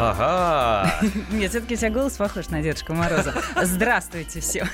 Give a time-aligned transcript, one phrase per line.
[0.00, 1.00] Ага.
[1.30, 3.34] Нет, все-таки у тебя голос похож на Дедушку Мороза.
[3.62, 4.66] Здравствуйте все.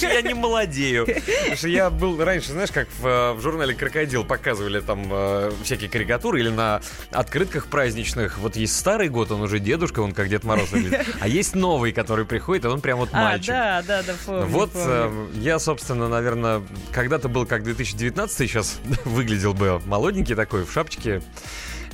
[0.00, 1.06] Я не молодею.
[1.06, 5.52] Потому что я был раньше, знаешь, как в, э, в журнале «Крокодил» показывали там э,
[5.62, 8.38] всякие карикатуры или на открытках праздничных.
[8.38, 11.06] Вот есть старый год, он уже дедушка, он как Дед Мороз выглядит.
[11.20, 13.48] А есть новый, который приходит, и он прям вот А, мальчик.
[13.48, 14.88] да, да, да, помню, Вот помню.
[14.88, 21.22] э, я, собственно, наверное, когда-то был как 2019, сейчас выглядел бы молоденький такой, в шапочке.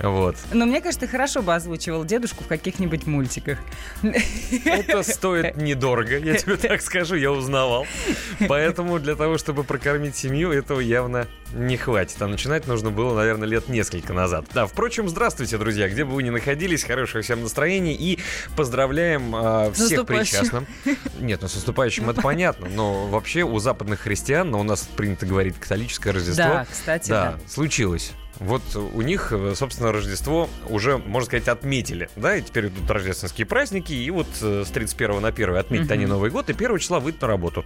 [0.00, 0.36] Вот.
[0.52, 3.58] Но мне кажется, ты хорошо бы озвучивал дедушку в каких-нибудь мультиках.
[4.64, 7.86] Это стоит недорого, я тебе так скажу, я узнавал.
[8.48, 12.20] Поэтому для того, чтобы прокормить семью, этого явно не хватит.
[12.20, 14.46] А начинать нужно было, наверное, лет несколько назад.
[14.54, 18.18] Да, впрочем, здравствуйте, друзья, где бы вы ни находились, хорошего всем настроения и
[18.56, 20.66] поздравляем э, всех причастным.
[21.18, 25.26] Нет, ну с наступающим это понятно, но вообще у западных христиан, но у нас принято
[25.26, 26.44] говорить католическое Рождество.
[26.44, 27.38] Да, кстати, да.
[27.48, 28.12] случилось.
[28.40, 33.46] Вот у них, э, собственно, Рождество уже, можно сказать, отметили, да, и теперь идут рождественские
[33.46, 35.92] праздники, и вот э, с 31 на 1 отметят Мгм.
[35.92, 37.64] они Новый год, и 1 числа выйдут на работу.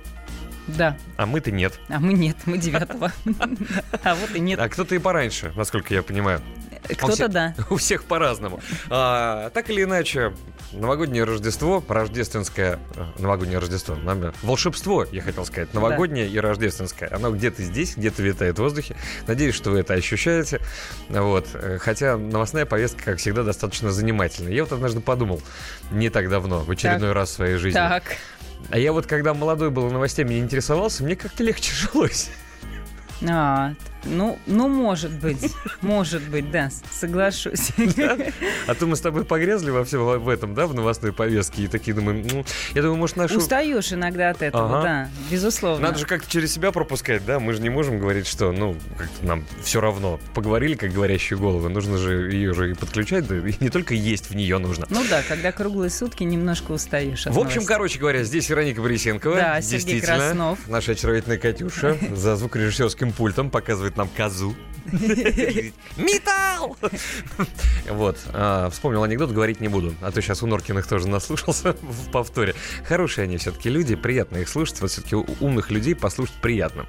[0.69, 0.97] Да.
[1.17, 1.79] А мы-то нет.
[1.89, 3.13] А мы нет, мы девятого.
[4.05, 4.59] А вот и нет.
[4.61, 6.41] А кто-то и пораньше, насколько я понимаю.
[6.89, 7.55] Кто-то да.
[7.71, 8.61] У всех по-разному.
[8.91, 10.33] А, так или иначе,
[10.73, 17.09] новогоднее Рождество, рождественское, э, новогоднее Рождество, нам- волшебство, я хотел сказать, новогоднее и рождественское.
[17.15, 18.97] Оно где-то здесь, где-то витает в воздухе.
[19.27, 20.61] Надеюсь, что вы это ощущаете.
[21.09, 21.47] Вот.
[21.55, 24.53] Э, Хотя новостная повестка, как всегда, достаточно занимательная.
[24.53, 25.43] Я вот однажды подумал,
[25.91, 27.79] не так давно, в очередной раз в своей жизни.
[27.79, 28.03] Так.
[28.71, 32.31] А я вот, когда молодой был новостями не интересовался, мне как-то легче жилось.
[33.29, 35.53] А, ну, ну, может быть.
[35.81, 37.71] Может быть, да, соглашусь.
[38.67, 41.67] А то мы с тобой погрязли во всем в этом, да, в новостной повестке, и
[41.69, 42.45] такие думаем, ну,
[42.75, 43.39] я думаю, может, нашу...
[43.39, 44.83] Устаешь иногда от этого, Ага.
[44.83, 45.89] да, безусловно.
[45.89, 47.41] Надо же как-то через себя пропускать, да?
[47.41, 50.21] Мы же не можем говорить, что, ну, как-то нам все равно.
[50.35, 54.31] Поговорили, как говорящие головы, нужно же ее же и подключать, да, и не только есть
[54.31, 54.87] в нее нужно.
[54.91, 57.67] Ну да, когда круглые сутки немножко устаешь В общем, новостей.
[57.67, 59.37] короче говоря, здесь Вероника Борисенкова.
[59.37, 60.59] Да, Сергей Краснов.
[60.69, 64.55] Наша очаровательная Катюша за звукорежиссерским пультом показывает нам козу.
[65.97, 66.77] Металл!
[67.89, 68.19] Вот.
[68.33, 69.95] а, Вспомнил анекдот, говорить не буду.
[70.01, 72.55] А то сейчас у Норкиных тоже наслушался в повторе.
[72.87, 74.81] Хорошие они все-таки люди, приятно их слушать.
[74.81, 76.87] Вот все-таки умных людей послушать приятно.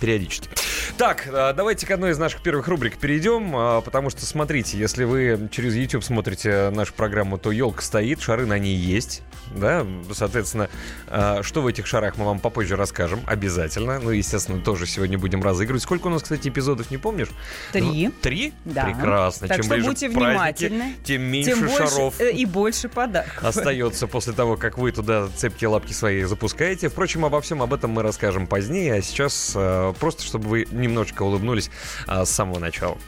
[0.00, 0.48] Периодически.
[0.96, 5.04] Так, а, давайте к одной из наших первых рубрик перейдем, а, потому что, смотрите, если
[5.04, 9.22] вы через YouTube смотрите нашу программу, то елка стоит, шары на ней есть,
[9.54, 10.68] да, соответственно,
[11.06, 15.42] а, что в этих шарах мы вам попозже расскажем, обязательно, ну, естественно, тоже сегодня будем
[15.42, 15.82] разыгрывать.
[15.82, 17.28] Сколько у нас, кстати, эпизодов, не помнишь?
[17.72, 18.06] Три.
[18.08, 18.52] Ну, три?
[18.64, 18.84] Да.
[18.84, 19.48] Прекрасно.
[19.48, 20.94] Так Чем что ближе будьте праздники, внимательны.
[21.04, 23.44] тем меньше Тем больше шаров э, и больше подарков.
[23.44, 26.88] остается после того, как вы туда цепки лапки свои запускаете.
[26.88, 31.70] Впрочем, обо всем об этом мы расскажем позднее, сейчас э, просто, чтобы вы немножечко улыбнулись
[32.06, 32.98] э, с самого начала.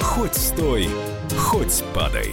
[0.00, 0.88] Хоть стой,
[1.38, 2.30] хоть падай.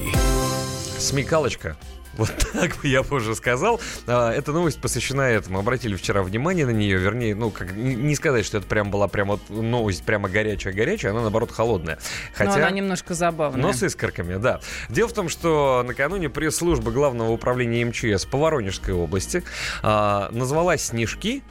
[0.98, 1.78] Смекалочка.
[2.16, 3.80] Вот так бы я бы уже сказал.
[4.08, 5.60] А, Эта новость посвящена этому.
[5.60, 6.98] Обратили вчера внимание на нее.
[6.98, 11.22] Вернее, ну, как не сказать, что это прям была прям вот новость прямо горячая-горячая, она,
[11.22, 12.00] наоборот, холодная.
[12.40, 13.62] Но она немножко забавная.
[13.62, 14.60] Но с искорками, да.
[14.90, 19.44] Дело в том, что накануне пресс-служба Главного управления МЧС по Воронежской области
[19.82, 21.44] а, назвала снежки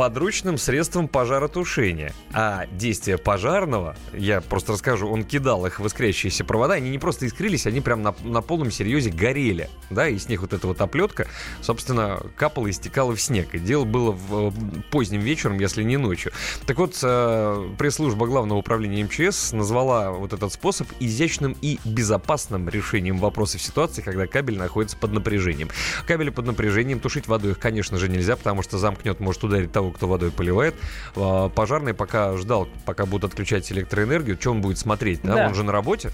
[0.00, 2.14] подручным средством пожаротушения.
[2.32, 7.26] А действие пожарного, я просто расскажу, он кидал их в искрящиеся провода, они не просто
[7.26, 10.80] искрились, они прям на, на полном серьезе горели, да, и с них вот эта вот
[10.80, 11.26] оплетка,
[11.60, 13.54] собственно, капала и стекала в снег.
[13.54, 14.52] И дело было в, э,
[14.90, 16.32] поздним вечером, если не ночью.
[16.64, 23.18] Так вот, э, пресс-служба Главного управления МЧС назвала вот этот способ изящным и безопасным решением
[23.18, 25.68] вопроса в ситуации, когда кабель находится под напряжением.
[26.06, 29.89] Кабели под напряжением тушить водой их, конечно же, нельзя, потому что замкнет, может ударить того,
[29.90, 30.74] кто водой поливает.
[31.16, 35.34] А, Пожарный пока ждал, пока будут отключать электроэнергию, что он будет смотреть, да?
[35.34, 35.46] Да.
[35.48, 36.10] Он же на работе.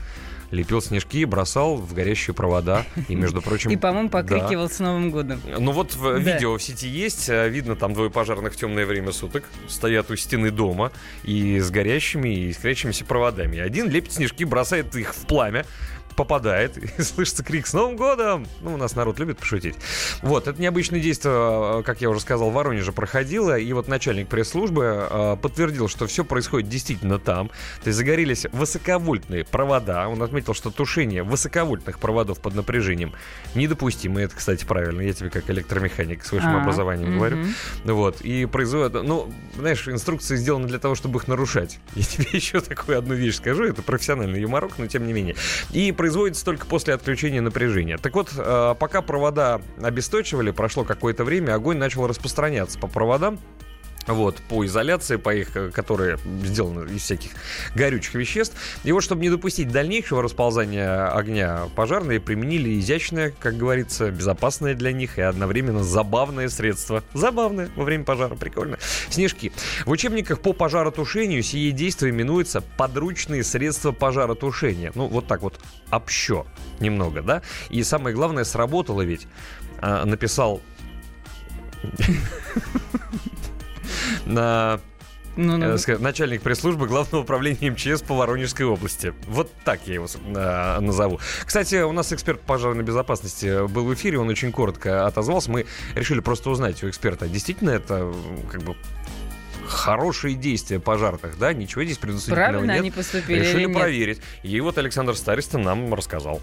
[0.53, 2.85] Лепил снежки, бросал в горящие провода.
[3.09, 3.71] И, между прочим...
[3.73, 4.23] И, по-моему, да.
[4.23, 5.41] покрикивал с Новым годом.
[5.59, 6.19] Ну вот в Да.
[6.19, 10.17] видео в сети есть, э, видно там двое пожарных в темное время суток, стоят у
[10.17, 10.93] стены дома
[11.25, 13.59] и с горящими и искрящимися проводами.
[13.59, 15.67] Один лепит снежки, бросает их в пламя,
[16.17, 19.77] попадает, и слышится крик «С Новым годом!» Ну, у нас народ любит пошутить.
[20.23, 24.29] Вот, это необычное действие, э, как я уже сказал, в Воронеже проходило, и вот начальник
[24.29, 27.49] пресс-службы э, подтвердил, что все происходит действительно там.
[27.83, 30.09] То есть загорелись высоковольтные провода.
[30.09, 33.13] Он отметил, что тушение высоковольтных проводов под напряжением
[33.55, 34.21] недопустимо.
[34.21, 35.01] И это, кстати, правильно.
[35.03, 37.37] Я тебе как электромеханик с высшим А, образованием говорю.
[37.37, 37.55] мгм.
[37.85, 41.79] Вот, и производят, ну, знаешь, инструкции сделаны для того, чтобы их нарушать.
[41.95, 45.37] Я тебе еще такую одну вещь скажу, это профессиональный юморок, но тем не менее.
[45.73, 47.99] И производится только после отключения напряжения.
[47.99, 53.41] Так вот, э, пока провода обесточивали, прошло какое-то время, огонь начал распространяться по проводам,
[54.07, 57.33] вот, по изоляции, по их, э, которые сделаны из всяких
[57.75, 58.57] горючих веществ.
[58.85, 64.93] И вот, чтобы не допустить дальнейшего расползания огня, пожарные применили изящное, как говорится, безопасное для
[64.93, 67.03] них и одновременно забавное средство.
[67.15, 68.79] Забавное во время пожара, прикольно.
[69.11, 69.53] Снежки.
[69.85, 74.93] В учебниках по пожаротушению сие действие именуется подручные средства пожаротушения.
[74.95, 75.61] Ну, вот так вот
[75.91, 76.47] общо
[76.81, 77.43] немного, да?
[77.71, 79.27] И самое главное, сработало ведь.
[79.81, 80.61] А, написал
[81.83, 83.36] на
[85.37, 85.77] ну, ну.
[85.77, 89.13] Э, начальник пресс-службы Главного управления МЧС по Воронежской области.
[89.27, 91.21] Вот так я его э, назову.
[91.45, 95.51] Кстати, у нас эксперт по пожарной безопасности был в эфире, он очень коротко отозвался.
[95.51, 98.13] Мы решили просто узнать у эксперта, действительно это
[98.51, 98.77] как бы
[99.67, 101.53] хорошие действия пожарных, да?
[101.53, 102.81] Ничего здесь предусмотренного Правильно нет.
[102.81, 104.21] они поступили Решили проверить.
[104.43, 106.41] И вот Александр Старистин нам рассказал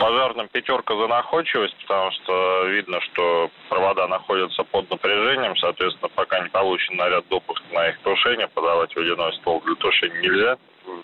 [0.00, 6.48] пожарным пятерка за находчивость, потому что видно, что провода находятся под напряжением, соответственно, пока не
[6.48, 10.56] получен наряд допуска на их тушение, подавать водяной ствол для тушения нельзя,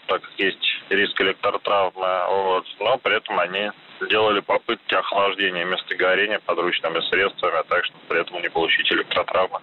[0.07, 3.71] так как есть риск электротравмы, вот, но при этом они
[4.01, 9.61] сделали попытки охлаждения места горения подручными средствами, так что при этом не получить электротравмы.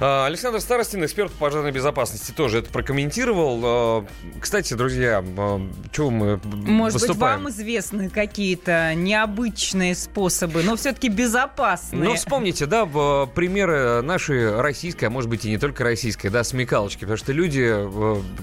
[0.00, 3.60] А, Александр Старостин, эксперт по пожарной безопасности, тоже это прокомментировал.
[3.64, 4.06] А,
[4.40, 5.60] кстати, друзья, а,
[5.92, 7.44] чего мы Может выступаем?
[7.44, 12.04] быть, вам известны какие-то необычные способы, но все-таки безопасные?
[12.04, 17.00] Ну, вспомните, да, примеры нашей российской, а может быть и не только российской, да, смекалочки,
[17.00, 17.62] потому что люди,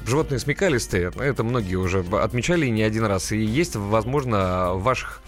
[0.08, 5.23] животные смекалистые, это многие уже отмечали не один раз, и есть, возможно, ваших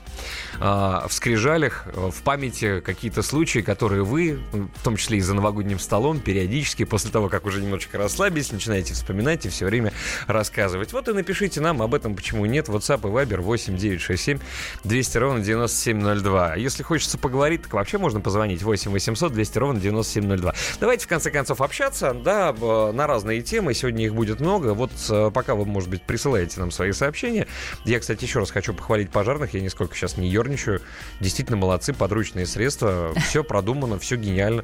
[0.60, 6.20] в скрижалях, в памяти какие-то случаи, которые вы, в том числе и за новогодним столом,
[6.20, 9.92] периодически, после того, как уже немножечко расслабились, начинаете вспоминать и все время
[10.28, 10.94] рассказывать.
[10.94, 12.70] Вот и напишите нам об этом, почему нет.
[12.70, 14.40] WhatsApp и Viber 8 967
[14.84, 16.56] 200 ровно 9702.
[16.56, 20.54] Если хочется поговорить, так вообще можно позвонить 8 800 200 ровно 9702.
[20.80, 23.74] Давайте, в конце концов, общаться, да, на разные темы.
[23.74, 24.74] Сегодня их будет много.
[24.74, 27.48] Вот э, пока вы, может быть, присылаете нам свои сообщения.
[27.84, 29.54] Я, кстати, еще раз хочу похвалить пожарных.
[29.54, 30.82] Я нисколько сейчас не ерничаю.
[31.20, 33.14] Действительно молодцы, подручные средства.
[33.28, 34.64] Все продумано, все гениально.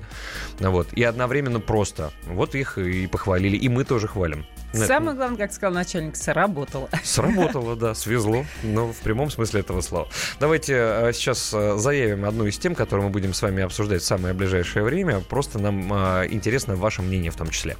[0.60, 0.94] Вот.
[0.94, 2.12] И одновременно просто.
[2.28, 3.58] Вот их и похвалили.
[3.58, 4.46] И мы тоже хвалим.
[4.74, 6.90] Самое главное, как сказал начальник, сработало.
[7.04, 8.46] Сработало, да, свезло.
[8.64, 10.08] Но в прямом смысле этого слова.
[10.40, 14.06] Давайте э, сейчас э, заявим одну из тем, которую мы будем с вами обсуждать в
[14.06, 15.20] самое ближайшее время.
[15.20, 17.76] Просто нам э, интересно ваше мнение в том числе.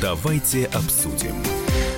[0.00, 1.34] Давайте обсудим.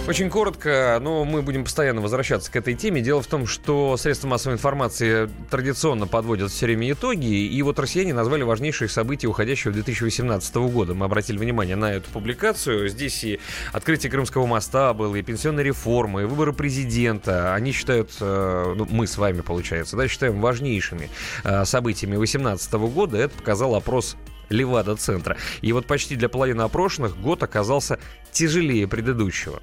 [0.09, 3.01] Очень коротко, но мы будем постоянно возвращаться к этой теме.
[3.01, 8.13] Дело в том, что средства массовой информации традиционно подводят все время итоги, и вот россияне
[8.13, 10.95] назвали важнейшие события уходящего 2018 года.
[10.95, 12.89] Мы обратили внимание на эту публикацию.
[12.89, 13.39] Здесь и
[13.73, 17.55] открытие Крымского моста было, и пенсионная реформа, и выборы президента.
[17.55, 21.11] Они считают, э, ну, мы с вами, получается, да, считаем важнейшими
[21.45, 23.19] э, событиями 2018 года.
[23.19, 24.17] Это показал опрос
[24.49, 25.37] Левада-центра.
[25.61, 28.01] И вот почти для половины опрошенных год оказался
[28.33, 29.63] тяжелее предыдущего.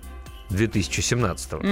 [0.49, 1.53] 2017.
[1.53, 1.63] Угу.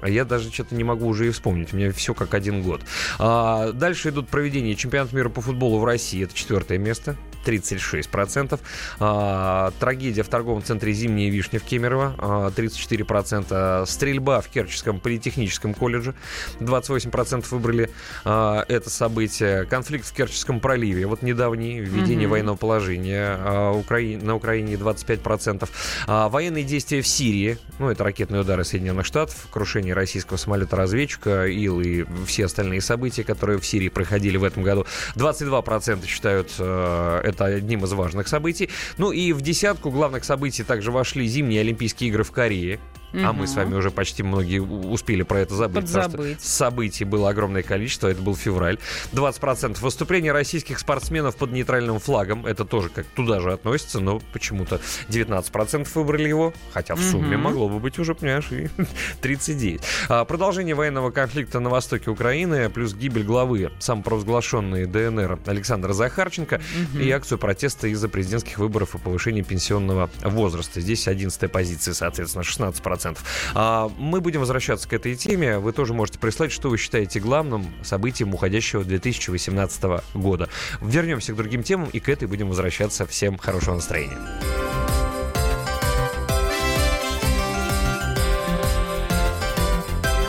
[0.00, 1.72] А я даже что-то не могу уже и вспомнить.
[1.72, 2.82] У меня все как один год.
[3.18, 6.24] А, дальше идут проведения чемпионата мира по футболу в России.
[6.24, 7.16] Это четвертое место.
[7.44, 8.60] 36%.
[9.00, 12.14] А, трагедия в торговом центре «Зимняя вишня» в Кемерово.
[12.18, 13.86] А, 34%.
[13.86, 16.14] Стрельба в Керченском политехническом колледже.
[16.60, 17.90] 28% выбрали
[18.24, 19.64] а, это событие.
[19.66, 21.06] Конфликт в Керченском проливе.
[21.06, 21.80] Вот недавний.
[21.80, 22.32] Введение угу.
[22.32, 23.98] военного положения а, Укра...
[24.00, 25.68] на Украине 25%.
[26.06, 27.58] А, военные действия в Сирии.
[27.78, 33.58] Ну, это ракетные удары Соединенных Штатов, крушение российского самолета-разведчика, ИЛ и все остальные события, которые
[33.58, 34.86] в Сирии проходили в этом году.
[35.14, 38.68] 22% считают э, это одним из важных событий.
[38.96, 42.80] Ну и в десятку главных событий также вошли зимние Олимпийские игры в Корее.
[43.12, 43.22] Угу.
[43.24, 45.84] А мы с вами уже почти многие успели про это забыть.
[45.84, 46.12] Подзабыть.
[46.12, 48.08] Потому что событий было огромное количество.
[48.08, 48.78] Это был февраль.
[49.12, 52.44] 20% выступления российских спортсменов под нейтральным флагом.
[52.46, 56.52] Это тоже как туда же относится, но почему-то 19% выбрали его.
[56.72, 57.44] Хотя в сумме угу.
[57.44, 58.68] могло бы быть уже, понимаешь, и
[59.22, 59.80] 39.
[60.08, 66.60] А, продолжение военного конфликта на востоке Украины, плюс гибель главы самопровозглашенной ДНР Александра Захарченко
[66.92, 66.98] угу.
[66.98, 70.80] и акцию протеста из-за президентских выборов и повышения пенсионного возраста.
[70.80, 72.97] Здесь 11 позиция, соответственно, 16%.
[72.98, 73.18] 100%.
[73.54, 75.58] А, мы будем возвращаться к этой теме.
[75.58, 80.48] Вы тоже можете прислать, что вы считаете главным событием уходящего 2018 года.
[80.80, 83.06] Вернемся к другим темам и к этой будем возвращаться.
[83.06, 84.18] Всем хорошего настроения.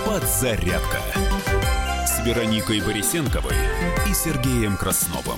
[0.05, 0.99] Подзарядка
[2.05, 3.55] с Вероникой Борисенковой
[4.09, 5.37] и Сергеем Красновым.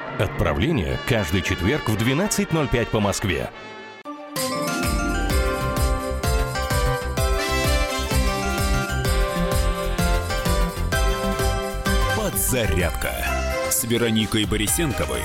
[0.21, 3.49] Отправление каждый четверг в 12.05 по Москве.
[12.15, 13.11] Подзарядка
[13.71, 15.23] с Вероникой Борисенковой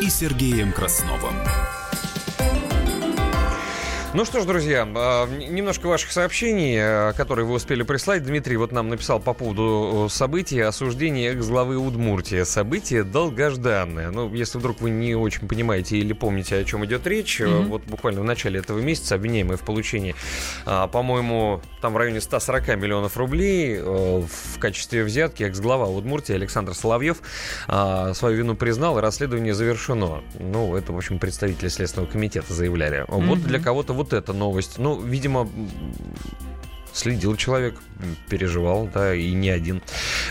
[0.00, 1.36] и Сергеем Красновым.
[4.18, 8.24] Ну что ж, друзья, а, немножко ваших сообщений, а, которые вы успели прислать.
[8.24, 12.42] Дмитрий вот нам написал по поводу э, событий осуждения экс-главы Удмуртии.
[12.42, 14.10] Событие долгожданное.
[14.10, 17.66] Ну, если вдруг вы не очень понимаете или помните, о чем идет речь, mm-hmm.
[17.66, 20.16] вот буквально в начале этого месяца обвиняемый в получении,
[20.66, 26.74] а, по-моему, там в районе 140 миллионов рублей э, в качестве взятки экс-глава Удмуртии Александр
[26.74, 27.18] Соловьев
[27.68, 30.24] свою вину признал, и расследование завершено.
[30.40, 33.04] Ну, это, в общем, представители Следственного комитета заявляли.
[33.04, 33.26] Mm-hmm.
[33.26, 34.78] Вот для кого-то вот эта новость.
[34.78, 35.48] Ну, видимо,
[36.98, 37.74] следил человек,
[38.28, 39.82] переживал, да, и не один.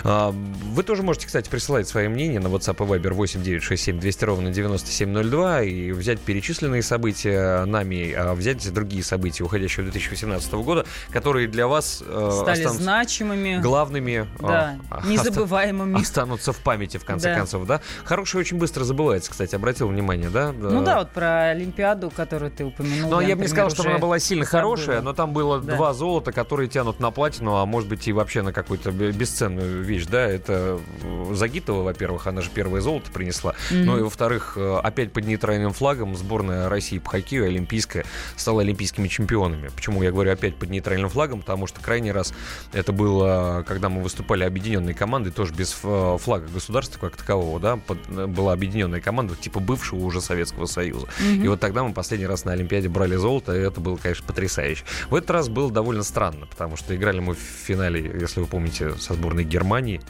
[0.04, 4.26] А, вы тоже можете, кстати, присылать свои мнения на WhatsApp и Viber 8 967 200
[4.26, 11.48] ровно 9702 и взять перечисленные события нами, а взять другие события уходящего 2018 года, которые
[11.48, 16.02] для вас э, стали значимыми, главными, да, а, незабываемыми.
[16.02, 17.36] Останутся в памяти, в конце да.
[17.36, 17.82] концов, да?
[18.04, 20.52] Хорошее очень быстро забывается, кстати, обратил внимание, да?
[20.52, 23.12] Ну да, вот про Олимпиаду, которую ты упомянул.
[23.12, 24.62] Ну, я, я бы не сказал, что она была сильно забыла.
[24.62, 25.76] хорошая, но там было да.
[25.76, 30.08] два золота, которые тянут на платину, а может быть и вообще на какую-то бесценную вещь,
[30.08, 33.84] да, это э, Загитова, во-первых, она же первое золото принесла, mm-hmm.
[33.84, 39.08] ну и во-вторых, э, опять под нейтральным флагом сборная России по хоккею, олимпийская, стала олимпийскими
[39.08, 39.70] чемпионами.
[39.76, 41.42] Почему я говорю опять под нейтральным флагом?
[41.42, 42.34] Потому что крайний раз
[42.74, 47.78] это было, когда мы выступали объединенной командой, тоже без э, флага государства как такового, да,
[47.78, 51.08] под, была объединенная команда типа бывшего уже Советского Союза.
[51.20, 51.44] Mm-hmm.
[51.44, 54.84] И вот тогда мы последний раз на Олимпиаде брали золото, и это было, конечно, потрясающе.
[55.10, 58.96] В этот раз было довольно странно, потому что играли мы в финале, если вы помните,
[58.96, 60.02] со сборной Германии.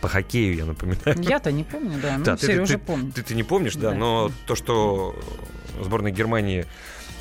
[0.00, 1.20] По хоккею, я напоминаю.
[1.22, 2.18] Я-то не помню, да.
[2.18, 3.14] Ну, да, Сережа ты, помнит.
[3.14, 5.16] Ты, ты, ты не помнишь, да, да, но то, что
[5.80, 6.66] сборная Германии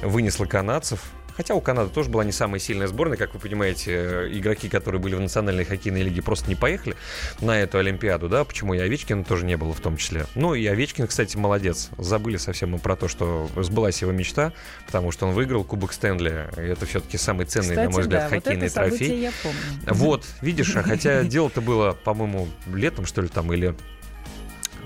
[0.01, 1.11] вынесла канадцев,
[1.41, 5.01] Хотя у Канады тоже была не самая сильная сборная, как вы понимаете, э, игроки, которые
[5.01, 6.95] были в национальной хоккейной лиге, просто не поехали
[7.39, 10.27] на эту Олимпиаду, да, почему и Овечкина тоже не было в том числе.
[10.35, 11.89] Ну и Овечкин, кстати, молодец.
[11.97, 14.53] Забыли совсем мы про то, что сбылась его мечта,
[14.85, 16.47] потому что он выиграл Кубок Стэнли.
[16.57, 19.21] И это все-таки самый ценный, кстати, на мой взгляд, да, хоккейный вот трофей.
[19.21, 19.57] Я помню.
[19.87, 23.73] Вот, видишь, а хотя дело-то было, по-моему, летом, что ли, там, или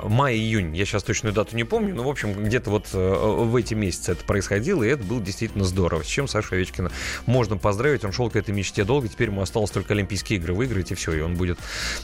[0.04, 3.74] май-июнь, я сейчас точную дату не помню, но, в общем, где-то вот э, в эти
[3.74, 6.04] месяцы это происходило, и это было действительно здорово.
[6.04, 6.92] С чем Сашу Овечкина
[7.26, 10.92] можно поздравить, он шел к этой мечте долго, теперь ему осталось только Олимпийские игры выиграть,
[10.92, 11.58] и все, и он будет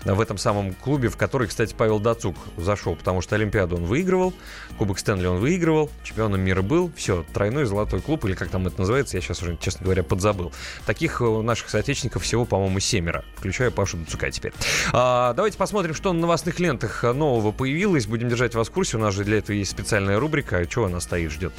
[0.05, 4.33] в этом самом клубе, в который, кстати, Павел Дацук зашел, потому что Олимпиаду он выигрывал,
[4.77, 8.79] Кубок Стэнли он выигрывал, чемпионом мира был, все, тройной золотой клуб, или как там это
[8.79, 10.51] называется, я сейчас уже, честно говоря, подзабыл.
[10.86, 14.53] Таких у наших соотечественников всего, по-моему, семеро, включая Пашу Дацука теперь.
[14.93, 18.05] А, давайте посмотрим, что на новостных лентах нового появилось появилась.
[18.05, 18.97] Будем держать вас в курсе.
[18.97, 20.65] У нас же для этого есть специальная рубрика.
[20.67, 21.53] Чего она стоит, ждет?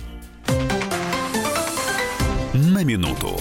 [2.55, 3.41] На минуту.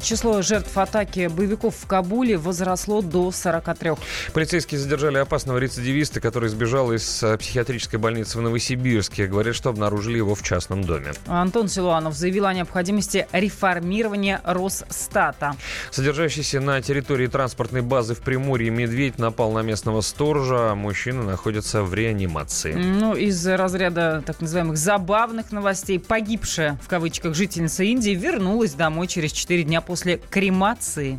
[0.00, 3.92] Число жертв атаки боевиков в Кабуле возросло до 43.
[4.32, 9.26] Полицейские задержали опасного рецидивиста, который сбежал из э, психиатрической больницы в Новосибирске.
[9.26, 11.12] Говорят, что обнаружили его в частном доме.
[11.26, 15.56] Антон Силуанов заявил о необходимости реформирования Росстата.
[15.90, 20.74] Содержащийся на территории транспортной базы в Приморье медведь напал на местного сторожа.
[20.74, 22.72] Мужчина находится в реанимации.
[22.72, 29.32] Ну, из разряда так называемых забавных новостей, погибшая в кавычках жительница Индии вернулась домой через
[29.32, 31.18] 4 дня после кремации.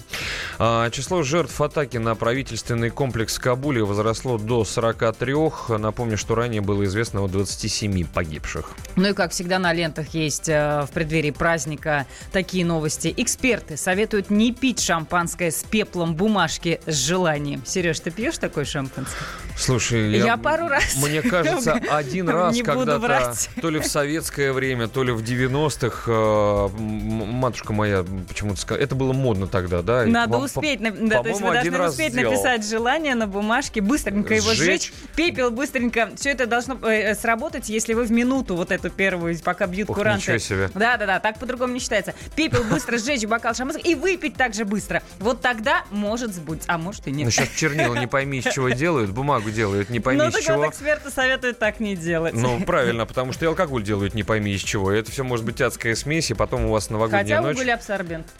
[0.59, 5.33] А, число жертв атаки на правительственный комплекс в Кабуле возросло до 43.
[5.77, 8.71] Напомню, что ранее было известно о 27 погибших.
[8.95, 13.13] Ну и как всегда на лентах есть э, в преддверии праздника такие новости.
[13.15, 17.63] Эксперты советуют не пить шампанское с пеплом бумажки с желанием.
[17.65, 19.17] Сереж, ты пьешь такой шампанское?
[19.57, 20.95] Слушай, я, я пару раз.
[20.97, 26.69] Мне кажется, один раз когда-то, то ли в советское время, то ли в 90-х, э,
[26.77, 28.83] матушка моя почему сказал.
[28.83, 30.05] Это было модно тогда, да?
[30.05, 32.31] Надо Вам, успеть, по- да, то есть вы должны успеть сделал.
[32.31, 34.57] написать желание на бумажке, быстренько его Сжечь.
[34.89, 36.11] сжечь, пепел быстренько.
[36.15, 39.97] Все это должно э, сработать, если вы в минуту вот эту первую, пока бьют Ух,
[39.97, 40.39] куранты.
[40.39, 40.69] себе.
[40.73, 42.13] Да, да, да, так по-другому не считается.
[42.35, 45.01] Пепел быстро сжечь бокал шампанского и выпить так же быстро.
[45.19, 47.25] Вот тогда может сбудется, а может и нет.
[47.25, 50.43] Ну, сейчас чернила не пойми, из чего делают, бумагу делают не пойми, Ну, из так
[50.43, 50.57] чего.
[50.57, 52.33] вот эксперты советуют так не делать.
[52.33, 54.91] Ну, правильно, потому что и алкоголь делают не пойми из чего.
[54.91, 57.55] Это все может быть адская смесь, и потом у вас новогодняя Хотя ночь.
[57.55, 58.27] уголь абсорбент.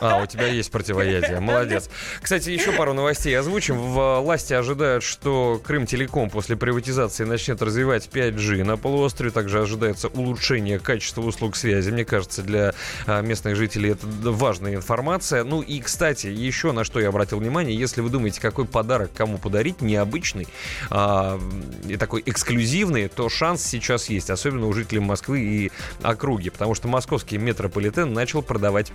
[0.00, 1.40] А, у тебя есть противоядие.
[1.40, 1.90] Молодец.
[2.22, 3.76] Кстати, еще пару новостей озвучим.
[3.76, 9.30] В власти ожидают, что Крым Телеком после приватизации начнет развивать 5G на полуострове.
[9.30, 11.90] Также ожидается улучшение качества услуг связи.
[11.90, 12.74] Мне кажется, для
[13.06, 15.44] а, местных жителей это важная информация.
[15.44, 19.36] Ну и, кстати, еще на что я обратил внимание, если вы думаете, какой подарок кому
[19.38, 20.48] подарить, необычный
[20.90, 21.38] а,
[21.86, 26.88] и такой эксклюзивный, то шанс сейчас есть, особенно у жителей Москвы и округи, потому что
[26.88, 28.92] московский метрополитен начал продавать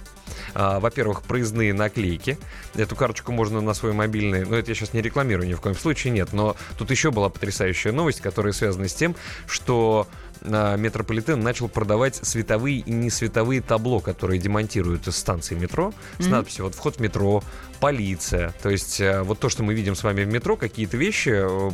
[0.54, 2.38] во-первых, проездные наклейки.
[2.76, 4.46] Эту карточку можно на свой мобильный...
[4.46, 6.34] Ну, это я сейчас не рекламирую ни в коем случае, нет.
[6.34, 9.16] Но тут еще была потрясающая новость, которая связана с тем,
[9.48, 10.08] что
[10.42, 16.66] а, метрополитен начал продавать световые и несветовые табло, которые демонтируют из станции метро с надписью
[16.66, 17.44] вот вход в метро,
[17.80, 18.54] полиция.
[18.62, 21.72] То есть э, вот то, что мы видим с вами в метро, какие-то вещи э,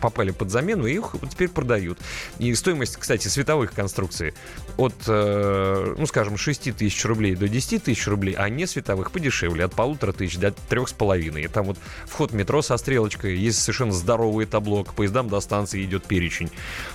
[0.00, 1.98] попали под замену и их теперь продают.
[2.38, 4.34] И стоимость, кстати, световых конструкций
[4.76, 9.64] от, э, ну, скажем, 6 тысяч рублей до 10 тысяч рублей, а не световых подешевле,
[9.64, 11.44] от полутора тысяч до трех с половиной.
[11.44, 15.84] И там вот вход метро со стрелочкой, есть совершенно здоровое табло, к поездам до станции
[15.84, 16.50] идет перечень.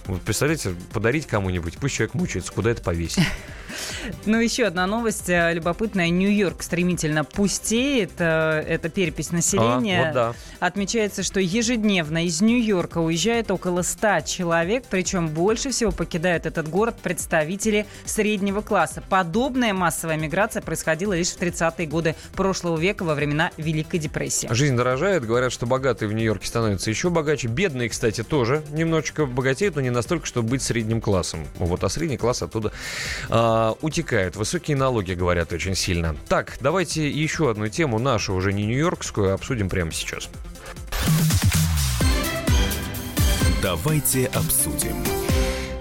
[0.06, 3.24] Вот представляете, подарить кому-нибудь, пусть человек мучается, куда это повесить?
[4.26, 6.10] Ну, еще одна новость э, любопытная.
[6.10, 8.14] Нью-Йорк стремительно пустеет.
[8.20, 10.02] Э, Это перепись населения.
[10.02, 10.34] А, вот да.
[10.60, 16.96] Отмечается, что ежедневно из Нью-Йорка уезжает около 100 человек, причем больше всего покидают этот город
[17.02, 19.04] представители среднего класса.
[19.10, 24.48] Подобная массовая миграция происходила лишь в 30-е годы прошлого века во времена Великой депрессии.
[24.52, 27.48] Жизнь дорожает, говорят, что богатые в Нью-Йорке становятся еще богаче.
[27.48, 31.48] Бедные, кстати, тоже немножечко богатеют, но не настолько, чтобы быть средним классом.
[31.56, 32.72] Вот, а средний класс оттуда
[33.30, 34.36] а, утекает.
[34.36, 36.16] Высокие налоги, говорят, очень сильно.
[36.28, 40.30] Так, давайте еще одну тему, нашу уже не нью-йоркскую, обсудим прямо сейчас.
[43.62, 44.96] Давайте обсудим.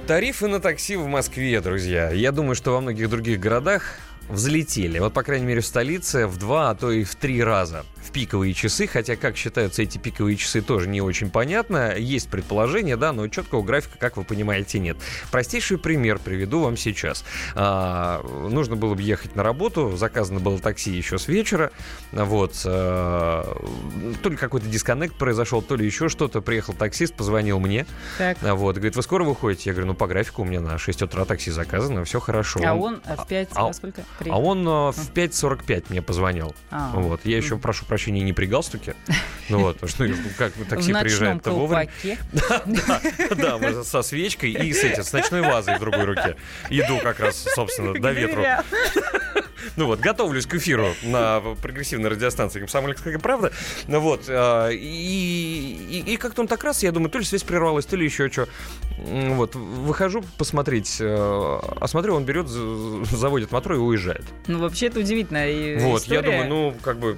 [0.07, 2.11] Тарифы на такси в Москве, друзья.
[2.11, 3.97] Я думаю, что во многих других городах
[4.33, 4.99] взлетели.
[4.99, 8.11] Вот, по крайней мере, в столице в два, а то и в три раза в
[8.11, 8.87] пиковые часы.
[8.87, 11.95] Хотя, как считаются эти пиковые часы, тоже не очень понятно.
[11.97, 14.97] Есть предположение, да, но четкого графика, как вы понимаете, нет.
[15.31, 17.25] Простейший пример приведу вам сейчас.
[17.55, 21.71] А, нужно было бы ехать на работу, заказано было такси еще с вечера.
[22.13, 22.61] Вот.
[22.65, 23.57] а,
[24.23, 26.41] то ли какой-то дисконнект произошел, то ли еще что-то.
[26.41, 27.87] Приехал таксист, позвонил мне.
[28.19, 28.39] Так.
[28.43, 29.71] А Вот, говорит, вы скоро выходите?
[29.71, 32.61] Я говорю, ну по графику у меня на 6 утра такси заказано, все хорошо.
[32.65, 34.03] А он э, в 5 а- во сколько?
[34.31, 36.55] А он э, в 5.45 мне позвонил.
[36.71, 36.93] А.
[36.95, 37.21] Вот.
[37.25, 38.95] Я еще прошу прощения не при галстуке.
[39.49, 41.91] Ну вот, что ну, как такси приезжает-то вовремя.
[43.35, 46.37] Да, да, со свечкой и с этим, с ночной вазой в другой руке.
[46.71, 48.43] Иду как раз, собственно, до ветру.
[49.77, 53.53] Ну вот, готовлюсь к эфиру на прогрессивной радиостанции «Комсомольская правда».
[53.87, 57.43] Ну вот, а, и, и, и как-то он так раз, я думаю, то ли связь
[57.43, 58.49] прервалась, то ли еще что.
[58.99, 64.25] Вот, выхожу посмотреть, э, а смотрю, он берет, заводит мотор и уезжает.
[64.47, 66.43] Ну, вообще, это удивительная и- Вот, я история.
[66.43, 67.17] думаю, ну, как бы,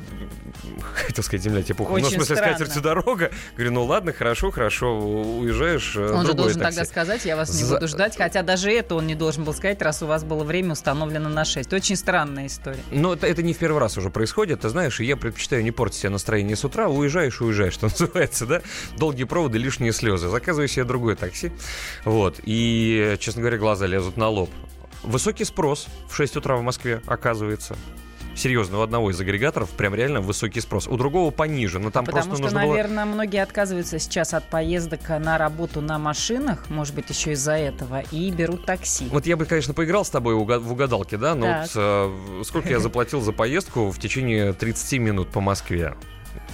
[1.07, 1.99] хотел сказать, земля тебе пухом.
[2.01, 2.55] Ну, в смысле, странно.
[2.55, 3.31] скатертью дорога.
[3.55, 5.95] Говорю, ну ладно, хорошо, хорошо, уезжаешь.
[5.97, 6.77] э, Он же должен такси.
[6.79, 9.53] тогда сказать, я вас не За- буду ждать, хотя даже это он не должен был
[9.53, 11.73] сказать, раз у вас было время установлено на 6.
[11.73, 11.97] Очень
[12.35, 12.81] странная история.
[12.91, 16.01] Но это, это не в первый раз уже происходит, ты знаешь, я предпочитаю не портить
[16.01, 18.63] себе настроение с утра, уезжаешь и уезжаешь, что называется, да?
[18.97, 20.29] Долгие проводы, лишние слезы.
[20.29, 21.53] Заказываю себе другое такси,
[22.05, 24.51] вот, и, честно говоря, глаза лезут на лоб.
[25.03, 27.77] Высокий спрос в 6 утра в Москве, оказывается.
[28.35, 30.87] Серьезно, у одного из агрегаторов прям реально высокий спрос.
[30.89, 32.71] У другого пониже, но там Потому просто что, нужно было...
[32.71, 38.03] наверное, многие отказываются сейчас от поездок на работу на машинах, может быть, еще из-за этого,
[38.11, 39.07] и берут такси.
[39.11, 42.43] Вот я бы, конечно, поиграл с тобой в уга- в угадалки, да, но вот э,
[42.45, 45.95] сколько я заплатил за поездку в течение 30 минут по Москве?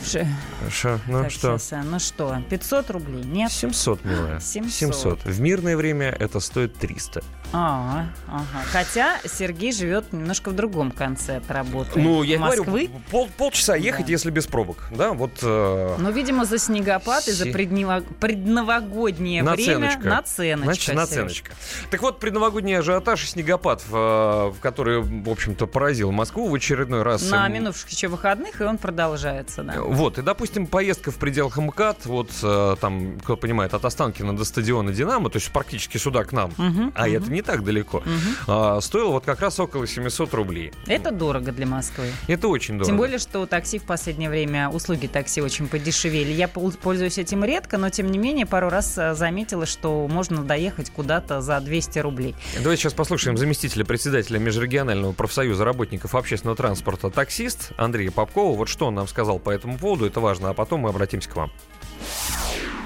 [0.05, 0.27] Ш-
[0.71, 0.99] Шо?
[1.07, 1.53] Ну так, что?
[1.59, 3.25] щас, а, ну что, 500 рублей?
[3.25, 3.53] Нет?
[3.53, 4.40] 700, милая.
[4.40, 5.25] 700.
[5.25, 7.23] В мирное время это стоит 300.
[7.53, 8.45] А, ага.
[8.71, 11.99] Хотя Сергей живет немножко в другом конце от работы.
[12.01, 12.64] Ну, я Москвы.
[12.64, 14.12] говорю, пол, полчаса ехать, Да.
[14.12, 14.85] если без пробок.
[14.93, 15.33] Да, вот...
[15.43, 20.09] э, Ну, видимо, за снегопад и за преднево- предновогоднее время Наценочка.
[20.09, 20.64] наценочка.
[20.64, 21.53] Значит, наценочка.
[21.90, 26.55] Так вот, предновогодний ажиотаж и снегопад, в, э, в который, в общем-то, поразил Москву в
[26.55, 27.29] очередной раз.
[27.31, 29.69] На минувших еще выходных, и он продолжается, да.
[29.78, 34.44] Вот, и, допустим, поездка в пределах МКАД, вот э, там, кто понимает, от Останкина до
[34.44, 37.16] стадиона «Динамо», то есть практически сюда, к нам, Мгм, а мгм.
[37.16, 38.02] это не так далеко,
[38.46, 40.72] а, стоил вот как раз около 700 рублей.
[40.87, 42.06] Это дорого для Москвы.
[42.26, 42.87] Это очень дорого.
[42.87, 46.33] Тем более, что такси в последнее время, услуги такси очень подешевели.
[46.33, 50.42] Я пол- пользуюсь этим редко, но тем не менее пару раз э, заметила, что можно
[50.44, 52.35] доехать куда-то за 200 рублей.
[52.62, 58.56] Давайте сейчас послушаем заместителя председателя Межрегионального профсоюза работников общественного транспорта «Таксист» Андрея Попкова.
[58.56, 61.37] Вот что он нам сказал по этому поводу, это важно, а потом мы обратимся к
[61.37, 61.51] вам.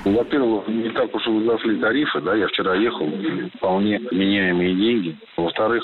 [0.05, 3.11] Во-первых, не так уж и возросли тарифы, да, я вчера ехал,
[3.55, 5.17] вполне меняемые деньги.
[5.37, 5.83] Во-вторых,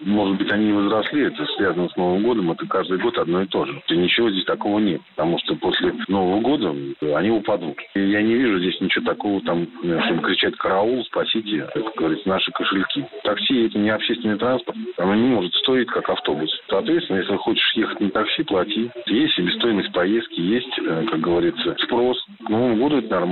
[0.00, 3.46] может быть, они и возросли, это связано с Новым годом, это каждый год одно и
[3.46, 3.82] то же.
[3.88, 6.74] И ничего здесь такого нет, потому что после Нового года
[7.16, 7.78] они упадут.
[7.94, 9.66] И я не вижу здесь ничего такого, там,
[10.04, 13.04] чтобы кричать «караул, спасите», это, говорится, наши кошельки.
[13.24, 16.50] Такси– это не общественный транспорт, оно не может стоить, как автобус.
[16.68, 18.90] Соответственно, если хочешь ехать на такси, плати.
[19.06, 22.24] Есть себестоимость поездки, есть, э, как говорится, спрос.
[22.44, 23.31] К Новому году это нормально.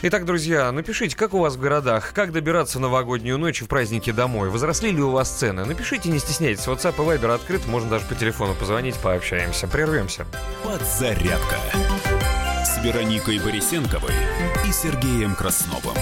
[0.00, 3.68] Итак, друзья, напишите, как у вас в городах, как добираться в новогоднюю ночь и в
[3.68, 5.64] праздники домой, возросли ли у вас цены.
[5.64, 9.66] Напишите, не стесняйтесь, WhatsApp и Viber открыт, можно даже по телефону позвонить, пообщаемся.
[9.66, 10.24] Прервемся.
[10.62, 11.56] Подзарядка
[12.64, 14.12] с Вероникой Борисенковой
[14.68, 15.96] и Сергеем Красновым.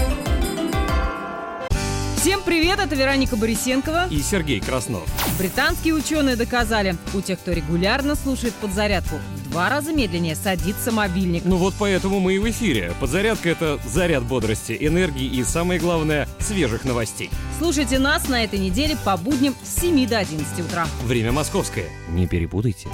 [2.17, 4.07] Всем привет, это Вероника Борисенкова.
[4.11, 5.07] и Сергей Краснов.
[5.39, 9.15] Британские ученые доказали, у тех, кто регулярно слушает подзарядку,
[9.57, 11.41] два раза медленнее садится мобильник.
[11.43, 12.93] Ну вот поэтому мы и в эфире.
[12.99, 17.31] Подзарядка— это заряд бодрости, энергии и, самое главное, свежих новостей.
[17.57, 20.85] Слушайте нас на этой неделе по будням с 7 до 11 утра.
[21.01, 21.85] Время московское.
[22.09, 22.87] Не перепутайте.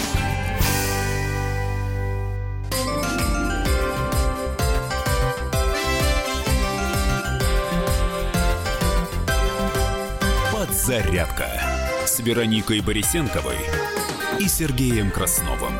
[10.53, 11.49] Подзарядка
[12.05, 13.57] с Вероникой Борисенковой
[14.39, 15.73] и Сергеем Красновым.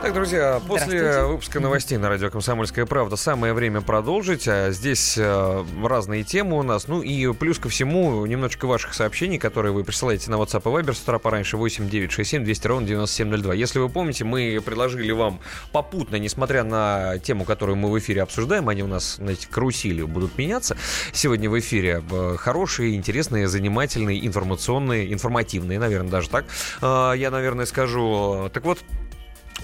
[0.00, 4.46] Так, друзья, после выпуска новостей на радио «Комсомольская правда» самое время продолжить.
[4.46, 6.86] А Здесь э, разные темы у нас.
[6.86, 10.94] Ну и плюс ко всему, немножечко ваших сообщений, которые вы присылаете на WhatsApp и Viber
[10.94, 13.54] с утра пораньше 8 967 200 ровно 9702.
[13.54, 15.40] Если вы помните, мы предложили вам
[15.72, 20.38] попутно, несмотря на тему, которую мы в эфире обсуждаем, они у нас, знаете, карусели будут
[20.38, 20.76] меняться.
[21.12, 26.44] Сегодня в эфире э, хорошие, интересные, занимательные, информационные, информативные, наверное, даже так.
[26.82, 28.48] э, Я, наверное, скажу.
[28.54, 28.78] Так вот,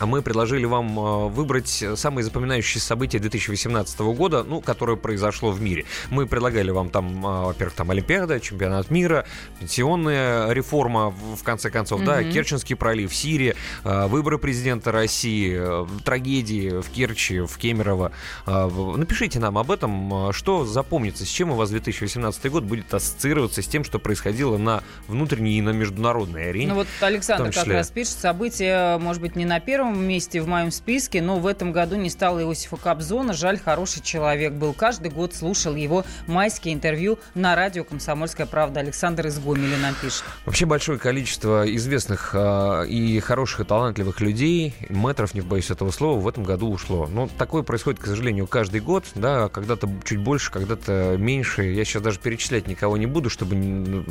[0.01, 5.85] мы предложили вам э, выбрать самые запоминающиеся события 2018 года, ну, которое произошло в мире.
[6.11, 9.27] Мы предлагали вам там, э, во-первых, там Олимпиада, чемпионат мира,
[9.61, 13.55] пенсионная реформа, в конце концов, да, Керченский пролив, Сирия,
[13.85, 15.61] э, выборы президента России,
[16.05, 18.13] трагедии в Керчи, в Кемерово.
[18.47, 23.67] Напишите нам об этом, что запомнится, с чем у вас 2018 год будет ассоциироваться с
[23.67, 26.69] тем, что происходило на внутренней и на международной арене.
[26.69, 30.71] Ну вот Александр как раз пишет, событие, может быть, не на первом месте в моем
[30.71, 33.33] списке, но в этом году не стало Иосифа Кобзона.
[33.33, 34.73] Жаль, хороший человек был.
[34.73, 38.81] Каждый год слушал его майские интервью на радио «Комсомольская правда».
[38.81, 40.25] Александр из Гомеля нам пишет.
[40.47, 46.19] Вообще большое количество известных а, и хороших и талантливых людей, метров, не боюсь этого слова,
[46.21, 47.07] в этом году ушло.
[47.11, 51.65] Но такое происходит, к сожалению, каждый год, да, когда-то чуть больше, когда-то меньше.
[51.65, 54.05] Я сейчас даже перечислять никого не буду, чтобы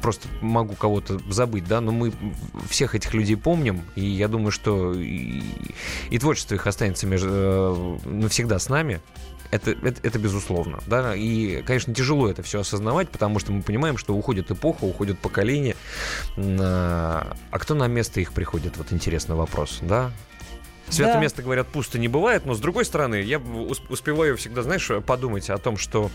[0.00, 2.12] просто могу кого-то забыть, да, но мы
[2.68, 5.42] всех этих людей помним, и я думаю, что и,
[6.10, 7.28] и творчество их останется между,
[8.04, 9.00] э, навсегда с нами.
[9.50, 13.98] Это, это, это безусловно, да, и, конечно, тяжело это все осознавать, потому что мы понимаем,
[13.98, 15.74] что уходит эпоха, уходят поколения,
[16.36, 20.12] М, а а кто на место их приходит, вот интересный вопрос, да?
[20.88, 21.20] Святое Да.
[21.20, 25.50] место, говорят, пусто не бывает, но с другой стороны, я ус- успеваю всегда, знаешь, подумать
[25.50, 26.12] о том, что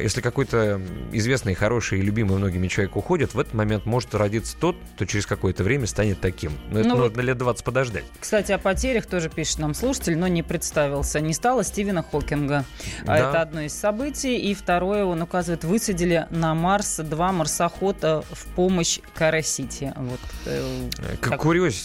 [0.00, 0.80] если какой-то
[1.12, 5.26] известный, хороший и любимый многими человек уходит, в этот момент может родиться тот, кто через
[5.26, 6.52] какое-то время станет таким.
[6.70, 8.04] Но это Ну вот- нужно лет 20 подождать.
[8.20, 11.20] Кстати, о потерях тоже пишет нам слушатель, но не представился.
[11.20, 12.64] Не стало Стивена Хокинга.
[13.02, 13.16] А Да.
[13.30, 14.36] Это одно из событий.
[14.38, 19.92] И второе, он указывает, высадили на Марс два марсохода в помощь Карасити.
[19.96, 20.88] Вот, э,
[21.20, 21.44] Как так.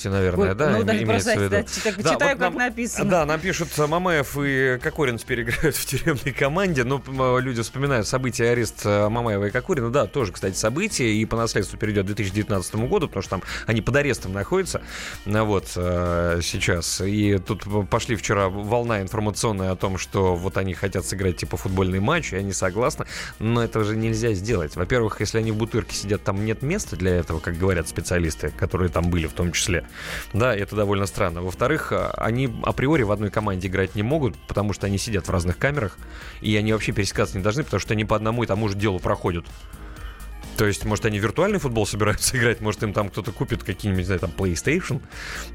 [0.10, 1.50] наверное, Ой, да, ну, да, имеется в виду.
[1.50, 3.10] да, Да, читаю, вот как нам- написано.
[3.10, 6.84] Да, нам пишут, э, Мамаев и Кокорин переиграют в тюремной команде.
[6.84, 9.90] Ну, м, люди вспоминают события арест э, Мамаева и Кокорина.
[9.90, 11.14] Да, тоже, кстати, событие.
[11.14, 14.82] И по наследству перейдет к 2019 году, потому что там они под арестом находятся.
[15.26, 17.00] Ну, Вот э, сейчас.
[17.00, 22.02] И тут пошли вчера волна информационная о том, что вот они хотят сыграть типа футбольный
[22.02, 23.06] матч, и они согласны.
[23.40, 24.76] Но этого же нельзя сделать.
[24.76, 28.90] Во-первых, если они в бутырке сидят, там нет места для этого, как говорят специалисты, которые
[28.90, 29.88] там были в том числе.
[30.34, 31.42] Да, это довольно странно.
[31.42, 35.58] Во-вторых, они априори в одной команде играть не могут, потому что они сидят в разных
[35.58, 35.98] камерах,
[36.42, 39.00] и они вообще пересекаться не должны, потому что они по одному и тому же делу
[39.00, 39.46] проходят.
[40.58, 44.06] То есть, может, они виртуальный футбол собираются играть, может, им там кто-то купит какие-нибудь, не
[44.06, 45.02] знаю, там, PlayStation,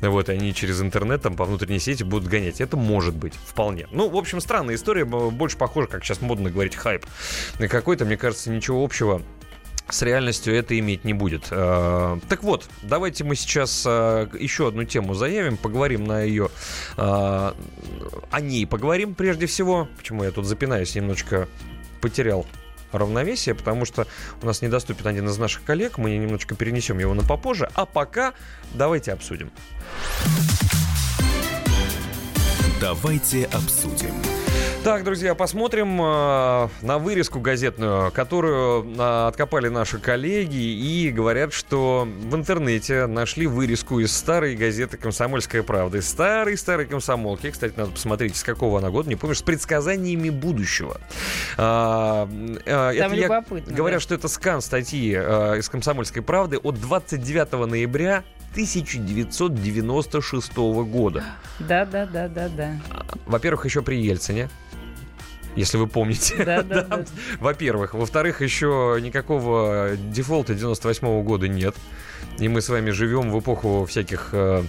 [0.01, 2.61] вот, и они через интернет там по внутренней сети будут гонять.
[2.61, 3.87] Это может быть, вполне.
[3.91, 7.05] Ну, в общем, странная история, больше похожа, как сейчас модно говорить, хайп.
[7.59, 9.23] Какой-то, мне кажется, ничего общего
[9.89, 11.49] с реальностью это иметь не будет.
[11.51, 16.49] Э, так вот, давайте мы сейчас э, еще одну тему заявим, поговорим на ее,
[16.97, 17.01] э,
[18.31, 19.89] о ней поговорим прежде всего.
[19.97, 21.49] Почему я тут запинаюсь, немножечко
[22.01, 22.47] потерял
[22.93, 24.07] равновесие, потому что
[24.43, 28.35] у нас недоступен один из наших коллег, мы немножечко перенесем его на попозже, а пока
[28.75, 29.51] давайте обсудим.
[32.81, 34.15] Давайте обсудим.
[34.83, 42.09] Так, друзья, посмотрим э, на вырезку газетную, которую э, откопали наши коллеги и говорят, что
[42.09, 46.01] в интернете нашли вырезку из старой газеты «Комсомольская правда».
[46.01, 47.51] Старой-старой комсомолки.
[47.51, 50.99] Кстати, надо посмотреть, с какого она года, не помнишь, с предсказаниями будущего.
[51.59, 52.27] А,
[52.65, 53.71] э, Там это любопытно.
[53.71, 61.23] Я, говорят, что это скан статьи э, из «Комсомольской правды» от 29 ноября 1996 года.
[61.59, 62.81] Да, да, да, да, да.
[63.27, 64.49] Во-первых, еще при Ельцине
[65.57, 66.45] если вы помните.
[66.45, 67.05] Да, да, да.
[67.39, 67.95] Во-первых.
[67.95, 71.75] Во-вторых, еще никакого дефолта 98 -го года нет.
[72.39, 74.63] И мы с вами живем в эпоху всяких э,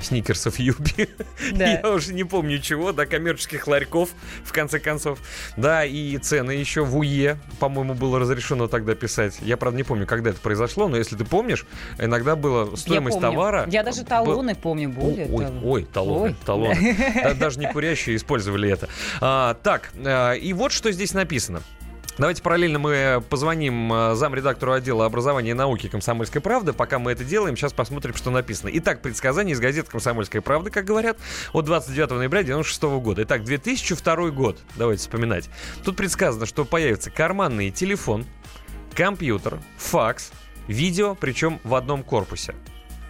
[0.00, 1.08] сникерсов Юби.
[1.52, 1.80] Да.
[1.82, 4.10] Я уже не помню чего, да, коммерческих ларьков,
[4.44, 5.18] в конце концов.
[5.56, 9.38] Да, и цены еще в УЕ, по-моему, было разрешено тогда писать.
[9.40, 11.66] Я, правда, не помню, когда это произошло, но если ты помнишь,
[11.98, 13.36] иногда была стоимость Я помню.
[13.36, 13.66] товара...
[13.70, 14.60] Я даже талоны был...
[14.60, 15.28] помню, были.
[15.30, 16.36] Ой, ой, талоны, ой.
[16.44, 16.96] талоны.
[17.20, 17.34] Да.
[17.34, 18.88] Даже не курящие использовали это.
[19.20, 21.62] А, так, а, и вот что здесь написано.
[22.20, 26.74] Давайте параллельно мы позвоним э, замредактору отдела образования и науки «Комсомольской правды».
[26.74, 28.68] Пока мы это делаем, сейчас посмотрим, что написано.
[28.74, 31.16] Итак, предсказание из газеты «Комсомольская правда», как говорят,
[31.54, 33.22] от 29 ноября 96 года.
[33.22, 35.48] Итак, 2002 год, давайте вспоминать.
[35.82, 38.26] Тут предсказано, что появится карманный телефон,
[38.94, 40.30] компьютер, факс,
[40.68, 42.54] видео, причем в одном корпусе.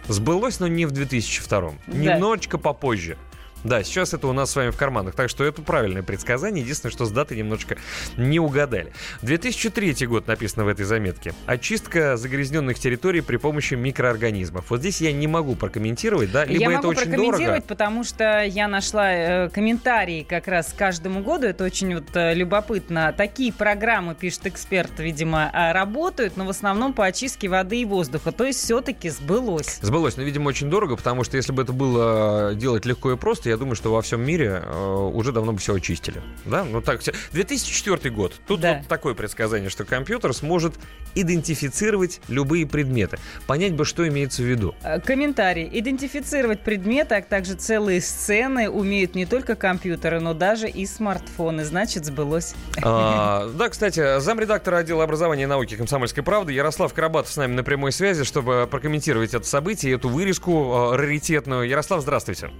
[0.07, 1.59] Сбылось, но не в 2002.
[1.59, 1.73] Да.
[1.87, 3.17] Немножечко попозже.
[3.63, 5.15] Да, сейчас это у нас с вами в карманах.
[5.15, 6.63] Так что это правильное предсказание.
[6.63, 7.77] Единственное, что с датой немножечко
[8.17, 8.91] не угадали.
[9.21, 11.33] 2003 год написано в этой заметке.
[11.45, 14.69] Очистка загрязненных территорий при помощи микроорганизмов.
[14.69, 16.45] Вот здесь я не могу прокомментировать, да?
[16.45, 17.65] Либо я это могу очень прокомментировать, дорого.
[17.67, 21.45] потому что я нашла э, комментарии как раз к каждому году.
[21.45, 23.13] Это очень вот э, любопытно.
[23.15, 28.31] Такие программы, пишет эксперт, видимо, э, работают, но в основном по очистке воды и воздуха.
[28.31, 29.79] То есть все-таки сбылось.
[29.81, 33.50] Сбылось, но, видимо, очень дорого, потому что если бы это было делать легко и просто,
[33.51, 36.21] я думаю, что во всем мире э, уже давно бы все очистили.
[36.45, 36.63] Да?
[36.63, 38.33] Ну так, 2004 год.
[38.47, 38.77] Тут да.
[38.77, 40.75] вот такое предсказание, что компьютер сможет
[41.15, 43.19] идентифицировать любые предметы.
[43.47, 44.73] Понять бы, что имеется в виду.
[44.83, 45.69] Э, комментарий.
[45.71, 51.65] Идентифицировать предметы, а также целые сцены умеют не только компьютеры, но даже и смартфоны.
[51.65, 52.55] Значит, сбылось.
[52.81, 57.63] А, да, кстати, замредактора отдела образования и науки «Комсомольской правды» Ярослав Карабатов с нами на
[57.63, 61.67] прямой связи, чтобы прокомментировать это событие, эту вырезку э, раритетную.
[61.67, 62.51] Ярослав, здравствуйте.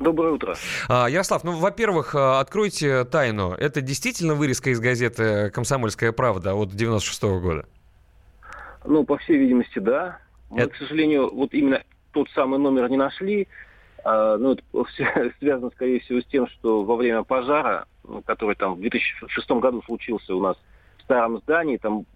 [0.00, 0.54] Доброе утро.
[0.88, 3.52] А, Ярослав, ну, во-первых, а, откройте тайну.
[3.52, 7.66] Это действительно вырезка из газеты «Комсомольская правда» от 96 -го года?
[8.86, 10.18] Ну, по всей видимости, да.
[10.48, 10.70] Мы, это...
[10.70, 11.82] к сожалению, вот именно
[12.12, 13.46] тот самый номер не нашли.
[14.02, 18.76] А, ну, это связано, скорее всего, с тем, что во время пожара, ну, который там
[18.76, 20.56] в 2006 году случился у нас
[20.96, 22.06] в старом здании, там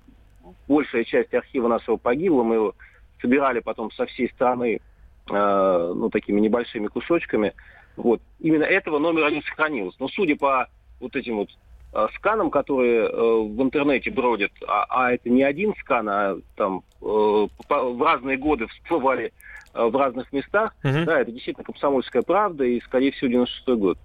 [0.66, 2.75] большая часть архива нашего погибла, мы его
[3.20, 4.81] собирали потом со всей страны
[5.30, 7.54] э, ну, такими небольшими кусочками.
[7.96, 8.20] Вот.
[8.40, 9.94] Именно этого номера не сохранилось.
[9.98, 10.68] Но судя по
[11.00, 11.48] вот этим вот
[11.92, 16.82] э, сканам, которые э, в интернете бродят, а, а это не один скан, а там
[17.00, 19.32] э, по, в разные годы всплывали
[19.74, 21.04] э, в разных местах, угу.
[21.04, 23.98] да, это действительно комсомольская правда и, скорее всего, 96 год.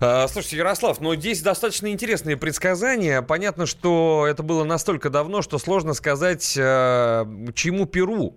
[0.00, 3.22] А, слушайте, Ярослав, ну здесь достаточно интересные предсказания.
[3.22, 8.36] Понятно, что это было настолько давно, что сложно сказать, э, чему Перу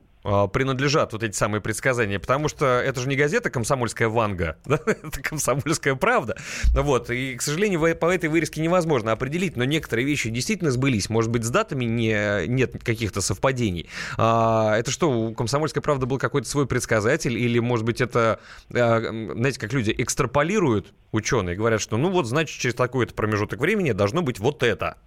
[0.52, 4.80] принадлежат вот эти самые предсказания, потому что это же не газета «Комсомольская Ванга», да?
[4.86, 6.36] это «Комсомольская правда».
[6.74, 11.10] Вот, и, к сожалению, по этой вырезке невозможно определить, но некоторые вещи действительно сбылись.
[11.10, 13.90] Может быть, с датами не, нет каких-то совпадений.
[14.18, 18.40] А, это что, у «Комсомольской правды» был какой-то свой предсказатель, или, может быть, это,
[18.74, 23.94] а, знаете, как люди экстраполируют, ученые, говорят, что, ну вот, значит, через такой-то промежуток времени
[23.94, 24.98] должно быть вот это.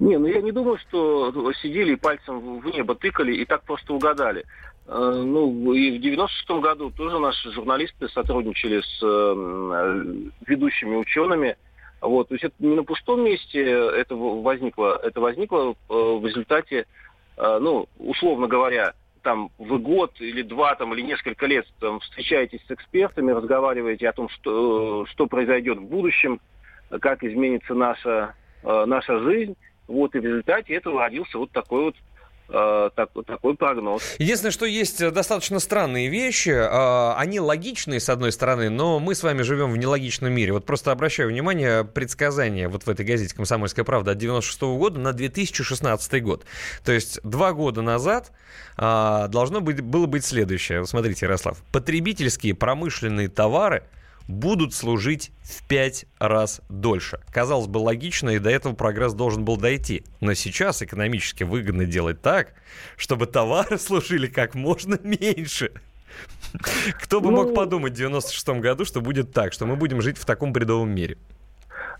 [0.00, 3.94] Не, ну я не думаю, что сидели и пальцем в небо тыкали и так просто
[3.94, 4.44] угадали.
[4.86, 11.56] Э, ну, и в 96-м году тоже наши журналисты сотрудничали с э, ведущими учеными.
[12.00, 16.86] Вот, то есть это не на пустом месте это возникло, это возникло э, в результате,
[17.36, 22.70] ну, условно говоря, там вы год или два там или несколько лет там встречаетесь с
[22.70, 26.40] экспертами, разговариваете о том, что что произойдет в будущем,
[27.00, 31.96] как изменится наша наша жизнь, Вот, и в результате этого родился вот такой вот
[32.48, 34.02] э, так, такой прогноз.
[34.18, 36.50] Единственное, что есть достаточно странные вещи.
[36.50, 40.52] Э, они логичные, с одной стороны, но мы с вами живем в нелогичном мире.
[40.52, 45.12] Вот просто обращаю внимание, предсказание вот в этой газете «Комсомольская правда» от 96 года на
[45.12, 46.44] 2016 год.
[46.84, 48.32] То есть два года назад
[48.78, 50.86] э, должно быть, было быть следующее.
[50.86, 51.58] Смотрите, Ярослав.
[51.72, 53.84] Потребительские промышленные товары–
[54.28, 57.20] будут служить в пять раз дольше.
[57.32, 60.04] Казалось бы, логично, и до этого прогресс должен был дойти.
[60.20, 62.54] Но сейчас экономически выгодно делать так,
[62.96, 65.72] чтобы товары служили как можно меньше.
[67.02, 70.18] Кто бы ну, мог подумать в 96 году, что будет так, что мы будем жить
[70.18, 71.18] в таком бредовом мире?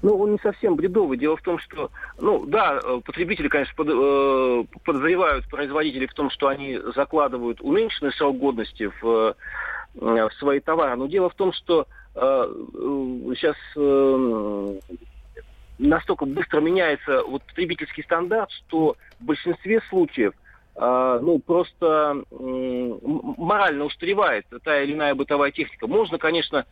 [0.02, 1.16] Ну, он не совсем бредовый.
[1.16, 6.30] Дело в том, что, ну, да, э, потребители, конечно, под, э, подозревают производителей в том,
[6.30, 9.36] что они закладывают уменьшенный срок годности в, э, в
[10.38, 10.96] свои товары.
[10.96, 14.96] Но дело в том, что сейчас э, э,
[15.78, 20.32] настолько быстро меняется вот потребительский стандарт, что в большинстве случаев
[20.76, 25.86] э, ну, просто морально устаревает та или иная бытовая техника.
[25.86, 26.66] Можно, конечно,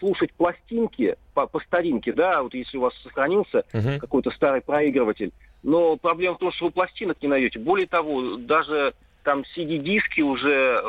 [0.00, 4.00] слушать пластинки по, по старинке, да, вот если у вас сохранился uh-huh.
[4.00, 5.30] какой-то старый проигрыватель,
[5.62, 7.60] но проблема в том, что вы пластинок не найдете.
[7.60, 10.82] Более того, даже там CD-диски уже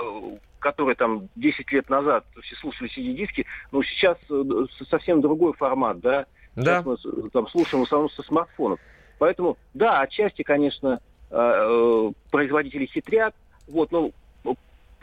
[0.59, 6.25] которые там 10 лет назад все слушали CD-диски, но сейчас э, совсем другой формат, да?
[6.55, 6.81] Да.
[6.81, 8.79] Сейчас мы там слушаем в основном со смартфонов.
[9.19, 13.35] Поэтому, да, отчасти, конечно, э, э, производители хитрят,
[13.67, 14.11] вот, но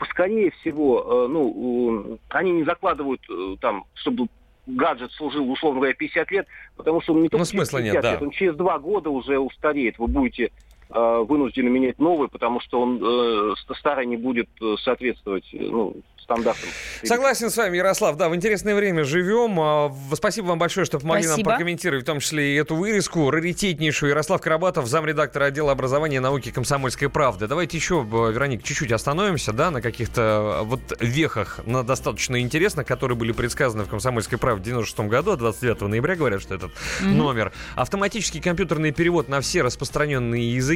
[0.09, 3.21] скорее всего, ну, они не закладывают
[3.61, 4.27] там, чтобы
[4.67, 8.03] гаджет служил, условно говоря, 50 лет, потому что он не только ну, смысла 50 нет,
[8.03, 8.25] лет, да.
[8.25, 9.97] он через два года уже устареет.
[9.99, 10.51] Вы будете
[10.89, 15.95] вынуждены менять новый, потому что он э, старый не будет э, соответствовать ну,
[16.25, 16.69] стандартам.
[17.03, 18.17] Согласен с вами, Ярослав.
[18.17, 19.59] Да, в интересное время живем.
[19.59, 21.49] А, спасибо вам большое, что помогли Спасибо.
[21.49, 23.29] нам прокомментировать, в том числе и эту вырезку.
[23.29, 24.09] Раритетнейшую.
[24.09, 27.47] Ярослав Карабатов, замредактора отдела образования и науки комсомольской правды.
[27.47, 33.31] Давайте еще, Вероник, чуть-чуть остановимся, да, на каких-то вот вехах, на достаточно интересных, которые были
[33.31, 37.07] предсказаны в комсомольской правде в 96 году, 29 а ноября говорят, что этот mm-hmm.
[37.07, 37.51] номер.
[37.75, 40.74] Автоматический компьютерный перевод на все распространенные языки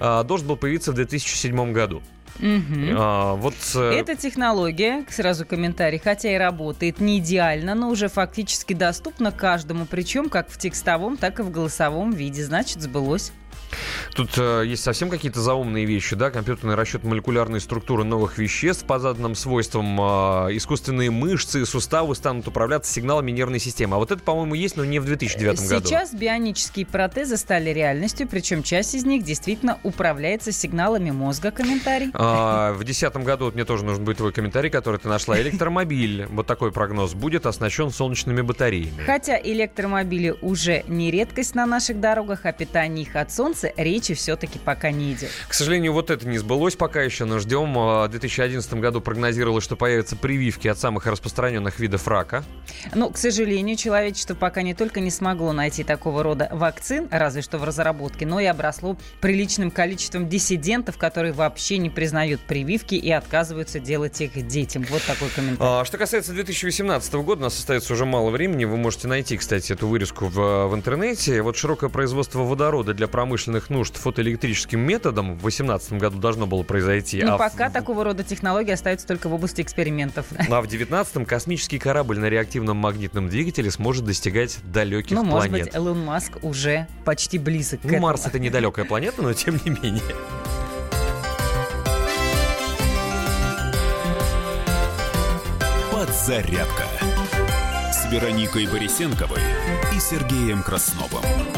[0.00, 2.02] а, должен был появиться в 2007 году.
[2.38, 2.94] Угу.
[2.96, 3.92] А, вот, э...
[3.94, 10.28] Эта технология, сразу комментарий, хотя и работает не идеально, но уже фактически доступна каждому, причем
[10.28, 12.44] как в текстовом, так и в голосовом виде.
[12.44, 13.32] Значит, сбылось.
[14.14, 18.98] Тут э, есть совсем какие-то заумные вещи, да, компьютерный расчет молекулярной структуры новых веществ по
[18.98, 23.96] заданным свойствам, э, искусственные мышцы и суставы станут управляться сигналами нервной системы.
[23.96, 25.88] А вот это, по-моему, есть, но не в 2009 Сейчас году.
[25.88, 31.50] Сейчас бионические протезы стали реальностью, причем часть из них действительно управляется сигналами мозга.
[31.50, 32.10] Комментарий.
[32.14, 35.40] А, в 2010 году, вот мне тоже нужен будет твой комментарий, который ты нашла.
[35.40, 39.02] Электромобиль, вот такой прогноз, будет оснащен солнечными батареями.
[39.04, 44.14] Хотя электромобили уже не редкость на наших дорогах, а питание их от солнца солнце речи
[44.14, 45.30] все-таки пока не идет.
[45.48, 47.76] К сожалению, вот это не сбылось пока еще, но ждем.
[47.78, 52.44] А, в 2011 году прогнозировалось, что появятся прививки от самых распространенных видов рака.
[52.94, 57.58] Но, к сожалению, человечество пока не только не смогло найти такого рода вакцин, разве что
[57.58, 63.80] в разработке, но и обросло приличным количеством диссидентов, которые вообще не признают прививки и отказываются
[63.80, 64.84] делать их детям.
[64.88, 65.80] Вот такой комментарий.
[65.80, 68.64] А, что касается 2018 года, у нас остается уже мало времени.
[68.64, 71.42] Вы можете найти, кстати, эту вырезку в, в интернете.
[71.42, 76.62] Вот широкое производство водорода для промышленности промышленных нужд фотоэлектрическим методом в 2018 году должно было
[76.62, 77.22] произойти.
[77.22, 77.72] Ну, а пока в...
[77.72, 80.26] такого рода технологии остаются только в области экспериментов.
[80.30, 85.50] Ну, а в 2019 космический корабль на реактивном магнитном двигателе сможет достигать далеких ну, планет.
[85.50, 88.06] может быть, Элон Маск уже почти близок ну, к этому.
[88.06, 90.02] Марс это недалекая планета, но тем не менее.
[95.92, 96.84] Подзарядка
[97.92, 99.40] с Вероникой Борисенковой
[99.94, 101.57] и Сергеем Красновым.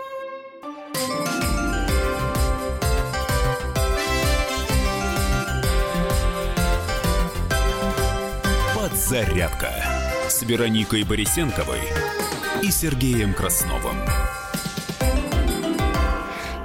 [9.11, 9.73] «Зарядка»
[10.29, 11.81] с Вероникой Борисенковой
[12.63, 13.97] и Сергеем Красновым.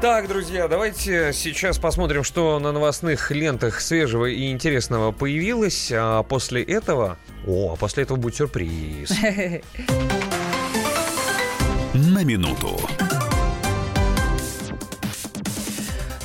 [0.01, 5.91] Так, друзья, давайте сейчас посмотрим, что на новостных лентах свежего и интересного появилось.
[5.93, 7.19] А после этого...
[7.49, 9.11] О, а после этого будет сюрприз.
[11.95, 12.79] на минуту.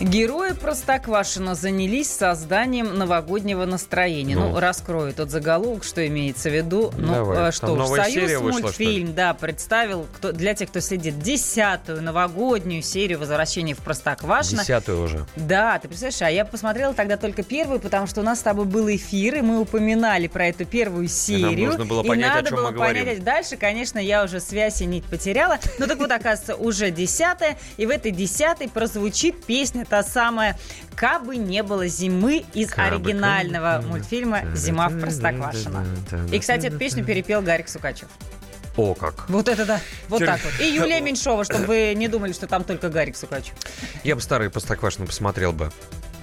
[0.02, 4.36] Герои Простоквашино занялись созданием новогоднего настроения.
[4.36, 4.60] Ну, Ну.
[4.60, 6.92] раскрою тот заголовок, что имеется в виду.
[6.98, 7.38] Ну, Давай.
[7.38, 12.82] Там что ж, Союз вышла, мультфильм, да, представил кто, для тех, кто следит, десятую новогоднюю
[12.82, 14.64] серию «Возвращение в Простоквашино».
[14.64, 15.26] Десятую уже.
[15.36, 18.66] Да, ты представляешь, а я посмотрела тогда только первую, потому что у нас с тобой
[18.66, 21.68] был эфир, и мы упоминали про эту первую серию.
[21.70, 23.04] нужно было и понять, о надо чем было мы говорим.
[23.06, 23.24] понять.
[23.24, 25.60] Дальше, конечно, я уже связь и нить потеряла.
[25.78, 30.58] Ну так вот, оказывается, уже десятая, и в этой десятой прозвучит песня та самая
[30.96, 33.88] «Кабы не было зимы» из Кабы, оригинального кабы.
[33.90, 35.86] мультфильма «Зима в Простоквашино».
[36.32, 38.08] И, кстати, эту песню перепел Гарик Сукачев.
[38.78, 39.30] О, как.
[39.30, 40.54] Вот это да, вот Тер- так вот.
[40.62, 43.54] И Юлия Меньшова, чтобы вы не думали, что там только Гарик Сукачев.
[44.06, 45.74] Я бы старый Простоквашино посмотрел бы.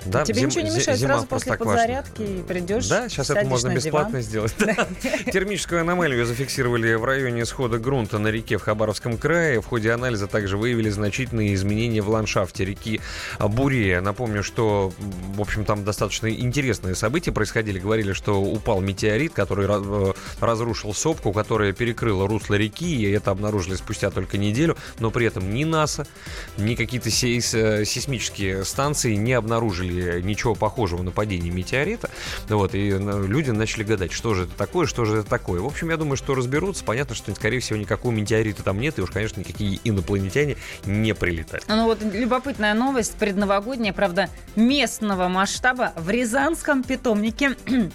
[0.08, 3.74] Да, Тебе зим- ничего не мешает, зима сразу после подзарядки придешь, Да, сейчас это можно
[3.74, 4.48] бесплатно диван.
[4.48, 4.54] сделать.
[5.32, 9.60] Термическую аномалию зафиксировали в районе схода грунта на реке в Хабаровском крае.
[9.60, 13.00] В ходе анализа также выявили значительные изменения в ландшафте реки
[13.38, 14.00] Бурея.
[14.00, 14.92] Напомню, что,
[15.34, 17.78] в общем, там достаточно интересные события происходили.
[17.78, 23.74] Говорили, что упал метеорит, который э, разрушил сопку, которая перекрыла русло реки, и это обнаружили
[23.76, 24.76] спустя только неделю.
[24.98, 26.06] Но при этом ни НАСА,
[26.56, 32.10] ни какие-то э, сейсмические станции не обнаружили ничего похожего на падение метеорита.
[32.48, 35.60] Вот, и э, люди начали гадать, что же это такое, что же это такое.
[35.60, 36.84] В общем, я думаю, что разберутся.
[36.84, 41.64] Понятно, что, скорее всего, никакого метеорита там нет, и уж, конечно, никакие инопланетяне не прилетают.
[41.68, 47.56] Ну вот любопытная новость, предновогодняя, правда, местного масштаба в Рязанском питомнике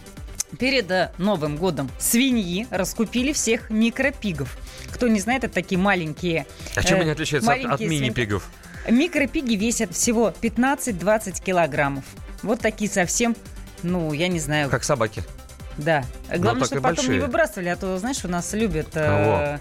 [0.59, 4.57] перед э, Новым годом свиньи раскупили всех микропигов.
[4.91, 6.45] Кто не знает, это такие маленькие...
[6.75, 8.41] А чем э, они отличаются от, от маленькие свинки.
[8.89, 12.03] Микропиги весят всего 15-20 килограммов.
[12.41, 13.35] Вот такие совсем,
[13.83, 15.23] ну, я не знаю, Как собаки.
[15.77, 16.03] да.
[16.29, 17.15] Главное, чтобы потом большие.
[17.15, 19.59] не выбрасывали, а то, знаешь, у нас любят э,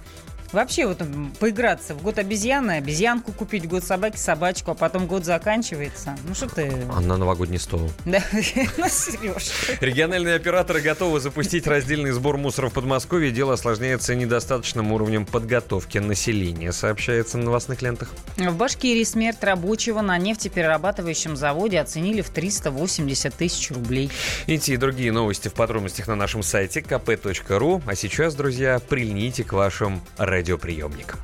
[0.52, 1.02] вообще вот
[1.38, 1.94] поиграться.
[1.94, 6.16] В год обезьяны, обезьянку купить, в год собаки, собачку, а потом год заканчивается.
[6.26, 6.72] Ну что ты...
[6.92, 7.90] А на новогодний стол.
[8.04, 9.50] Да, ну, Сереж.
[9.80, 13.30] Региональные операторы готовы запустить раздельный сбор мусора в Подмосковье.
[13.30, 18.10] Дело осложняется недостаточным уровнем подготовки населения, сообщается на новостных лентах.
[18.36, 24.10] В Башкирии смерть рабочего на нефтеперерабатывающем заводе оценили в 380 тысяч рублей.
[24.46, 27.82] Эти и другие новости в подробностях на нашем сайте kp.ru.
[27.86, 30.02] А сейчас, друзья, прильните к вашим
[30.42, 31.20] радиоприемникам.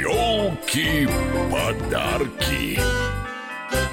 [0.00, 2.80] Елки-подарки.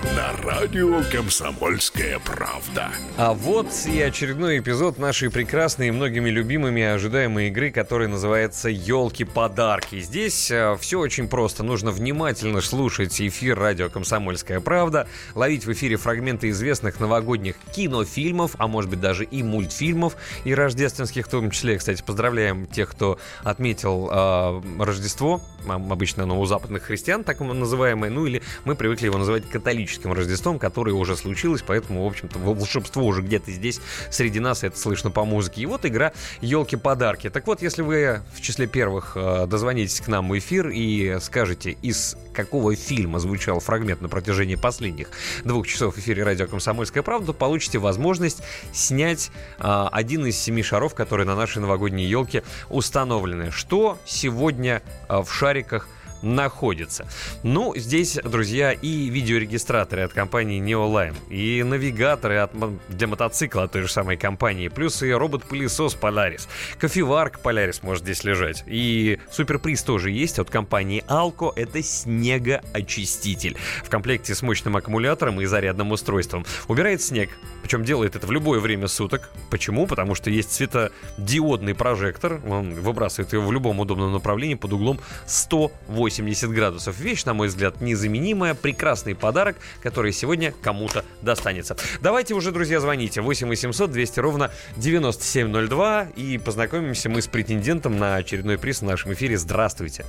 [0.04, 2.92] На радио «Комсомольская правда».
[3.18, 10.00] А вот и очередной эпизод нашей прекрасной и многими любимыми ожидаемой игры, которая называется «Елки-подарки».
[10.00, 11.64] Здесь все очень просто.
[11.64, 18.68] Нужно внимательно слушать эфир радио «Комсомольская правда», ловить в эфире фрагменты известных новогодних кинофильмов, а
[18.68, 21.76] может быть даже и мультфильмов, и рождественских в том числе.
[21.76, 28.28] Кстати, поздравляем тех, кто отметил э, Рождество, обычно оно у западных христиан, так называемое, ну
[28.28, 33.22] или мы привыкли его называть католическим Рождеством, которое уже случилось, поэтому, в общем-то, волшебство уже
[33.22, 33.80] где-то здесь
[34.10, 35.62] среди нас, это слышно по музыке.
[35.62, 37.30] И вот игра «Елки-подарки».
[37.30, 41.78] Так вот, если вы в числе первых э, дозвонитесь к нам в эфир и скажете,
[41.82, 45.10] из какого фильма звучал фрагмент на протяжении последних
[45.44, 50.94] двух часов в эфире радио «Комсомольская правда», получите возможность снять э, один из семи шаров,
[50.96, 53.52] которые на нашей новогодней елке установлены.
[53.52, 55.88] Что сегодня э, в шариках
[56.22, 57.08] находится.
[57.44, 62.52] Ну, здесь, друзья, и видеорегистраторы от компании Neoline, и навигаторы от,
[62.90, 66.48] для мотоцикла от той же самой компании, плюс и робот-пылесос Polaris.
[66.80, 68.64] Кофеварка Polaris может здесь лежать.
[68.66, 71.52] И суперприз тоже есть от компании Alco.
[71.56, 73.58] Это снегоочиститель.
[73.84, 76.46] В комплекте с мощным аккумулятором и зарядным устройством.
[76.68, 77.30] Убирает снег.
[77.62, 79.30] Причем делает это в любое время суток.
[79.50, 79.88] Почему?
[79.88, 82.42] Потому что есть светодиодный прожектор.
[82.48, 86.07] Он выбрасывает его в любом удобном направлении под углом 180
[86.52, 87.00] градусов.
[87.00, 88.54] Вещь, на мой взгляд, незаменимая.
[88.54, 91.76] Прекрасный подарок, который сегодня кому-то достанется.
[92.02, 93.22] Давайте уже, друзья, звоните.
[93.22, 96.08] 8 800 200 ровно 9702.
[96.16, 99.38] И познакомимся мы с претендентом на очередной приз в нашем эфире.
[99.38, 100.06] Здравствуйте.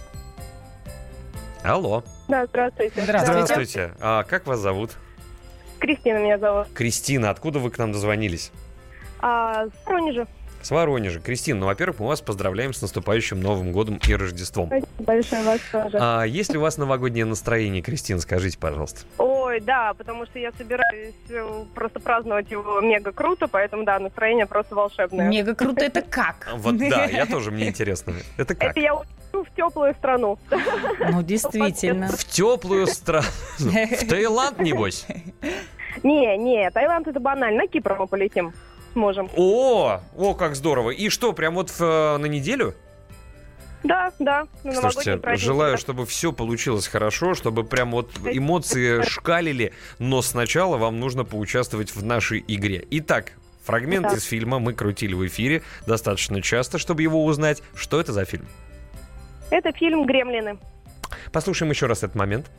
[1.62, 2.04] Алло.
[2.28, 3.02] Да, здравствуйте.
[3.02, 3.92] Здравствуйте.
[4.00, 4.92] А как вас зовут?
[5.78, 6.68] Кристина меня зовут.
[6.74, 7.30] Кристина.
[7.30, 8.52] Откуда вы к нам дозвонились?
[9.20, 10.26] А, с Воронежа.
[10.62, 11.20] С Воронежа.
[11.20, 14.66] Кристина, ну, во-первых, мы вас поздравляем с наступающим Новым годом и Рождеством.
[14.68, 15.98] Спасибо большое вас тоже.
[16.00, 19.00] А есть ли у вас новогоднее настроение, Кристина, скажите, пожалуйста?
[19.18, 24.46] Ой, да, потому что я собираюсь э, просто праздновать его мега круто, поэтому да, настроение
[24.46, 25.28] просто волшебное.
[25.28, 26.50] Мега круто это как?
[26.56, 28.14] Вот да, я тоже, мне интересно.
[28.36, 28.70] Это как?
[28.70, 30.38] Это я в теплую страну.
[31.10, 32.08] Ну, действительно.
[32.16, 33.26] В теплую страну.
[33.58, 35.06] В Таиланд, небось?
[36.02, 38.52] Не, не, Таиланд это банально, на Кипр мы полетим
[38.98, 39.30] с мужем.
[39.36, 40.90] О, о, как здорово.
[40.90, 42.74] И что, прям вот в, э, на неделю?
[43.84, 44.46] Да, да.
[44.64, 45.78] на Слушайте, желаю, да.
[45.78, 52.04] чтобы все получилось хорошо, чтобы прям вот эмоции шкалили, но сначала вам нужно поучаствовать в
[52.04, 52.84] нашей игре.
[52.90, 53.32] Итак,
[53.64, 54.16] фрагмент Да.
[54.16, 57.62] из фильма мы крутили в эфире достаточно часто, чтобы его узнать.
[57.76, 58.46] Что это за фильм?
[59.50, 60.58] Это фильм «Гремлины».
[61.32, 62.50] Послушаем еще раз этот момент.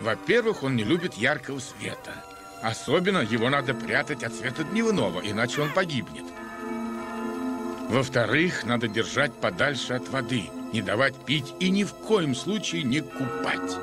[0.00, 2.12] Во-первых, он не любит яркого света.
[2.62, 6.24] Особенно его надо прятать от света дневного, иначе он погибнет.
[7.88, 13.00] Во-вторых, надо держать подальше от воды, не давать пить и ни в коем случае не
[13.00, 13.76] купать.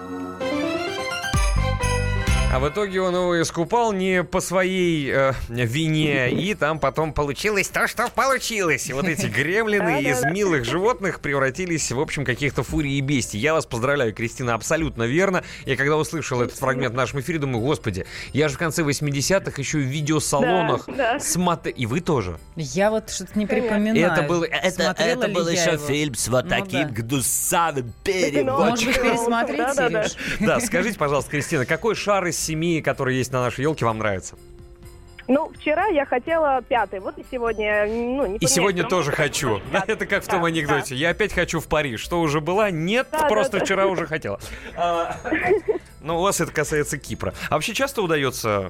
[2.51, 7.67] А в итоге он его искупал не по своей э, вине, и там потом получилось
[7.67, 8.89] то, что получилось.
[8.89, 13.39] И вот эти гремлины из милых животных превратились, в общем, каких-то фурий и бестий.
[13.39, 15.43] Я вас поздравляю, Кристина, абсолютно верно.
[15.67, 19.53] Я когда услышал этот фрагмент в нашем эфире, думаю, господи, я же в конце 80-х
[19.55, 21.19] еще в видеосалонах Да, да.
[21.19, 21.75] смотрел.
[21.75, 22.39] И вы тоже.
[22.55, 24.11] Я вот что-то не припоминаю.
[24.11, 25.85] Это был, это, это был еще его?
[25.85, 26.93] фильм с вот Ну таким да.
[27.03, 29.03] гнусавым Может быть, переводчиком.
[29.03, 30.15] пересмотреть, Сереж?
[30.39, 34.35] Да, скажите, пожалуйста, Кристина, какой шар из семи, который есть на нашей елке, вам нравится?
[35.27, 39.61] Ну, вчера я хотела пятый, вот и сегодня, ну, не И сегодня тоже хочу.
[39.71, 40.95] Да, это как в том анекдоте.
[40.95, 42.01] Я опять хочу в Париж.
[42.01, 42.71] Что уже была?
[42.71, 43.65] Нет, Да, просто да, да.
[43.65, 44.39] вчера уже хотела.
[44.75, 45.15] А,
[46.01, 47.33] Ну, у вас это касается Кипра.
[47.49, 48.69] А вообще часто удается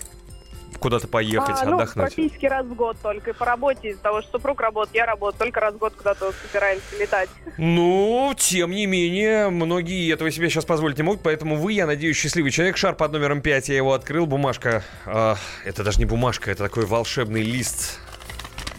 [0.79, 2.05] куда-то поехать, А, ну, отдохнуть?
[2.15, 3.31] практически раз в год только.
[3.31, 6.31] И по работе, из-за того, что супруг работает, я работаю, только раз в год куда-то
[6.47, 7.29] собираемся летать.
[7.57, 12.17] Ну, тем не менее, многие этого себе сейчас позволить не могут, поэтому вы, я надеюсь,
[12.17, 12.77] счастливый человек.
[12.77, 14.83] Шар под номером 5, я его открыл, бумажка.
[15.05, 17.99] а, это даже не бумажка, это такой волшебный лист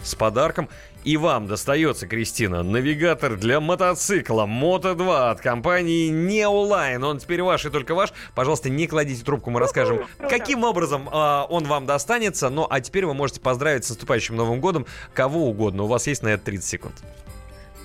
[0.03, 0.67] с подарком.
[1.03, 7.03] И вам достается, Кристина, навигатор для мотоцикла Moto2 от компании Neoline.
[7.03, 8.13] Он теперь ваш и только ваш.
[8.35, 12.49] Пожалуйста, не кладите трубку, мы расскажем, каким образом а, он вам достанется.
[12.49, 15.83] Ну, а теперь вы можете поздравить с наступающим Новым годом кого угодно.
[15.83, 16.95] У вас есть на это 30 секунд.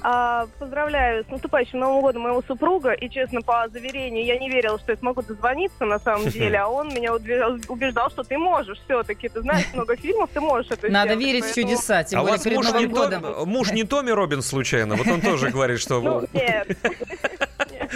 [0.08, 2.92] А, поздравляю с наступающим Новым годом моего супруга.
[2.92, 6.58] И, честно, по заверению, я не верила, что я смогу дозвониться на самом деле.
[6.58, 9.28] А он меня убеждал, что ты можешь все-таки.
[9.28, 11.26] Ты знаешь много фильмов, ты можешь это Надо сделать.
[11.26, 13.22] верить в Поэтому- чудеса, тем а более перед Новым не годом.
[13.22, 14.94] Том- муж не Томми Робинс случайно?
[14.94, 16.00] Вот он тоже говорит, что...
[16.00, 16.68] Ну, нет.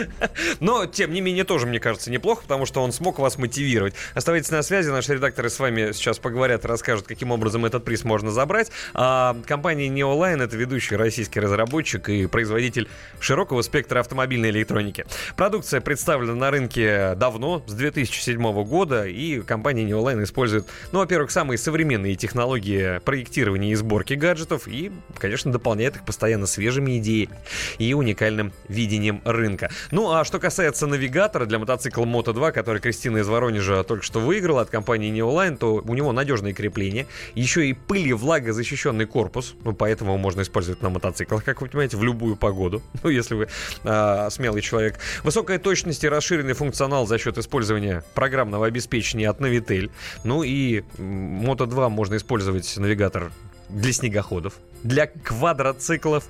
[0.61, 3.95] Но, тем не менее, тоже, мне кажется, неплохо, потому что он смог вас мотивировать.
[4.15, 8.31] Оставайтесь на связи, наши редакторы с вами сейчас поговорят, расскажут, каким образом этот приз можно
[8.31, 8.71] забрать.
[8.95, 12.89] А компания Neoline— это ведущий российский разработчик и производитель
[13.21, 15.07] широкого спектра автомобильной электроники.
[15.37, 21.59] Продукция представлена на рынке давно, с 2007 года, и компания Neoline использует, ну, во-первых, самые
[21.59, 27.37] современные технологии проектирования и сборки гаджетов, и, конечно, дополняет их постоянно свежими идеями
[27.79, 29.71] и уникальным видением рынка.
[29.91, 34.21] Ну, а что касается навигатора для мотоцикла Moto 2, который Кристина из Воронежа только что
[34.21, 39.73] выиграла от компании Neoline, то у него надежные крепления, еще и пыли влагозащищенный корпус, ну,
[39.73, 43.49] поэтому его можно использовать на мотоциклах, как вы понимаете, в любую погоду, ну, если вы
[43.85, 44.99] а, смелый человек.
[45.25, 49.91] Высокая точность и расширенный функционал за счет использования программного обеспечения от Navitel.
[50.25, 53.33] Ну и Moto 2 можно использовать навигатор
[53.73, 56.25] для снегоходов, для квадроциклов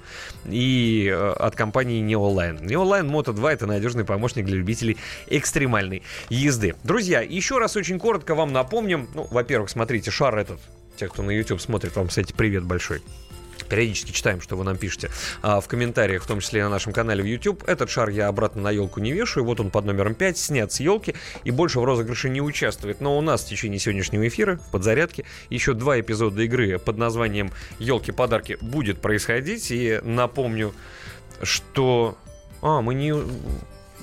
[0.47, 2.61] и э, от компании Neoline.
[2.62, 6.74] Neoline Moto 2 это надежный помощник для любителей экстремальной езды.
[6.84, 9.09] Друзья, еще раз очень коротко вам напомним.
[9.14, 10.61] Ну, во-первых, смотрите, шар этот.
[10.97, 13.03] Те, кто на YouTube смотрит, вам, кстати, привет большой.
[13.64, 15.11] Периодически читаем, что вы нам пишете
[15.42, 17.64] а, в комментариях, в том числе и на нашем канале в YouTube.
[17.68, 19.44] Этот шар я обратно на елку не вешаю.
[19.44, 23.00] Вот он под номером 5, снят с елки и больше в розыгрыше не участвует.
[23.00, 27.52] Но у нас в течение сегодняшнего эфира в подзарядке еще два эпизода игры под названием
[27.78, 29.70] «Елки-подарки» будет происходить.
[29.70, 30.74] И напомню,
[31.42, 32.16] что...
[32.62, 33.14] А, мы не...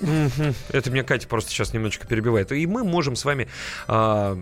[0.02, 2.52] Это меня Катя просто сейчас немножечко перебивает.
[2.52, 3.48] И мы можем с вами,
[3.88, 4.38] а,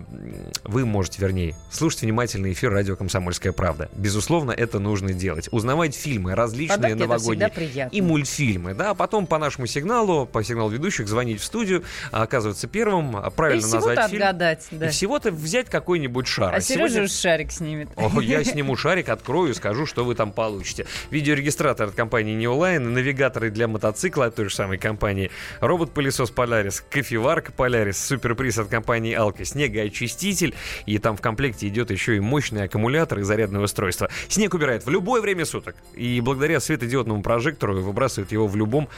[0.64, 3.88] вы можете, вернее, слушать внимательно эфир радио «Комсомольская правда».
[3.96, 5.48] Безусловно, это нужно делать.
[5.52, 8.74] Узнавать фильмы различные Подарки новогодние и мультфильмы.
[8.74, 13.16] Да, а потом по нашему сигналу, по сигналу ведущих, звонить в студию, а, оказываться первым,
[13.16, 14.22] а, правильно И назвать фильм.
[14.22, 14.86] отгадать, да.
[14.86, 16.54] И всего-то взять какой-нибудь шар.
[16.54, 17.88] А Сережа сегодня- шарик снимет.
[17.96, 20.86] о, я сниму шарик, открою, скажу, что вы там получите.
[21.10, 25.30] Видеорегистратор от компании Neoline, навигаторы для мотоцикла от той же самой компании,
[25.60, 30.54] робот-пылесос Polaris, кофеварка Polaris, суперприз от компании Alka, снегоочиститель,
[30.86, 34.08] и там в комплекте идет еще и мощный аккумулятор и зарядное устройство.
[34.28, 38.88] Снег убирает в любое время суток, и благодаря светодиодному прожектору выбрасывает его в любом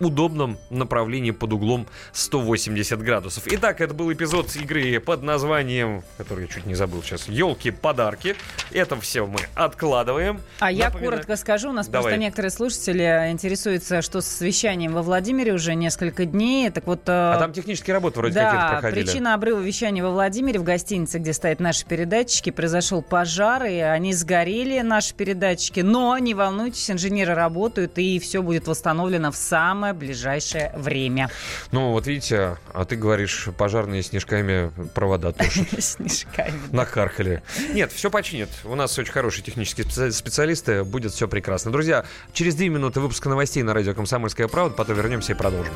[0.00, 3.44] удобном направлении под углом 180 градусов.
[3.46, 8.36] Итак, это был эпизод игры под названием, который я чуть не забыл сейчас, «Елки-подарки».
[8.72, 10.40] Это все мы откладываем.
[10.60, 12.02] А я Напоминаю- коротко скажу, у нас Давай.
[12.02, 16.70] просто некоторые слушатели интересуются, что с вещанием во Владимире уже несколько несколько дней.
[16.70, 19.04] Так вот, а там технические работы вроде да, какие-то проходили.
[19.04, 24.12] причина обрыва вещания во Владимире в гостинице, где стоят наши передатчики, произошел пожар, и они
[24.12, 25.80] сгорели, наши передатчики.
[25.80, 31.30] Но не волнуйтесь, инженеры работают, и все будет восстановлено в самое ближайшее время.
[31.72, 35.66] Ну, вот видите, а ты говоришь, пожарные снежками провода тушат.
[35.78, 36.52] Снежками.
[36.72, 37.42] Накаркали.
[37.72, 38.50] Нет, все починят.
[38.64, 40.84] У нас очень хорошие технические специалисты.
[40.84, 41.72] Будет все прекрасно.
[41.72, 44.74] Друзья, через две минуты выпуска новостей на радио «Комсомольская правда».
[44.76, 45.74] Потом вернемся и продолжим.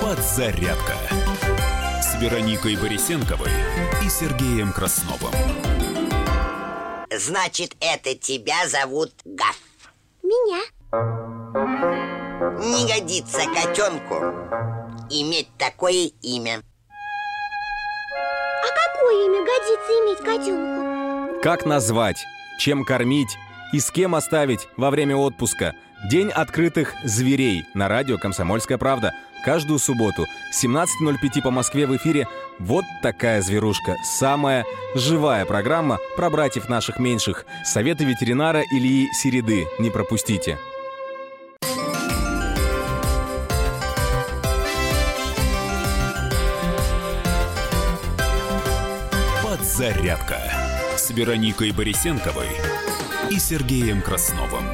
[0.00, 0.94] Подзарядка
[2.02, 3.50] с Вероникой Борисенковой
[4.04, 5.32] и Сергеем Красновым.
[7.18, 9.58] Значит, это тебя зовут Гаф.
[10.22, 10.62] Меня.
[12.58, 14.14] Не годится котенку
[15.10, 16.62] иметь такое имя.
[18.60, 21.42] А какое имя годится иметь котенку?
[21.42, 22.24] Как назвать,
[22.58, 23.36] чем кормить
[23.72, 25.74] и с кем оставить во время отпуска?
[26.10, 29.14] День открытых зверей на радио «Комсомольская правда».
[29.44, 32.28] Каждую субботу 17.05 по Москве в эфире
[32.60, 33.96] «Вот такая зверушка».
[34.04, 34.64] Самая
[34.94, 37.44] живая программа про братьев наших меньших.
[37.64, 39.66] Советы ветеринара Ильи Середы.
[39.80, 40.58] Не пропустите.
[49.42, 50.38] Подзарядка
[50.96, 52.48] с Вероникой Борисенковой
[53.28, 54.64] и Сергеем Красновым.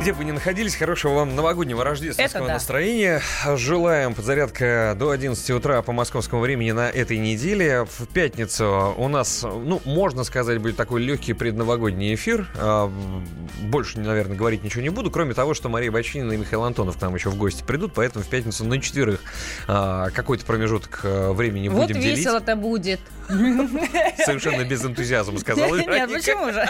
[0.00, 2.54] Где бы вы ни находились, хорошего вам новогоднего рождественского да.
[2.54, 3.20] настроения.
[3.56, 7.84] Желаем подзарядка до 11 утра по московскому времени на этой неделе.
[7.84, 12.48] В пятницу у нас, ну, можно сказать, будет такой легкий предновогодний эфир.
[12.56, 12.90] А,
[13.60, 17.02] Больше, наверное, говорить ничего не буду, кроме того, что Мария Бочинина и Михаил Антонов к
[17.02, 19.20] нам еще в гости придут, поэтому в пятницу на четверых
[19.68, 22.20] а, какой-то промежуток а, времени Вот будем делить.
[22.20, 23.00] весело-то будет.
[23.28, 26.66] Совершенно без энтузиазма сказала Нет, почему же?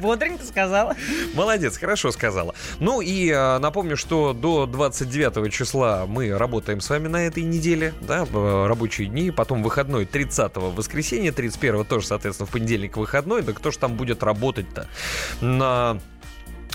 [0.00, 0.96] Бодренько сказала.
[1.34, 2.54] Молодец, хорошо сказала.
[2.80, 7.94] Ну и э, напомню, что до 29 числа мы работаем с вами на этой неделе,
[8.00, 13.52] да, э, рабочие дни, потом выходной 30 воскресенье, 31 тоже, соответственно, в понедельник выходной, да
[13.52, 14.88] кто же там будет работать-то?
[15.40, 16.00] На...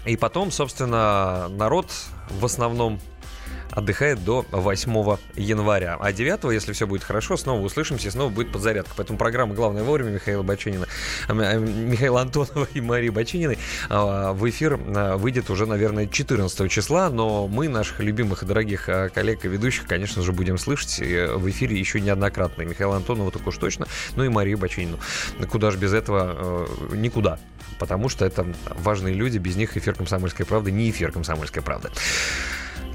[0.05, 1.91] И потом, собственно, народ
[2.29, 2.99] в основном
[3.71, 5.97] отдыхает до 8 января.
[5.99, 8.91] А 9, если все будет хорошо, снова услышимся, снова будет подзарядка.
[8.95, 10.87] Поэтому программа «Главное вовремя» Михаила Бачинина,
[11.27, 13.57] э, Михаила Антонова и Марии Бачининой
[13.89, 19.45] э, в эфир выйдет уже, наверное, 14 числа, но мы наших любимых и дорогих коллег
[19.45, 22.63] и ведущих, конечно же, будем слышать э, в эфире еще неоднократно.
[22.63, 24.99] И Михаила Антонова так уж точно, ну и Марию Бачинину.
[25.49, 26.67] Куда же без этого?
[26.91, 27.39] Э, никуда.
[27.77, 31.89] Потому что это важные люди, без них эфир «Комсомольской правды» не эфир «Комсомольской правды».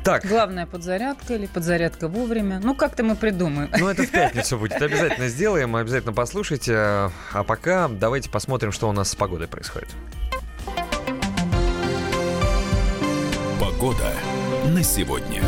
[0.05, 2.61] Так, Главная подзарядка или подзарядка вовремя.
[2.63, 3.71] Ну, как-то мы придумаем.
[3.79, 4.81] Ну, это в пятницу будет.
[4.81, 6.75] Обязательно сделаем, обязательно послушайте.
[6.77, 7.11] А
[7.47, 9.89] пока давайте посмотрим, что у нас с погодой происходит.
[13.59, 14.13] Погода
[14.67, 15.43] на сегодня.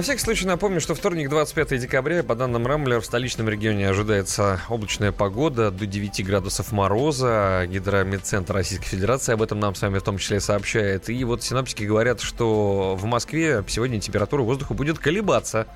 [0.00, 4.58] На всякий случай напомню, что вторник, 25 декабря, по данным Рамблер, в столичном регионе ожидается
[4.70, 7.66] облачная погода до 9 градусов мороза.
[7.68, 11.10] Гидромедцентр Российской Федерации об этом нам с вами в том числе сообщает.
[11.10, 15.66] И вот синоптики говорят, что в Москве сегодня температура воздуха будет колебаться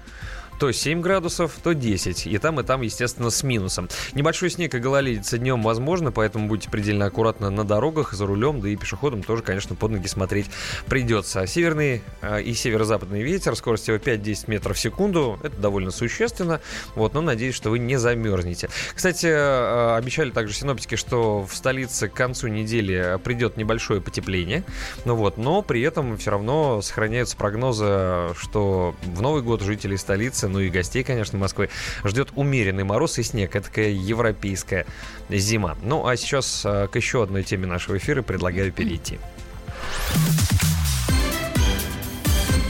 [0.59, 2.27] то 7 градусов, то 10.
[2.27, 3.89] И там, и там, естественно, с минусом.
[4.13, 8.69] Небольшой снег и гололедица днем возможно, поэтому будьте предельно аккуратны на дорогах, за рулем, да
[8.69, 10.47] и пешеходам тоже, конечно, под ноги смотреть
[10.87, 11.47] придется.
[11.47, 16.61] Северный э, и северо-западный ветер, скорость его 5-10 метров в секунду, это довольно существенно,
[16.95, 18.69] вот, но надеюсь, что вы не замерзнете.
[18.95, 24.65] Кстати, э, обещали также синоптики, что в столице к концу недели придет небольшое потепление,
[25.05, 30.44] ну вот, но при этом все равно сохраняются прогнозы, что в Новый год жители столицы
[30.49, 31.71] ну и гостей, конечно, Москвы,
[32.05, 33.57] ждет умеренный мороз и снег.
[33.57, 34.87] Это такая европейская
[35.29, 35.77] зима.
[35.83, 39.19] Ну, а сейчас э, к еще одной теме нашего эфира предлагаю перейти.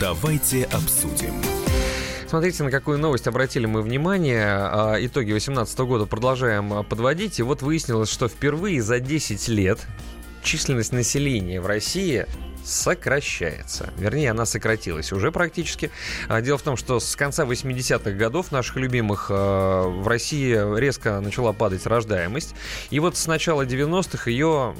[0.00, 1.34] Давайте обсудим.
[2.28, 4.44] Смотрите, на какую новость обратили мы внимание.
[4.44, 7.38] А, Итоги 2018 года продолжаем а, подводить.
[7.38, 9.78] И вот выяснилось, что впервые за 10 лет
[10.42, 12.26] численность населения в России
[12.64, 13.92] сокращается.
[13.96, 15.90] Вернее, она сократилась уже практически.
[16.28, 21.20] А, Дело в том, что с конца 80-х годов наших любимых э, в России резко
[21.20, 22.54] начала падать рождаемость.
[22.90, 24.74] И вот с начала 90-х ее,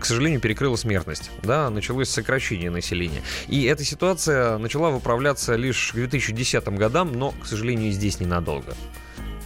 [0.00, 1.30] к сожалению, перекрыла смертность.
[1.42, 3.22] Да, началось сокращение населения.
[3.46, 8.74] И эта ситуация начала выправляться лишь к 2010 годам, но, к сожалению, и здесь ненадолго.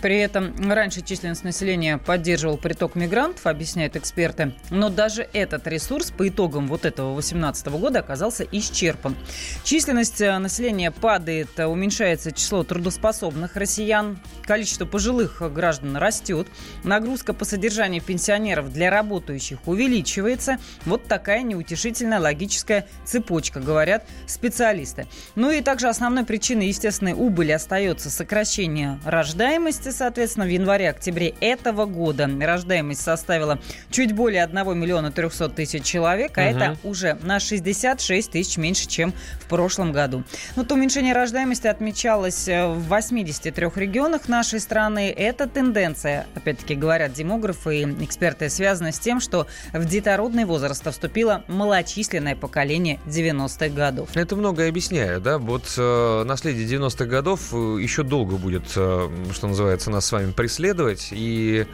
[0.03, 4.53] При этом раньше численность населения поддерживал приток мигрантов, объясняют эксперты.
[4.69, 9.17] Но даже этот ресурс по итогам вот этого 2018 года оказался исчерпан.
[9.63, 16.49] Численность э, населения падает, э, уменьшается число трудоспособных россиян, количество пожилых граждан растет,
[16.83, 20.59] нагрузка по содержанию пенсионеров для работающих увеличивается.
[20.85, 25.07] Вот такая неутешительная логическая цепочка, говорят специалисты.
[25.37, 32.29] Ну и также основной причиной естественной убыли остается сокращение рождаемости, соответственно, в январе-октябре этого года
[32.41, 33.59] рождаемость составила
[33.91, 36.57] чуть более 1 миллиона 300 тысяч человек, а угу.
[36.57, 40.25] это уже на 66 тысяч меньше, чем в прошлом году.
[40.57, 45.11] Но то уменьшение рождаемости отмечалось э, в 83 регионах нашей страны.
[45.11, 51.45] Эта тенденция, опять-таки говорят демографы и эксперты, связана с тем, что в детородный возраст вступило
[51.49, 54.09] малочисленное поколение 90-х годов.
[54.15, 55.39] Это многое объясняет, да?
[55.39, 60.33] Вот э, наследие 90-х годов э, еще долго будет, э, что называется, нас с вами
[60.33, 61.09] преследовать.
[61.13, 61.67] И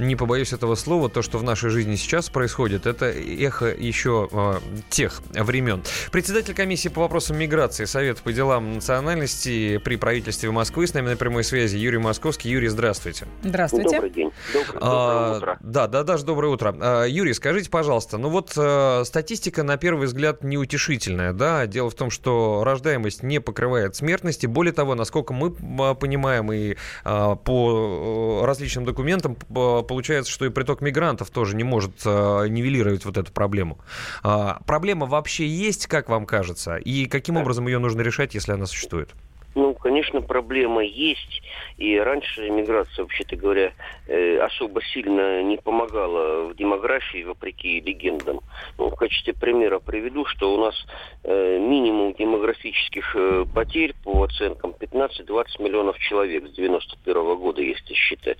[0.00, 4.54] не побоюсь этого слова, то, что в нашей жизни сейчас происходит, это эхо еще э,
[4.88, 5.82] тех времен.
[6.10, 11.16] Председатель комиссии по вопросам миграции Совета по делам национальности при правительстве Москвы с нами на
[11.16, 12.50] прямой связи Юрий Московский.
[12.50, 13.26] Юрий, здравствуйте.
[13.42, 13.96] Здравствуйте.
[13.96, 14.32] Добрый день.
[14.52, 15.58] Добрый, а, утро.
[15.60, 16.74] Да, да, даже доброе утро.
[16.80, 21.66] А, Юрий, скажите, пожалуйста, ну вот а, статистика на первый взгляд неутешительная, да?
[21.66, 24.46] Дело в том, что рождаемость не покрывает смертности.
[24.46, 25.50] Более того, насколько мы
[25.94, 29.36] понимаем и а, по различным документам
[29.90, 33.78] получается, что и приток мигрантов тоже не может э, нивелировать вот эту проблему.
[34.22, 36.76] Э, проблема вообще есть, как вам кажется?
[36.76, 39.10] И каким образом ее нужно решать, если она существует?
[39.56, 41.42] Ну, конечно, проблема есть.
[41.76, 43.72] И раньше миграция, вообще-то говоря,
[44.06, 48.42] э, особо сильно не помогала в демографии, вопреки легендам.
[48.78, 50.76] Ну, в качестве примера приведу, что у нас
[51.24, 53.16] э, минимум демографических
[53.52, 58.38] потерь по оценкам 15-20 миллионов человек с 91 года, если считать.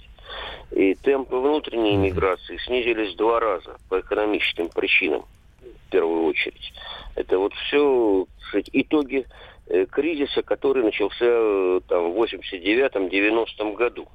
[0.71, 5.25] И темпы внутренней миграции снизились в два раза по экономическим причинам,
[5.61, 6.73] в первую очередь.
[7.17, 9.27] Это вот все сказать, итоги
[9.67, 14.09] э, кризиса, который начался э, там, в 89-90 году.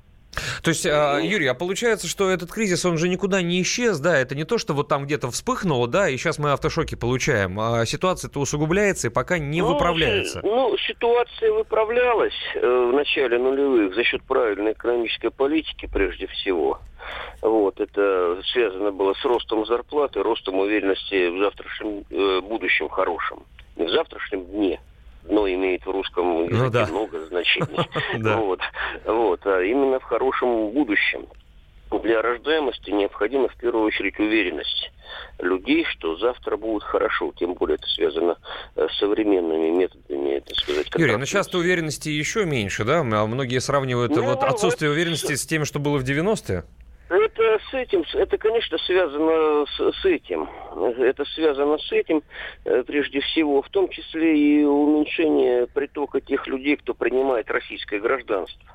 [0.62, 4.18] То есть, а, Юрий, а получается, что этот кризис, он же никуда не исчез, да?
[4.18, 7.60] Это не то, что вот там где-то вспыхнуло, да, и сейчас мы автошоки получаем.
[7.60, 10.42] А ситуация-то усугубляется и пока не ну, выправляется.
[10.44, 16.80] Ну, ситуация выправлялась э, в начале нулевых за счет правильной экономической политики, прежде всего.
[17.42, 23.44] Вот, это связано было с ростом зарплаты, ростом уверенности в завтрашнем э, будущем хорошем.
[23.76, 24.80] Не в завтрашнем дне,
[25.30, 26.86] но имеет в русском ну языке ну, да.
[26.88, 27.90] много значений.
[28.36, 28.60] Вот.
[29.06, 29.46] Вот.
[29.46, 31.26] А именно в хорошем будущем.
[32.04, 34.92] Для рождаемости необходима в первую очередь уверенность
[35.40, 37.32] людей, что завтра будет хорошо.
[37.38, 38.38] Тем более это связано
[38.76, 40.88] э, с современными методами, так сказать.
[40.98, 43.00] Юрий, ну сейчас уверенности еще меньше, да?
[43.00, 46.66] А многие сравнивают ну, вот отсутствие уверенности с тем, что было в 90-е.
[47.08, 50.50] Это с этим, это, конечно, связано с, с этим.
[50.98, 52.24] Это связано с этим,
[52.66, 58.72] э, прежде всего, в том числе и уменьшение притока тех людей, кто принимает российское гражданство.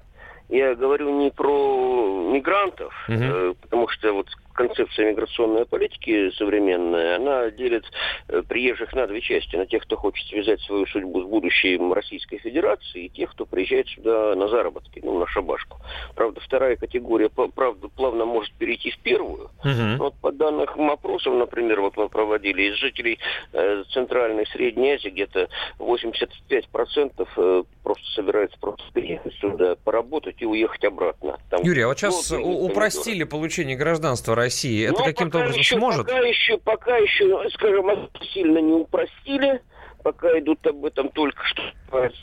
[0.48, 3.54] Я говорю не про мигрантов, угу.
[3.62, 4.26] потому что вот
[4.60, 7.84] концепция миграционной политики современная, она делит
[8.28, 9.56] э, приезжих на две части.
[9.56, 13.88] На тех, кто хочет связать свою судьбу с будущим Российской Федерации, и тех, кто приезжает
[13.88, 15.78] сюда на заработки, ну, на шабашку.
[16.14, 19.50] Правда, вторая категория, правда, плавно может перейти в первую.
[19.64, 19.96] Uh-huh.
[19.96, 23.18] Вот по данным опросам, например, вот мы проводили из жителей
[23.52, 25.48] э, Центральной и Средней Азии где-то
[25.78, 31.38] 85% э, просто собираются просто приехать сюда, поработать и уехать обратно.
[31.48, 36.06] Там Юрий, а вот сейчас упростили получение гражданства России, это каким-то образом еще, сможет?
[36.06, 39.62] Пока еще, пока еще, скажем, сильно не упростили,
[40.02, 41.62] пока идут об этом только что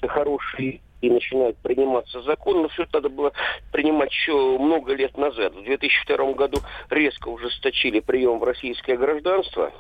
[0.08, 3.32] хорошие и начинают приниматься закон, но все это надо было
[3.72, 5.54] принимать еще много лет назад.
[5.56, 6.60] В 2002 году
[6.90, 9.72] резко ужесточили прием в российское гражданство,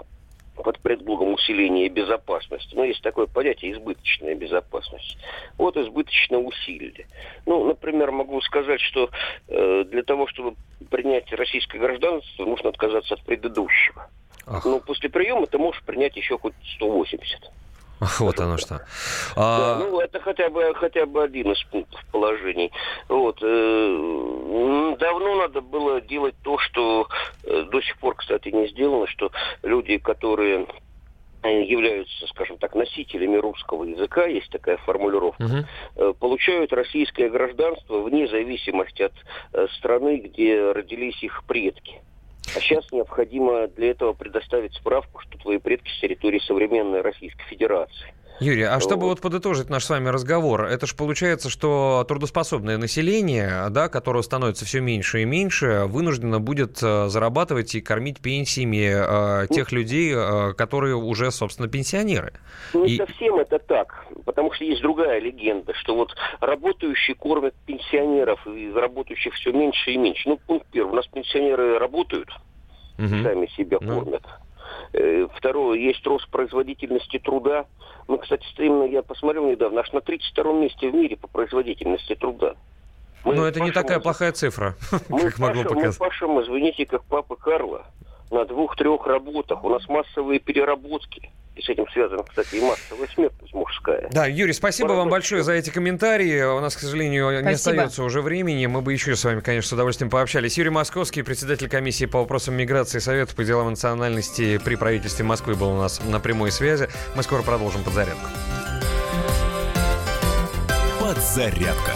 [0.63, 2.75] под предлогом усиления безопасности.
[2.75, 5.17] Но есть такое понятие избыточная безопасность.
[5.57, 7.07] Вот избыточно усилили.
[7.45, 9.09] Ну, например, могу сказать, что
[9.47, 10.55] э, для того, чтобы
[10.89, 14.09] принять российское гражданство, нужно отказаться от предыдущего.
[14.45, 14.65] Ах.
[14.65, 17.51] Но после приема ты можешь принять еще хоть 180.
[18.19, 18.81] Вот оно что.
[19.35, 19.79] А...
[19.79, 22.71] Да, ну, это хотя бы, хотя бы один из пунктов положений.
[23.07, 23.39] Вот.
[23.41, 27.07] Э, давно надо было делать то, что
[27.43, 29.31] э, до сих пор, кстати, не сделано, что
[29.63, 30.67] люди, которые
[31.43, 35.43] э, являются, скажем так, носителями русского языка, есть такая формулировка,
[35.95, 36.13] угу.
[36.15, 39.13] получают российское гражданство вне зависимости от
[39.77, 42.01] страны, где родились их предки.
[42.55, 48.13] А сейчас необходимо для этого предоставить справку, что твои предки с территории современной Российской Федерации.
[48.39, 53.67] Юрий, а чтобы вот подытожить наш с вами разговор, это же получается, что трудоспособное население,
[53.71, 59.47] да, которое становится все меньше и меньше, вынуждено будет э, зарабатывать и кормить пенсиями э,
[59.47, 62.33] тех людей, э, которые уже, собственно, пенсионеры.
[62.73, 68.45] Не И- совсем это так, потому что есть другая легенда, что вот работающие кормят пенсионеров,
[68.45, 70.29] и работающих все меньше и меньше.
[70.29, 72.29] Ну, пункт первый, у нас пенсионеры работают,
[72.97, 74.23] сами себя кормят.
[74.25, 74.46] Э,
[75.35, 77.65] Второе, есть рост производительности труда.
[78.07, 82.55] Мы, кстати, стоим, я посмотрел недавно, аж на 32 месте в мире по производительности труда.
[83.23, 84.75] Мы Но это не пашем- такая плохая цифра,
[85.09, 87.85] Мы как могло пашем, мы пашем, извините, как папа Карла,
[88.31, 89.63] на двух-трех работах.
[89.63, 91.31] У нас массовые переработки.
[91.55, 94.07] И с этим связана, кстати, и массовая смертность мужская.
[94.11, 96.43] Да, Юрий, спасибо вам большое за эти комментарии.
[96.43, 97.53] У нас, к сожалению, не Спасибо.
[97.53, 98.67] остается уже времени.
[98.67, 100.55] Мы бы еще с вами, конечно, с удовольствием пообщались.
[100.57, 105.71] Юрий Московский, председатель комиссии по вопросам миграции Совета по делам национальности при правительстве Москвы был
[105.71, 106.89] у нас на прямой связи.
[107.15, 108.27] Мы скоро продолжим подзарядку.
[111.01, 111.93] Подзарядка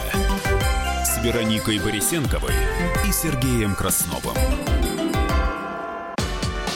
[1.06, 2.54] с Вероникой Борисенковой
[3.08, 4.36] и Сергеем Красновым.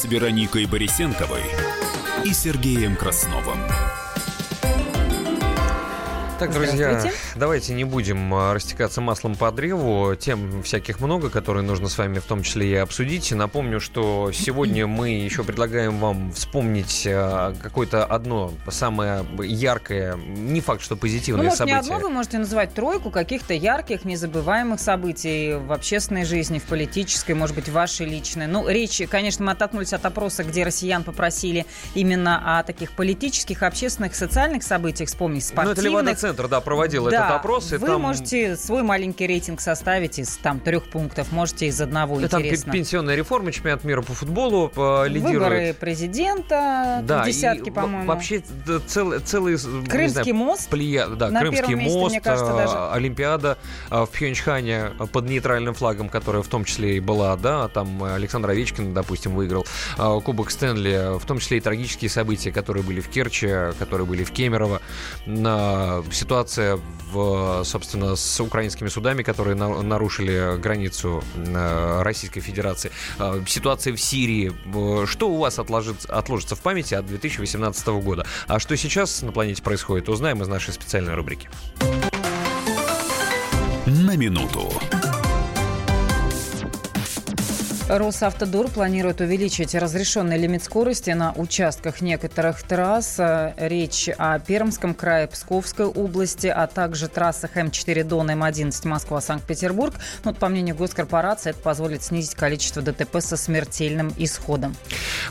[0.00, 1.42] с Вероникой Борисенковой
[2.24, 3.58] и Сергеем Красновым.
[6.40, 7.04] Так, друзья,
[7.36, 10.14] давайте не будем а, растекаться маслом по древу.
[10.14, 13.30] Тем всяких много, которые нужно с вами в том числе и обсудить.
[13.32, 20.80] Напомню, что сегодня мы еще предлагаем вам вспомнить а, какое-то одно самое яркое, не факт,
[20.80, 21.94] что Ну, позитивное может, не событие.
[21.94, 27.54] одно, вы можете называть тройку каких-то ярких, незабываемых событий в общественной жизни, в политической, может
[27.54, 28.46] быть, вашей личной.
[28.46, 34.14] Ну, речь, конечно, мы оттолкнулись от опроса, где россиян попросили именно о таких политических, общественных,
[34.14, 37.72] социальных событиях вспомнить, Ну, это Левада-центр, да, проводил Да, этот опрос.
[37.72, 38.02] и вы там...
[38.02, 42.72] можете свой маленький рейтинг составить из там трех пунктов, можете из одного, там интересно.
[42.72, 45.34] пе- пенсионная реформа, чемпионат мира по футболу э, лидирует.
[45.40, 48.06] Выборы президента, Да, десятки, по-моему.
[48.06, 49.56] Вообще да, целый, целый
[49.88, 52.92] Крымский знаю, мост плея- да, на Крымский месте, мост, мне кажется, а, даже.
[52.94, 53.58] Олимпиада
[53.90, 58.02] а, в Пхенчхане а, под нейтральным флагом, которая в том числе и была, да, там
[58.02, 59.66] Александр Овечкин, допустим, выиграл
[59.98, 64.24] а, Кубок Стэнли, в том числе и трагические события, которые были в Керчи, которые были
[64.24, 64.80] в Кемерово,
[66.20, 66.78] ситуация
[67.12, 74.00] в, собственно, с украинскими судами, которые на- нарушили границу э, Российской Федерации, э, ситуация в
[74.00, 74.52] Сирии.
[74.74, 78.26] Э, Что у вас отложится в памяти от 2018 года?
[78.46, 81.48] А что сейчас на планете происходит, узнаем из нашей специальной рубрики.
[83.86, 84.70] На минуту.
[87.90, 93.16] Росавтодор планирует увеличить разрешенный лимит скорости на участках некоторых трасс.
[93.56, 99.94] Речь о Пермском крае, Псковской области, а также трассах М4 Дон, М11 Москва, Санкт-Петербург.
[100.24, 104.76] Ну, вот, по мнению госкорпорации, это позволит снизить количество ДТП со смертельным исходом.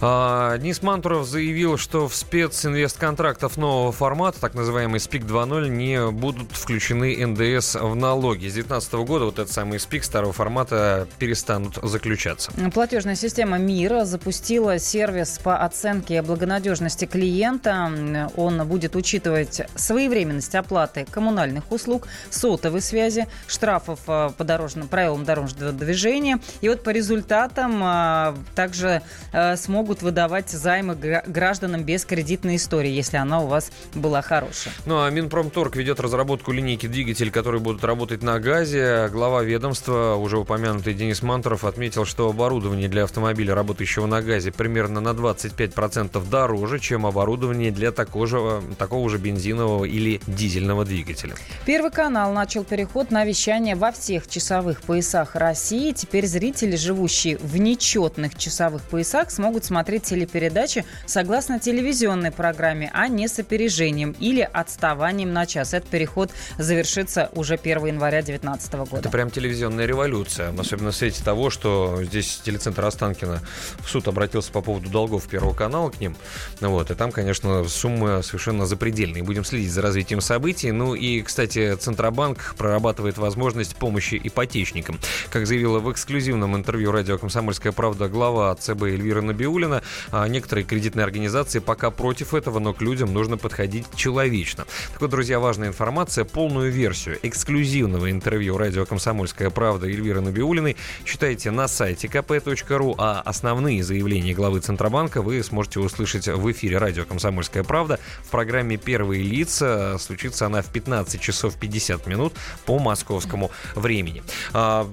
[0.02, 6.52] А, Денис Мантуров заявил, что в специнвестконтрактов нового формата, так называемый СПИК 2.0, не будут
[6.52, 8.50] включены НДС в налоги.
[8.50, 12.49] С 2019 года вот этот самый СПИК старого формата перестанут заключаться.
[12.74, 18.30] Платежная система МИР запустила сервис по оценке благонадежности клиента.
[18.36, 25.72] Он будет учитывать своевременность оплаты коммунальных услуг, сотовой связи, штрафов э, по дорожным, правилам дорожного
[25.72, 26.40] движения.
[26.62, 32.92] И вот по результатам э, также э, смогут выдавать займы гра- гражданам без кредитной истории,
[32.92, 34.74] если она у вас была хорошая.
[34.86, 39.10] Ну а Минпромторг ведет разработку линейки двигателей, которые будут работать на газе.
[39.12, 45.02] Глава ведомства, уже упомянутый Денис Мантуров, отметил, что оборудование для автомобиля, работающего на газе, примерно
[45.02, 51.36] на 25% дороже, чем оборудование для такого же, такого же бензинового или дизельного двигателя.
[51.66, 55.92] Первый канал начал переход на вещание во всех часовых поясах России.
[55.92, 63.28] Теперь зрители, живущие в нечетных часовых поясах, смогут смотреть телепередачи согласно телевизионной программе, а не
[63.28, 65.74] с опережением или отставанием на час.
[65.74, 68.98] Этот переход завершится уже 1 января 2019 года.
[69.00, 73.42] Это прям телевизионная революция, особенно в свете того, что здесь здесь телецентр Останкина
[73.80, 76.16] в суд обратился по поводу долгов Первого канала к ним.
[76.62, 79.24] Вот, и там, конечно, суммы совершенно запредельные.
[79.24, 80.72] Будем следить за развитием событий.
[80.72, 85.00] Ну и, кстати, Центробанк прорабатывает возможность помощи ипотечникам.
[85.32, 91.04] Как заявила в эксклюзивном интервью радио «Комсомольская правда» глава ЦБ Эльвира Набиулина, а, некоторые кредитные
[91.04, 94.66] организации пока против этого, но к людям нужно подходить человечно.
[94.92, 96.26] Так вот, друзья, важная информация.
[96.26, 103.84] Полную версию эксклюзивного интервью радио «Комсомольская правда» Эльвиры Набиулиной читайте на сайте kp.ru, а основные
[103.84, 109.98] заявления главы Центробанка вы сможете услышать в эфире радио «Комсомольская правда» в программе «Первые лица».
[110.00, 112.34] Случится она в 15 часов 50 минут
[112.66, 114.24] по московскому времени.
[114.54, 114.90] А,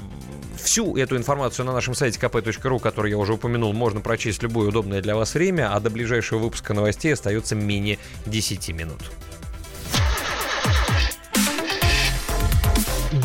[0.62, 4.68] всю эту информацию на нашем сайте kp.ru, который я уже упомянул, можно прочесть в любое
[4.68, 9.02] удобное для вас время, а до ближайшего выпуска новостей остается менее 10 минут.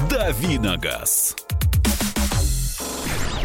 [0.10, 1.36] Давиногаз.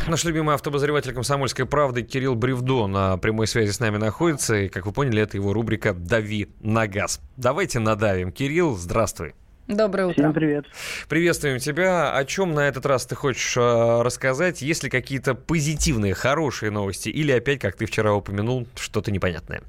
[0.09, 4.55] Наш любимый автобозреватель «Комсомольской правды» Кирилл Бревдо на прямой связи с нами находится.
[4.55, 7.21] И, как вы поняли, это его рубрика «Дави на газ».
[7.37, 8.31] Давайте надавим.
[8.31, 9.35] Кирилл, здравствуй.
[9.67, 10.23] Доброе утро.
[10.23, 10.67] Всем привет.
[11.09, 12.17] Приветствуем тебя.
[12.17, 14.63] О чем на этот раз ты хочешь э, рассказать?
[14.63, 17.09] Есть ли какие-то позитивные, хорошие новости?
[17.09, 19.63] Или опять, как ты вчера упомянул, что-то непонятное?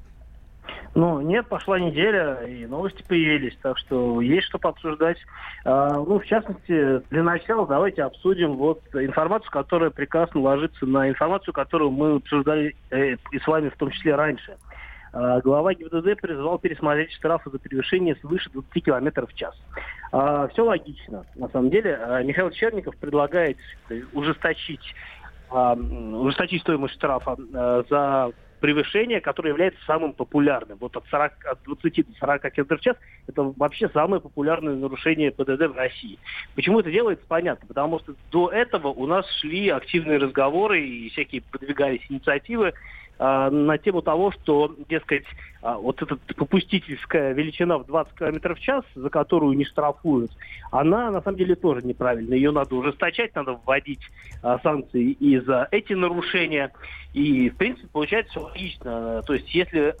[0.94, 5.18] Ну, нет, пошла неделя, и новости появились, так что есть что пообсуждать.
[5.64, 11.52] А, ну, в частности, для начала давайте обсудим вот информацию, которая прекрасно ложится на информацию,
[11.52, 14.56] которую мы обсуждали э, и с вами в том числе раньше.
[15.12, 19.54] А, глава ГИБДД призвал пересмотреть штрафы за превышение свыше 20 км в час.
[20.12, 21.96] А, все логично, на самом деле.
[21.96, 23.58] А, Михаил Черников предлагает
[24.12, 24.94] ужесточить,
[25.50, 30.78] а, ужесточить стоимость штрафа а, за превышение, которое является самым популярным.
[30.80, 32.96] Вот от, 40, от 20 до 40 км в час
[33.26, 36.18] это вообще самое популярное нарушение ПДД в России.
[36.54, 37.66] Почему это делается, понятно.
[37.66, 42.74] Потому что до этого у нас шли активные разговоры и всякие подвигались инициативы
[43.18, 45.24] на тему того, что, дескать,
[45.60, 50.30] а, вот эта попустительская величина в 20 км в час, за которую не штрафуют,
[50.70, 52.36] она на самом деле тоже неправильная.
[52.36, 54.00] Ее надо ужесточать, надо вводить
[54.42, 56.72] а, санкции и за эти нарушения.
[57.12, 59.22] И, в принципе, получается логично.
[59.26, 59.94] То есть, если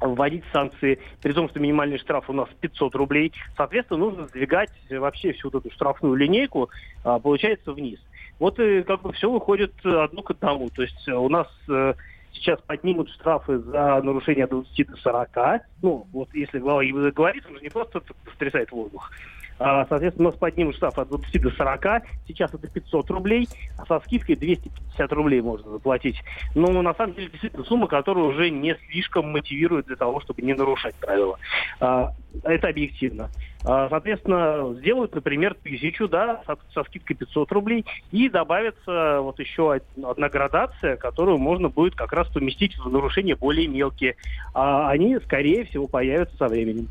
[0.00, 5.32] вводить санкции, при том, что минимальный штраф у нас 500 рублей, соответственно, нужно сдвигать вообще
[5.32, 6.70] всю вот эту штрафную линейку,
[7.04, 8.00] получается, вниз.
[8.40, 10.70] Вот и как бы все выходит одно к одному.
[10.70, 11.94] То есть у нас э,
[12.32, 15.62] сейчас поднимут штрафы за нарушение от 20 до 40.
[15.82, 19.10] Ну, вот если глава ГИБДД говорит, он же не просто потрясает воздух.
[19.58, 21.84] А, соответственно, у нас поднимут штраф от 20 до 40.
[22.26, 26.16] Сейчас это 500 рублей, а со скидкой 250 рублей можно заплатить.
[26.54, 30.54] Но на самом деле действительно сумма, которая уже не слишком мотивирует для того, чтобы не
[30.54, 31.38] нарушать правила.
[31.80, 32.12] А,
[32.44, 33.30] это объективно.
[33.64, 40.28] А, соответственно, сделают, например, тысячу, да, со, скидкой 500 рублей, и добавится вот еще одна
[40.28, 44.16] градация, которую можно будет как раз поместить в нарушения более мелкие.
[44.52, 46.88] Они, скорее всего, появятся со временем.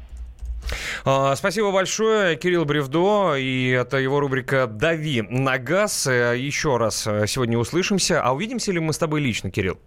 [1.05, 6.07] А, спасибо большое, Кирилл Бревдо, и это его рубрика «Дави на газ».
[6.07, 8.21] Э, еще раз э, сегодня услышимся.
[8.21, 9.79] А увидимся ли мы с тобой лично, Кирилл?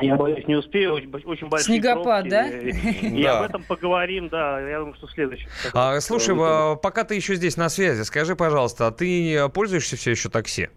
[0.00, 2.28] Я боюсь, не успею, очень, очень большие Снегопад, пробки.
[2.28, 2.48] да?
[2.48, 3.38] И да.
[3.38, 5.46] об этом поговорим, да, я думаю, что следующий.
[5.72, 6.34] А, слушай,
[6.82, 10.68] пока ты еще здесь на связи, скажи, пожалуйста, а ты пользуешься все еще такси?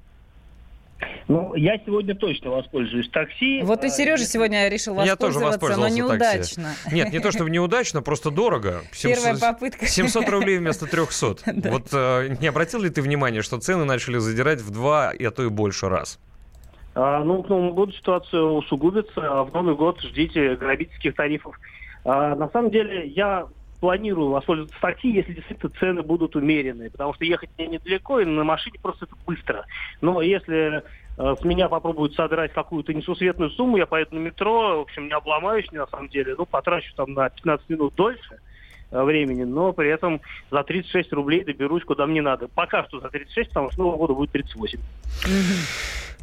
[1.27, 3.61] Ну, я сегодня точно воспользуюсь такси.
[3.63, 6.63] Вот и Сережа сегодня решил воспользоваться, я тоже но неудачно.
[6.83, 6.95] Такси.
[6.95, 8.81] Нет, не то, чтобы неудачно, просто дорого.
[8.93, 9.85] 700, Первая попытка.
[9.85, 11.35] 700 рублей вместо 300.
[11.67, 15.43] Вот э, не обратил ли ты внимание, что цены начали задирать в два, а то
[15.43, 16.19] и больше раз?
[16.95, 21.59] А, ну, к Новому году ситуация усугубится, а в Новый год ждите грабительских тарифов.
[22.05, 23.47] А, на самом деле, я
[23.79, 28.43] планирую воспользоваться такси, если действительно цены будут умеренные, потому что ехать мне недалеко, и на
[28.43, 29.65] машине просто это быстро.
[30.01, 30.83] Но если
[31.17, 35.13] э, с меня попробуют содрать какую-то несусветную сумму, я поеду на метро, в общем, не
[35.13, 38.39] обломаюсь, на самом деле, ну, потрачу там на 15 минут дольше
[38.91, 42.47] э, времени, но при этом за 36 рублей доберусь, куда мне надо.
[42.47, 44.79] Пока что за 36, потому что Нового года будет 38.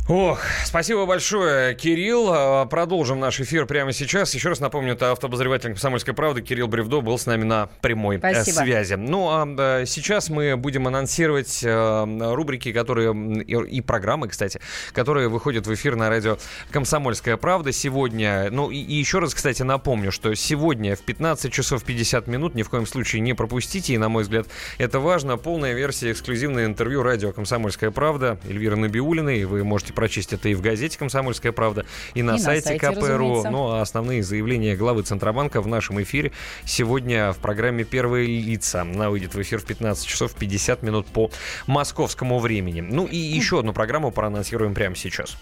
[0.07, 2.29] Ох, спасибо большое, Кирилл.
[2.31, 4.35] А, продолжим наш эфир прямо сейчас.
[4.35, 8.19] Еще раз напомню, это автообозреватель «Комсомольской правды» Кирилл Бревдо был с нами на прямой э,
[8.19, 8.57] спасибо.
[8.57, 8.95] связи.
[8.95, 14.61] Ну, а сейчас мы будем анонсировать э, рубрики, которые и программы, кстати,
[14.93, 16.37] которые выходят в эфир на радио
[16.71, 18.51] «Комсомольская правда» сегодня.
[18.51, 22.63] Ну, и, и еще раз, кстати, напомню, что сегодня в 15 часов 50 минут ни
[22.63, 25.39] в коем случае не пропустите, и, на мой взгляд, это важно.
[25.39, 29.47] Полная версия эксклюзивное интервью радио «Комсомольская правда» Эльвиры Набиулиной.
[29.47, 33.45] Вы можете прочесть это и в газете «Комсомольская правда», и на и сайте, сайте КПРУ.
[33.51, 36.33] Ну, а основные заявления главы Центробанка в нашем эфире
[36.65, 38.83] сегодня в программе «Первые лица».
[38.83, 41.31] Она выйдет в эфир в 15 часов 50 минут по
[41.67, 42.81] московскому времени.
[42.81, 45.37] Ну и еще одну программу проанонсируем прямо сейчас.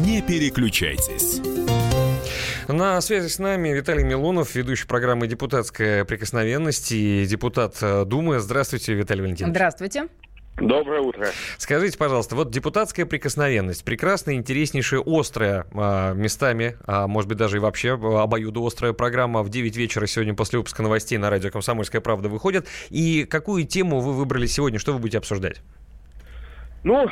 [0.00, 1.40] Не переключайтесь.
[2.68, 8.38] На связи с нами Виталий Милонов, ведущий программы «Депутатская прикосновенность» и депутат э, Думы.
[8.38, 9.52] Здравствуйте, Виталий Валентинович.
[9.52, 10.08] Здравствуйте.
[10.58, 11.26] Доброе утро.
[11.56, 17.60] Скажите, пожалуйста, вот депутатская прикосновенность, прекрасная, интереснейшая, острая а, местами, а может быть даже и
[17.60, 22.66] вообще обоюдоострая программа в 9 вечера сегодня после выпуска новостей на радио «Комсомольская правда» выходит.
[22.90, 25.62] И какую тему вы выбрали сегодня, что вы будете обсуждать?
[26.84, 27.08] Ну,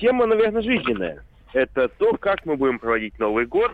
[0.00, 1.24] тема, наверное, жизненная.
[1.52, 3.72] Это то, как мы будем проводить Новый год,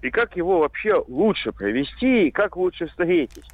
[0.00, 3.44] и как его вообще лучше провести, и как лучше встретить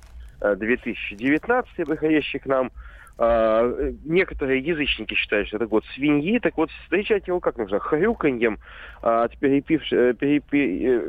[0.40, 2.70] 2019 выходящий к нам
[3.19, 7.79] а, некоторые язычники считают, что это год свиньи, так вот встречать его как нужно?
[7.79, 8.59] Хрюканьем,
[9.03, 11.09] а, перепив, э, перепи, э,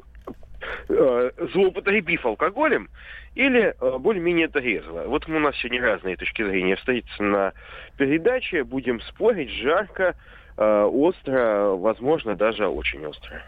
[0.90, 2.90] э, злоупотребив алкоголем,
[3.36, 5.04] или более-менее трезво.
[5.08, 7.54] Вот у нас сегодня разные точки зрения встретиться на
[7.98, 10.16] передаче, будем спорить жарко,
[10.56, 13.42] остро, возможно, даже очень остро.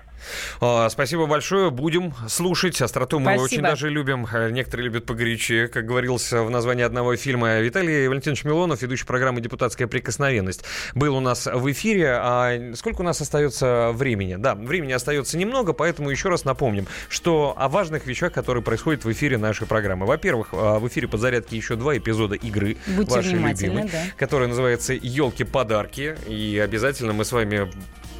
[0.61, 1.71] А, спасибо большое.
[1.71, 2.81] Будем слушать.
[2.81, 3.43] Остроту мы Спасибо.
[3.43, 4.27] очень даже любим.
[4.31, 7.59] Э, некоторые любят погорячее, как говорилось в названии одного фильма.
[7.59, 10.63] Виталий Валентинович Милонов, ведущий программы «Депутатская прикосновенность»,
[10.93, 12.17] был у нас в эфире.
[12.19, 14.35] А сколько у нас остается времени?
[14.35, 19.11] Да, времени остается немного, поэтому еще раз напомним, что о важных вещах, которые происходят в
[19.11, 20.05] эфире нашей программы.
[20.05, 24.03] Во-первых, а, в эфире подзарядки еще два эпизода игры Будьте вашей любимой, да.
[24.17, 26.15] которая называется «Елки-подарки».
[26.27, 27.69] И обязательно мы с вами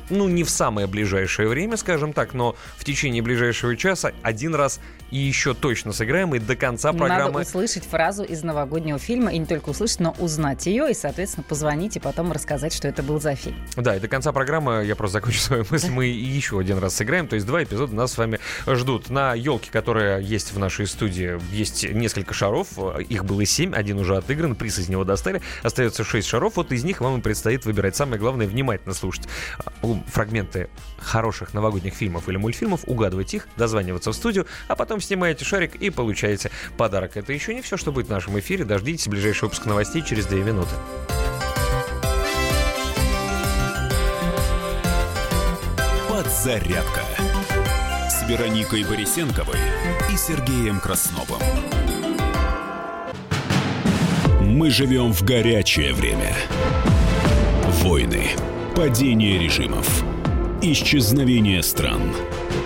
[0.10, 4.80] ну, не в самое ближайшее время, скажем так, но в течение ближайшего часа один раз
[5.16, 7.32] и еще точно сыграем, и до конца программы...
[7.32, 11.46] Надо услышать фразу из новогоднего фильма, и не только услышать, но узнать ее, и, соответственно,
[11.48, 13.56] позвонить и потом рассказать, что это был за фильм.
[13.78, 17.30] Да, и до конца программы, я просто закончу свою мысль, мы еще один раз сыграем,
[17.30, 19.10] то есть два эпизода нас с вами ждут.
[19.10, 24.18] На елке, которая есть в нашей студии, есть несколько шаров, их было семь, один уже
[24.18, 27.96] отыгран, приз из него достали, остается шесть шаров, вот из них вам и предстоит выбирать.
[27.96, 29.30] Самое главное, внимательно слушать
[30.08, 35.76] фрагменты хороших новогодних фильмов или мультфильмов, угадывать их, дозваниваться в студию, а потом снимаете шарик
[35.76, 37.16] и получаете подарок.
[37.16, 38.66] Это еще не все, что будет в нашем эфире.
[38.66, 40.76] Дождитесь ближайший выпуск новостей через две минуты.
[46.10, 47.02] Подзарядка
[48.10, 49.60] с Вероникой Борисенковой
[50.12, 51.42] и Сергеем Красновым.
[54.42, 56.34] Мы живем в горячее время.
[57.84, 58.30] Войны
[58.76, 60.04] Падение режимов.
[60.62, 62.02] Исчезновение стран.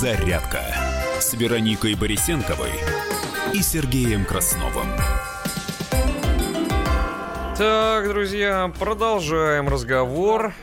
[0.00, 0.62] «Зарядка»
[1.20, 2.70] с Вероникой Борисенковой
[3.52, 4.86] и Сергеем Красновым.
[7.58, 10.54] Так, друзья, продолжаем разговор.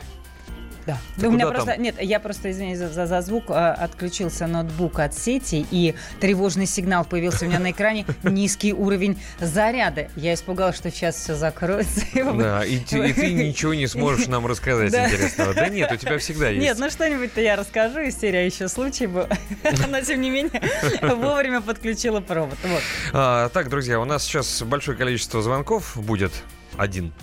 [0.88, 0.96] Да.
[1.18, 1.82] да у меня просто там?
[1.82, 6.64] нет, я просто извиняюсь за, за, за звук, а, отключился ноутбук от сети и тревожный
[6.64, 10.08] сигнал появился у меня на экране низкий уровень заряда.
[10.16, 12.06] Я испугалась, что сейчас все закроется.
[12.14, 15.04] Да, и, ты, и ты ничего не сможешь нам рассказать да.
[15.04, 15.52] интересного.
[15.52, 16.62] Да нет, у тебя всегда есть.
[16.62, 19.26] Нет, ну что-нибудь-то я расскажу из серии, еще случай был.
[19.90, 20.62] Но тем не менее
[21.02, 22.56] вовремя подключила провод.
[22.62, 22.82] Вот.
[23.12, 26.32] А, так, друзья, у нас сейчас большое количество звонков будет
[26.78, 27.12] один.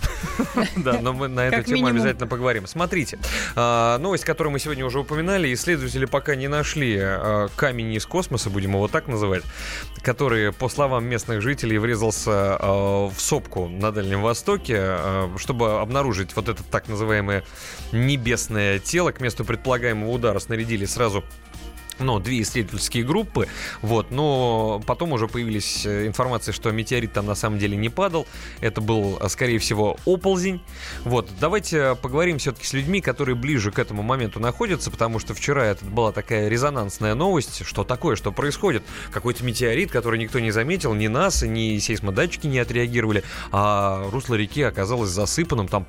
[0.76, 2.66] Да, но мы на эту тему обязательно поговорим.
[2.66, 3.18] Смотрите,
[3.54, 8.50] а, новость, которую мы сегодня уже упоминали, исследователи пока не нашли а, камень из космоса,
[8.50, 9.42] будем его так называть,
[10.02, 14.98] который, по словам местных жителей, врезался а, в сопку на Дальнем Востоке,
[15.38, 17.44] чтобы обнаружить вот это так называемое
[17.92, 19.12] небесное тело.
[19.12, 21.24] К месту предполагаемого удара снарядили сразу
[21.98, 23.48] ну, две исследовательские группы,
[23.82, 28.26] вот, но потом уже появились э, информации, что метеорит там на самом деле не падал,
[28.60, 30.60] это был, э, скорее всего, оползень,
[31.04, 35.64] вот, давайте поговорим все-таки с людьми, которые ближе к этому моменту находятся, потому что вчера
[35.64, 40.94] это была такая резонансная новость, что такое, что происходит, какой-то метеорит, который никто не заметил,
[40.94, 45.86] ни нас, ни сейсмодатчики не отреагировали, а русло реки оказалось засыпанным, там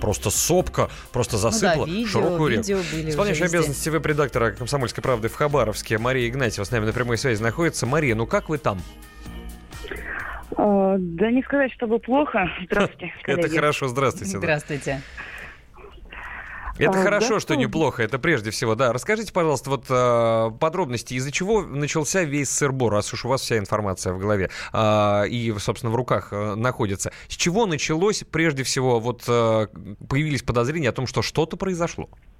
[0.00, 2.82] просто сопка, просто засыпала ну да, видео, широкую реку.
[3.08, 5.98] Исполняющий обязанности веб-редактора «Комсомольской правды» в Хабаровске.
[5.98, 7.84] Мария Игнатьева с нами на прямой связи находится.
[7.84, 8.80] Мария, ну как вы там?
[10.56, 12.48] О, да не сказать, чтобы плохо.
[12.64, 13.12] Здравствуйте.
[13.26, 14.38] Это хорошо, здравствуйте.
[14.38, 15.02] Здравствуйте.
[16.78, 18.92] Это а, хорошо, да, что ну, неплохо, это прежде всего, да.
[18.92, 23.56] Расскажите, пожалуйста, вот э, подробности, из-за чего начался весь сырбор, раз уж у вас вся
[23.56, 27.12] информация в голове э, и, собственно, в руках э, находится.
[27.28, 29.68] С чего началось, прежде всего, вот э,
[30.06, 32.10] появились подозрения о том, что что-то произошло?
[32.12, 32.35] Э,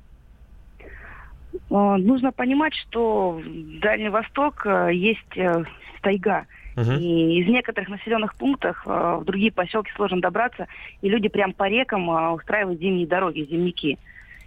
[1.99, 3.41] нужно понимать, что
[3.81, 5.65] Дальний Восток э, есть э,
[6.03, 6.47] тайга.
[6.77, 10.67] И из некоторых населенных пунктов э, в другие поселки сложно добраться,
[11.01, 13.99] и люди прям по рекам устраивают зимние дороги, зимники.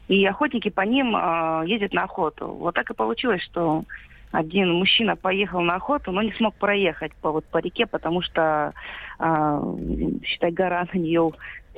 [0.07, 1.15] И охотники по ним
[1.65, 2.47] ездят на охоту.
[2.47, 3.83] Вот так и получилось, что
[4.31, 8.73] один мужчина поехал на охоту, но не смог проехать по, вот, по реке, потому что,
[9.19, 9.61] э,
[10.23, 11.31] считай, гора на нее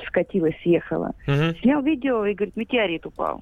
[0.08, 1.14] скатилась, съехала.
[1.28, 1.56] Мгм.
[1.62, 3.42] Снял видео и говорит, метеорит упал.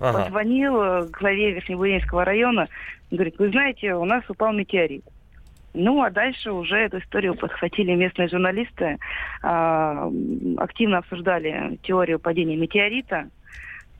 [0.00, 0.24] Ага.
[0.24, 2.68] Позвонил э, главе Верхнебуринского района,
[3.10, 5.04] говорит, вы знаете, у нас упал метеорит.
[5.78, 8.96] Ну, а дальше уже эту историю подхватили местные журналисты,
[9.42, 10.10] а,
[10.56, 13.28] активно обсуждали теорию падения метеорита.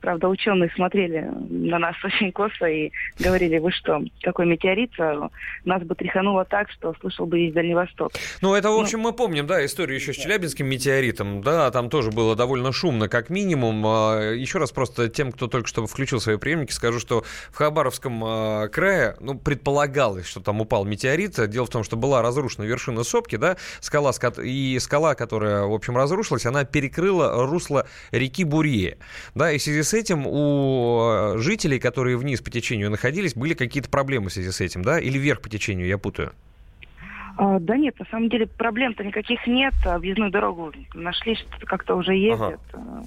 [0.01, 4.91] Правда, ученые смотрели на нас очень косо и говорили, вы что, какой метеорит?
[4.99, 5.29] А
[5.65, 8.11] Нас бы тряхануло так, что слышал бы весь Дальний Восток.
[8.41, 12.11] Ну, это, в общем, мы помним, да, историю еще с Челябинским метеоритом, да, там тоже
[12.11, 13.83] было довольно шумно, как минимум.
[13.85, 18.23] А, Еще раз просто тем, кто только что включил свои приемники, скажу, что в Хабаровском
[18.23, 21.49] а, крае, ну, предполагалось, что там упал метеорит.
[21.49, 24.11] Дело в том, что была разрушена вершина сопки, да, скала,
[24.43, 28.97] и скала, которая, в общем, разрушилась, она перекрыла русло реки Бурье,
[29.35, 33.53] да, и в связи с этим у э, жителей, которые вниз по течению находились, были
[33.53, 36.33] какие-то проблемы в связи с этим, да, или вверх по течению, я путаю.
[37.37, 39.73] А, да нет, на самом деле проблем-то никаких нет.
[39.85, 42.59] Объездную дорогу нашли, что как-то уже ездят.
[42.73, 43.03] А,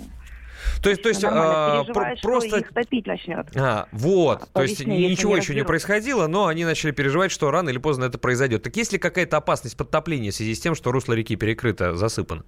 [0.82, 1.85] То есть, то есть а,
[2.23, 2.59] просто...
[2.59, 3.47] их топить начнет.
[3.57, 7.70] А, вот, по то есть ничего еще не происходило, но они начали переживать, что рано
[7.70, 8.62] или поздно это произойдет.
[8.62, 12.44] Так есть ли какая-то опасность подтопления в связи с тем, что русло реки перекрыто, засыпано?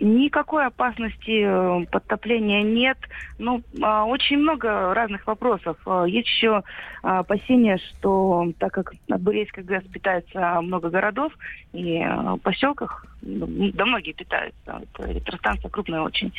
[0.00, 2.98] Никакой опасности э, подтопления нет.
[3.38, 5.76] Ну, а, очень много разных вопросов.
[5.86, 6.62] А, Есть еще
[7.02, 11.32] а, опасения, что так как от Бурейской ГЭС питается много городов,
[11.72, 12.04] и
[12.42, 16.32] поселках, ну, да многие питаются, это электростанция крупная очень,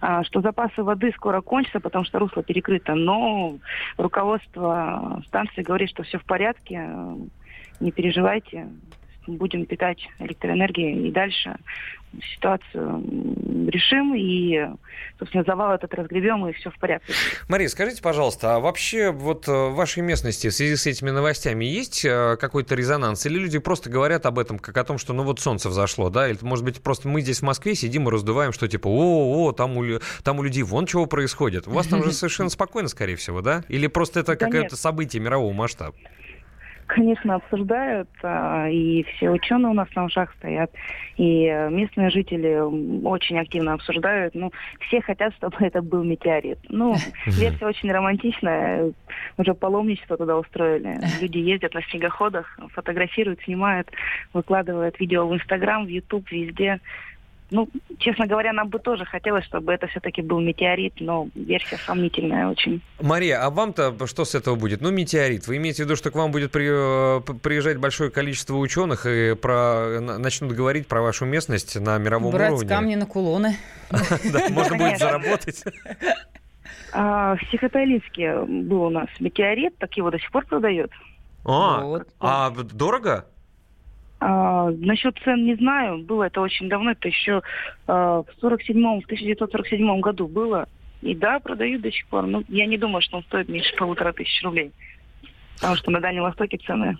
[0.00, 2.94] а, что запасы воды скоро кончатся, потому что русло перекрыто.
[2.94, 3.56] Но
[3.96, 7.16] руководство станции говорит, что все в порядке, э,
[7.80, 8.68] не переживайте,
[9.26, 11.56] будем питать электроэнергией и дальше
[12.34, 13.02] ситуацию
[13.68, 14.58] решим и,
[15.18, 17.12] собственно, завал этот разгребем и все в порядке.
[17.48, 21.64] Мария, скажите, пожалуйста, а вообще вот э, в вашей местности в связи с этими новостями
[21.64, 23.26] есть э, какой-то резонанс?
[23.26, 26.28] Или люди просто говорят об этом как о том, что ну вот солнце взошло, да?
[26.28, 29.52] Или, может быть, просто мы здесь в Москве сидим и раздуваем, что типа, о, о,
[29.52, 29.84] там у,
[30.22, 31.66] там у людей вон чего происходит.
[31.66, 33.64] У вас там же совершенно спокойно, скорее всего, да?
[33.68, 35.96] Или просто это Да какое-то событие мирового масштаба?
[36.86, 40.70] Конечно, обсуждают, а, и все ученые у нас на ушах стоят,
[41.16, 42.58] и местные жители
[43.04, 44.34] очень активно обсуждают.
[44.34, 44.52] Ну,
[44.86, 46.58] все хотят, чтобы это был метеорит.
[46.68, 46.94] Ну,
[47.26, 48.92] версия очень романтичная,
[49.36, 51.00] уже паломничество туда устроили.
[51.20, 53.90] Люди ездят на снегоходах, фотографируют, снимают,
[54.32, 56.80] выкладывают видео в Инстаграм, в Ютуб, везде.
[57.50, 57.68] Ну,
[57.98, 62.82] честно говоря, нам бы тоже хотелось, чтобы это все-таки был метеорит, но версия сомнительная очень.
[63.00, 64.80] Мария, а вам-то что с этого будет?
[64.80, 65.46] Ну, метеорит.
[65.46, 69.34] Вы имеете в виду, что к вам будет при- э, приезжать большое количество ученых и
[69.36, 72.68] про, на- начнут говорить про вашу местность на мировом Брать уровне?
[72.68, 73.56] камни на кулоны.
[74.32, 75.62] Да, можно будет заработать.
[76.92, 80.90] А, в Сихотайлинске был у нас метеорит, так его до сих пор продают.
[81.44, 83.26] А, а дорого?
[84.18, 87.42] А, насчет цен не знаю, было это очень давно, это еще
[87.86, 90.66] а, в 47 в 1947 году было.
[91.02, 92.26] И да, продают до сих пор.
[92.26, 94.72] Ну, я не думаю, что он стоит меньше полутора тысяч рублей.
[95.56, 96.96] Потому что на Дальнем Востоке цены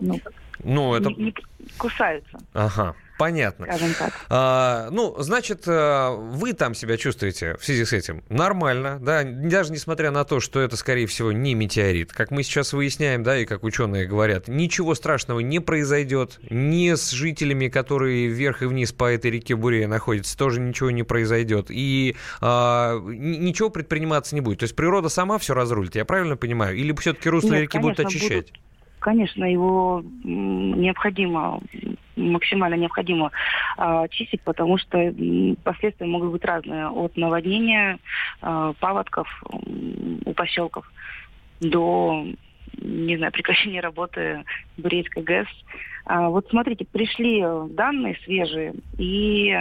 [0.00, 0.20] ну,
[0.62, 1.08] Ну, это...
[1.10, 1.34] не, не
[1.78, 3.66] кусаются, Ага, понятно.
[3.66, 4.12] скажем так.
[4.30, 9.72] А, ну, значит, э, вы там себя чувствуете в связи с этим нормально, да, даже
[9.72, 12.12] несмотря на то, что это, скорее всего, не метеорит.
[12.12, 17.10] Как мы сейчас выясняем, да, и как ученые говорят, ничего страшного не произойдет, ни с
[17.10, 21.66] жителями, которые вверх и вниз по этой реке Бурея находятся, тоже ничего не произойдет.
[21.70, 24.60] И а, ничего предприниматься не будет.
[24.60, 26.76] То есть природа сама все разрулит, я правильно понимаю?
[26.76, 28.52] Или все-таки русло Нет, реки будут конечно, очищать?
[28.52, 28.68] будут.
[29.08, 31.60] Конечно, его необходимо,
[32.14, 33.32] максимально необходимо
[33.78, 35.14] а, очистить, потому что
[35.64, 36.88] последствия могут быть разные.
[36.88, 38.00] От наводнения,
[38.42, 39.26] а, паводков
[40.26, 40.92] у поселков
[41.58, 42.26] до,
[42.82, 44.44] не знаю, прекращения работы
[44.76, 45.48] Бурейской ГЭС.
[46.04, 49.56] А, вот смотрите, пришли данные свежие, и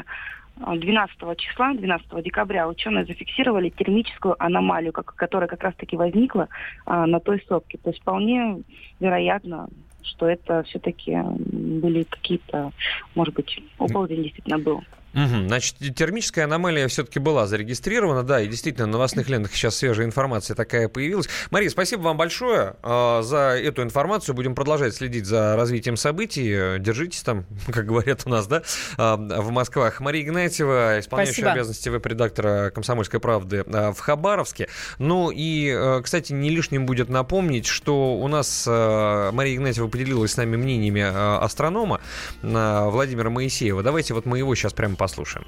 [0.60, 6.50] 12 числа, 12 декабря ученые зафиксировали термическую аномалию, как- которая как раз-таки возникла
[6.86, 7.78] а, на той сопке.
[7.78, 8.64] То есть вполне
[9.00, 9.70] вероятно,
[10.02, 12.72] что это все-таки были какие-то,
[13.16, 14.82] может быть, оползень действительно был.
[15.14, 15.48] Угу.
[15.48, 20.56] Значит, термическая аномалия все-таки была зарегистрирована, да, и действительно на новостных лентах сейчас свежая информация
[20.56, 21.28] такая появилась.
[21.50, 24.36] Мария, спасибо вам большое э, за эту информацию.
[24.36, 26.80] Будем продолжать следить за развитием событий.
[26.80, 28.64] Держитесь там, как говорят у нас, да,
[28.98, 30.00] э, в Москвах.
[30.00, 31.52] Мария Игнатьева, исполняющая спасибо.
[31.52, 34.68] обязанности веб-редактора «Комсомольской правды» э, в Хабаровске.
[35.00, 40.34] Ну и, э, кстати, не лишним будет напомнить, что у нас э, Мария Игнатьева поделилась
[40.34, 42.02] с нами мнениями э, астронома
[42.44, 43.82] э, Владимира Моисеева.
[43.84, 45.46] Давайте вот мы его сейчас прямо послушаем.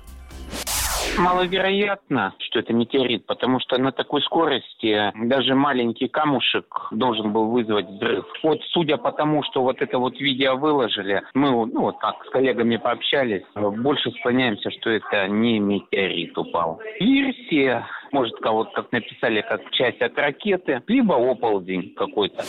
[1.18, 7.88] Маловероятно, что это метеорит, потому что на такой скорости даже маленький камушек должен был вызвать
[7.88, 8.26] взрыв.
[8.44, 12.30] Вот судя по тому, что вот это вот видео выложили, мы ну вот так с
[12.30, 16.80] коллегами пообщались, больше склоняемся, что это не метеорит упал.
[17.00, 22.44] Версия, может, кого-то как написали, как часть от ракеты, либо оползень какой-то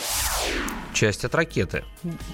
[1.01, 1.83] часть от ракеты.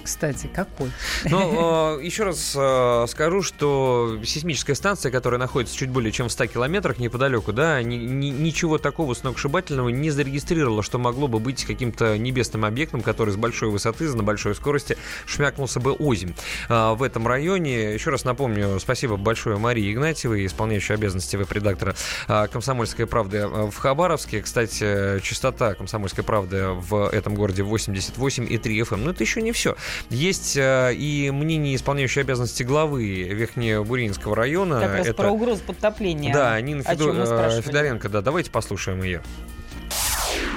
[0.04, 0.90] Кстати, какой?
[1.24, 6.48] Ну, еще раз э, скажу, что сейсмическая станция, которая находится чуть более чем в 100
[6.48, 13.00] километрах неподалеку, да, ничего такого сногсшибательного не зарегистрировала, что могло бы быть каким-то небесным объектом,
[13.00, 16.34] который с большой высоты, на большой скорости шмякнулся бы озимь.
[16.68, 21.96] А, в этом районе, еще раз напомню, спасибо большое Марии Игнатьевой, исполняющей обязанности веб-редактора
[22.26, 24.42] «Комсомольской правды» в Хабаровске.
[24.42, 28.96] Кстати, частота «Комсомольской правды» в этом городе 88 и 3 FM.
[28.96, 29.76] Но это еще не все.
[30.10, 34.80] Есть э, и мнение исполняющей обязанности главы Верхнебуринского района.
[34.80, 35.22] Как раз это...
[35.22, 36.32] про угрозу подтопления.
[36.32, 37.14] Да, Нина Федор...
[37.16, 39.22] Э, Федоренко, да, давайте послушаем ее.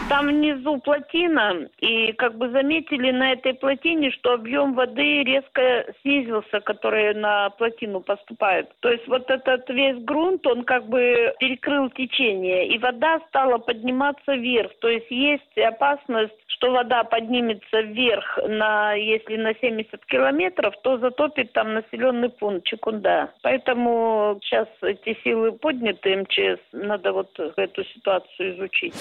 [0.10, 6.60] Там внизу плотина, и как бы заметили на этой плотине, что объем воды резко снизился,
[6.60, 8.70] который на плотину поступает.
[8.82, 14.34] То есть вот этот весь грунт, он как бы перекрыл течение, и вода стала подниматься
[14.34, 14.72] вверх.
[14.80, 21.54] То есть есть опасность, что вода поднимется вверх, на, если на 70 километров, то затопит
[21.54, 23.32] там населенный пункт Чекунда.
[23.42, 28.94] Поэтому сейчас эти силы подняты МЧС, надо вот эту ситуацию изучить.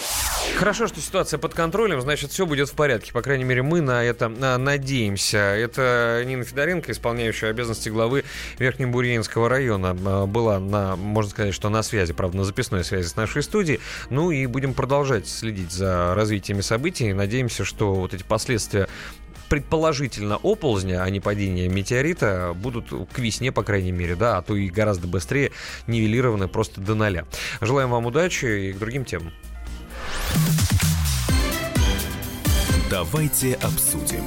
[0.57, 3.13] Хорошо, что ситуация под контролем, значит, все будет в порядке.
[3.13, 5.39] По крайней мере, мы на это надеемся.
[5.39, 8.25] Это Нина Федоренко, исполняющая обязанности главы
[8.59, 13.17] Верхнебурьинского района, а, была на, можно сказать, что на связи, правда, на записной связи с
[13.17, 13.81] нашей студией.
[14.11, 17.13] Ну и будем продолжать следить за развитиями событий.
[17.13, 18.89] Надеемся, что вот эти последствия
[19.51, 24.55] предположительно оползня, а не падения метеорита, будут к весне, по крайней мере, да, а то
[24.55, 25.51] и гораздо быстрее
[25.89, 27.27] нивелированы просто до ноля.
[27.61, 29.33] Желаем вам удачи и к другим темам.
[32.91, 34.25] Давайте обсудим.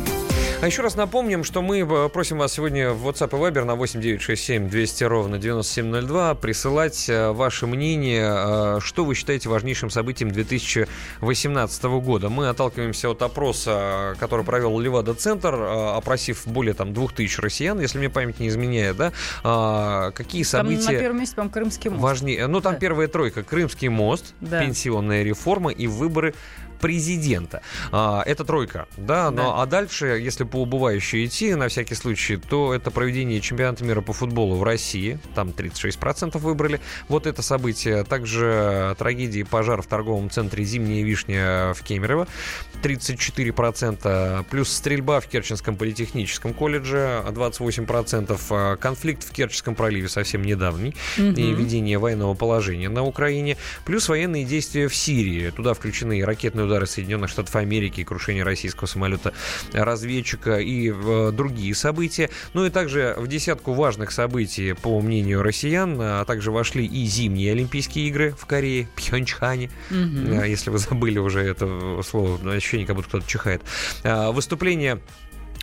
[0.61, 3.75] А еще раз напомним, что мы э, просим вас сегодня в WhatsApp и Viber на
[3.75, 11.83] 8967 200 ровно 9702 присылать э, ваше мнение, э, что вы считаете важнейшим событием 2018
[11.83, 12.29] года.
[12.29, 18.39] Мы отталкиваемся от опроса, который провел Левада-центр, опросив более там 2000 россиян, если мне память
[18.39, 19.11] не изменяет, да,
[19.43, 20.85] а, какие события...
[20.85, 22.01] Там на первом месте, по Крымский мост.
[22.01, 22.47] Важнее.
[22.47, 22.79] Ну, там да.
[22.79, 23.43] первая тройка.
[23.43, 24.61] Крымский мост, да.
[24.61, 26.33] пенсионная реформа и выборы
[26.83, 27.61] президента.
[27.93, 29.61] А, это тройка, да, но да.
[29.61, 34.11] а дальше, если по убывающей идти, на всякий случай, то это проведение чемпионата мира по
[34.11, 40.65] футболу в России, там 36% выбрали, вот это событие, также трагедии пожар в торговом центре
[40.65, 42.27] «Зимняя вишня» в Кемерово,
[42.83, 51.27] 34%, плюс стрельба в Керченском политехническом колледже, 28%, конфликт в Керченском проливе совсем недавний, угу.
[51.27, 53.55] и ведение военного положения на Украине,
[53.85, 58.87] плюс военные действия в Сирии, туда включены и ракетные удары Соединенных Штатов Америки, крушение российского
[58.87, 62.29] самолета-разведчика и э, другие события.
[62.53, 67.51] Ну и также в десятку важных событий, по мнению россиян, а также вошли и зимние
[67.51, 70.43] Олимпийские игры в Корее, Пхенчхане, угу.
[70.43, 73.61] если вы забыли уже это слово, ощущение, как будто кто-то чихает.
[74.03, 74.99] А, выступление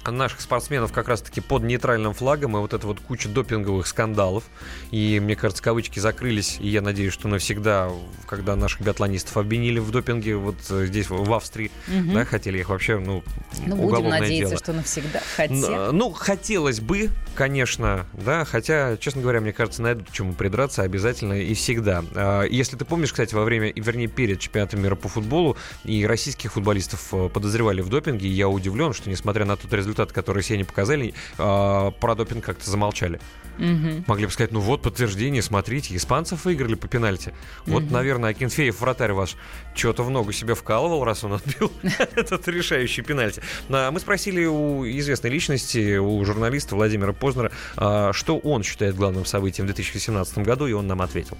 [0.07, 4.45] наших спортсменов как раз-таки под нейтральным флагом, и вот это вот куча допинговых скандалов.
[4.91, 7.91] И, мне кажется, кавычки закрылись, и я надеюсь, что навсегда,
[8.27, 12.13] когда наших биатлонистов обвинили в допинге, вот э, здесь, в Австрии, угу.
[12.13, 13.23] да, хотели их вообще, ну,
[13.67, 14.59] ну будем надеяться, дело.
[14.59, 15.21] что навсегда.
[15.37, 15.93] Хотя...
[15.93, 21.35] Ну, хотелось бы, конечно, да, хотя, честно говоря, мне кажется, найдут к чему придраться обязательно
[21.35, 22.05] и всегда.
[22.15, 26.53] А, если ты помнишь, кстати, во время, вернее, перед чемпионатом мира по футболу, и российских
[26.53, 30.65] футболистов э, подозревали в допинге, я удивлен, что, несмотря на тот результаты, которые все не
[30.65, 33.21] показали, э, про допинг как-то замолчали.
[33.59, 34.05] Угу.
[34.07, 37.35] Могли бы сказать, ну вот подтверждение, смотрите, испанцев выиграли по пенальти.
[37.67, 37.93] Вот, угу.
[37.93, 39.37] наверное, Акинфеев, вратарь ваш,
[39.75, 41.73] что-то в ногу себе вкалывал, раз он отбил
[42.17, 43.43] этот решающий пенальти.
[43.69, 49.25] А мы спросили у известной личности, у журналиста Владимира Познера, э, что он считает главным
[49.25, 51.37] событием в 2017 году, и он нам ответил.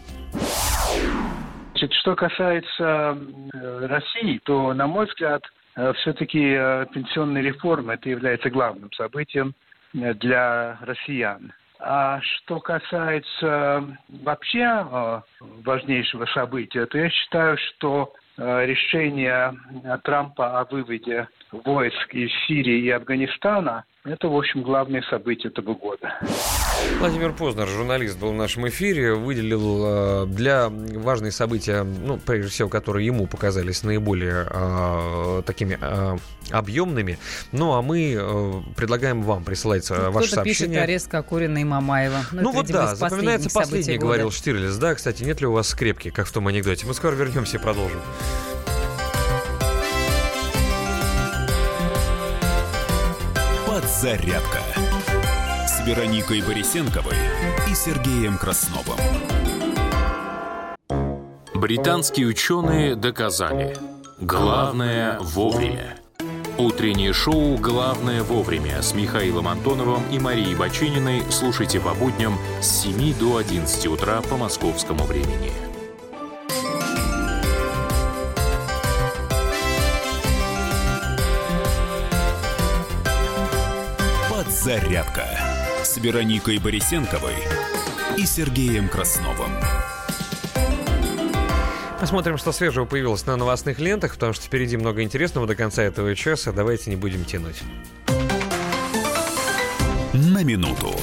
[1.71, 3.19] Значит, что касается
[3.55, 5.43] э, России, то, на мой взгляд,
[5.95, 9.55] все-таки э, пенсионная реформа это является главным событием
[9.95, 11.53] э, для россиян.
[11.79, 15.21] А что касается вообще э,
[15.65, 19.55] важнейшего события, то я считаю, что э, решение
[20.05, 26.19] Трампа о выводе войск из Сирии и Афганистана это, в общем, главное событие этого года.
[27.01, 32.71] Владимир Познер, журналист, был в нашем эфире, выделил э, для важные события, ну, прежде всего,
[32.71, 36.17] которые ему показались наиболее э, такими э,
[36.51, 37.19] объемными.
[37.53, 40.71] Ну, а мы э, предлагаем вам присылать э, ваши Кто-то сообщения.
[40.71, 42.21] пишет арест Кокорина и Мамаева.
[42.33, 44.77] Ну, ну вот да, запоминается последний, говорил Штирлиц.
[44.77, 46.87] Да, кстати, нет ли у вас скрепки, как в том анекдоте?
[46.87, 48.01] Мы скоро вернемся и продолжим.
[54.01, 54.61] Подзарядка
[55.69, 57.17] с Вероникой Борисенковой
[57.71, 58.97] и Сергеем Красновым.
[61.53, 63.77] Британские ученые доказали.
[64.19, 65.99] Главное вовремя.
[66.57, 73.13] Утреннее шоу «Главное вовремя» с Михаилом Антоновым и Марией Бачининой слушайте по будням с 7
[73.19, 75.70] до 11 утра по московскому времени.
[84.63, 85.25] Подзарядка
[85.83, 87.33] с Вероникой Борисенковой
[88.19, 89.53] и Сергеем Красновым.
[91.99, 96.15] Посмотрим, что свежего появилось на новостных лентах, потому что впереди много интересного до конца этого
[96.15, 96.53] часа.
[96.53, 97.63] Давайте не будем тянуть.
[100.13, 100.95] На минуту.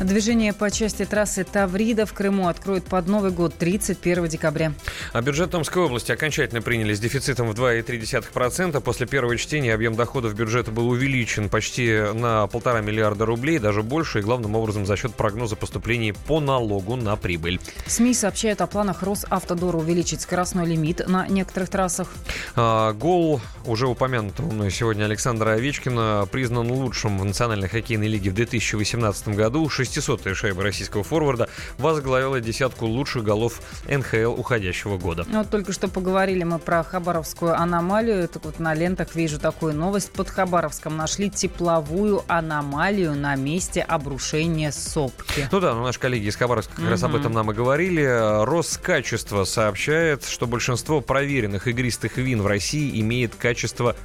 [0.00, 4.72] Движение по части трассы Таврида в Крыму откроют под Новый год 31 декабря.
[5.12, 8.80] А бюджет Томской области окончательно приняли с дефицитом в 2,3%.
[8.80, 14.20] После первого чтения объем доходов бюджета был увеличен почти на полтора миллиарда рублей, даже больше,
[14.20, 17.58] и главным образом за счет прогноза поступлений по налогу на прибыль.
[17.86, 22.08] СМИ сообщают о планах Росавтодора увеличить скоростной лимит на некоторых трассах.
[22.54, 28.34] А, гол уже упомянутого мной сегодня Александра Овечкина признан лучшим в Национальной хоккейной лиге в
[28.34, 29.68] 2018 году.
[29.96, 31.48] 600-я шайба российского форварда
[31.78, 35.24] возглавила десятку лучших голов НХЛ уходящего года.
[35.28, 38.28] Ну, вот только что поговорили мы про Хабаровскую аномалию.
[38.28, 40.12] Так вот на лентах вижу такую новость.
[40.12, 45.48] Под Хабаровском нашли тепловую аномалию на месте обрушения сопки.
[45.50, 46.90] Ну да, ну, наши коллеги из Хабаровска как угу.
[46.90, 48.44] раз об этом нам и говорили.
[48.44, 53.96] Роскачество сообщает, что большинство проверенных игристых вин в России имеет качество,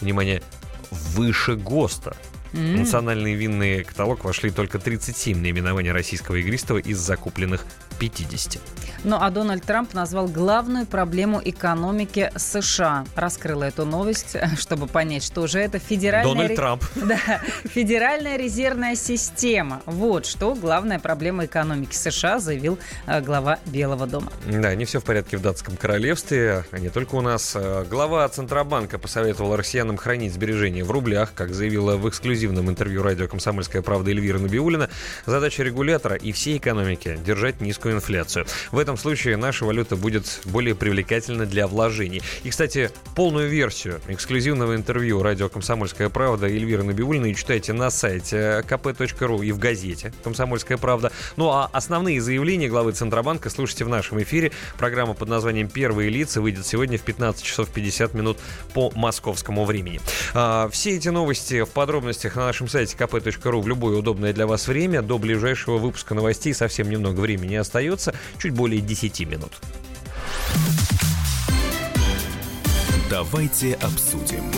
[0.00, 0.42] внимание,
[0.90, 2.16] выше ГОСТа.
[2.52, 2.76] Mm-hmm.
[2.78, 7.64] Национальный винный каталог вошли только 37 наименований российского игристого из закупленных
[7.98, 8.60] 50.
[9.04, 13.04] Ну а Дональд Трамп назвал главную проблему экономики США.
[13.14, 16.32] Раскрыла эту новость, чтобы понять, что же это федеральная...
[16.32, 16.56] Дональд ре...
[16.56, 16.84] Трамп.
[16.96, 17.18] Да,
[17.64, 19.80] федеральная резервная система.
[19.86, 24.32] Вот что главная проблема экономики США, заявил э, глава Белого дома.
[24.44, 27.52] Да, не все в порядке в датском королевстве, а не только у нас.
[27.54, 33.28] Э, глава Центробанка посоветовала россиянам хранить сбережения в рублях, как заявила в эксклюзивном интервью радио
[33.28, 34.90] «Комсомольская правда» Эльвира Набиулина.
[35.26, 38.46] Задача регулятора и всей экономики– держать низкую инфляцию.
[38.72, 42.22] В этом случае наша валюта будет более привлекательна для вложений.
[42.42, 49.44] И, кстати, полную версию эксклюзивного интервью радио «Комсомольская правда» Эльвиры Набиулиной читайте на сайте kp.ru
[49.44, 51.12] и в газете «Комсомольская правда».
[51.36, 54.52] Ну а основные заявления главы Центробанка слушайте в нашем эфире.
[54.78, 58.38] Программа под названием «Первые лица» выйдет сегодня в 15 часов 50 минут
[58.74, 60.00] по московскому времени.
[60.34, 64.68] А, все эти новости в подробностях на нашем сайте kp.ru в любое удобное для вас
[64.68, 65.02] время.
[65.02, 69.52] До ближайшего выпуска новостей совсем немного времени остается, чуть более 10 минут.
[73.10, 74.55] Давайте обсудим.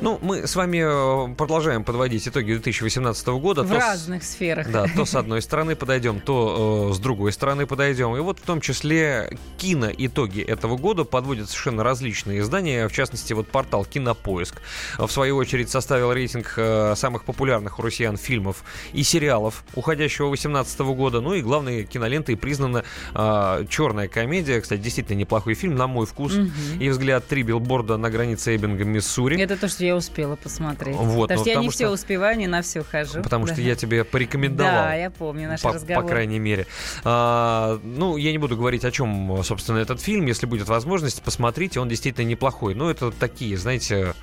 [0.00, 3.64] Ну, мы с вами э, продолжаем подводить итоги 2018 года.
[3.64, 4.70] В то разных с, сферах.
[4.70, 8.16] Да, то с одной стороны подойдем, то э, с другой стороны подойдем.
[8.16, 12.86] И вот в том числе киноитоги этого года подводят совершенно различные издания.
[12.86, 14.60] В частности, вот портал Кинопоиск
[14.98, 18.62] в свою очередь составил рейтинг э, самых популярных у россиян фильмов
[18.92, 21.20] и сериалов уходящего 2018 года.
[21.20, 22.84] Ну и главной кинолентой признана
[23.14, 24.60] э, «Черная комедия».
[24.60, 26.34] Кстати, действительно неплохой фильм, на мой вкус.
[26.34, 26.48] Угу.
[26.78, 29.40] И взгляд «Три билборда на границе Эббинга, Миссури».
[29.40, 30.96] Это то, что я успела посмотреть.
[30.96, 31.76] Вот, потому ну, что я не что...
[31.76, 33.22] все успеваю, не на все хожу.
[33.22, 33.52] Потому да.
[33.52, 34.72] что я тебе порекомендовал.
[34.72, 36.02] Да, я помню наш по, разговор.
[36.02, 36.66] По крайней мере.
[37.04, 40.26] А, ну, я не буду говорить, о чем, собственно, этот фильм.
[40.26, 41.80] Если будет возможность, посмотрите.
[41.80, 42.74] Он действительно неплохой.
[42.74, 44.14] Но это такие, знаете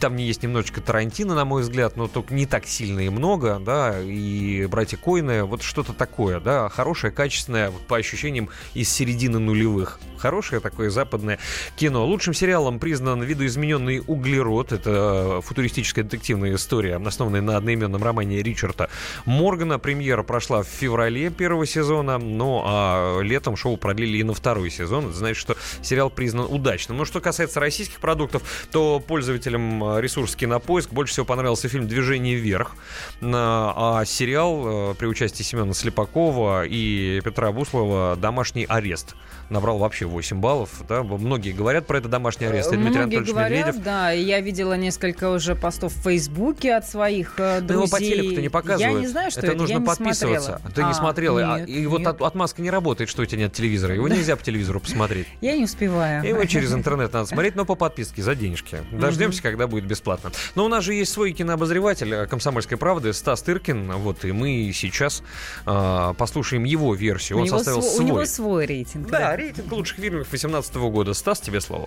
[0.00, 3.60] там не есть немножечко Тарантино, на мой взгляд, но только не так сильно и много,
[3.60, 9.38] да, и «Братья Койны», вот что-то такое, да, хорошее, качественное, вот, по ощущениям, из середины
[9.38, 10.00] нулевых.
[10.18, 11.38] Хорошее такое западное
[11.76, 12.04] кино.
[12.06, 14.72] Лучшим сериалом признан «Видоизмененный углерод».
[14.72, 18.88] Это футуристическая детективная история, основанная на одноименном романе Ричарда
[19.24, 19.78] Моргана.
[19.78, 25.06] Премьера прошла в феврале первого сезона, ну а летом шоу продлили и на второй сезон.
[25.06, 26.98] Это значит, что сериал признан удачным.
[26.98, 30.92] Но что касается российских продуктов, то пользователям э, ресурс Кинопоиск.
[30.92, 32.74] Больше всего понравился фильм «Движение вверх»,
[33.20, 39.14] а сериал при участии Семена Слепакова и Петра Буслова «Домашний арест»
[39.50, 40.70] набрал вообще 8 баллов.
[40.88, 41.02] Да?
[41.02, 42.72] Многие говорят про это домашний арест.
[42.72, 43.84] И Дмитрий Многие Анатольевич говорят, Медведев.
[43.84, 48.10] да, я видела несколько уже постов в Фейсбуке от своих э, Да его по друзей.
[48.12, 48.94] телеку-то не показывают.
[48.94, 50.58] Я не знаю, что это, это нужно я не подписываться.
[50.60, 50.72] смотрела.
[50.74, 51.54] Ты не А, смотрела.
[51.54, 52.08] А- нет, и вот нет.
[52.08, 53.94] от- отмазка не работает, что у тебя нет телевизора.
[53.94, 55.26] Его нельзя по телевизору посмотреть.
[55.40, 56.24] Я не успеваю.
[56.26, 58.78] Его через интернет надо смотреть, но по подписке, за денежки.
[58.92, 60.30] Дождемся, когда будет бесплатно.
[60.54, 63.92] Но у нас же есть свой кинообозреватель э, «Комсомольской правды» Стас Тыркин.
[63.92, 65.22] Вот, и мы сейчас
[65.66, 67.38] э, послушаем его версию.
[67.38, 68.04] У Он него составил сво- У свой.
[68.06, 69.08] него свой рейтинг.
[69.10, 71.14] Да, рейтинг лучших фильмов 2018 года.
[71.14, 71.86] Стас, тебе слово.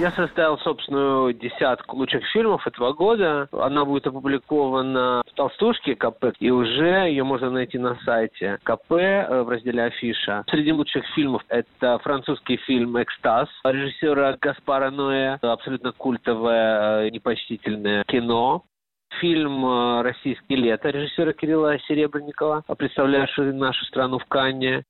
[0.00, 3.48] Я составил собственную десятку лучших фильмов этого года.
[3.50, 9.42] Она будет опубликована в толстушке КП, и уже ее можно найти на сайте КП э,
[9.42, 10.44] в разделе «Афиша».
[10.50, 18.62] Среди лучших фильмов это французский фильм «Экстаз» режиссера Гаспара Ноэ, абсолютно культовое, э, непочтительное кино.
[19.20, 24.84] Фильм э, «Российские лето» режиссера Кирилла Серебренникова, представлявший нашу страну в Канне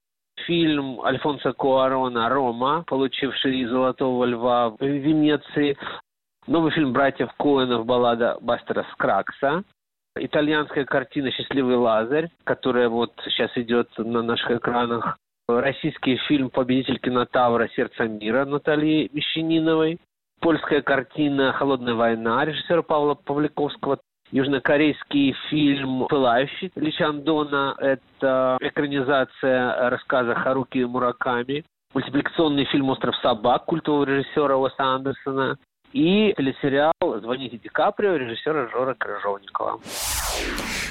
[0.48, 5.76] фильм Альфонса Куарона «Рома», получивший «Золотого льва» в Венеции.
[6.46, 9.62] Новый фильм братьев Коэнов «Баллада Бастера Скракса».
[10.16, 15.18] Итальянская картина «Счастливый Лазарь», которая вот сейчас идет на наших экранах.
[15.46, 17.68] Российский фильм «Победитель кинотавра.
[17.76, 19.98] Сердце мира» Натальи Мещаниновой.
[20.40, 23.98] Польская картина «Холодная война» режиссера Павла Павликовского.
[24.30, 27.74] Южнокорейский фильм «Пылающий» Личандона.
[27.78, 31.64] Это экранизация рассказа Харуки Мураками.
[31.94, 35.56] Мультипликационный фильм «Остров собак» культового режиссера Уэса Андерсона.
[35.92, 36.92] И телесериал
[37.22, 39.80] «Звоните Ди Каприо» режиссера Жора Крыжовникова.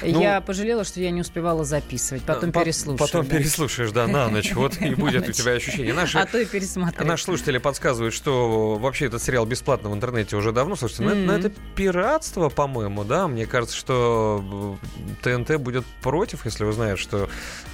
[0.02, 2.22] Я пожалела, что я не успевала записывать.
[2.24, 2.98] Потом По- переслушаю.
[2.98, 3.36] Потом да.
[3.36, 4.52] переслушаешь, да, на ночь.
[4.54, 5.94] Вот и будет у тебя ощущение.
[5.94, 7.06] Наши, А то и пересмотрю.
[7.06, 10.74] Наши слушатели подсказывают, что вообще этот сериал бесплатно в интернете уже давно.
[10.76, 11.46] Слушайте, ну, это, ну, Мгм.
[11.46, 13.28] это пиратство, по-моему, да?
[13.28, 14.76] Мне кажется, что
[15.22, 17.28] э, ТНТ будет против, если узнает, что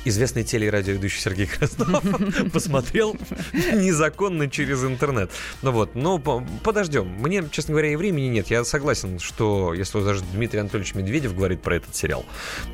[0.04, 2.02] известный теле- и радиоведущий Сергей Краснов
[2.52, 3.16] посмотрел
[3.52, 5.30] незаконно через интернет.
[5.62, 7.13] Ну вот, ну по- подождем.
[7.14, 8.48] Мне, честно говоря, и времени нет.
[8.48, 12.24] Я согласен, что если даже Дмитрий Анатольевич Медведев говорит про этот сериал,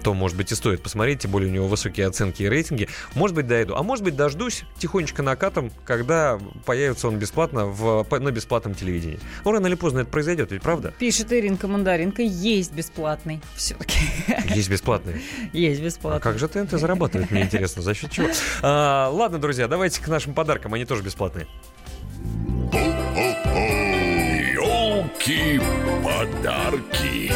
[0.03, 2.89] то, может быть, и стоит посмотреть, тем более у него высокие оценки и рейтинги.
[3.15, 3.75] Может быть, дойду.
[3.75, 9.19] А может быть, дождусь тихонечко накатом, когда появится он бесплатно в, на бесплатном телевидении.
[9.45, 10.93] Ну, рано или поздно это произойдет, ведь правда?
[10.99, 13.41] Пишет Иринка Мандаринка, есть бесплатный.
[13.55, 13.99] Все-таки
[14.55, 15.23] Есть бесплатный.
[15.53, 16.21] есть А бесплатный.
[16.21, 18.29] как же ТНТ зарабатывает, мне интересно, за счет чего?
[18.63, 21.47] А, ладно, друзья, давайте к нашим подаркам, они тоже бесплатные.
[25.19, 27.33] Елки-подарки.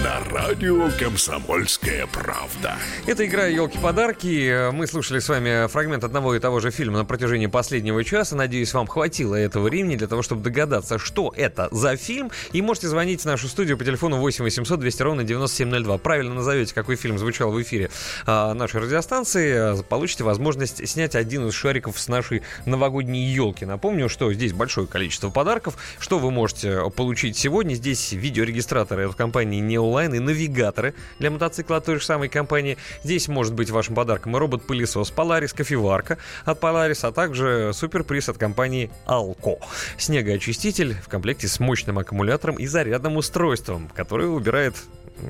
[0.00, 2.76] На радио «Комсомольская правда».
[3.06, 4.70] Это игра «Елки-подарки».
[4.70, 8.34] Мы слушали с вами фрагмент одного и того же фильма на протяжении последнего часа.
[8.34, 12.30] Надеюсь, вам хватило этого времени для того, чтобы догадаться, что это за фильм.
[12.52, 15.98] И можете звонить в нашу студию по телефону 8 800 200 ровно 9702.
[15.98, 17.90] Правильно назовете, какой фильм звучал в эфире
[18.24, 19.82] а, нашей радиостанции.
[19.82, 23.66] Получите возможность снять один из шариков с нашей новогодней елки.
[23.66, 25.76] Напомню, что здесь большое количество подарков.
[25.98, 27.74] Что вы можете получить сегодня?
[27.74, 32.78] Здесь видеорегистраторы от компании Neoline и навигаторы для мотоцикла от той же самой компании.
[33.04, 38.38] Здесь может быть вашим подарком и робот-пылесос Polaris кофеварка от Polaris, а также суперприз от
[38.38, 39.58] компании Alco.
[39.98, 44.74] Снегоочиститель в комплекте с мощным аккумулятором и зарядным устройством, которое убирает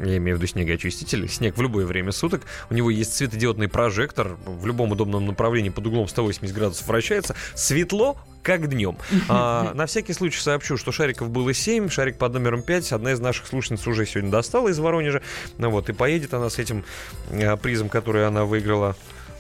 [0.04, 2.42] я имею в виду снегоочиститель, снег в любое время суток.
[2.70, 7.34] У него есть светодиодный прожектор, в любом удобном направлении под углом 180 градусов вращается.
[7.54, 8.96] Светло, как днем.
[9.28, 12.92] А, на всякий случай сообщу, что шариков было 7, шарик под номером 5.
[12.92, 15.22] Одна из наших слушниц уже сегодня достала из Воронежа.
[15.58, 16.84] Ну вот, и поедет она с этим
[17.30, 18.96] а, призом, который она выиграла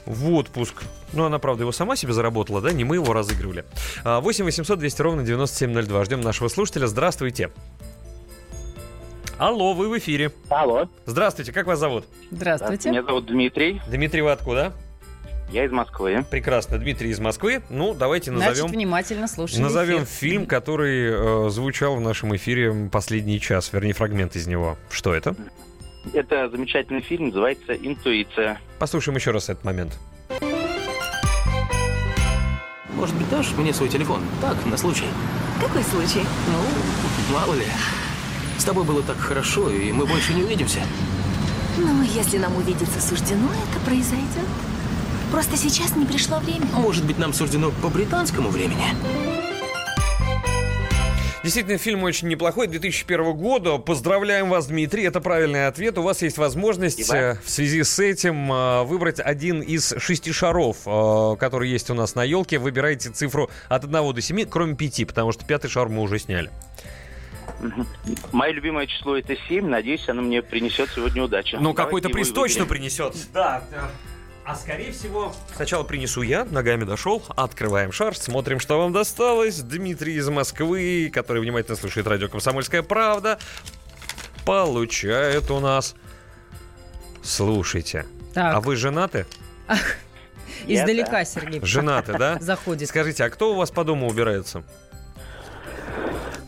[0.06, 0.82] в отпуск.
[1.12, 2.72] Ну, она, правда, его сама себе заработала, да?
[2.72, 3.64] Не мы его разыгрывали.
[4.04, 6.04] А, 8 800 200 ровно 9702.
[6.04, 6.86] Ждем нашего слушателя.
[6.86, 7.50] Здравствуйте.
[9.42, 10.30] Алло, вы в эфире.
[10.50, 10.88] Алло.
[11.04, 12.04] Здравствуйте, как вас зовут?
[12.30, 12.90] Здравствуйте.
[12.90, 13.82] Меня зовут Дмитрий.
[13.88, 14.72] Дмитрий, вы откуда?
[15.50, 16.24] Я из Москвы.
[16.30, 17.60] Прекрасно, Дмитрий из Москвы.
[17.68, 18.70] Ну, давайте Значит, назовем...
[18.70, 20.06] внимательно слушаем Назовем эфир.
[20.06, 24.78] фильм, который э, звучал в нашем эфире последний час, вернее, фрагмент из него.
[24.92, 25.34] Что это?
[26.12, 28.60] Это замечательный фильм, называется «Интуиция».
[28.78, 29.98] Послушаем еще раз этот момент.
[32.90, 34.22] Может быть, дашь мне свой телефон?
[34.40, 35.06] Так, на случай.
[35.60, 36.24] Какой случай?
[36.46, 37.64] Ну, мало ли.
[38.58, 40.80] С тобой было так хорошо, и мы больше не увидимся.
[41.78, 44.46] Ну, если нам увидеться суждено, это произойдет.
[45.30, 46.66] Просто сейчас не пришло время.
[46.74, 48.84] Может быть, нам суждено по британскому времени?
[51.42, 53.78] Действительно, фильм очень неплохой, 2001 года.
[53.78, 55.98] Поздравляем вас, Дмитрий, это правильный ответ.
[55.98, 60.76] У вас есть возможность э, в связи с этим э, выбрать один из шести шаров,
[60.86, 62.58] э, которые есть у нас на елке.
[62.58, 66.50] Выбирайте цифру от 1 до 7, кроме 5, потому что пятый шар мы уже сняли.
[68.32, 69.66] Мое любимое число это 7.
[69.66, 71.58] Надеюсь, оно мне принесет сегодня удачу.
[71.60, 73.14] Ну, какой-то приз точно принесет.
[73.32, 73.62] Да,
[74.44, 75.32] А скорее всего...
[75.54, 79.60] Сначала принесу я, ногами дошел, открываем шар, смотрим, что вам досталось.
[79.60, 83.38] Дмитрий из Москвы, который внимательно слушает радио «Комсомольская правда»,
[84.44, 85.94] получает у нас...
[87.22, 88.56] Слушайте, Так.
[88.56, 89.26] а вы женаты?
[90.66, 91.60] Издалека, Сергей.
[91.62, 92.38] Женаты, да?
[92.40, 92.88] Заходит.
[92.88, 94.64] Скажите, а кто у вас по дому убирается?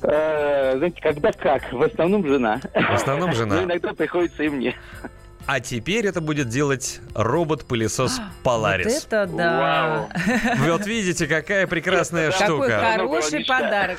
[0.06, 1.72] Э, Знаете, когда как?
[1.72, 2.60] В основном жена.
[2.74, 3.56] В основном жена.
[3.56, 4.76] Но иногда приходится и мне.
[5.46, 8.84] А теперь это будет делать робот-пылесос Polaris.
[8.84, 10.08] Вот это да.
[10.56, 12.80] Вы вот видите, какая прекрасная Какой штука.
[12.82, 13.98] хороший подарок.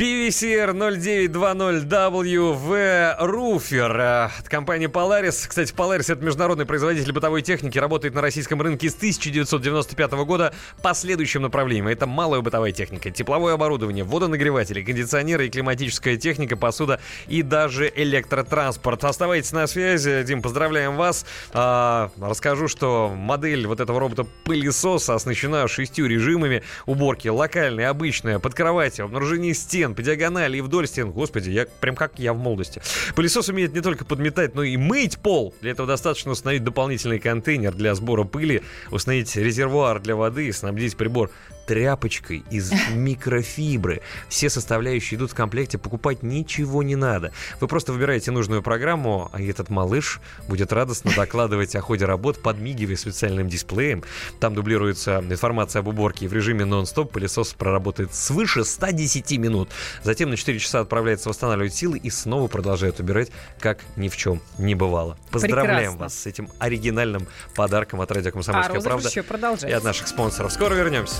[0.00, 5.46] PVCR 0920WV Roofer э, от компании Polaris.
[5.46, 10.94] Кстати, Polaris это международный производитель бытовой техники, работает на российском рынке с 1995 года по
[10.94, 11.86] следующим направлениям.
[11.86, 16.98] Это малая бытовая техника, тепловое оборудование, водонагреватели, кондиционеры и климатическая техника, посуда
[17.28, 19.04] и даже электротранспорт.
[19.04, 20.22] Оставайтесь на связи.
[20.22, 21.26] Дим, поздравляем вас.
[21.52, 27.28] А, расскажу, что модель вот этого робота-пылесоса оснащена шестью режимами уборки.
[27.28, 31.10] Локальная, обычная, под кроватью, обнаружение стен, по диагонали и вдоль стен.
[31.10, 32.82] Господи, я прям как я в молодости.
[33.14, 35.54] Пылесос умеет не только подметать, но и мыть пол.
[35.60, 40.96] Для этого достаточно установить дополнительный контейнер для сбора пыли, установить резервуар для воды и снабдить
[40.96, 41.30] прибор
[41.70, 44.02] тряпочкой из микрофибры.
[44.28, 47.30] Все составляющие идут в комплекте, покупать ничего не надо.
[47.60, 52.96] Вы просто выбираете нужную программу, а этот малыш будет радостно докладывать о ходе работ, подмигивая
[52.96, 54.02] специальным дисплеем.
[54.40, 59.68] Там дублируется информация об уборке, и в режиме нон-стоп пылесос проработает свыше 110 минут.
[60.02, 63.30] Затем на 4 часа отправляется восстанавливать силы и снова продолжает убирать,
[63.60, 65.16] как ни в чем не бывало.
[65.30, 65.98] Поздравляем Прекрасно.
[66.00, 69.86] вас с этим оригинальным подарком от радио А «Комсомольская розыгрыш правда» еще и от продолжается.
[69.86, 70.52] наших спонсоров.
[70.52, 71.14] Скоро вернемся.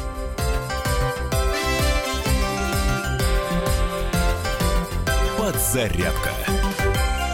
[5.38, 6.30] Подзарядка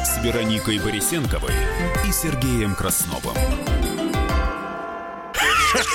[0.04, 1.54] с Вероникой Борисенковой
[2.06, 3.75] и Сергеем Красновым.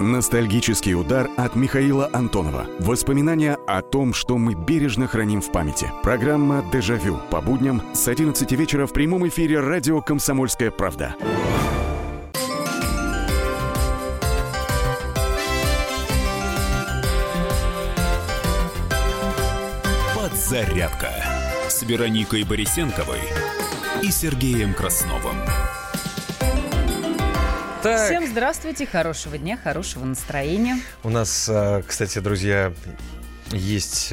[0.00, 2.66] Ностальгический удар от Михаила Антонова.
[2.80, 5.90] Воспоминания о том, что мы бережно храним в памяти.
[6.02, 11.14] Программа «Дежавю» по будням с 11 вечера в прямом эфире радио «Комсомольская правда».
[20.16, 21.10] Подзарядка
[21.68, 23.20] с Вероникой Борисенковой
[24.02, 25.36] и Сергеем Красновым.
[27.84, 28.06] Так.
[28.06, 30.78] Всем здравствуйте, хорошего дня, хорошего настроения.
[31.02, 32.72] У нас, э, кстати, друзья,
[33.50, 34.10] есть...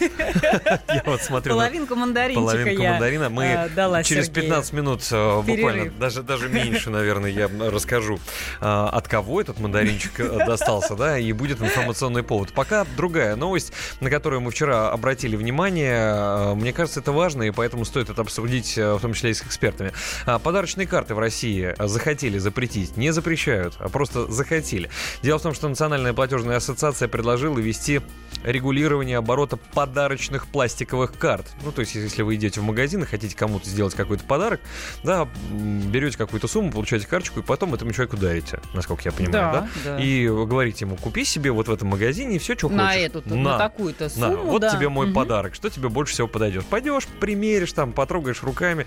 [0.00, 3.28] Я вот смотрю Половинку мандаринчика половинку мандарина.
[3.30, 4.46] Мы дала через Сергею.
[4.46, 8.18] 15 минут э, буквально, даже, даже меньше, наверное, я расскажу,
[8.60, 12.52] э, от кого этот мандаринчик э, достался, да, и будет информационный повод.
[12.52, 16.54] Пока другая новость, на которую мы вчера обратили внимание.
[16.54, 19.92] Мне кажется, это важно, и поэтому стоит это обсудить, в том числе и с экспертами.
[20.26, 22.96] А, Подарочные карты в России захотели запретить.
[22.96, 24.90] Не запрещают, а просто захотели.
[25.22, 28.00] Дело в том, что Национальная платежная ассоциация предложила ввести
[28.44, 31.46] регулирование оборота подарочных пластиковых карт.
[31.64, 34.60] Ну, то есть, если вы идете в магазин и хотите кому-то сделать какой-то подарок,
[35.02, 39.52] да, берете какую-то сумму, получаете карточку, и потом этому человеку дарите, насколько я понимаю, Да,
[39.52, 39.68] да?
[39.96, 40.00] да.
[40.02, 43.02] И говорите ему, купи себе вот в этом магазине все, что На хочешь.
[43.02, 44.70] эту-то, на такую-то на, сумму, вот да.
[44.70, 45.14] тебе мой Мгм.
[45.14, 46.64] подарок, что тебе больше всего подойдет.
[46.66, 48.86] Пойдешь, примеришь там, потрогаешь руками.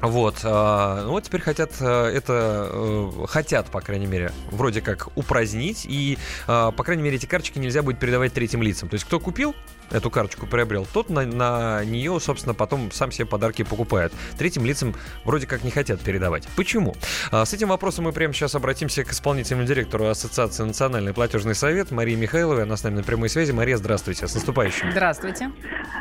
[0.00, 5.86] Вот, ну вот теперь хотят а, это, э, хотят, по крайней мере, вроде как упразднить,
[5.88, 8.88] и, а, по крайней мере, эти карточки нельзя будет передавать третьим лицам.
[8.88, 9.54] То есть, кто купил
[9.90, 14.12] эту карточку, приобрел, тот на, на нее, собственно, потом сам себе подарки покупает.
[14.38, 14.94] Третьим лицам
[15.24, 16.48] вроде как не хотят передавать.
[16.56, 16.94] Почему?
[17.30, 21.90] А, С этим вопросом мы прямо сейчас обратимся к исполнительному директору Ассоциации Национальный платежный совет
[21.90, 22.62] Марии Михайловой.
[22.64, 23.52] Она с нами на прямой связи.
[23.52, 24.26] Мария, здравствуйте.
[24.26, 24.90] С наступающим.
[24.90, 25.50] Здравствуйте.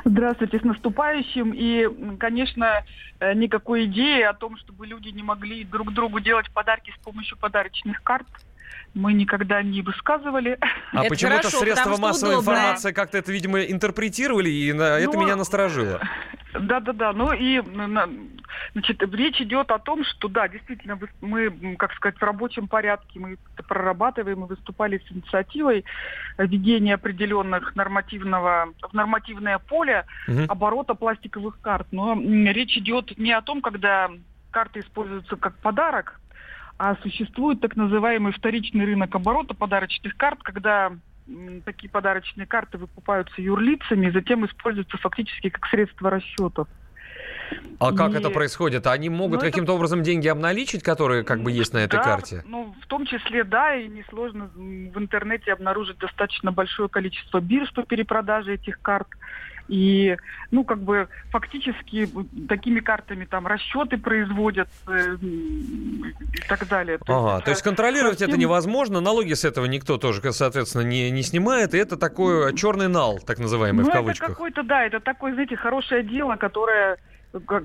[0.05, 1.51] Здравствуйте, с наступающим.
[1.53, 2.83] И, конечно,
[3.19, 7.37] э, никакой идеи о том, чтобы люди не могли друг другу делать подарки с помощью
[7.37, 8.27] подарочных карт,
[8.93, 10.57] мы никогда не высказывали.
[10.93, 16.01] А почему-то средства массовой информации как-то это, видимо, интерпретировали, и на- это Ну, меня насторожило.
[16.53, 18.09] Да-да-да, ну и на-
[18.73, 23.19] Значит, речь идет о том, что да, действительно, вы- мы, как сказать, в рабочем порядке
[23.19, 25.83] мы это прорабатываем и выступали с инициативой
[26.37, 30.45] введения определенных нормативного, в нормативное поле Мгм.
[30.49, 31.87] оборота пластиковых карт.
[31.91, 34.09] Но речь идет не о том, когда
[34.51, 36.19] карты используются как подарок,
[36.77, 40.91] а существует так называемый вторичный рынок оборота подарочных карт, когда
[41.65, 46.67] такие подарочные карты выкупаются юрлицами и затем используются фактически как средство расчетов.
[47.79, 48.87] А как И- это происходит?
[48.87, 52.03] Они могут Ну, это- каким-то образом деньги обналичить, которые как бы есть на этой Да,
[52.03, 52.43] карте?
[52.45, 57.83] Ну, в том числе, да, и несложно в интернете обнаружить достаточно большое количество бирж по
[57.83, 59.07] перепродаже этих карт.
[59.67, 60.15] И,
[60.51, 62.09] ну, как бы, фактически
[62.47, 66.97] такими картами там расчеты производят э, и так далее.
[66.99, 70.83] То Ага, есть то есть контролировать это совсем- невозможно, налоги с этого никто тоже, соответственно,
[70.83, 74.29] не, не снимает, и это такой черный нал, так называемый, ну, в это кавычках.
[74.29, 76.97] какой-то, да, это такое, знаете, хорошее дело, которое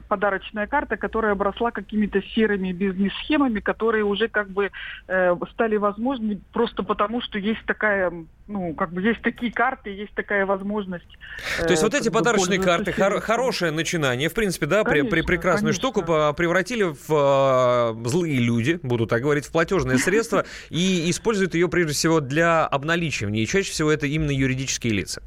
[0.09, 4.71] подарочная карта, которая обросла какими-то серыми бизнес-схемами, которые уже как бы
[5.09, 8.13] э, стали возможны просто потому, что есть такая,
[8.47, 11.19] ну, как бы есть такие карты, есть такая возможность.
[11.59, 13.21] То есть э, вот эти подарочные карты, сервисом.
[13.21, 15.89] хорошее начинание, в принципе, да, при, при Конечно, прекрасную конечно.
[15.89, 16.03] штуку
[16.35, 21.93] превратили в э, злые люди, буду так говорить, в платежное средство и используют ее прежде
[21.95, 23.43] всего для обналичивания.
[23.43, 25.23] И чаще всего это именно юридические лица.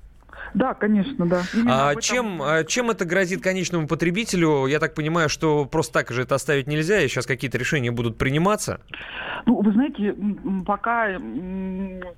[0.55, 1.43] Да, конечно, да.
[1.53, 4.65] Именно А этом- чем, а чем это грозит конечному потребителю?
[4.67, 8.17] Я так понимаю, что просто так же это оставить нельзя, и сейчас какие-то решения будут
[8.17, 8.79] приниматься.
[9.45, 10.15] Ну, вы знаете,
[10.65, 11.19] пока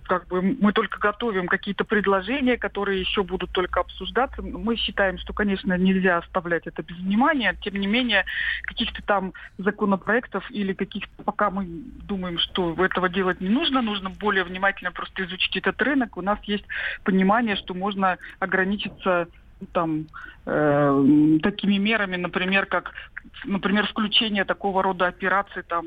[0.07, 4.41] как бы мы только готовим какие-то предложения, которые еще будут только обсуждаться.
[4.41, 7.55] Мы считаем, что, конечно, нельзя оставлять это без внимания.
[7.64, 8.23] Тем не менее,
[8.64, 11.65] каких-то там законопроектов или каких-то, пока мы
[12.03, 16.15] думаем, что этого делать не нужно, нужно более внимательно просто изучить этот рынок.
[16.18, 16.65] У нас есть
[17.03, 19.28] понимание, что можно ограничиться
[19.60, 20.08] ну, там
[20.48, 22.94] э, м, такими мерами, например, как,
[23.44, 25.86] например, включение такого рода операций там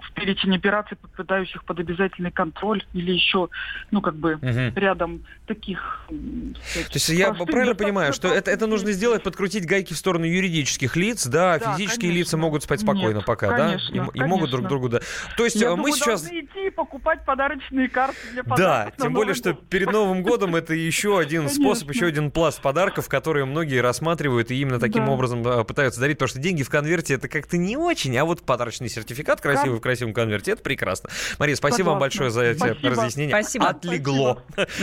[0.00, 3.48] в перечень операций, подпадающих под обязательный контроль, или еще,
[3.90, 4.72] ну, как бы, Мгм.
[4.76, 6.06] рядом таких...
[6.10, 10.24] м, То есть я правильно понимаю, что это, это нужно сделать, подкрукрутить гайки в сторону
[10.24, 12.18] юридических лиц, да, Да, физические конечно.
[12.18, 14.10] лица могут спать спокойно Нет, пока, конечно, да?
[14.14, 14.68] И, и могут друг конечно.
[14.68, 15.00] другу, да.
[15.36, 16.26] То есть Я э, мы думаю, сейчас...
[16.26, 20.54] идти и покупать подарочные карты для Да, подарков на тем более, что перед Новым годом
[20.54, 21.62] это еще один Конечно.
[21.64, 25.12] способ, еще один пласт подарков, которые многие рассматривают и именно таким Да.
[25.12, 28.42] образом э, пытаются дарить, потому что деньги в конверте это как-то не очень, а вот
[28.42, 31.10] подарочный сертификат красивый в красивом конверте, это прекрасно.
[31.38, 32.00] Мария, спасибо вам Согласна.
[32.00, 32.90] большое за эти Спасибо.
[32.90, 33.30] разъяснения.
[33.30, 33.68] Спасибо.
[33.68, 34.42] Отлегло.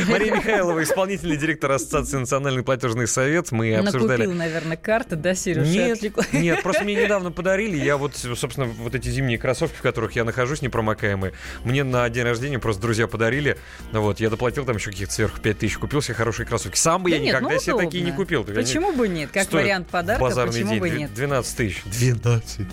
[0.09, 3.51] Мария Михайлова, исполнительный директор Ассоциации «Национальный платежный совет».
[3.51, 4.23] Мы обсуждали...
[4.23, 5.67] Накупил, наверное, карты, да, Сереж?
[5.67, 6.01] и Нет,
[6.33, 7.77] нет, просто мне недавно подарили.
[7.77, 11.33] Я вот, собственно, вот эти зимние кроссовки, в которых я нахожусь, непромокаемые,
[11.63, 13.57] мне на день рождения просто друзья подарили.
[13.91, 16.77] Ну Вот, я доплатил там еще каких-то сверху 5 тысяч, купил себе хорошие кроссовки.
[16.77, 18.43] Сам бы Да я нет, никогда ну, себе такие не купил.
[18.55, 19.29] Так они Почему бы нет?
[19.31, 21.13] Как стоят вариант подарка, базарный почему день бы нет?
[21.13, 21.83] 12 тысяч.
[21.83, 22.67] 12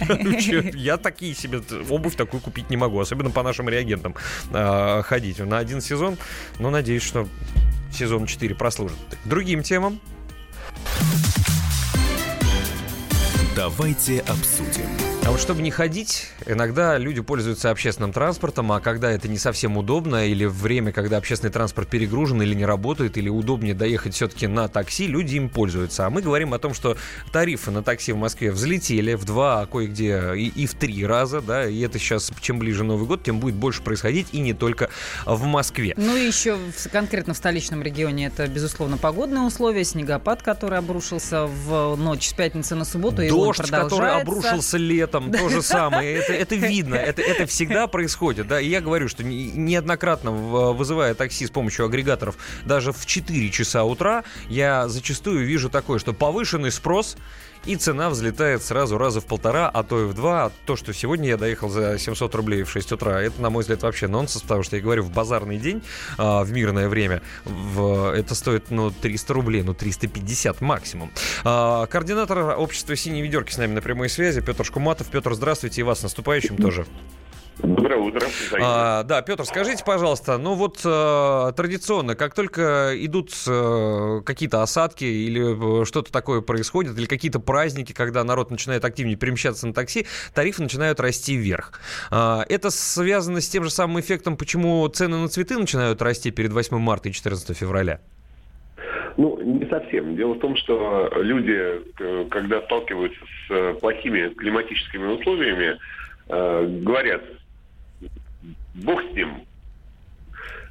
[0.00, 4.14] Вообще, Я такие себе обувь такую купить не могу, особенно по нашим реагентам
[4.52, 5.38] а, ходить.
[5.38, 6.16] На один сезон,
[6.58, 7.28] но надеюсь, что
[7.92, 8.98] сезон 4 прослужит.
[9.24, 10.00] Другим темам.
[13.54, 14.95] Давайте обсудим.
[15.26, 19.76] А вот чтобы не ходить, иногда люди пользуются общественным транспортом, а когда это не совсем
[19.76, 24.68] удобно, или время, когда общественный транспорт перегружен или не работает, или удобнее доехать все-таки на
[24.68, 26.06] такси, люди им пользуются.
[26.06, 26.96] А мы говорим о том, что
[27.32, 31.40] тарифы на такси в Москве взлетели в два, а кое-где и, и в три раза,
[31.40, 34.90] да, и это сейчас, чем ближе Новый год, тем будет больше происходить, и не только
[35.24, 35.94] в Москве.
[35.96, 41.46] Ну и еще в- конкретно в столичном регионе это, безусловно, погодные условия, снегопад, который обрушился
[41.46, 44.20] в ночь с пятницы на субботу, и он Дождь, который продолжается.
[44.22, 46.14] обрушился летом, то же самое.
[46.14, 48.46] Это, это видно, это, это всегда происходит.
[48.46, 48.60] Да?
[48.60, 53.84] И я говорю, что не- неоднократно, вызывая такси с помощью агрегаторов, даже в 4 часа
[53.84, 57.16] утра, я зачастую вижу такое, что повышенный спрос
[57.66, 60.52] и цена взлетает сразу раза в полтора, а то и в два.
[60.64, 63.82] То, что сегодня я доехал за 700 рублей в 6 утра, это, на мой взгляд,
[63.82, 65.82] вообще нонсенс, потому что я говорю, в базарный день,
[66.18, 71.10] а, в мирное время, в- это стоит, ну, 300 рублей, ну, 350 максимум.
[71.44, 75.08] А, координатор общества «Синие ведерки» с нами на прямой связи, Петр Шкуматов.
[75.08, 76.86] Петр, здравствуйте, и вас с наступающим тоже.
[77.58, 78.20] Доброе утро.
[78.60, 85.04] А, да, Петр, скажите, пожалуйста, ну вот э, традиционно, как только идут э, какие-то осадки
[85.04, 90.06] или э, что-то такое происходит, или какие-то праздники, когда народ начинает активнее перемещаться на такси,
[90.34, 91.80] тарифы начинают расти вверх.
[92.10, 96.52] А, это связано с тем же самым эффектом, почему цены на цветы начинают расти перед
[96.52, 98.00] 8 марта и 14 февраля?
[99.16, 100.14] Ну, не совсем.
[100.14, 105.78] Дело в том, что люди, э, когда сталкиваются с э, плохими климатическими условиями,
[106.28, 107.22] э, говорят,
[108.84, 109.42] бог с ним.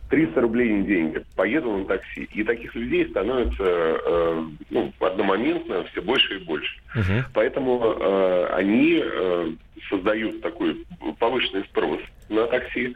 [0.10, 1.26] 300 рублей не деньги.
[1.36, 2.30] Поеду на такси.
[2.34, 6.80] И таких людей становится э, ну, одномоментно все больше и больше.
[7.34, 9.52] Поэтому э, они э,
[9.90, 10.86] создают такой
[11.20, 12.00] повышенный спрос
[12.30, 12.96] на такси,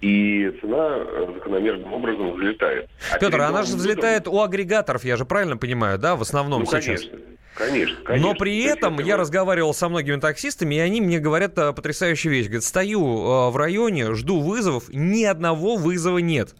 [0.00, 0.98] и цена
[1.34, 2.88] закономерным образом взлетает.
[3.12, 6.66] А Петр, она же взлетает у агрегаторов, я же правильно понимаю, да, в основном Ну,
[6.66, 6.84] сейчас?
[6.84, 7.18] конечно.
[7.56, 8.28] Конечно, конечно.
[8.28, 12.30] Но при этом это я разговаривал со многими таксистами, и они мне говорят э, потрясающую
[12.30, 12.46] вещь.
[12.46, 16.54] Говорят, стою э, в районе, жду вызовов, ни одного вызова нет.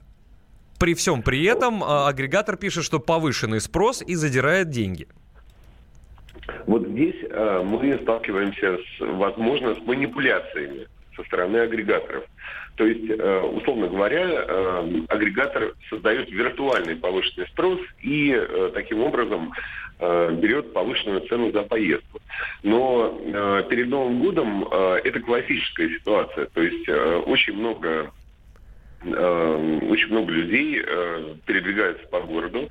[0.79, 5.07] При всем при этом э, агрегатор пишет, что повышенный спрос и задирает деньги.
[6.67, 12.25] Вот здесь э, мы сталкиваемся, с, возможно, с манипуляциями со стороны агрегаторов.
[12.77, 19.53] То есть, э, условно говоря, э, агрегатор создает виртуальный повышенный спрос и э, таким образом
[19.99, 22.21] берет повышенную цену за поездку.
[22.63, 26.47] Но э, перед Новым годом э, это классическая ситуация.
[26.47, 28.11] То есть э, очень много
[29.03, 32.69] э, очень много людей э, передвигаются по городу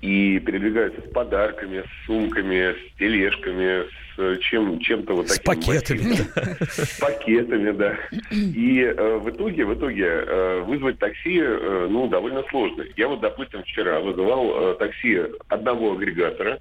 [0.00, 5.44] и передвигаются с подарками, с сумками, с тележками, с э, чем, чем-то вот С таким.
[5.44, 6.56] пакетами, массивным.
[6.70, 7.96] С пакетами, да.
[8.30, 12.84] И э, в итоге, в итоге э, вызвать такси, э, ну, довольно сложно.
[12.96, 16.58] Я вот, допустим, вчера вызывал э, такси одного агрегатора,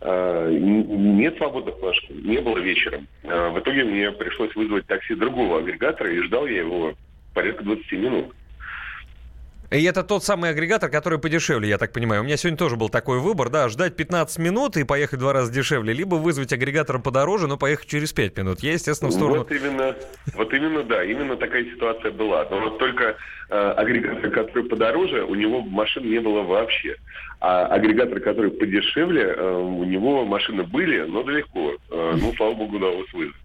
[0.00, 3.08] нет свободных флажков, не было вечером.
[3.24, 6.94] В итоге мне пришлось вызвать такси другого агрегатора, и ждал я его
[7.34, 8.34] порядка 20 минут.
[9.70, 12.22] И это тот самый агрегатор, который подешевле, я так понимаю.
[12.22, 15.52] У меня сегодня тоже был такой выбор, да, ждать 15 минут и поехать два раза
[15.52, 18.60] дешевле, либо вызвать агрегатор подороже, но поехать через 5 минут.
[18.60, 19.40] Я, естественно, в сторону...
[19.40, 19.94] Вот именно,
[20.34, 22.46] вот именно, да, именно такая ситуация была.
[22.50, 23.16] Но вот только
[23.50, 26.96] э, агрегатор, который подороже, у него машин не было вообще.
[27.40, 31.74] А агрегатор, который подешевле, э, у него машины были, но далеко.
[31.90, 33.36] Э, ну, слава богу, удалось вызвать.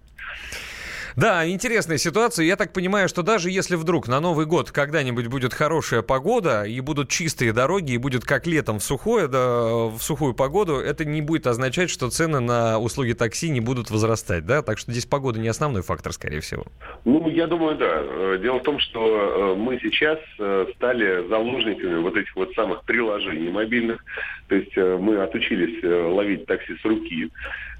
[1.15, 2.45] Да, интересная ситуация.
[2.45, 6.79] Я так понимаю, что даже если вдруг на Новый год когда-нибудь будет хорошая погода, и
[6.79, 11.21] будут чистые дороги, и будет как летом в сухое, да, в сухую погоду, это не
[11.21, 14.61] будет означать, что цены на услуги такси не будут возрастать, да?
[14.61, 16.65] Так что здесь погода не основной фактор, скорее всего.
[17.05, 18.01] Ну, я думаю, да.
[18.01, 22.83] Э, Дело в том, что э, мы сейчас э, стали заложниками вот этих вот самых
[22.83, 24.03] приложений мобильных.
[24.49, 27.31] То есть мы отучились ловить такси с руки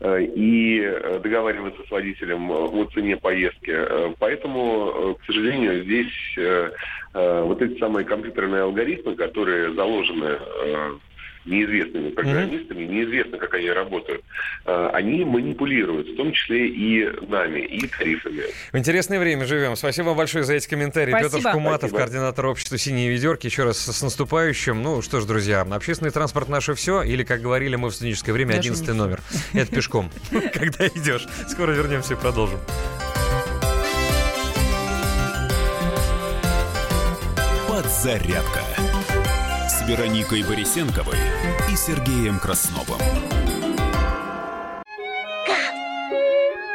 [0.03, 3.71] и э, договариваться с водителем э, о цене поездки.
[3.71, 6.71] Э, Поэтому, э, к сожалению, здесь э,
[7.13, 10.91] э, вот эти самые компьютерные алгоритмы, которые заложены э,
[11.45, 14.23] неизвестными программистами, неизвестно, как они работают,
[14.65, 18.43] э, они манипулируют, в том числе и нами, и тарифами.
[18.71, 19.75] В интересное время живем.
[19.75, 21.11] Спасибо вам большое за эти комментарии.
[21.11, 21.37] Спасибо.
[21.37, 21.97] Петр Шкуматов, Спасибо.
[21.97, 23.47] координатор общества «Синие ведерки».
[23.47, 24.81] Еще раз с наступающим.
[24.81, 27.01] Ну что ж, друзья, общественный транспорт наше все.
[27.03, 29.21] Или, как говорили мы в студенческое время, Даже не 11 номер.
[29.53, 30.09] Это пешком,
[30.53, 31.27] когда идешь.
[31.47, 32.59] Скоро вернемся и продолжим.
[37.67, 38.61] Подзарядка
[39.85, 41.17] Вероникой Борисенковой
[41.69, 42.99] и Сергеем Красновым.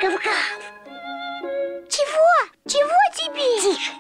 [0.02, 0.60] Гав-гав.
[1.88, 2.28] Чего?
[2.66, 3.62] Чего тебе?
[3.62, 3.92] Тише.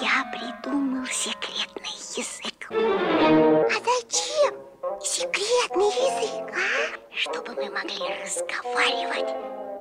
[0.00, 2.70] Я придумал секретный язык.
[2.70, 4.54] А зачем
[5.02, 7.16] секретный язык, а?
[7.16, 9.34] Чтобы мы могли разговаривать,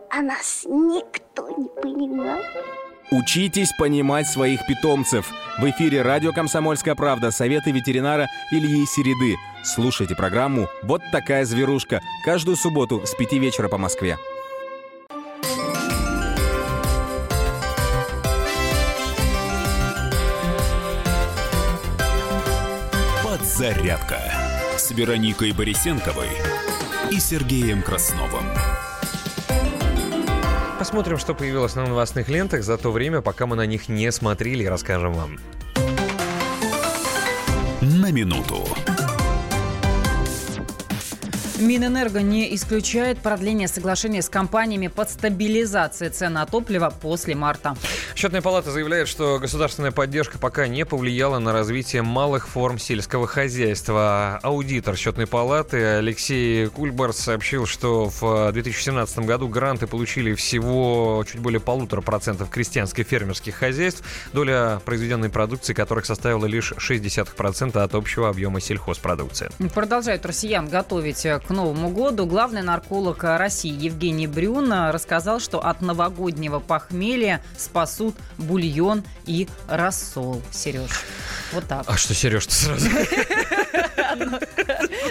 [0.09, 2.41] а нас никто не понимал.
[3.13, 5.33] Учитесь понимать своих питомцев.
[5.59, 9.35] В эфире радио «Комсомольская правда» советы ветеринара Ильи Середы.
[9.65, 14.17] Слушайте программу «Вот такая зверушка» каждую субботу с 5 вечера по Москве.
[23.25, 24.21] Подзарядка
[24.77, 26.29] с Вероникой Борисенковой
[27.11, 28.45] и Сергеем Красновым.
[30.81, 34.65] Посмотрим, что появилось на новостных лентах за то время, пока мы на них не смотрели,
[34.65, 35.37] расскажем вам.
[37.81, 38.65] На минуту.
[41.61, 47.75] Минэнерго не исключает продление соглашения с компаниями под стабилизацией цен на топливо после марта.
[48.15, 54.39] Счетная палата заявляет, что государственная поддержка пока не повлияла на развитие малых форм сельского хозяйства.
[54.43, 61.59] Аудитор счетной палаты Алексей Кульбар сообщил, что в 2017 году гранты получили всего чуть более
[61.59, 68.59] полутора процентов крестьянских фермерских хозяйств, доля произведенной продукции которых составила лишь 0,6% от общего объема
[68.59, 69.49] сельхозпродукции.
[69.73, 72.25] Продолжают россиян готовить к Новому году.
[72.25, 80.41] Главный нарколог России Евгений Брюн рассказал, что от новогоднего похмелья спасут бульон и рассол.
[80.51, 80.91] Сереж,
[81.53, 81.83] вот так.
[81.87, 82.89] А что, Сереж, ты сразу?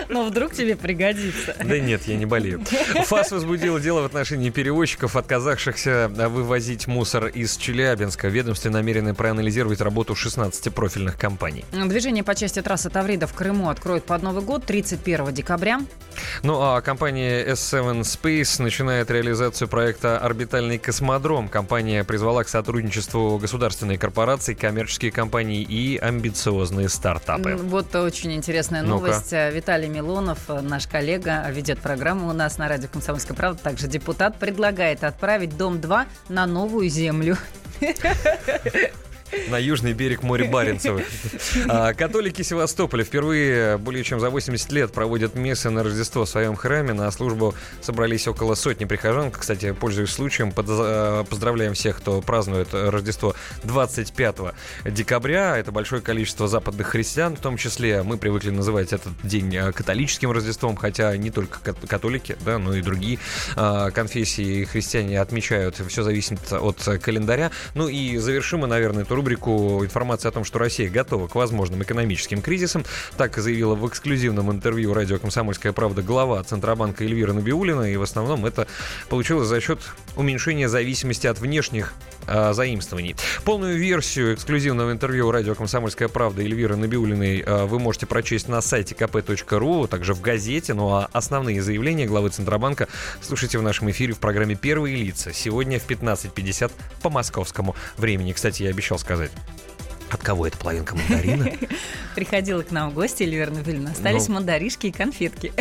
[0.08, 1.54] Но вдруг тебе пригодится.
[1.58, 2.62] Да нет, я не болею.
[3.04, 8.28] ФАС возбудило дело в отношении перевозчиков, отказавшихся вывозить мусор из Челябинска.
[8.28, 11.64] Ведомстве намерены проанализировать работу 16 профильных компаний.
[11.72, 15.80] Движение по части трассы Таврида в Крыму откроют под Новый год 31 декабря.
[16.43, 21.48] Ну а компания S7 Space начинает реализацию проекта «Орбитальный космодром».
[21.48, 27.57] Компания призвала к сотрудничеству государственной корпорации, коммерческие компании и амбициозные стартапы.
[27.57, 29.32] Вот очень интересная новость.
[29.32, 29.51] Ну-ка.
[29.51, 35.05] Виталий Милонов, наш коллега, ведет программу у нас на радио «Комсомольская правда», также депутат, предлагает
[35.05, 37.36] отправить Дом-2 на новую землю.
[39.48, 41.01] на южный берег моря Баренцева.
[41.69, 46.57] А, католики Севастополя впервые более чем за 80 лет проводят мессы на Рождество в своем
[46.57, 46.93] храме.
[46.93, 49.31] На службу собрались около сотни прихожан.
[49.31, 53.35] Кстати, пользуясь случаем, а, поздравляем всех, кто празднует Рождество
[53.65, 54.55] 25
[54.86, 55.57] декабря.
[55.59, 60.31] Это большое количество западных христиан, в том числе мы привыкли называть этот день а, католическим
[60.31, 63.19] Рождеством, хотя не только католики, да, но и другие
[63.55, 65.81] конфессии христиане отмечают.
[65.89, 67.51] Все зависит от календаря.
[67.74, 71.82] Ну и завершим мы, наверное, эту рубрику информация о том, что Россия готова к возможным
[71.82, 72.86] экономическим кризисам.
[73.18, 77.92] Так заявила в эксклюзивном интервью радио «Комсомольская правда» глава Центробанка Эльвира Набиулина.
[77.92, 78.66] И в основном это
[79.10, 79.80] получилось за счет
[80.16, 81.94] уменьшения зависимости от внешних
[82.26, 83.16] э, заимствований.
[83.44, 88.94] Полную версию эксклюзивного интервью радио «Комсомольская правда» Эльвиры Набиулиной э, вы можете прочесть на сайте
[88.94, 90.74] kp.ru, также в газете.
[90.74, 92.88] Ну а основные заявления главы Центробанка
[93.20, 96.72] слушайте в нашем эфире в программе «Первые лица» сегодня в 15.50
[97.02, 98.32] по московскому времени.
[98.32, 99.30] Кстати, я обещал сказать.
[100.10, 101.52] От кого это половинка мандарина?
[102.16, 103.92] Приходила к нам в гости Эльвира Набельна.
[103.92, 105.52] Остались ну, мандаришки и конфетки.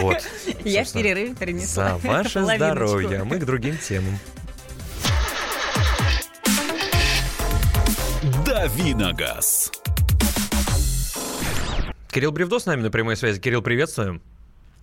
[0.00, 0.18] Вот.
[0.64, 1.98] Я в перерыве принесла.
[1.98, 3.20] За ваше здоровье.
[3.20, 4.18] А мы к другим темам.
[8.44, 9.72] Давиногаз.
[12.10, 13.40] Кирилл Бревдо с нами на прямой связи.
[13.40, 14.20] Кирилл, приветствуем.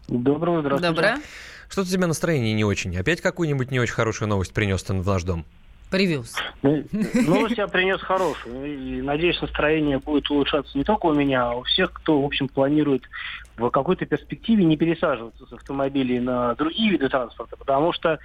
[0.07, 0.95] Доброго, здравствуйте.
[0.95, 1.21] Доброе.
[1.69, 2.95] Что-то у тебя настроение не очень.
[2.97, 5.45] Опять какую-нибудь не очень хорошую новость принес ты в наш дом?
[5.93, 6.35] Привез.
[6.63, 6.83] Ну,
[7.27, 8.65] новость я принес хорошую.
[8.65, 12.47] И, надеюсь, настроение будет улучшаться не только у меня, а у всех, кто, в общем,
[12.47, 13.03] планирует
[13.57, 18.17] в какой-то перспективе не пересаживаться с автомобилей на другие виды транспорта, потому что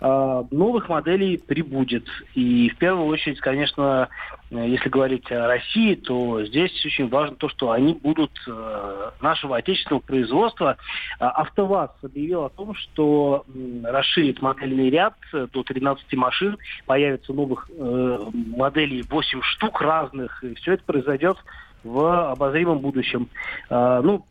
[0.00, 2.06] э, новых моделей прибудет.
[2.34, 4.08] И в первую очередь, конечно,
[4.50, 10.00] если говорить о России, то здесь очень важно то, что они будут э, нашего отечественного
[10.00, 10.76] производства.
[11.20, 17.70] А АвтоВАЗ объявил о том, что э, расширит модельный ряд до 13 машин, появится новых
[17.70, 21.36] э, моделей 8 штук разных, и все это произойдет
[21.84, 23.28] в обозримом будущем.
[23.68, 24.26] Э, ну,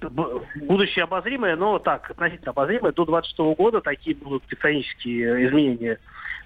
[0.00, 5.98] будущее обозримое, но так, относительно обозримое, до 26 года такие будут тектонические изменения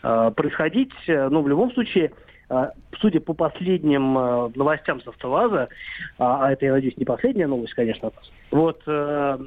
[0.03, 0.93] э, происходить.
[1.07, 2.28] Но в любом случае, э,
[3.01, 5.69] судя по последним э, новостям с АвтоВАЗа,
[6.19, 8.11] а, а это, я надеюсь, не последняя новость, конечно,
[8.51, 9.39] вот, э,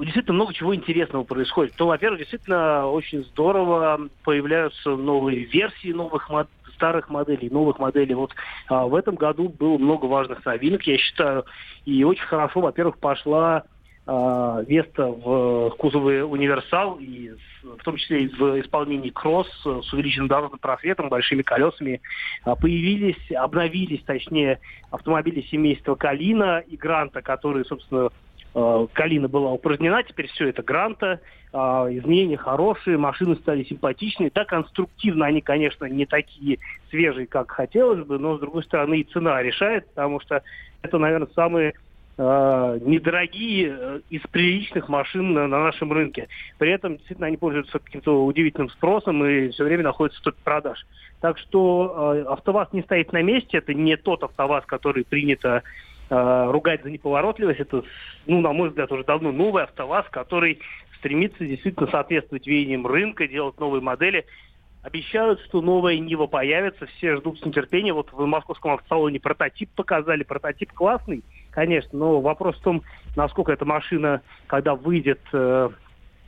[0.00, 1.74] действительно много чего интересного происходит.
[1.74, 8.14] То, во-первых, действительно очень здорово появляются новые версии новых моделей, старых моделей, новых моделей.
[8.14, 8.32] Вот
[8.68, 11.44] а, в этом году было много важных новинок, я считаю.
[11.84, 13.64] И очень хорошо, во-первых, пошла
[14.08, 17.32] а, Веста в кузове универсал, и
[17.64, 22.00] в том числе и в исполнении кросс с увеличенным дорожным просветом, большими колесами,
[22.44, 24.60] а, появились, обновились, точнее,
[24.92, 28.10] автомобили семейства Калина и Гранта, которые, собственно,
[28.54, 31.20] а, Калина была упразднена, теперь все это Гранта,
[31.52, 34.30] изменения хорошие, машины стали симпатичные.
[34.34, 36.58] Да, конструктивно они, конечно, не такие
[36.90, 40.42] свежие, как хотелось бы, но, с другой стороны, и цена решает, потому что
[40.82, 41.72] это, наверное, самые
[42.18, 46.28] э, недорогие э, из приличных машин на, на нашем рынке.
[46.58, 50.86] При этом действительно они пользуются каким-то удивительным спросом и все время находятся в топе продаж.
[51.20, 55.62] Так что э, АвтоВАЗ не стоит на месте, это не тот АвтоВАЗ, который принято
[56.10, 57.60] э, ругать за неповоротливость.
[57.60, 57.84] Это,
[58.26, 60.60] ну, на мой взгляд, уже давно новый АвтоВАЗ, который
[60.98, 64.24] стремится действительно соответствовать веяниям рынка, делать новые модели.
[64.82, 67.96] Обещают, что новая Нива появится, все ждут с нетерпением.
[67.96, 71.24] Вот в московском автосалоне прототип показали, прототип классный,
[71.56, 72.82] конечно, но вопрос в том,
[73.16, 75.70] насколько эта машина, когда выйдет э,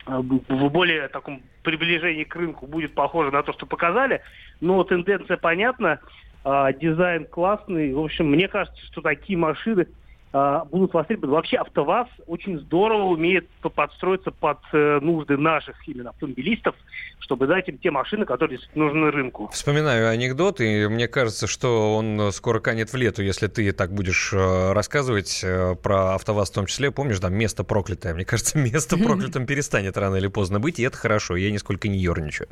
[0.07, 4.23] в более таком приближении к рынку, будет похожа на то, что показали.
[4.63, 6.01] Но тенденция понятна,
[6.47, 7.93] э, дизайн классный.
[7.93, 9.87] В общем, мне кажется, что такие машины э,
[10.33, 11.35] будут востребованы.
[11.35, 16.75] Вообще АвтоВАЗ очень здорово умеет по- подстроиться под э, нужды наших именно автомобилистов,
[17.19, 19.49] чтобы дать им те машины, которые действительно нужны рынку.
[19.53, 23.93] Вспоминаю анекдот, и мне кажется, что он э, скоро канет в лету, если ты так
[23.93, 26.91] будешь э, рассказывать э, про АвтоВАЗ в том числе.
[26.91, 28.15] Помнишь, там место проклятое.
[28.15, 31.99] Мне кажется, место проклятым перестанет рано или поздно быть, и это хорошо, я нисколько не
[31.99, 32.49] ерничаю.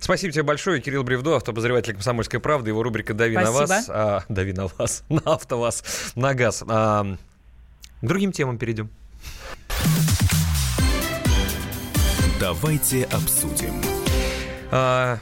[0.00, 3.88] Спасибо тебе большое, Кирилл Бревдо, автообозреватель «Комсомольской правды», его рубрика «Дави на вас».
[3.88, 6.64] А, «Дави на вас», на АвтоВАЗ, на газ.
[6.68, 8.90] А, к другим темам перейдем.
[12.40, 13.72] Давайте обсудим.
[14.70, 15.18] А,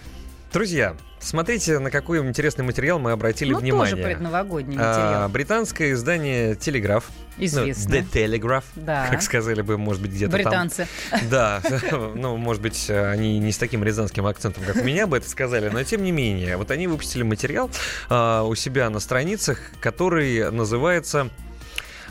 [0.53, 3.95] друзья, смотрите, на какой интересный материал мы обратили Ну, внимание.
[3.95, 5.29] тоже предновогодний А, материал.
[5.29, 7.05] британское издание «Телеграф».
[7.39, 7.95] Известно.
[7.95, 9.07] Ну, «The Telegraph», Да.
[9.11, 10.89] как сказали бы, может быть, где-то Британцы.
[11.11, 11.21] там.
[11.31, 11.63] Да,
[12.15, 15.69] ну, может быть, они не с таким рязанским акцентом, как у меня бы это сказали,
[15.69, 17.71] но тем не менее, вот они выпустили материал
[18.09, 21.31] а, у себя на страницах, который называется а,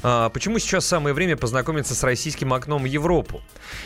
[0.03, 3.41] Почему сейчас самое время познакомиться с российским окном в Европу?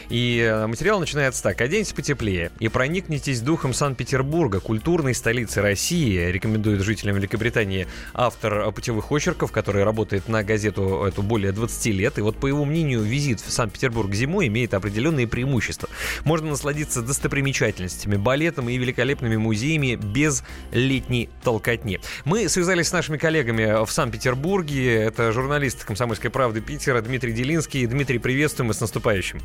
[0.10, 1.62] И э, материал начинается так.
[1.62, 9.52] Оденьтесь потеплее и проникнитесь духом Санкт-Петербурга, культурной столицы России, рекомендует жителям Великобритании автор путевых очерков,
[9.52, 12.18] который работает на газету эту более 20 лет.
[12.18, 15.88] И вот по его мнению, визит в Санкт-Петербург зимой имеет определенные преимущества.
[16.24, 22.00] Можно насладиться достопримечательностями, балетом и великолепными музеями без летней толкотни.
[22.26, 24.96] Мы связались с нашими коллегами в Санкт-Петербурге.
[24.96, 27.86] Это журналист «Комсомольской правды» Питера Дмитрий Делинский.
[27.86, 29.42] Дмитрий, приветствуем и с наступающим.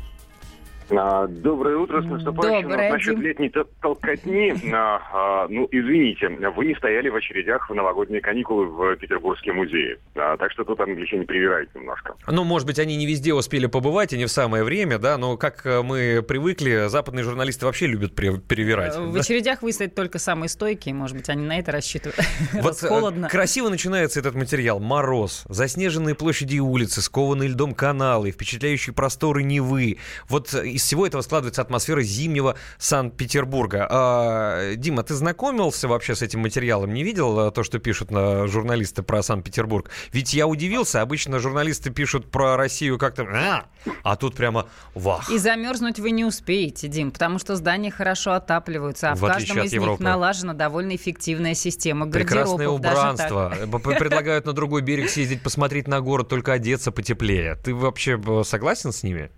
[0.91, 2.69] А, Доброе утро, с наступающим.
[2.69, 3.21] Доброе, Вот Насчет Дим.
[3.23, 8.67] летней тол- толкотни, а, а, ну, извините, вы не стояли в очередях в новогодние каникулы
[8.67, 9.97] в Петербургские музеи.
[10.13, 12.15] Так что тут англичане привирают немножко.
[12.27, 15.37] Ну, может быть, они не везде успели побывать и не в самое время, да, но
[15.37, 18.95] как э, мы привыкли, западные журналисты вообще любят перевирать.
[18.95, 19.19] В да?
[19.19, 22.19] очередях выстоят только самые стойкие, может быть, они на это рассчитывают.
[22.53, 23.29] Вот э, холодно.
[23.29, 24.79] красиво начинается этот материал.
[24.79, 29.97] Мороз, заснеженные площади и улицы, скованные льдом каналы, впечатляющие просторы Невы.
[30.29, 33.87] Вот э, из всего этого складывается атмосфера зимнего Санкт-Петербурга.
[33.89, 36.93] А, Дима, ты знакомился вообще с этим материалом?
[36.93, 39.89] Не видел э, то, что пишут на журналисты про Санкт-Петербург?
[40.11, 41.01] Ведь я удивился.
[41.01, 43.23] Обычно журналисты пишут про Россию как-то...
[43.23, 43.65] «А»,
[44.03, 45.29] А тут прямо вах.
[45.29, 49.59] И замерзнуть вы не успеете, Дим, потому что здания хорошо отапливаются, а в, В каждом
[49.59, 50.03] из них Европы.
[50.03, 53.53] налажена довольно эффективная система Прекрасное убранство.
[53.99, 57.55] Предлагают на другой берег съездить, посмотреть на город, только одеться потеплее.
[57.63, 59.31] Ты вообще э, согласен с ними?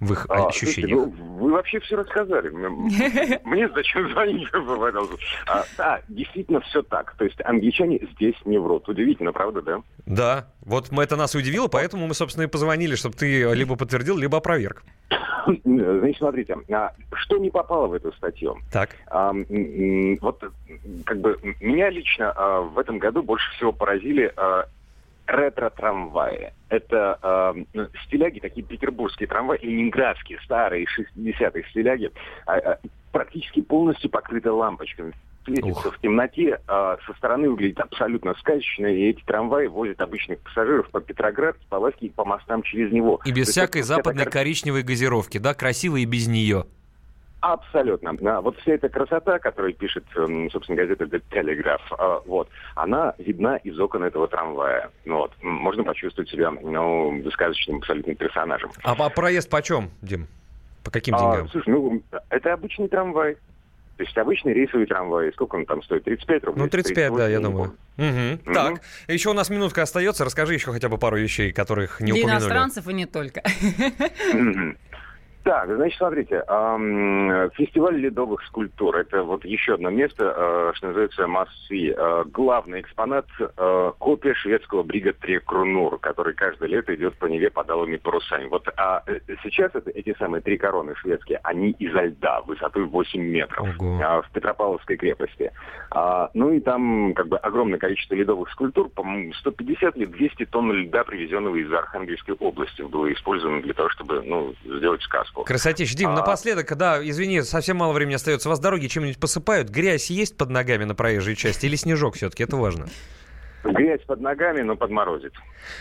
[0.00, 0.98] В их А, ощущениях?
[0.98, 2.48] слушайте, ну, вы вообще все рассказали.
[2.48, 4.48] Мне зачем звонить?
[5.46, 7.14] А, Да, действительно все так.
[7.18, 8.88] То есть англичане здесь не врут.
[8.88, 9.82] Удивительно, правда, да?
[10.06, 14.16] Да, вот мы- это нас удивило, поэтому мы, собственно, и позвонили, чтобы ты либо подтвердил,
[14.16, 14.82] либо опроверг.
[15.64, 18.56] Значит, смотрите, а, что не попало в эту статью?
[18.72, 18.90] Так.
[19.08, 19.32] А,
[20.20, 20.42] вот
[21.04, 24.64] как бы меня лично а, в этом году больше всего поразили а,
[25.30, 26.52] ретро-трамваи.
[26.68, 32.10] Это ну, стиляги, такие петербургские трамваи, ленинградские, старые, 60-х стиляги,
[32.46, 32.78] а,
[33.12, 35.12] практически полностью покрыты лампочками.
[35.44, 40.90] Светится в темноте, а, со стороны выглядит абсолютно сказочно, и эти трамваи возят обычных пассажиров
[40.90, 43.20] по Петроградке, по Лаське и по мостам через него.
[43.24, 46.66] И без То всякой западной такая- коричневой газировки, да, красиво и без нее.
[47.40, 48.14] Абсолютно.
[48.36, 53.14] А, Вот вся эта красота, которую пишет, м, собственно, газета The Telegraph, а, вот, она
[53.18, 54.90] видна из окон этого трамвая.
[55.06, 55.32] Ну Вот.
[55.42, 58.70] Можно почувствовать себя, ну, сказочным абсолютно персонажем.
[58.82, 60.26] А по- проезд почем, Дим?
[60.84, 61.48] По каким А, деньгам?
[61.48, 63.36] слушай, ну, это обычный трамвай.
[63.96, 65.30] То есть обычный рейсовый трамвай.
[65.34, 66.04] Сколько он там стоит?
[66.04, 66.62] 35 рублей?
[66.64, 67.74] Ну, 35, да, я 38, думаю.
[67.98, 68.40] Мгм.
[68.46, 68.54] Мгм.
[68.54, 70.24] Так, еще у нас минутка остается.
[70.24, 72.42] Расскажи еще хотя бы пару вещей, которых не Для упомянули.
[72.44, 73.42] иностранцев и не только.
[74.32, 74.78] Мгм.
[75.42, 76.42] Так, значит, смотрите,
[77.54, 78.96] фестиваль ледовых скульптур.
[78.96, 81.94] Это вот еще одно место, э, что называется Масси.
[81.96, 87.70] Э, главный экспонат э, копия шведского брига Трекрунур, который каждое лето идет по Неве под
[87.70, 88.48] алыми парусами.
[88.48, 89.02] Вот а
[89.42, 94.30] сейчас это, эти самые три короны шведские, они изо льда, высотой 8 метров, а, в
[94.32, 95.52] Петропавловской крепости.
[95.90, 100.72] А, ну и там как бы огромное количество ледовых скульптур, по-моему, 150 или 200 тонн
[100.72, 105.29] льда, привезенного из Архангельской области, было использовано для того, чтобы ну, сделать сказку.
[105.34, 105.94] Красотищ.
[105.94, 108.48] Дим, А, напоследок, да, извини, совсем мало времени остается.
[108.48, 109.68] У вас дороги чем-нибудь посыпают?
[109.68, 112.42] Грязь есть под ногами на проезжей части или снежок все-таки?
[112.42, 112.86] Это важно.
[113.62, 115.34] Грязь под ногами, но подморозит.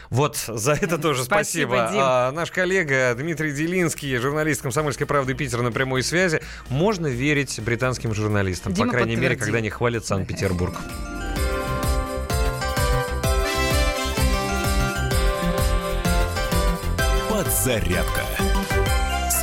[0.10, 1.76] Вот, за это тоже спасибо.
[1.76, 2.28] Спасибо.
[2.28, 6.42] А, наш коллега Дмитрий Делинский, журналист «Комсомольской правды» Питера на прямой связи.
[6.70, 9.46] Можно верить британским журналистам, Дима по крайней мере, подтвердил.
[9.46, 10.76] когда они хвалят Санкт-Петербург.
[17.30, 18.26] Подзарядка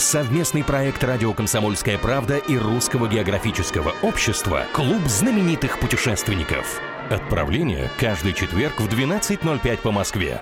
[0.00, 6.80] Совместный проект «Радио Комсомольская правда» и Русского географического общества «Клуб знаменитых путешественников».
[7.10, 10.40] Отправление каждый четверг в 12.05 по Москве.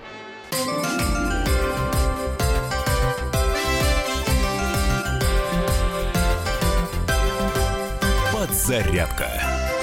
[8.33, 9.29] Подзарядка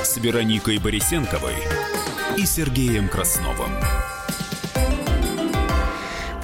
[0.06, 1.56] с Вероникой Борисенковой
[2.38, 3.72] и Сергеем Красновым.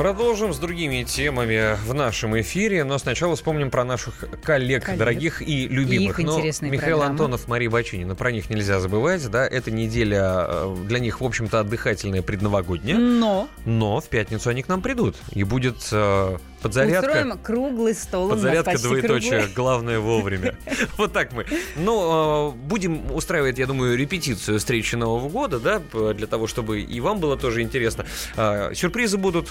[0.02, 4.98] Продолжим с другими темами в нашем эфире, но сначала вспомним про наших коллег, Коллег.
[4.98, 6.18] дорогих и любимых.
[6.18, 7.06] И их но Михаил программы.
[7.06, 11.60] Антонов, Мария Бачинина, про них нельзя забывать, да, эта неделя э, для них, в общем-то,
[11.60, 12.98] отдыхательная, предновогодняя.
[12.98, 17.08] Но Но в пятницу они к нам придут, и будет э, подзарядка.
[17.08, 18.30] устроим круглый стол.
[18.30, 20.56] Подзарядка двоеточие, главное вовремя.
[20.98, 21.46] Вот так мы.
[21.76, 25.82] Ну, э, будем устраивать, я думаю, репетицию встречи Нового года, да,
[26.14, 28.06] для того, чтобы и вам было тоже интересно.
[28.36, 29.50] А, Сюрпризы будут.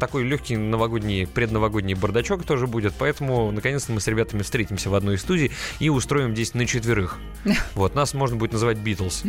[0.00, 2.94] Такой легкий новогодний, предновогодний бардачок тоже будет.
[2.98, 7.18] Поэтому, наконец-то, мы с ребятами встретимся в одной из студий и устроим здесь на четверых.
[7.74, 9.22] Вот, нас можно будет называть Битлз.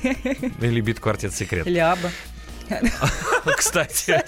[0.60, 1.66] Или Бит-квартет Секрет.
[1.66, 2.10] Ляба.
[3.56, 4.22] Кстати,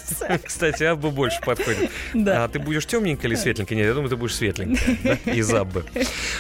[0.45, 1.91] кстати, Абба больше подходит.
[2.15, 2.45] Да.
[2.45, 3.77] А ты будешь темненькая или светленькая?
[3.77, 4.99] Нет, я думаю, ты будешь светленькая.
[5.25, 5.85] да, Из Аббы.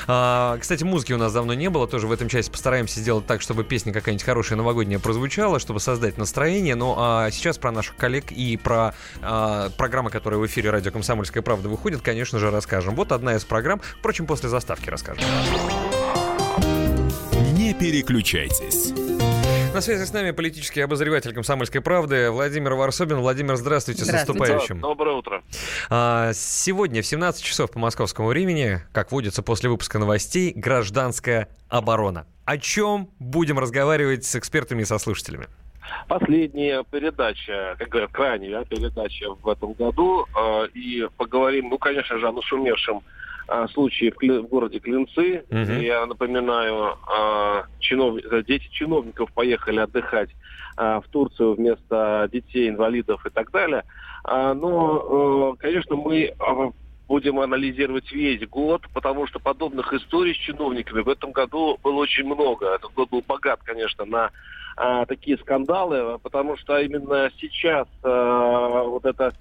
[0.06, 1.86] А, Кстати, музыки у нас давно не было.
[1.86, 6.18] Тоже в этом части постараемся сделать так, чтобы песня какая-нибудь хорошая новогодняя прозвучала, чтобы создать
[6.18, 6.74] настроение.
[6.74, 11.42] Ну, а сейчас про наших коллег и про а, программы, которые в эфире радио «Комсомольская
[11.42, 12.94] правда» выходят, конечно же, расскажем.
[12.94, 13.80] Вот одна из программ.
[13.98, 15.24] Впрочем, после заставки расскажем.
[17.54, 18.92] Не переключайтесь.
[19.74, 23.16] На связи с нами политический обозреватель «Комсомольской правды» Владимир Варсобин.
[23.20, 24.80] Владимир, здравствуйте, с наступающим.
[24.80, 25.42] Доброе утро.
[25.88, 32.26] А, Сегодня в 17 часов по московскому времени, как водится после выпуска новостей, гражданская оборона.
[32.44, 35.46] О чем будем разговаривать с экспертами и со слушателями?
[36.06, 40.26] Последняя передача, как говорят, крайняя передача в этом году.
[40.36, 43.00] э, И поговорим, ну, конечно же, о нашумевшем
[43.72, 45.44] случае в, Кли- в городе Клинцы.
[45.50, 45.80] Мгм.
[45.80, 50.30] Я напоминаю, э, чинов- э, дети чиновников поехали отдыхать
[50.78, 53.84] э, в Турцию вместо детей, инвалидов и так далее.
[54.24, 56.34] А, Но, э, конечно, мы
[57.08, 62.24] будем анализировать весь год, потому что подобных историй с чиновниками в этом году было очень
[62.24, 62.74] много.
[62.74, 64.30] Этот год был богат, конечно, на
[64.76, 69.34] а, такие скандалы, потому что именно сейчас а, вот это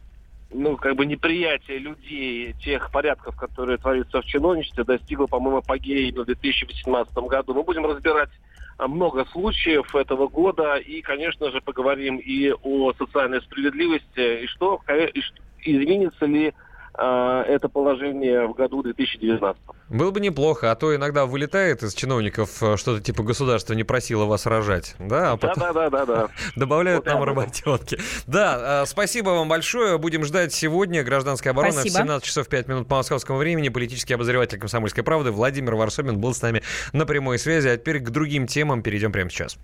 [0.53, 6.25] ну, как бы неприятие людей тех порядков, которые творятся в чиновничестве, достигло, по-моему, апогея в
[6.25, 7.53] 2018 году.
[7.53, 8.29] Мы будем разбирать
[8.77, 14.81] а, много случаев этого года и, конечно же, поговорим и о социальной справедливости, и что,
[14.89, 15.21] и
[15.63, 16.53] изменится ли
[16.93, 19.61] это положение в году 2019.
[19.91, 24.23] Было бы неплохо, а то иногда вылетает из чиновников э, что-то типа государство не просило
[24.23, 25.33] вас рожать, да?
[25.33, 26.29] А потом Да-да-да-да.
[26.55, 27.99] добавляют нам работенки.
[28.25, 29.97] Да, э, спасибо вам большое.
[29.97, 31.93] Будем ждать сегодня гражданская оборона Спасибо.
[31.93, 33.67] в 17 часов 5 минут по московскому времени.
[33.67, 36.63] Политический обозреватель «Комсомольской правды» Владимир Варсобин был с нами
[36.93, 37.67] на прямой связи.
[37.67, 39.57] А теперь к другим темам перейдем прямо сейчас.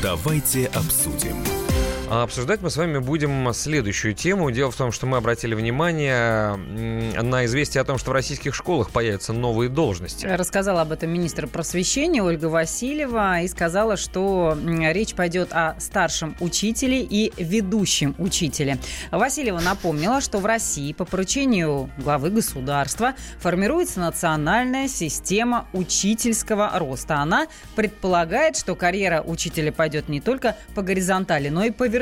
[0.00, 1.41] Давайте обсудим.
[2.12, 4.50] А Обсуждать мы с вами будем следующую тему.
[4.50, 8.90] Дело в том, что мы обратили внимание на известие о том, что в российских школах
[8.90, 10.26] появятся новые должности.
[10.26, 17.00] Рассказала об этом министр просвещения Ольга Васильева и сказала, что речь пойдет о старшем учителе
[17.00, 18.76] и ведущем учителе.
[19.10, 27.16] Васильева напомнила, что в России по поручению главы государства формируется национальная система учительского роста.
[27.16, 32.01] Она предполагает, что карьера учителя пойдет не только по горизонтали, но и по вертикали.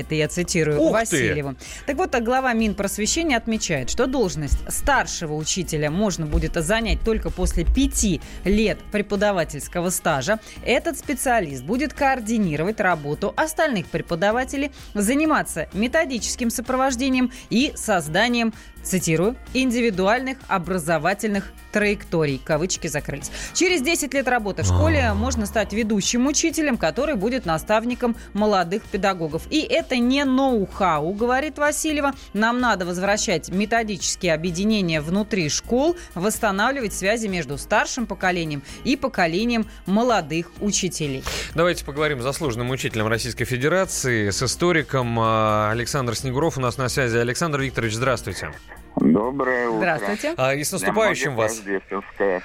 [0.00, 0.92] Это я цитирую Ух ты!
[0.92, 1.54] Васильеву.
[1.86, 7.64] Так вот, а глава Минпросвещения отмечает, что должность старшего учителя можно будет занять только после
[7.64, 10.38] пяти лет преподавательского стажа.
[10.64, 18.52] Этот специалист будет координировать работу остальных преподавателей, заниматься методическим сопровождением и созданием,
[18.88, 22.40] цитирую, индивидуальных образовательных траекторий.
[22.42, 23.30] Кавычки закрылись.
[23.54, 29.42] Через 10 лет работы в школе можно стать ведущим учителем, который будет наставником молодых педагогов.
[29.50, 32.14] И это не ноу-хау, говорит Васильева.
[32.32, 40.50] Нам надо возвращать методические объединения внутри школ, восстанавливать связи между старшим поколением и поколением молодых
[40.60, 41.22] учителей.
[41.54, 46.88] Давайте поговорим с заслуженным учителем Российской Федерации, с историком а, Александр Снегуров у нас на
[46.88, 47.16] связи.
[47.16, 48.52] Александр Викторович, здравствуйте.
[48.96, 49.78] Доброе утро.
[49.78, 50.34] Здравствуйте.
[50.36, 51.62] А, и с наступающим вас.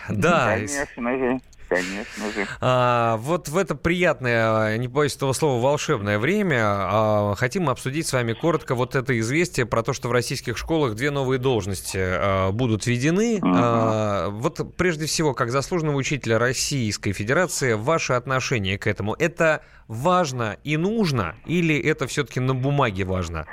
[0.10, 1.40] Да, Конечно же.
[1.70, 2.48] конечно же.
[2.62, 8.14] А, вот в это приятное, не боюсь этого слова, волшебное время а, хотим обсудить с
[8.14, 12.52] вами коротко вот это известие про то, что в российских школах две новые должности а,
[12.52, 13.40] будут введены.
[13.42, 13.54] Мгм.
[13.56, 20.58] А, вот прежде всего, как заслуженного учителя Российской Федерации, ваше отношение к этому, это важно
[20.64, 23.46] и нужно или это все-таки на бумаге важно?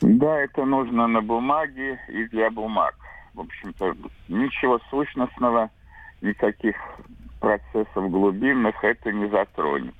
[0.00, 2.94] Да, это нужно на бумаге и для бумаг.
[3.34, 3.94] В общем-то,
[4.28, 5.70] ничего сущностного,
[6.20, 6.76] никаких
[7.40, 9.94] процессов глубинных это не затронет.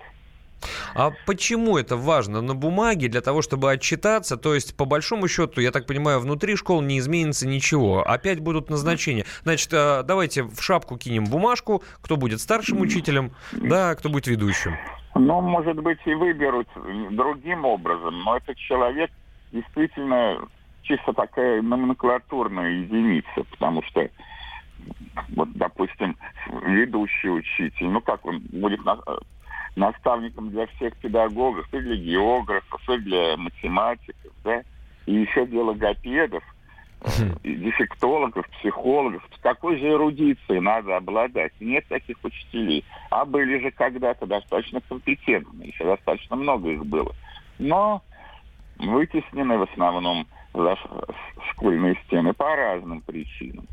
[0.95, 4.37] А почему это важно на бумаге для того, чтобы отчитаться?
[4.37, 8.03] То есть, по большому счету, я так понимаю, внутри школ не изменится ничего.
[8.03, 9.25] Опять будут назначения.
[9.43, 14.77] Значит, э, давайте в шапку кинем бумажку, кто будет старшим учителем, да, кто будет ведущим.
[15.15, 16.69] Ну, может быть, и выберут
[17.11, 19.11] другим образом, но этот человек
[19.53, 20.39] действительно
[20.83, 24.09] чисто такая номенклатурная единица, потому что
[25.37, 26.17] вот, допустим,
[26.67, 28.99] ведущий учитель, ну как он будет на-
[29.77, 34.63] наставником для всех педагогов, и для географов, и для математиков, да,
[35.07, 36.43] и еще для логопедов,
[37.43, 39.29] и дефектологов, психологов.
[39.41, 41.53] Какой же эрудицией надо обладать?
[41.59, 42.85] Нет таких учителей.
[43.11, 47.13] А были же когда-то достаточно компетентные, еще достаточно много их было.
[47.59, 48.03] Но
[48.83, 50.77] вытеснены в основном за
[51.51, 53.67] школьные стены по разным причинам.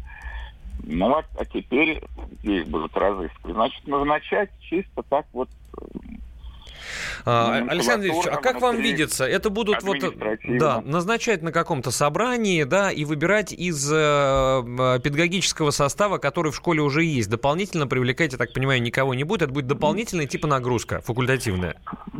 [0.84, 2.02] Ну вот, а теперь
[2.42, 3.56] где их будут разыскивать?
[3.56, 5.50] Значит, назначать чисто так вот
[7.26, 9.26] Александр Ильич, а как вам видится?
[9.26, 10.60] Это будут вот, административно.
[10.60, 16.56] да, назначать на каком-то собрании, да, и выбирать из э, э, педагогического состава, который в
[16.56, 17.30] школе уже есть.
[17.30, 19.44] Дополнительно привлекать, я так понимаю, никого не будет.
[19.44, 21.76] Это будет дополнительная типа нагрузка, факультативная.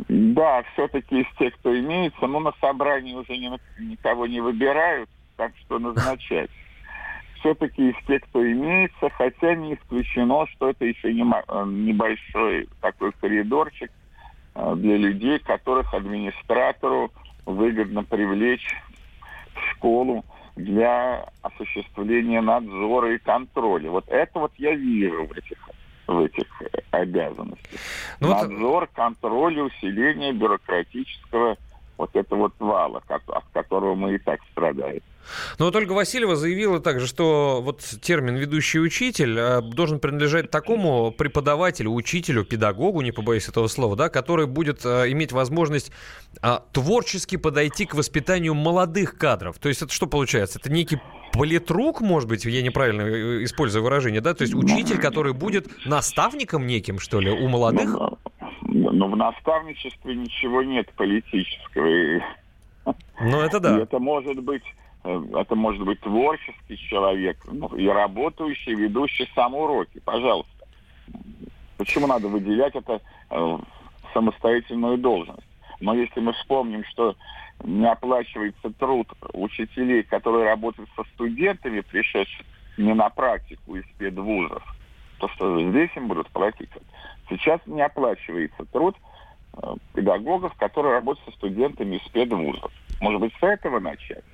[0.08, 5.52] Да, все-таки из тех, кто имеется, но на собрании уже ни- никого не выбирают, так
[5.64, 6.50] что назначать.
[7.40, 13.12] Все-таки из тех, кто имеется, хотя не исключено, что это еще не э, небольшой такой
[13.12, 13.99] коридорчик э,
[14.54, 17.10] для людей, которых администратору
[17.46, 18.66] выгодно привлечь
[19.54, 20.24] в школу
[20.56, 23.90] для осуществления надзора и контроля.
[23.90, 25.58] Вот это вот я вижу в этих
[26.06, 27.80] в этих э, обязанностях.
[28.18, 31.56] Ну вот- Надзор, контроль и усиление бюрократического
[32.00, 35.02] вот этого вот вала, как- от которого мы и так страдаем.
[35.58, 41.12] Но вот Ольга Васильева заявила также, что вот термин «ведущий учитель» э, должен принадлежать такому
[41.12, 45.92] преподавателю, учителю, педагогу, не побоюсь этого слова, да, который будет э, иметь возможность
[46.42, 49.58] а, творчески подойти к воспитанию молодых кадров.
[49.58, 50.58] То есть это что получается?
[50.58, 50.98] Это некий
[51.32, 54.34] политрук, может быть, я неправильно э, использую выражение, да?
[54.34, 57.90] То есть учитель, который будет наставником неким, что ли, у молодых?
[58.72, 62.22] Но в наставничестве ничего нет политического.
[63.20, 63.76] Ну, это да.
[63.76, 64.62] И это может быть
[65.02, 70.00] э, это может быть творческий человек ну, и работающий, ведущий сам уроки.
[70.04, 70.52] Пожалуйста.
[71.78, 73.64] Почему надо выделять это э, в
[74.14, 75.46] самостоятельную должность?
[75.80, 77.16] Но если мы вспомним, что
[77.64, 82.46] не оплачивается труд учителей, которые работают со студентами, пришедшими
[82.78, 84.62] не на практику из педвузов,
[85.18, 86.70] то что же здесь им будут платить?
[87.30, 88.96] Сейчас не оплачивается труд
[89.54, 92.72] э, педагогов, которые работают со студентами из педвузов.
[93.00, 94.24] Может быть, с этого начать?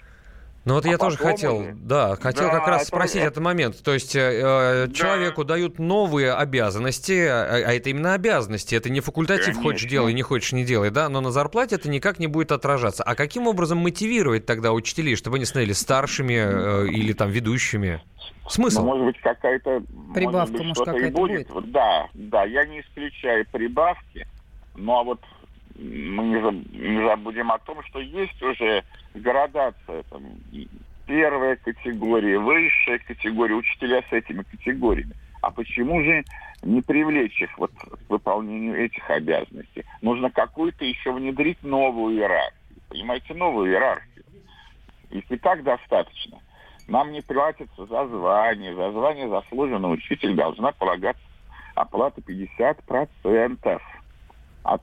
[0.67, 3.17] Ну вот я А тоже потом хотел, уже- да, хотел Да, как раз это- спросить
[3.19, 3.83] это- этот момент.
[3.85, 8.99] То есть э, э, человеку дают новые обязанности, а, а это именно обязанности, это не
[8.99, 9.89] факультатив, хочешь Конечно.
[9.89, 13.05] делай, не хочешь не делай, да, но на зарплате это никак не будет отражаться.
[13.05, 18.03] А каким образом мотивировать тогда учителей, чтобы они становились старшими э, или там ведущими?
[18.49, 18.81] Смысл?
[18.81, 19.83] Ну, может быть, какая-то...
[20.15, 21.49] Прибавка, быть, может, и какая-то будет.
[21.49, 21.71] будет?
[21.71, 24.27] Да, да, я не исключаю прибавки,
[24.75, 25.21] но вот
[25.79, 28.85] мы не, заб- не забудем о том, что есть уже
[29.15, 30.03] градация.
[30.05, 30.23] Там,
[31.07, 35.13] первая категория, высшая категория, учителя с этими категориями.
[35.43, 36.25] А почему же
[36.63, 39.85] не привлечь их вот к выполнению этих обязанностей?
[40.03, 42.81] Нужно какую-то еще внедрить новую иерархию.
[42.89, 44.25] Понимаете, новую иерархию.
[45.11, 46.41] Их и так достаточно.
[46.89, 48.75] Нам не платится за звание.
[48.75, 51.23] За звание заслуженный учитель должна полагаться
[51.75, 53.81] оплата 50%
[54.63, 54.83] от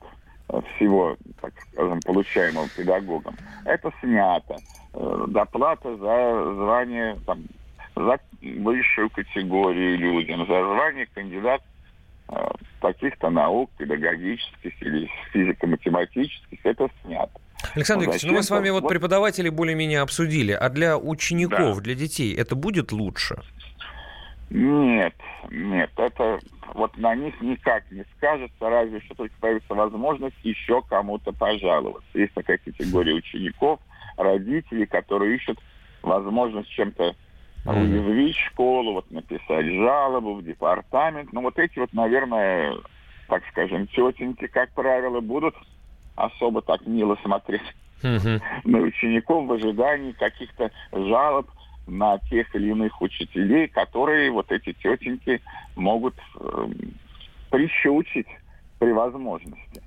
[0.61, 3.35] всего, так скажем, получаемого педагогом.
[3.65, 4.57] Это снято.
[4.93, 7.43] Э, Доплата за звание, там,
[7.95, 11.61] за высшую категорию людям, за звание кандидат
[12.29, 12.35] э,
[12.81, 17.39] таких-то наук, педагогических или физико-математических, это снято.
[17.75, 21.95] Александр Ну, Викторович, ну мы с вами вот преподаватели более-менее обсудили, а для учеников, для
[21.95, 23.37] детей это будет лучше?
[24.53, 25.15] Нет,
[25.49, 26.39] нет, это
[26.75, 32.07] вот на них никак не скажется, разве что только появится возможность еще кому-то пожаловаться.
[32.13, 33.79] Есть такая категория учеников,
[34.15, 35.59] родителей, которые ищут
[36.03, 37.15] возможность чем-то
[37.65, 41.33] уязвить школу, вот написать жалобу в департамент.
[41.33, 42.75] Ну, вот эти вот, наверное,
[43.29, 45.55] так скажем, тетеньки, как правило, будут
[46.15, 47.63] особо так мило смотреть
[48.03, 51.49] на учеников в ожидании каких-то жалоб
[51.87, 55.41] на тех или иных учителей, которые вот эти тетеньки
[55.75, 56.67] могут э,
[57.49, 58.27] прищучить
[58.79, 59.81] при возможности.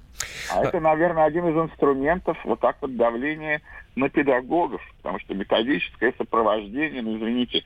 [0.50, 3.60] А это, наверное, один из инструментов вот так вот давления
[3.96, 7.64] на педагогов, потому что методическое сопровождение, ну, извините,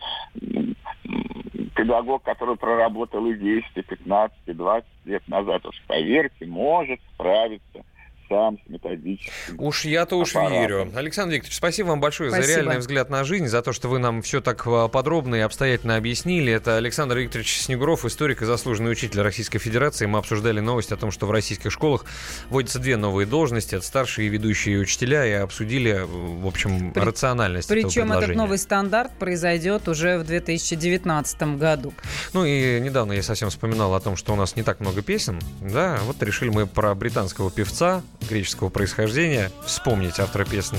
[1.75, 7.85] педагог, который проработал и 10, и 15, и 20 лет назад, уж поверьте, может справиться
[8.31, 9.33] сам с методическим.
[9.59, 10.91] Уж я-то уж верю.
[10.95, 12.47] Александр Викторович, спасибо вам большое Спасибо.
[12.47, 15.41] за реальный взгляд на жизнь, за то, что вы нам все так а, подробно и
[15.41, 16.53] обстоятельно объяснили.
[16.53, 20.07] Это Александр Викторович Снегуров, историк и заслуженный учитель Российской Федерации.
[20.07, 22.05] Мы обсуждали новость о том, что в российских школах
[22.49, 27.71] вводятся две новые должности, это старшие и ведущие учителя, и обсудили, в общем, При- рациональность
[27.71, 31.93] этого Причем этот новый стандарт произойдет уже в 2019 году.
[32.33, 35.41] Ну и недавно я совсем вспоминал о том, что у нас не так много песен,
[35.61, 40.77] да, вот решили мы про британского певца греческого происхождения вспомнить автора песен,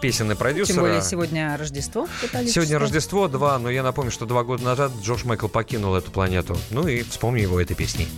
[0.00, 0.74] песен и продюсера.
[0.74, 2.08] Тем более сегодня Рождество.
[2.46, 6.56] Сегодня Рождество, два, но я напомню, что два года назад Джордж Майкл покинул эту планету.
[6.70, 8.08] Ну и вспомни его этой песней.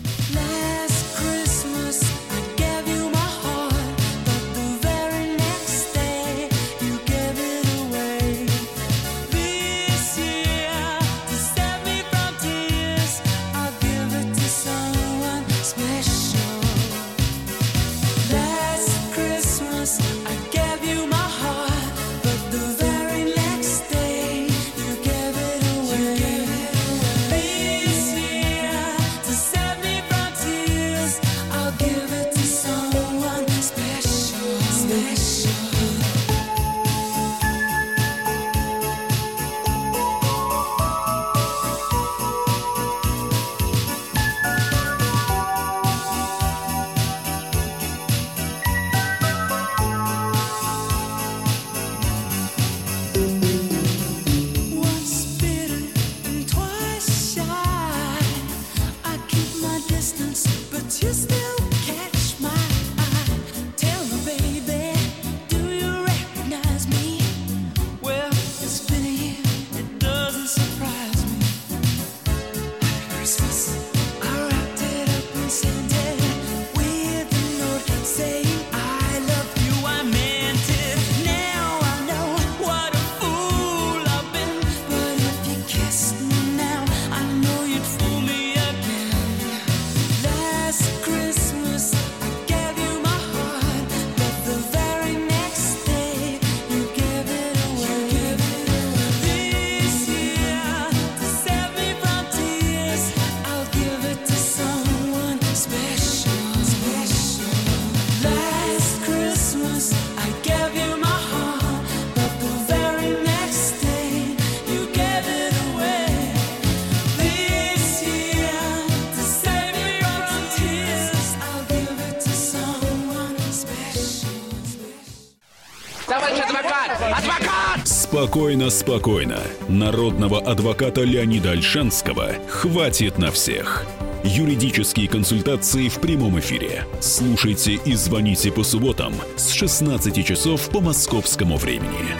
[128.32, 129.40] Спокойно, спокойно.
[129.68, 133.84] Народного адвоката Леонида Альшанского хватит на всех.
[134.24, 136.86] Юридические консультации в прямом эфире.
[136.98, 142.16] Слушайте и звоните по субботам с 16 часов по московскому времени.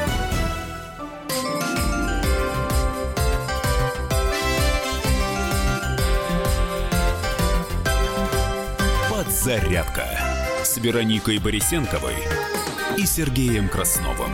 [9.09, 10.05] Подзарядка
[10.63, 12.17] с Вероникой Борисенковой
[12.99, 14.33] и Сергеем Красновым.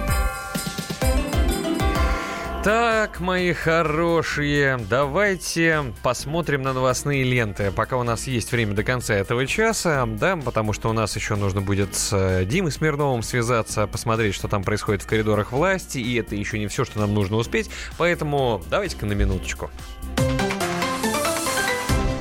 [2.68, 9.14] Так, мои хорошие, давайте посмотрим на новостные ленты, пока у нас есть время до конца
[9.14, 13.86] этого часа, да, потому что у нас еще нужно будет с э, Димой Смирновым связаться,
[13.86, 17.38] посмотреть, что там происходит в коридорах власти, и это еще не все, что нам нужно
[17.38, 19.70] успеть, поэтому давайте-ка на минуточку.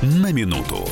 [0.02, 0.88] На минуту.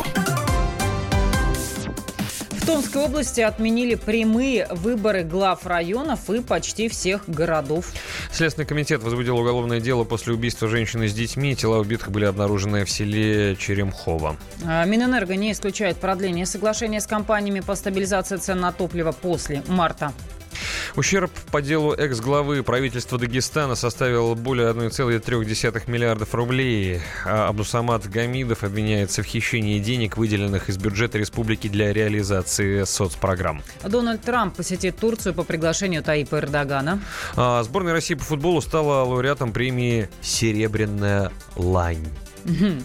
[2.66, 7.92] В Томской области отменили прямые выборы глав районов и почти всех городов.
[8.32, 11.56] Следственный комитет возбудил уголовное дело после убийства женщины с детьми.
[11.56, 14.36] Тела убитых были обнаружены в селе Черемхово.
[14.66, 20.12] А, Минэнерго не исключает продление соглашения с компаниями по стабилизации цен на топливо после марта.
[20.96, 27.02] Ущерб по делу экс-главы правительства Дагестана составил более 1,3 миллиардов рублей.
[27.26, 33.64] А Абдусамат Гамидов обвиняется в хищении денег, выделенных из бюджета республики для реализации соцпрограмм.
[33.84, 37.00] Дональд Трамп посетит Турцию по приглашению Таипа Эрдогана.
[37.36, 42.06] А Сборная России по футболу стала лауреатом премии «Серебряная лань».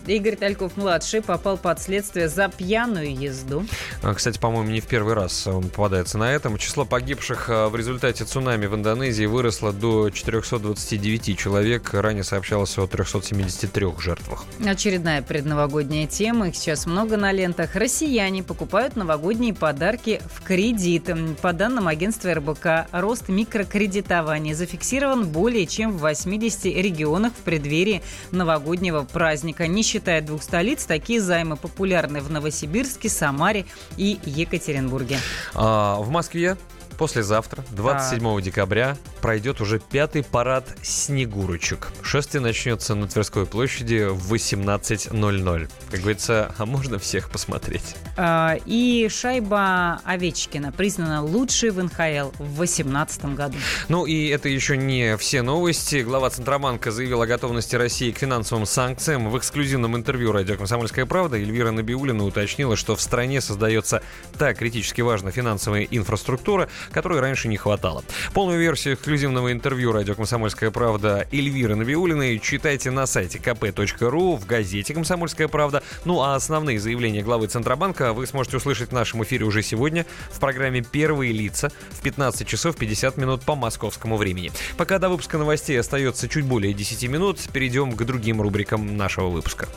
[0.06, 3.64] Игорь Тальков-младший попал под следствие за пьяную езду.
[4.02, 6.56] А, Кстати, по-моему, не в первый раз он попадается на этом.
[6.56, 11.92] Число погибших а, в результате цунами в Индонезии выросло до 429 человек.
[11.92, 14.44] Ранее сообщалось о 373 жертвах.
[14.64, 16.48] Очередная предновогодняя тема.
[16.48, 17.74] Их сейчас много на лентах.
[17.74, 21.10] Россияне покупают новогодние подарки в кредит.
[21.42, 29.02] По данным агентства РБК, рост микрокредитования зафиксирован более чем в 80 регионах в преддверии новогоднего
[29.02, 29.49] праздника.
[29.58, 33.66] Не считая двух столиц, такие займы популярны в Новосибирске, Самаре
[33.96, 35.18] и Екатеринбурге.
[35.54, 36.56] А, в Москве
[37.00, 41.88] послезавтра, 27 декабря, пройдет уже пятый парад «Снегурочек».
[42.02, 45.70] Шествие начнется на Тверской площади в 18.00.
[45.90, 47.96] Как говорится, а можно всех посмотреть?
[48.18, 53.56] А, И шайба Овечкина признана лучшей в НХЛ в 2018 году.
[53.88, 56.02] Ну и это еще не все новости.
[56.02, 59.30] Глава Центробанка заявил о готовности России к финансовым санкциям.
[59.30, 64.02] В эксклюзивном интервью радио «Комсомольская правда» Эльвира Набиулина уточнила, что в стране создается
[64.38, 68.04] та критически важная финансовая инфраструктура, которой раньше не хватало.
[68.32, 74.94] Полную версию эксклюзивного интервью радио «Комсомольская правда» Эльвиры Набиулиной читайте на сайте kp.ru, в газете
[74.94, 75.82] «Комсомольская правда».
[76.04, 80.40] Ну а основные заявления главы Центробанка вы сможете услышать в нашем эфире уже сегодня в
[80.40, 84.52] программе «Первые лица» в 15 часов 50 минут по московскому времени.
[84.76, 89.68] Пока до выпуска новостей остается чуть более 10 минут, перейдем к другим рубрикам нашего выпуска.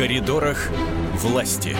[0.00, 0.70] Коридорах
[1.16, 1.76] власти.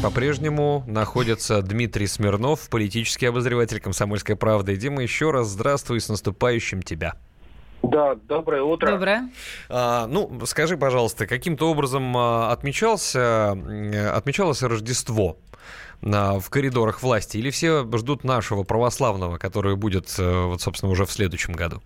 [0.00, 4.76] По-прежнему находится Дмитрий Смирнов, политический обозреватель «Комсомольской правды».
[4.76, 7.14] Дима, еще раз здравствуй, с наступающим тебя.
[7.82, 8.92] Да, доброе утро.
[8.92, 9.28] Доброе.
[9.68, 15.36] А, ну, скажи, пожалуйста, каким-то образом а, отмечался, м, отмечалось Рождество
[16.04, 17.38] а, в коридорах власти?
[17.38, 21.82] Или все ждут нашего православного, который будет, э, вот, собственно, уже в следующем году?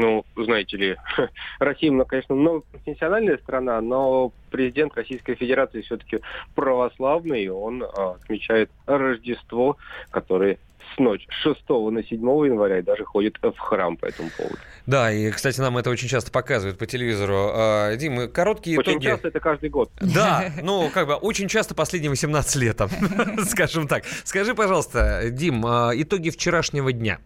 [0.00, 0.96] Ну, знаете ли,
[1.58, 6.20] Россия, ну, конечно, многоконфессиональная страна, но президент Российской Федерации все-таки
[6.54, 9.76] православный, и он а, отмечает Рождество,
[10.12, 10.58] которое
[10.98, 14.58] с ночи 6 на 7 января и даже ходит в храм по этому поводу.
[14.86, 17.50] Да, и, кстати, нам это очень часто показывают по телевизору.
[17.54, 19.04] А, Дима, короткие Очень итоги...
[19.04, 19.90] часто это каждый год.
[20.00, 22.80] Да, ну, как бы очень часто последние 18 лет,
[23.48, 24.04] скажем так.
[24.24, 27.18] Скажи, пожалуйста, Дим, а, итоги вчерашнего дня.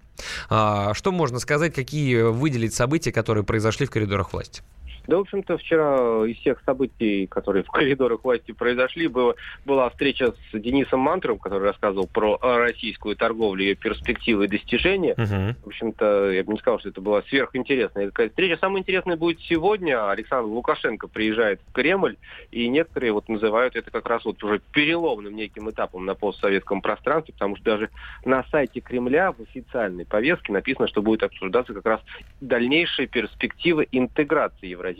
[0.50, 4.62] А, Что можно сказать, какие выделить события, которые произошли в коридорах власти?
[5.06, 9.34] Да, в общем-то, вчера из всех событий, которые в коридорах власти произошли, было,
[9.64, 15.14] была встреча с Денисом Мантром, который рассказывал про российскую торговлю, ее перспективы и достижения.
[15.16, 18.58] В общем-то, я бы не сказал, что это была сверхинтересная такая встреча.
[18.60, 20.10] Самое интересное будет сегодня.
[20.10, 22.16] Александр Лукашенко приезжает в Кремль,
[22.50, 27.34] и некоторые вот называют это как раз вот уже переломным неким этапом на постсоветском пространстве,
[27.34, 27.90] потому что даже
[28.24, 32.00] на сайте Кремля в официальной повестке написано, что будет обсуждаться как раз
[32.40, 34.91] дальнейшие перспективы интеграции евразийского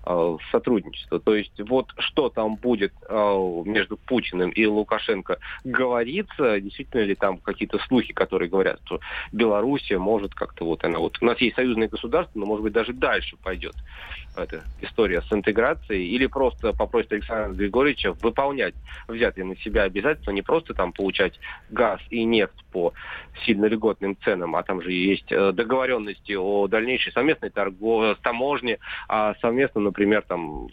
[0.51, 1.19] сотрудничества.
[1.19, 7.37] То есть вот что там будет э, между Путиным и Лукашенко говорится, действительно ли там
[7.37, 8.99] какие-то слухи, которые говорят, что
[9.31, 11.17] Белоруссия может как-то вот она вот...
[11.21, 13.75] У нас есть союзное государство, но может быть даже дальше пойдет
[14.35, 18.73] эта история с интеграцией, или просто попросит Александра Григорьевича выполнять
[19.07, 22.93] взятые на себя обязательства, не просто там получать газ и нефть по
[23.45, 29.35] сильно льготным ценам, а там же есть э, договоренности о дальнейшей совместной торговле, таможне, а
[29.41, 30.69] совместно, например, там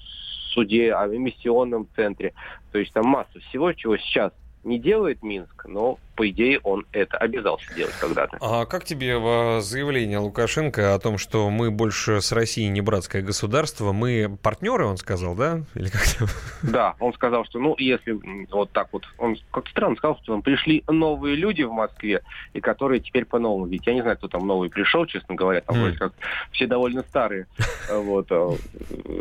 [0.52, 2.32] суде, о эмиссионном центре.
[2.72, 4.32] То есть там масса всего, чего сейчас
[4.64, 8.38] не делает Минск, но, по идее, он это обязался делать когда-то.
[8.40, 13.22] А как тебе э, заявление Лукашенко о том, что мы больше с Россией не братское
[13.22, 15.62] государство, мы партнеры, он сказал, да?
[15.74, 16.02] Или как
[16.62, 18.18] Да, он сказал, что, ну, если
[18.50, 22.22] вот так вот, он как странно сказал, что там пришли новые люди в Москве,
[22.52, 23.66] и которые теперь по-новому.
[23.66, 25.82] Ведь я не знаю, кто там новый пришел, честно говоря, там М.
[25.82, 26.12] вроде как
[26.52, 27.46] все довольно старые.
[27.90, 28.26] Вот.
[28.30, 28.50] э,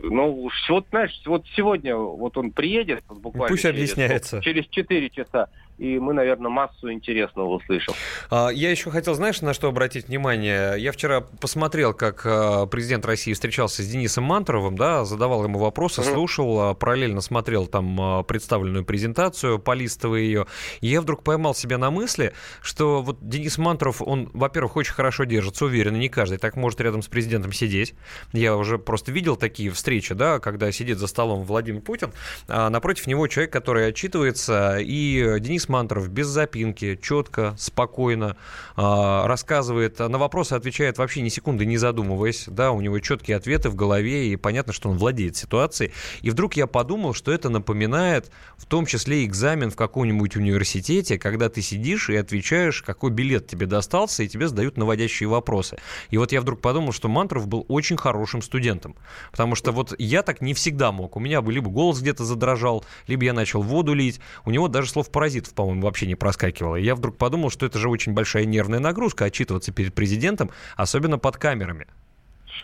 [0.03, 4.41] Ну, вот, знаешь, вот сегодня вот он приедет, буквально Пусть через, объясняется.
[4.41, 5.47] через 4 часа, it's a
[5.77, 7.93] и мы, наверное, массу интересного услышим.
[8.29, 10.75] А, Я еще хотел, знаешь, на что обратить внимание?
[10.77, 16.03] Я вчера посмотрел, как а, президент России встречался с Денисом Мантуровым, да, задавал ему вопросы,
[16.03, 20.47] слушал, а, параллельно смотрел там представленную презентацию, полистывая ее.
[20.81, 25.25] И я вдруг поймал себя на мысли, что вот Денис Мантуров, он, во-первых, очень хорошо
[25.25, 27.93] держится, уверенно, не каждый так может рядом с президентом сидеть.
[28.33, 32.11] Я уже просто видел такие встречи, да, когда сидит за столом Владимир Путин,
[32.47, 38.37] а напротив него человек, который отчитывается, и Денис Мантуров без запинки, четко, спокойно
[38.75, 43.69] а, рассказывает, на вопросы отвечает вообще ни секунды не задумываясь, да, у него четкие ответы
[43.69, 45.91] в голове, и понятно, что он владеет ситуацией.
[46.21, 51.49] И вдруг я подумал, что это напоминает в том числе экзамен в каком-нибудь университете, когда
[51.49, 55.77] ты сидишь и отвечаешь, какой билет тебе достался, и тебе задают наводящие вопросы.
[56.09, 58.95] И вот я вдруг подумал, что Мантуров был очень хорошим студентом,
[59.31, 61.15] потому что вот я так не всегда мог.
[61.15, 64.19] У меня бы либо голос где-то задрожал, либо я начал воду лить.
[64.45, 66.75] У него даже слов паразитов, по-моему, вообще не проскакивало.
[66.75, 71.17] И я вдруг подумал, что это же очень большая нервная нагрузка отчитываться перед президентом, особенно
[71.17, 71.87] под камерами.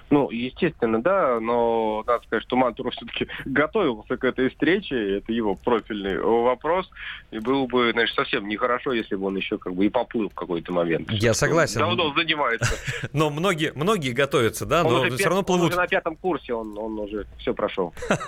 [0.09, 5.55] Ну, естественно, да, но надо сказать, что Мантуров все-таки готовился к этой встрече, это его
[5.55, 6.89] профильный вопрос,
[7.31, 10.35] и было бы, значит, совсем нехорошо, если бы он еще как бы и поплыл в
[10.35, 11.11] какой-то момент.
[11.11, 11.79] Я согласен.
[11.79, 12.75] Давно он занимается.
[13.13, 15.69] Но многие, многие готовятся, да, но все равно плывут.
[15.69, 17.93] уже на пятом курсе, он, он уже все прошел.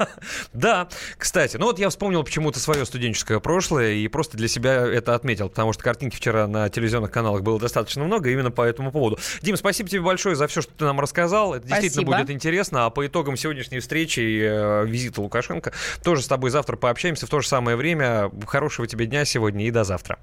[0.54, 0.88] Да,
[1.18, 5.50] кстати, ну вот я вспомнил почему-то свое студенческое прошлое и просто для себя это отметил,
[5.50, 9.18] потому что картинки вчера на телевизионных каналах было достаточно много именно по этому поводу.
[9.42, 11.55] Дим, спасибо тебе большое за все, что ты нам рассказал.
[11.56, 12.18] Это действительно Спасибо.
[12.18, 12.86] будет интересно.
[12.86, 15.73] А по итогам сегодняшней встречи и э, визита Лукашенко
[16.03, 18.32] тоже с тобой завтра пообщаемся в то же самое время.
[18.45, 20.19] Хорошего тебе дня сегодня и до завтра.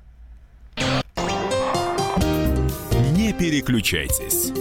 [3.13, 4.53] Не переключайтесь.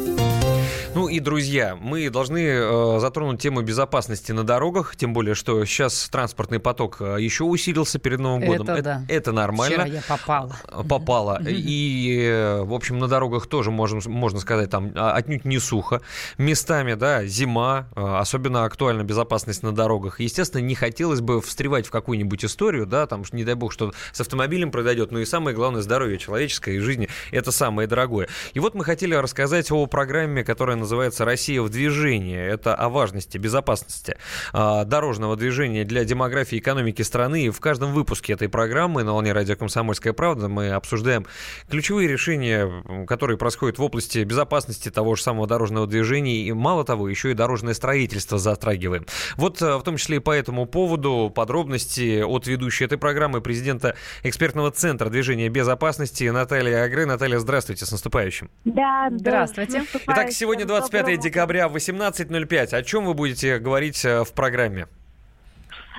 [1.12, 6.60] И, друзья, мы должны э, затронуть тему безопасности на дорогах, тем более, что сейчас транспортный
[6.60, 8.70] поток э, еще усилился перед Новым годом.
[8.70, 9.06] Это да.
[9.10, 9.84] это нормально.
[9.84, 10.56] Вчера я попала.
[10.88, 11.42] попала.
[11.46, 16.02] И, э, в общем, на дорогах тоже можем, можно сказать, там а, отнюдь не сухо.
[16.38, 20.22] Местами, да, зима, э, особенно актуальна безопасность на дорогах.
[20.22, 24.22] Естественно, не хотелось бы встревать в какую-нибудь историю, да, там, не дай бог, что с
[24.22, 28.30] автомобилем произойдет, но и самое главное, здоровье человеческое и жизни– это самое дорогое.
[28.54, 32.38] И вот мы хотели рассказать о программе, которая называется «Россия в движении».
[32.38, 34.18] Это о важности безопасности
[34.54, 37.46] а, дорожного движения для демографии и экономики страны.
[37.46, 41.26] И в каждом выпуске этой программы на волне радио «Комсомольская правда» мы обсуждаем
[41.70, 46.44] ключевые решения, которые происходят в области безопасности того же самого дорожного движения.
[46.44, 49.06] И мало того, еще и дорожное строительство затрагиваем.
[49.38, 53.96] Вот э, в том числе и по этому поводу подробности от ведущей этой программы президента
[54.24, 57.06] экспертного центра движения безопасности Наталья Агры.
[57.06, 58.50] Наталья, здравствуйте, с наступающим.
[58.66, 59.84] Да, Здравствуйте.
[60.04, 62.76] Итак, сегодня 25 декабря, 18.05.
[62.76, 64.88] О чем вы будете говорить э, в программе?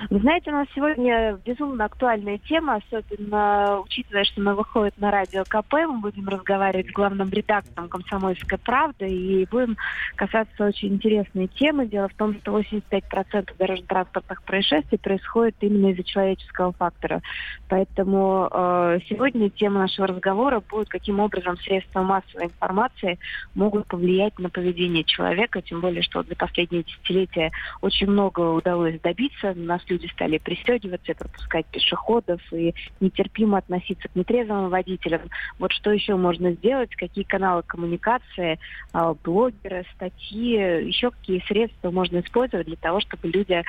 [0.09, 5.43] Вы знаете, у нас сегодня безумно актуальная тема, особенно учитывая, что она выходит на радио
[5.43, 5.73] КП.
[5.73, 9.77] Мы будем разговаривать с главным редактором «Комсомольской правды» и будем
[10.15, 11.85] касаться очень интересной темы.
[11.85, 17.21] Дело в том, что 85% дорожно-транспортных происшествий происходит именно из-за человеческого фактора.
[17.69, 23.19] Поэтому э, сегодня тема нашего разговора будет, каким образом средства массовой информации
[23.53, 27.51] могут повлиять на поведение человека, тем более, что за последние десятилетия
[27.81, 29.53] очень много удалось добиться.
[29.55, 35.21] У нас люди стали пристегиваться пропускать пешеходов, и нетерпимо относиться к нетрезвым водителям.
[35.59, 38.59] Вот что еще можно сделать, какие каналы коммуникации,
[38.93, 40.53] а, блогеры, статьи,
[40.87, 43.63] еще какие средства можно использовать для того, чтобы люди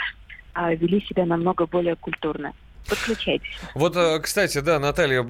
[0.52, 2.52] а, вели себя намного более культурно.
[2.88, 3.48] Подключайтесь.
[3.74, 5.22] Вот, э, кстати, да, Наталья,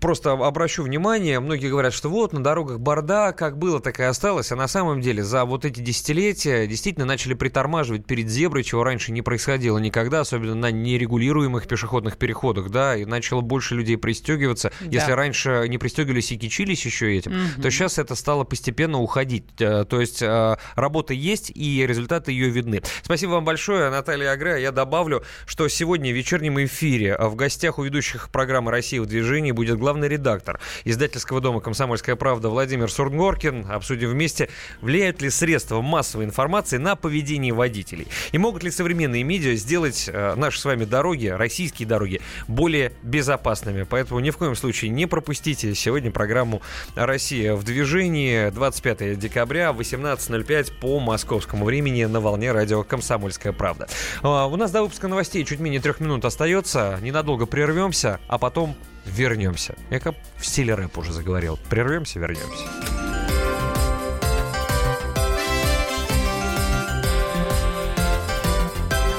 [0.00, 4.52] просто обращу внимание, многие говорят, что вот на дорогах бардак, как было, так и осталось,
[4.52, 9.10] а на самом деле за вот эти десятилетия действительно начали притормаживать перед зеброй, чего раньше
[9.12, 14.72] не происходило никогда, особенно на нерегулируемых пешеходных переходах, да, и начало больше людей пристегиваться.
[14.80, 14.86] Да.
[14.90, 17.62] Если раньше не пристегивались и кичились еще этим, Мгм.
[17.62, 19.44] то сейчас это стало постепенно уходить.
[19.60, 22.82] Э, То есть э, работа есть, и результаты ее видны.
[23.02, 24.62] Спасибо вам большое, Наталья Агре.
[24.62, 29.06] Я добавлю, что сегодня в вечернем эфире а в гостях у ведущих программы «Россия в
[29.06, 33.70] движении» будет главный редактор издательского дома «Комсомольская правда» Владимир Сурнгоркин.
[33.70, 34.50] Обсудим вместе,
[34.82, 38.06] влияют ли средства массовой информации на поведение водителей.
[38.32, 43.84] И могут ли современные медиа сделать э, наши с вами дороги, российские дороги, более безопасными.
[43.88, 46.60] Поэтому ни в коем случае не пропустите сегодня программу
[46.94, 53.88] «Россия в движении» 25 декабря 18.05 по московскому времени на волне радио «Комсомольская правда».
[54.22, 56.73] А, У нас до выпуска новостей чуть менее трех минут остается.
[56.74, 58.74] Ненадолго прервемся, а потом
[59.04, 59.74] вернемся.
[59.90, 61.58] Я как в стиле рэп уже заговорил.
[61.70, 62.64] Прервемся, вернемся.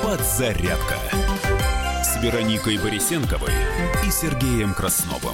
[0.03, 0.95] Подзарядка
[2.03, 3.53] с Вероникой Борисенковой
[4.05, 5.33] и Сергеем Красновым.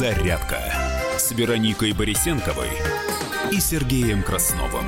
[0.00, 0.62] Подзарядка
[1.18, 2.70] с Вероникой Борисенковой
[3.52, 4.86] и Сергеем Красновым.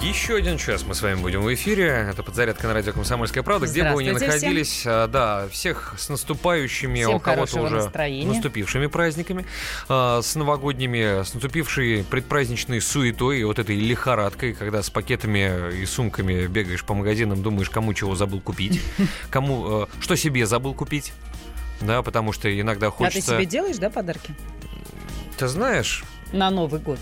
[0.00, 2.06] Еще один час мы с вами будем в эфире.
[2.08, 3.66] Это подзарядка на радио «Комсомольская правда».
[3.66, 7.74] Где бы вы ни Здравствуйте находились, а, да, всех с наступающими, Всем у кого-то уже
[7.74, 8.28] настроения.
[8.28, 9.44] наступившими праздниками,
[9.88, 15.84] а, с новогодними, с наступившей предпраздничной суетой и вот этой лихорадкой, когда с пакетами и
[15.84, 18.80] сумками бегаешь по магазинам, думаешь, кому чего забыл купить,
[19.30, 21.12] кому, э, что себе забыл купить.
[21.80, 23.34] Да, потому что иногда А ты хочется...
[23.36, 24.34] себе делаешь, да, подарки?
[25.36, 26.98] Ты знаешь, На Новый год.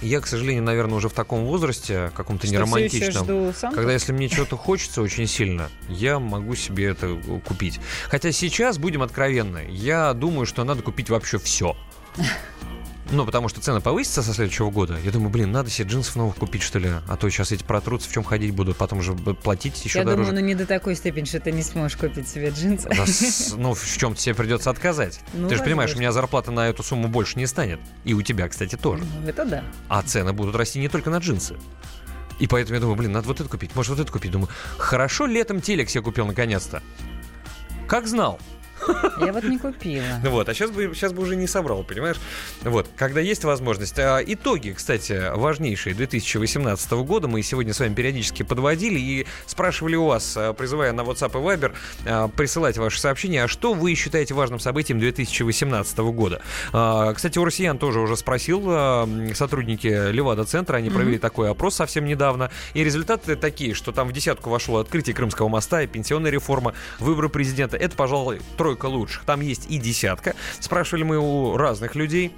[0.00, 5.02] я, к сожалению, наверное, уже в таком возрасте, каком-то неромантичном, когда если мне чего-то хочется
[5.02, 7.80] очень сильно, я могу себе это купить.
[8.08, 11.76] Хотя сейчас, будем откровенны, я думаю, что надо купить вообще все.
[13.14, 14.98] Ну, потому что цены повысятся со следующего года.
[15.04, 16.90] Я думаю, блин, надо себе джинсов новых купить, что ли.
[17.08, 18.74] А то сейчас эти протрутся, в чем ходить буду.
[18.74, 20.30] Потом же платить еще Я дороже.
[20.30, 22.88] думаю, ну не до такой степени, что ты не сможешь купить себе джинсы.
[22.88, 23.04] Да
[23.56, 25.20] ну, в чем-то тебе придется отказать.
[25.34, 27.78] Ну, Ты же понимаешь, у меня зарплата на эту сумму больше не станет.
[28.04, 29.04] И у тебя, кстати, тоже.
[29.22, 29.64] Ну, Это да.
[29.88, 31.56] А цены будут расти не только на джинсы.
[32.38, 34.30] И поэтому я думаю, блин, надо вот это купить, может вот это купить.
[34.32, 36.82] Думаю, хорошо летом телек себе купил наконец-то.
[37.86, 38.40] Как знал.
[39.20, 40.04] Я вот не купила.
[40.34, 42.16] Вот, а сейчас бы, сейчас бы уже не собрал, понимаешь?
[42.62, 43.98] Вот, когда есть возможность.
[43.98, 50.06] А, итоги, кстати, важнейшие 2018 года мы сегодня с вами периодически подводили и спрашивали у
[50.06, 51.72] вас, а, призывая на WhatsApp и Viber
[52.06, 56.40] а, присылать ваши сообщения, а что вы считаете важным событием 2018 года?
[57.14, 62.82] Кстати, у россиян тоже уже спросил сотрудники Левада-центра, они провели такой опрос совсем недавно, и
[62.82, 67.76] результаты такие, что там в десятку вошло открытие Крымского моста и пенсионная реформа, выборы президента.
[67.76, 68.40] Это, пожалуй,
[68.74, 69.24] тройка лучших.
[69.24, 70.34] Там есть и десятка.
[70.60, 72.32] Спрашивали мы у разных людей.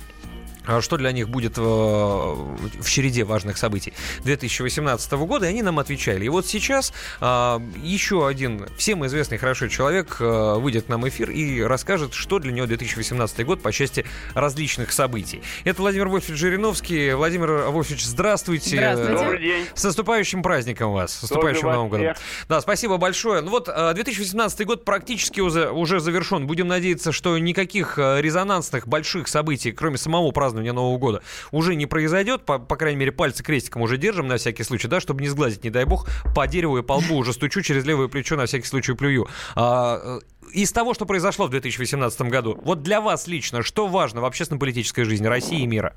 [0.67, 3.93] А Что для них будет э, в череде важных событий
[4.25, 6.25] 2018 года, и они нам отвечали.
[6.25, 11.09] И вот сейчас а, еще один всем известный хорошо человек э, выйдет к нам в
[11.09, 14.05] эфир и расскажет, что для него 2018 год по части
[14.35, 15.43] различных событий.
[15.65, 17.13] Это Владимир Вольфович Жириновский.
[17.15, 18.77] Владимир Вольфович, здравствуйте.
[18.77, 19.13] Здравствуйте.
[19.13, 19.67] Добрый день.
[19.75, 22.15] С наступающим праздником вас, с наступающим Новым годом.
[22.49, 23.41] Да, спасибо большое.
[23.41, 26.47] Ну вот, э, 2018 год практически уже, уже завершен.
[26.47, 31.87] Будем надеяться, что никаких э, резонансных больших событий, кроме самого празднования Нового года, уже не
[31.87, 32.45] произойдет.
[32.45, 35.65] По, по крайней мере, пальцы крестиком уже держим на всякий случай, да, чтобы не сглазить,
[35.65, 38.67] не дай бог, по дереву и по лбу уже стучу через левое плечо, на всякий
[38.67, 39.27] случай плюю.
[39.55, 40.19] А, э,
[40.55, 45.05] из того, что произошло в 2018 году, вот для вас лично, что важно в общественно-политической
[45.05, 45.95] жизни России и мира?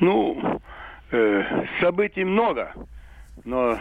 [0.00, 0.60] Ну,
[1.10, 1.42] э,
[1.80, 2.72] событий много,
[3.44, 3.78] но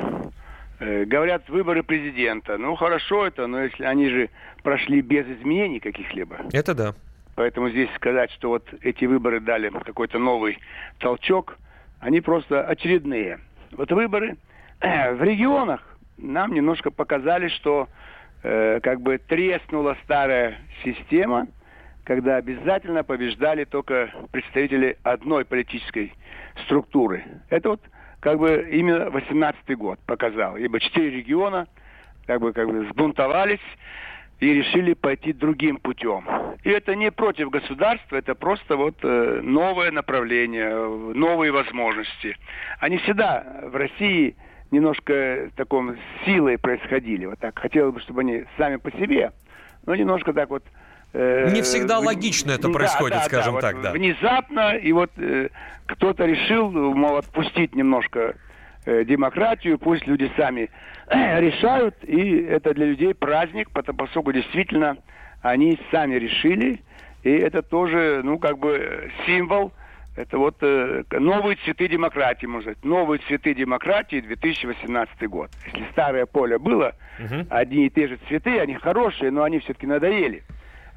[0.80, 2.58] э, говорят выборы президента.
[2.58, 4.30] Ну, хорошо это, но если они же
[4.64, 6.38] прошли без изменений каких-либо.
[6.52, 6.96] Это да.
[7.38, 10.58] Поэтому здесь сказать, что вот эти выборы дали какой-то новый
[10.98, 11.60] толчок,
[12.00, 13.40] они просто очередные.
[13.74, 14.38] Вот выборы
[14.82, 15.82] э, в регионах
[16.18, 17.90] нам немножко показали, что
[18.42, 21.48] э, как бы треснула старая система,
[22.06, 26.14] когда обязательно побеждали только представители одной политической
[26.66, 27.24] структуры.
[27.52, 27.82] Это вот
[28.20, 30.58] как бы именно 18 год показал.
[30.58, 31.68] Ибо четыре региона
[32.26, 33.60] как бы, как бы сбунтовались
[34.40, 36.28] и решили пойти другим путем.
[36.64, 40.70] И это не против государства, это просто вот э, новое направление,
[41.14, 42.38] новые возможности.
[42.80, 44.36] Они всегда в России
[44.70, 47.26] немножко таком силой происходили.
[47.26, 49.32] Вот так хотелось бы, чтобы они сами по себе,
[49.86, 50.64] но немножко так вот
[51.14, 53.92] э, Не всегда логично это да, происходит, да, скажем да, так, вот да.
[53.94, 55.50] Внезапно, и вот э,
[55.88, 58.36] кто-то решил, мол, отпустить немножко
[59.06, 60.70] демократию, пусть люди сами
[61.08, 64.98] э, решают, и это для людей праздник, потому поскольку действительно
[65.42, 66.82] они сами решили,
[67.24, 69.74] и это тоже, ну, как бы э, символ,
[70.16, 75.52] это вот э, новые цветы демократии, можно сказать, новые цветы демократии 2018 год.
[75.74, 76.96] Если старое поле было,
[77.50, 80.44] одни и те же цветы, они хорошие, но они все-таки надоели.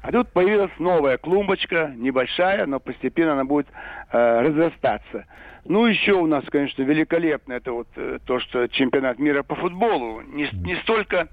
[0.01, 3.67] А тут появилась новая клумбочка, небольшая, но постепенно она будет
[4.11, 5.25] э, разрастаться.
[5.65, 10.21] Ну, еще у нас, конечно, великолепно это вот э, то, что чемпионат мира по футболу.
[10.21, 11.27] Не, не столько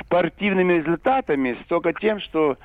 [0.00, 2.58] спортивными результатами, столько тем, что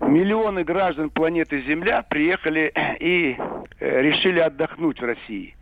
[0.00, 3.36] миллионы граждан планеты Земля приехали и
[3.80, 5.56] э, решили отдохнуть в России.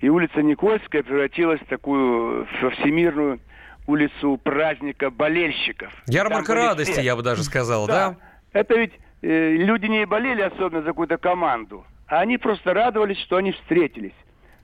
[0.00, 3.40] И улица Никольская превратилась в такую во всемирную
[3.86, 5.92] улицу праздника болельщиков.
[6.06, 7.02] Ярмарка радости, все.
[7.02, 8.16] я бы даже сказал, да?
[8.52, 8.92] Это ведь
[9.22, 14.14] э, люди не болели особенно за какую-то команду, а они просто радовались, что они встретились.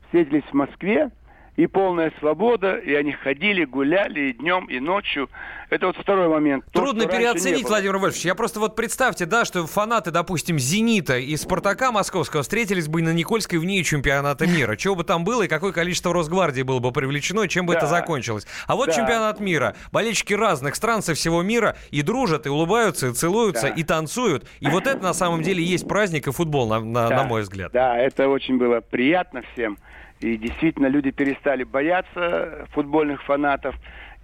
[0.07, 1.11] Встретились в Москве,
[1.57, 5.31] и полная свобода, и они ходили, гуляли и днем, и ночью.
[5.71, 6.65] Это вот второй момент.
[6.73, 7.67] То, Трудно переоценить.
[7.67, 8.25] Владимир Вольфович.
[8.25, 13.13] Я просто вот представьте, да, что фанаты, допустим, «Зенита» и «Спартака» московского встретились бы на
[13.13, 14.77] Никольской вне чемпионата мира.
[14.77, 17.79] Чего бы там было и какое количество Росгвардии было бы привлечено, и чем бы Да.
[17.81, 18.47] это закончилось.
[18.69, 18.93] А вот Да.
[18.93, 19.75] чемпионат мира.
[19.93, 23.75] Болельщики разных стран со всего мира и дружат, и улыбаются, и целуются, Да.
[23.75, 24.47] и танцуют.
[24.61, 27.17] И вот это на самом деле есть праздник и футбол, на, на- Да.
[27.17, 27.73] на мой взгляд.
[27.73, 29.79] Да, это очень было приятно всем.
[30.21, 33.75] И действительно люди перестали бояться футбольных фанатов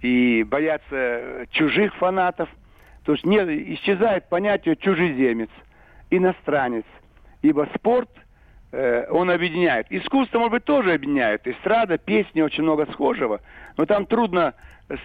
[0.01, 2.49] и бояться чужих фанатов.
[3.05, 3.37] То есть не,
[3.75, 5.49] исчезает понятие чужеземец,
[6.09, 6.85] иностранец.
[7.41, 8.09] Ибо спорт,
[8.71, 9.87] э, он объединяет.
[9.89, 11.47] Искусство, может быть, тоже объединяет.
[11.47, 13.41] Эстрада, песни, очень много схожего.
[13.77, 14.53] Но там трудно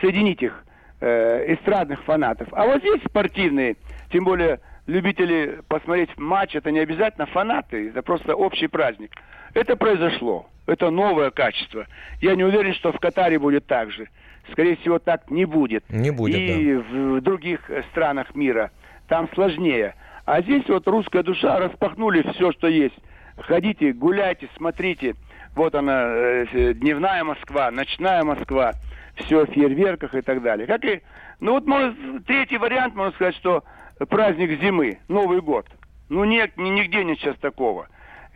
[0.00, 0.64] соединить их,
[1.00, 2.48] э, эстрадных фанатов.
[2.52, 3.76] А вот здесь спортивные,
[4.10, 9.12] тем более любители посмотреть матч, это не обязательно фанаты, это просто общий праздник.
[9.54, 10.48] Это произошло.
[10.68, 11.86] Это новое качество.
[12.20, 14.06] Я не уверен, что в Катаре будет так же.
[14.52, 15.82] Скорее всего, так не будет.
[15.88, 18.70] Не будет, И в других э, странах мира.
[19.08, 19.94] Там сложнее.
[20.26, 22.94] А здесь вот русская душа распахнули все, что есть.
[23.38, 25.14] Ходите, гуляйте, смотрите.
[25.54, 28.72] Вот она, э, дневная Москва, ночная Москва.
[29.16, 30.66] Все в фейерверках и так далее.
[30.66, 31.00] Как и,
[31.40, 33.64] ну вот может, третий вариант, можно сказать, что
[34.10, 35.66] праздник зимы, Новый год.
[36.10, 37.88] Ну нет, ни- нигде нет сейчас такого.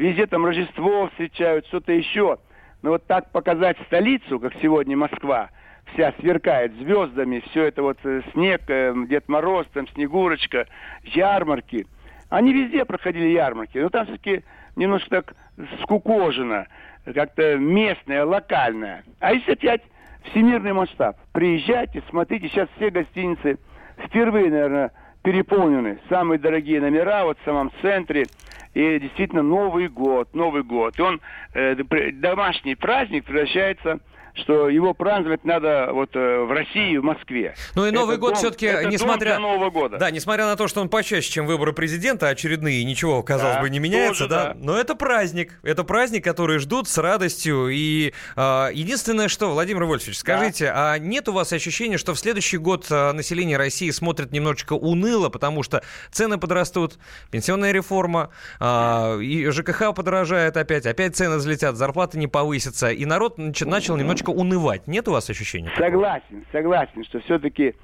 [0.02, 2.38] Везде там Рождество встречают, что-то еще.
[2.82, 5.50] Но вот так показать столицу, как сегодня Москва,
[5.92, 10.66] вся сверкает звездами, все это вот э, снег, э, Дед Мороз, там Снегурочка,
[11.04, 11.86] ярмарки.
[12.30, 14.42] Они везде проходили ярмарки, но там все-таки
[14.74, 15.36] немножко так
[15.82, 16.66] скукожено,
[17.04, 19.04] как-то местное, локальное.
[19.20, 19.82] А если опять
[20.24, 23.56] всемирный масштаб, приезжайте, смотрите, сейчас все гостиницы
[24.04, 24.90] впервые, наверное,
[25.22, 25.98] переполнены.
[26.08, 28.26] Самые дорогие номера вот в самом центре.
[28.74, 30.98] И действительно Новый год, Новый год.
[30.98, 31.20] И он,
[31.54, 31.74] э,
[32.14, 34.00] домашний праздник превращается
[34.34, 37.54] что его праздновать надо вот э, в России, в Москве.
[37.74, 39.38] Ну и Это Новый год дом- все-таки, это несмотря...
[39.38, 39.98] Нового года.
[39.98, 43.70] Да, несмотря на то, что он почаще, чем выборы президента, очередные, ничего, казалось Да, бы,
[43.70, 44.44] не меняется, тоже да?
[44.54, 44.56] да.
[44.58, 45.58] Но это праздник.
[45.62, 47.68] Это праздник, который ждут с радостью.
[47.68, 52.56] И а, единственное, что, Владимир Вольфович, скажите, а нет у вас ощущения, что в следующий
[52.58, 56.94] год а, население России смотрит немножечко уныло, потому что цены подрастут,
[57.30, 58.30] пенсионная реформа,
[58.60, 63.96] а, и ЖКХ подорожает опять, опять цены взлетят, зарплаты не повысятся, и народ нач- начал
[63.96, 64.86] немножечко унывать.
[64.86, 65.70] Нет у вас ощущения?
[65.70, 65.86] такого?
[65.86, 67.74] Согласен, согласен, что все-таки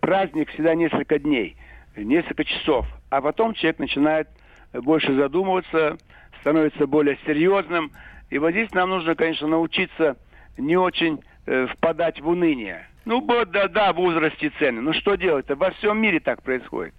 [0.00, 1.56] праздник всегда несколько дней,
[1.96, 4.28] э, несколько часов, а потом человек начинает
[4.72, 5.96] э, больше задумываться,
[6.40, 7.92] становится более серьезным.
[8.30, 10.16] И вот здесь нам нужно, конечно, научиться
[10.56, 12.86] не очень э, впадать в уныние.
[13.04, 14.82] Ну, да, да, возраст и цены.
[14.82, 15.56] Ну, что делать-то?
[15.56, 16.94] Во всем мире так происходит.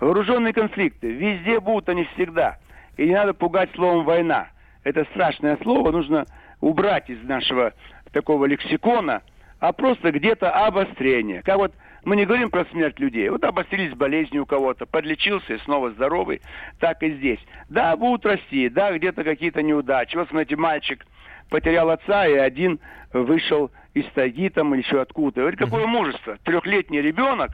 [0.00, 1.10] Вооруженные конфликты.
[1.10, 2.58] Везде будут они всегда.
[2.98, 4.48] И не надо пугать словом «война».
[4.84, 6.26] Это страшное слово нужно
[6.60, 7.72] убрать из нашего
[8.12, 9.22] такого лексикона,
[9.58, 11.42] а просто где-то обострение.
[11.42, 11.72] Как вот
[12.04, 13.28] мы не говорим про смерть людей.
[13.28, 16.40] Вот обострились болезни у кого-то, подлечился и снова здоровый.
[16.78, 17.40] Так и здесь.
[17.68, 20.16] Да, будут расти, да, где-то какие-то неудачи.
[20.16, 21.04] Вот, смотрите, мальчик
[21.50, 22.78] потерял отца, и один
[23.12, 25.42] вышел из тайги там или еще откуда.
[25.42, 26.38] Вот какое мужество.
[26.44, 27.50] Трехлетний ребенок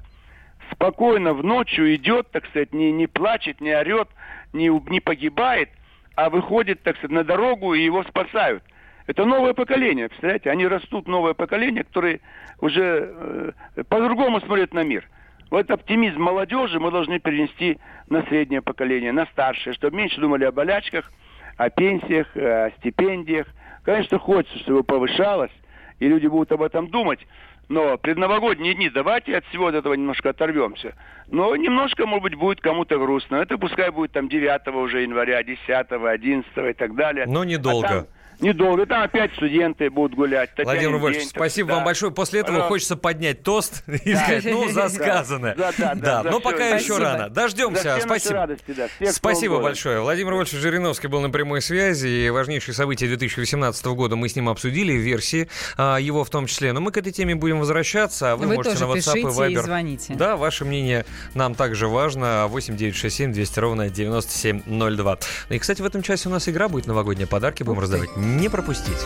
[0.72, 4.08] спокойно в ночью идет, так сказать, не, не плачет, не орет,
[4.52, 5.70] не, не погибает,
[6.14, 8.62] а выходит, так сказать, на дорогу и его спасают.
[9.06, 10.50] Это новое поколение, представляете?
[10.50, 12.20] Они растут, новое поколение, которые
[12.60, 15.08] уже э, по-другому смотрят на мир.
[15.50, 20.52] Вот оптимизм молодежи мы должны перенести на среднее поколение, на старшее, чтобы меньше думали о
[20.52, 21.10] болячках,
[21.56, 23.46] о пенсиях, э, о стипендиях.
[23.84, 25.52] Конечно, хочется, чтобы повышалось,
[25.98, 27.20] и люди будут об этом думать.
[27.68, 30.94] Но предновогодние дни, давайте от всего этого немножко оторвемся.
[31.28, 33.36] Но немножко, может быть, будет кому-то грустно.
[33.36, 37.26] Это пускай будет там 9 уже января, 10, 11 и так далее.
[37.26, 37.86] Но недолго.
[37.86, 38.06] А там
[38.42, 38.86] недолго.
[38.86, 40.50] Там опять студенты будут гулять.
[40.50, 41.74] Татьянин Владимир Вольфович, спасибо да.
[41.76, 42.12] вам большое.
[42.12, 42.68] После этого Пожалуйста.
[42.74, 44.24] хочется поднять тост и Да.
[44.24, 44.88] сказать, ну, за Да.
[44.88, 45.54] сказанное.
[45.54, 46.98] Да, да, да, за но пока еще Спасибо.
[47.00, 47.28] рано.
[47.30, 47.98] Дождемся.
[48.00, 48.34] Спасибо.
[48.34, 48.88] радости, да.
[49.00, 50.00] Всех Спасибо большое.
[50.00, 52.06] Владимир Вольфович Жириновский был на прямой связи.
[52.08, 56.72] И важнейшие события 2018 года мы с ним обсудили, версии а, его в том числе.
[56.72, 58.32] Но мы к этой теме будем возвращаться.
[58.32, 59.62] А вы, Вы можете тоже на WhatsApp и пишите и Viber.
[59.62, 60.14] звоните.
[60.14, 61.04] Да, ваше мнение
[61.34, 62.46] нам также важно.
[62.48, 65.18] 8 967 200 ровно 9702.
[65.48, 67.62] Ну И, кстати, в этом часе у нас игра будет новогодние подарки.
[67.62, 68.10] Будем раздавать.
[68.32, 68.96] Не пропустить.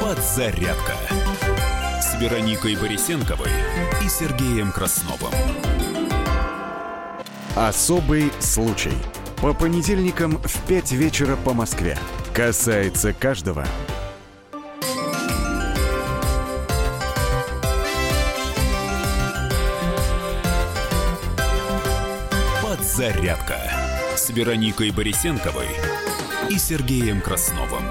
[0.00, 0.94] Подзарядка
[2.02, 3.50] с Вероникой Борисенковой
[4.04, 5.32] и Сергеем Красновым.
[7.54, 8.92] Особый случай.
[9.36, 11.96] По понедельникам в 5 вечера по Москве.
[12.34, 13.64] Касается каждого.
[22.94, 23.58] Подзарядка
[24.14, 25.66] с Вероникой Борисенковой
[26.48, 27.82] и Сергеем Красновым.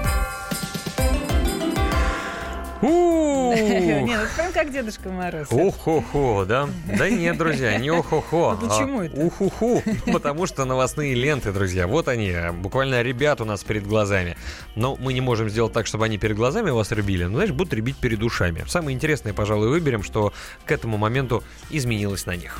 [2.80, 5.48] Нет, это прям как Дедушка Мороз.
[5.50, 6.70] Уху-ху, да?
[6.86, 8.52] Да нет, друзья, не уху-ху.
[8.52, 9.20] Ну почему а это?
[9.20, 14.38] Уху-ху, потому что новостные ленты, друзья, вот они, буквально ребят у нас перед глазами.
[14.74, 17.74] Но мы не можем сделать так, чтобы они перед глазами вас ребили, но, знаешь, будут
[17.74, 18.64] ребить перед ушами.
[18.66, 20.32] Самое интересное, пожалуй, выберем, что
[20.64, 22.58] к этому моменту изменилось на них.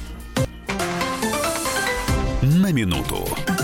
[2.65, 3.64] На минуту.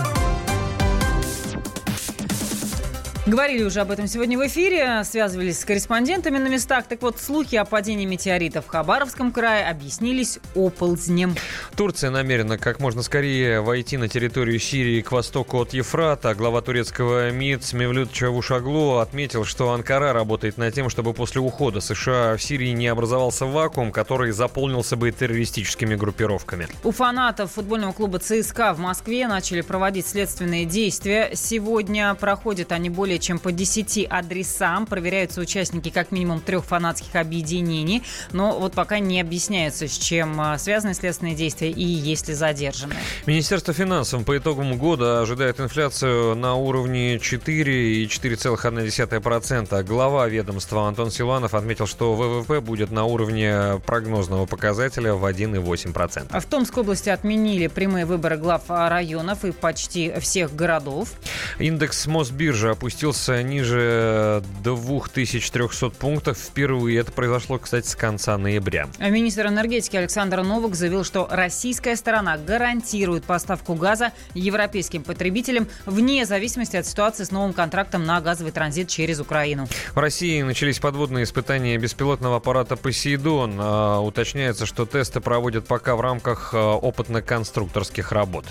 [3.31, 6.87] Говорили уже об этом сегодня в эфире, связывались с корреспондентами на местах.
[6.89, 11.37] Так вот, слухи о падении метеорита в Хабаровском крае объяснились оползнем.
[11.77, 16.35] Турция намерена как можно скорее войти на территорию Сирии к востоку от Ефрата.
[16.35, 22.37] Глава турецкого МИД Мевлют Чавушаглу отметил, что Анкара работает над тем, чтобы после ухода США
[22.37, 26.67] в Сирии не образовался вакуум, который заполнился бы террористическими группировками.
[26.83, 31.31] У фанатов футбольного клуба ЦСКА в Москве начали проводить следственные действия.
[31.35, 34.87] Сегодня проходят они более чем по 10 адресам.
[34.87, 38.03] Проверяются участники как минимум трех фанатских объединений.
[38.33, 42.99] Но вот пока не объясняется, с чем а, связаны следственные действия и есть ли задержанные.
[43.27, 49.83] Министерство финансов по итогам года ожидает инфляцию на уровне 4 и 4,1%.
[49.85, 56.27] Глава ведомства Антон Силанов отметил, что ВВП будет на уровне прогнозного показателя в 1,8%.
[56.31, 61.11] А В Томской области отменили прямые выборы глав районов и почти всех городов.
[61.59, 62.71] Индекс Мосбиржи
[63.11, 67.01] опустился ниже 2300 пунктов впервые.
[67.01, 68.87] Это произошло, кстати, с конца ноября.
[69.01, 76.25] А Министр энергетики Александр Новак заявил, что российская сторона гарантирует поставку газа европейским потребителям вне
[76.25, 79.67] зависимости от ситуации с новым контрактом на газовый транзит через Украину.
[79.93, 83.59] В России начались подводные испытания беспилотного аппарата «Посейдон».
[83.59, 88.45] А, Уточняется, что тесты проводят пока в рамках а, опытно-конструкторских работ.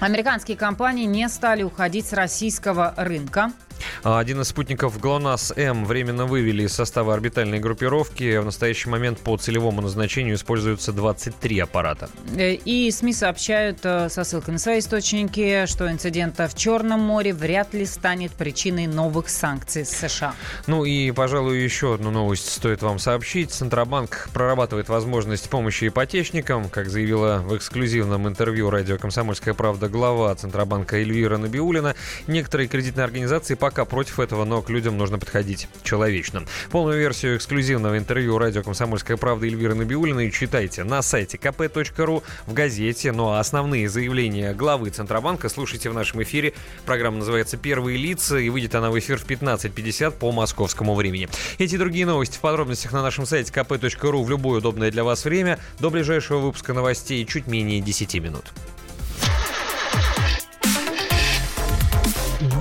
[0.00, 3.52] Американские компании не стали уходить с российского рынка.
[4.02, 8.36] А Один из спутников ГЛОНАСС-М временно вывели из состава орбитальной группировки.
[8.38, 12.10] В настоящий момент по целевому назначению используются 23 аппарата.
[12.36, 17.32] Э, И СМИ сообщают э, со ссылкой на свои источники, что инцидент в Черном море
[17.32, 20.34] вряд ли станет причиной новых санкций с США.
[20.66, 23.50] Ну и, пожалуй, еще одну новость стоит вам сообщить.
[23.52, 26.68] Центробанк прорабатывает возможность помощи ипотечникам.
[26.68, 31.94] Как заявила в эксклюзивном интервью радио «Комсомольская правда» глава Центробанка Эльвира Набиулина,
[32.26, 36.44] некоторые кредитные организации пока против этого, но к людям нужно подходить человечно.
[36.70, 43.12] Полную версию эксклюзивного интервью радио «Комсомольская правда» Эльвиры Набиулиной читайте на сайте kp.ru, в газете.
[43.12, 46.54] Ну а основные заявления главы Центробанка слушайте в нашем эфире.
[46.84, 51.28] Программа называется «Первые лица» и выйдет она в эфир в 15.50 по московскому времени.
[51.58, 55.24] Эти и другие новости в подробностях на нашем сайте kp.ru в любое удобное для вас
[55.24, 55.58] время.
[55.78, 58.44] До ближайшего выпуска новостей чуть менее 10 минут.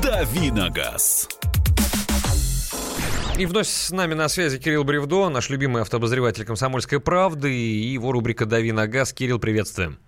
[0.08, 1.28] Давиногаз.
[3.38, 8.14] И вновь с нами на связи Кирилл Бревдо, наш любимый автобозреватель «Комсомольской правды» и его
[8.14, 9.12] рубрика «Дави на газ».
[9.12, 10.00] Кирилл, приветствуем.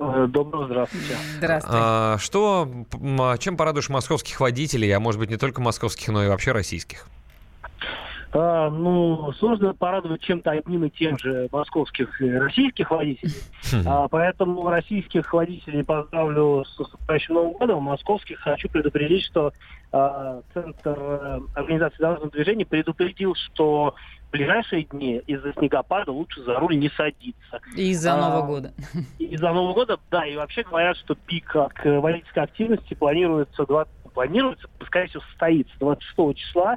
[0.00, 1.16] Э, Доброго здравствуйте.
[1.38, 1.72] Здравствуй.
[1.72, 2.68] А, что,
[3.20, 7.06] а, чем порадуешь московских водителей, а может быть не только московских, но и вообще российских?
[8.32, 13.34] А, ну, сложно порадовать чем-то одним и тем же московских и российских водителей.
[13.86, 17.82] А, поэтому российских водителей поздравлю с наступающим Новым годом.
[17.82, 19.52] Московских хочу предупредить, что
[19.92, 23.94] а, Центр э, организации дорожного движения предупредил, что
[24.28, 27.60] в ближайшие дни из-за снегопада лучше за руль не садиться.
[27.74, 28.72] Из-за А, Нового года.
[29.18, 34.68] Из-за Нового года, да, и вообще говорят, что пик к водительской активности планируется, 20, планируется,
[34.86, 36.76] скорее всего, состоится 26 числа,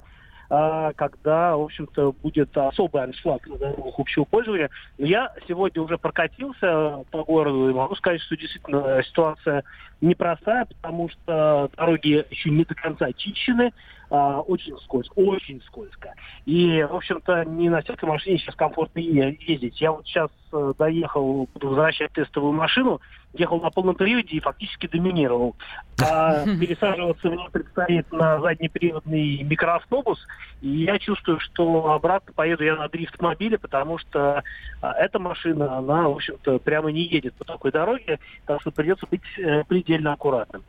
[0.49, 4.69] когда, в общем-то, будет особый аншлаг на дорогах общего пользования.
[4.97, 9.63] Но я сегодня уже прокатился по городу и могу сказать, что действительно ситуация
[10.01, 13.71] непростая, потому что дороги еще не до конца очищены,
[14.09, 16.13] а, очень скользко, очень скользко.
[16.45, 19.81] И, в общем-то, не на всякой машине сейчас комфортно ездить.
[19.81, 23.01] Я вот сейчас э, доехал, буду возвращать тестовую машину,
[23.33, 25.55] ехал на полном приводе и фактически доминировал.
[26.05, 30.19] А пересаживаться мне предстоит на заднеприводный микроавтобус,
[30.61, 34.43] и я чувствую, что обратно поеду я на дрифт-мобиле, потому что
[34.81, 39.05] а, эта машина, она, в общем-то, прямо не едет по такой дороге, так что придется
[39.09, 40.63] быть э, предельно аккуратным.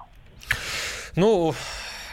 [1.16, 1.54] Ну,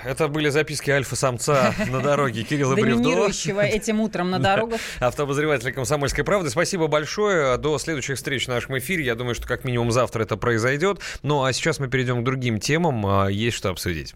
[0.03, 3.27] Это были записки альфа-самца на дороге Кирилла Бревдо.
[3.61, 4.79] Этим утром на дорогах.
[4.99, 6.49] Автообозреватель «Комсомольской правды».
[6.49, 7.57] Спасибо большое.
[7.57, 9.05] До следующих встреч в нашем эфире.
[9.05, 10.99] Я думаю, что как минимум завтра это произойдет.
[11.23, 13.05] Ну, а сейчас мы перейдем к другим темам.
[13.05, 14.15] А, Есть что обсудить.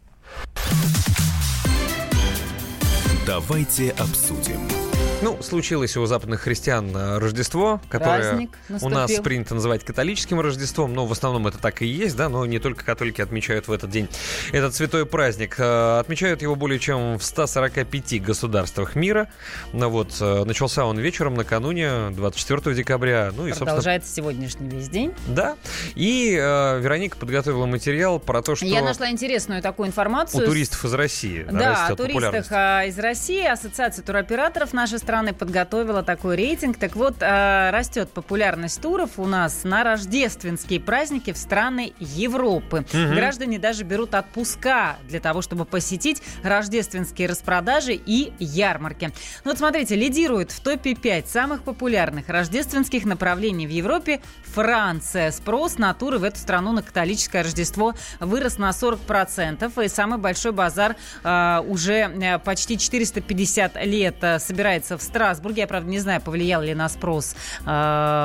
[3.25, 4.74] Давайте обсудим.
[5.21, 8.47] Ну, случилось у западных христиан э, Рождество, которое
[8.81, 12.45] у нас принято называть католическим Рождеством, но в основном это так и есть, да, но
[12.45, 14.09] не только католики отмечают в этот день
[14.51, 15.55] этот святой праздник.
[15.57, 19.29] Э, Отмечают его более чем в 145 государствах мира.
[19.73, 25.13] Ну вот, э, начался он вечером накануне, 24 декабря, ну и, Продолжается сегодняшний весь день.
[25.27, 25.55] да.
[25.95, 30.45] И э, Вероника подготовила материал про то, что Я нашла интересную такую у информацию.
[30.45, 33.45] туристов из России да, Да, о туристах а, из России.
[33.45, 36.77] Ассоциация туроператоров нашей страны подготовила такой рейтинг.
[36.77, 42.83] Так вот, а, растет популярность туров у нас на рождественские праздники в страны Европы.
[42.91, 43.13] Мгм.
[43.13, 49.11] Граждане даже берут отпуска для того, чтобы посетить рождественские распродажи и ярмарки.
[49.43, 54.21] Ну вот смотрите, лидирует в топе 5 самых популярных рождественских направлений в Европе
[54.55, 55.29] Франция.
[55.29, 59.85] Спрос на туры в эту страну на католическое Рождество вырос на 40%.
[59.85, 65.61] И самый большой базар а, уже э, почти 450 лет э, собирается в Страсбурге.
[65.61, 67.65] Я, правда, не знаю, повлиял ли на спрос э,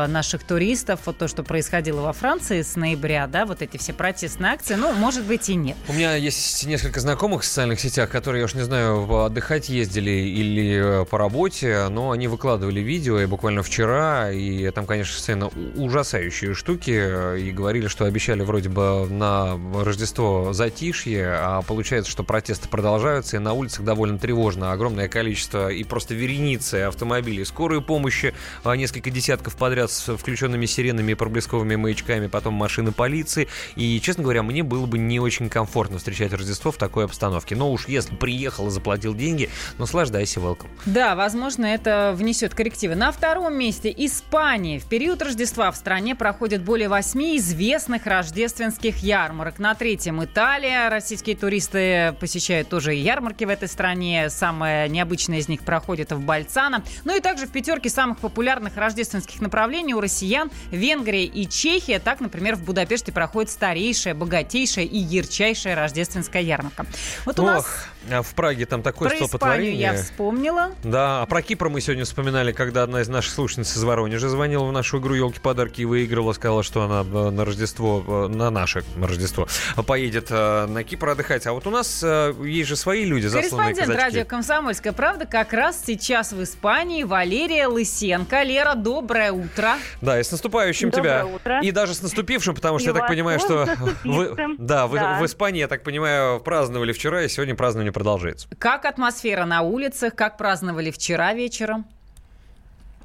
[0.08, 4.52] наших туристов вот то, что происходило во Франции с ноября, да, вот эти все протестные
[4.52, 4.74] акции.
[4.74, 5.76] Ну, может быть и нет.
[5.89, 10.10] У меня есть несколько знакомых в социальных сетях, которые, я уж не знаю, отдыхать ездили
[10.10, 15.50] или э, по работе, но они выкладывали видео, и буквально вчера, и там, конечно, сцена
[15.76, 22.23] ужасающие штуки, э, и говорили, что обещали вроде бы на Рождество затишье, а получается, что
[22.23, 26.15] протесты продолжаются, и на улицах довольно тревожно, огромное количество и просто
[26.60, 32.55] вереницы автомобилей скорой помощи, а, несколько десятков подряд с включенными сиренами и проблесковыми маячками, потом
[32.55, 37.05] машины полиции, и, честно говоря, мне было бы не очень комфортно встречать Рождество в такой
[37.05, 37.56] обстановке.
[37.56, 39.48] Но уж если приехал и заплатил деньги,
[39.78, 40.68] наслаждайся, welcome.
[40.86, 42.94] Да, возможно, это внесет коррективы.
[42.94, 44.78] На втором месте Испания.
[44.78, 49.58] В период Рождества в стране проходит более восьми известных рождественских ярмарок.
[49.58, 50.89] На третьем Италия.
[50.89, 54.28] Российские туристы посещают тоже ярмарки в этой стране.
[54.30, 56.84] Самая необычная из них проходит в Бальцано.
[57.04, 61.98] Ну и также в пятерке самых популярных рождественских направлений у россиян Венгрия и Чехия.
[61.98, 66.86] Так, например, в Будапеште проходит старейшая, богатейшая и ярчайшая рождественская ярмарка.
[67.24, 67.66] Вот у Ох, нас
[68.08, 69.80] в Праге там такое про Испанию столпотворение.
[69.80, 70.70] я вспомнила.
[70.84, 74.64] Да, а про Кипр мы сегодня вспоминали, когда одна из наших слушательниц из Воронежа звонила
[74.64, 78.82] в нашу игру «Елки-подарки» и выигрывала, сказала, что она э, на Рождество, э, на наше
[79.00, 79.46] Рождество,
[79.86, 81.46] поедет э, на Кипр отдыхать.
[81.46, 82.02] А вот у нас
[82.42, 84.16] есть же свои люди, засланные Корреспондент казачки.
[84.16, 88.42] радио «Комсомольская правда» как раз сейчас в Испании Валерия Лысенко.
[88.42, 89.74] Лера, доброе утро.
[90.00, 91.26] Да, и с наступающим Доброе тебя.
[91.26, 91.60] утро.
[91.62, 93.68] И даже с наступившим, потому что И я так понимаю, что
[94.04, 95.18] вы, да, вы- Да.
[95.18, 98.48] в Испании, я так понимаю, праздновали вчера, и сегодня празднование продолжается.
[98.58, 100.14] Как атмосфера на улицах?
[100.14, 101.84] Как праздновали вчера вечером?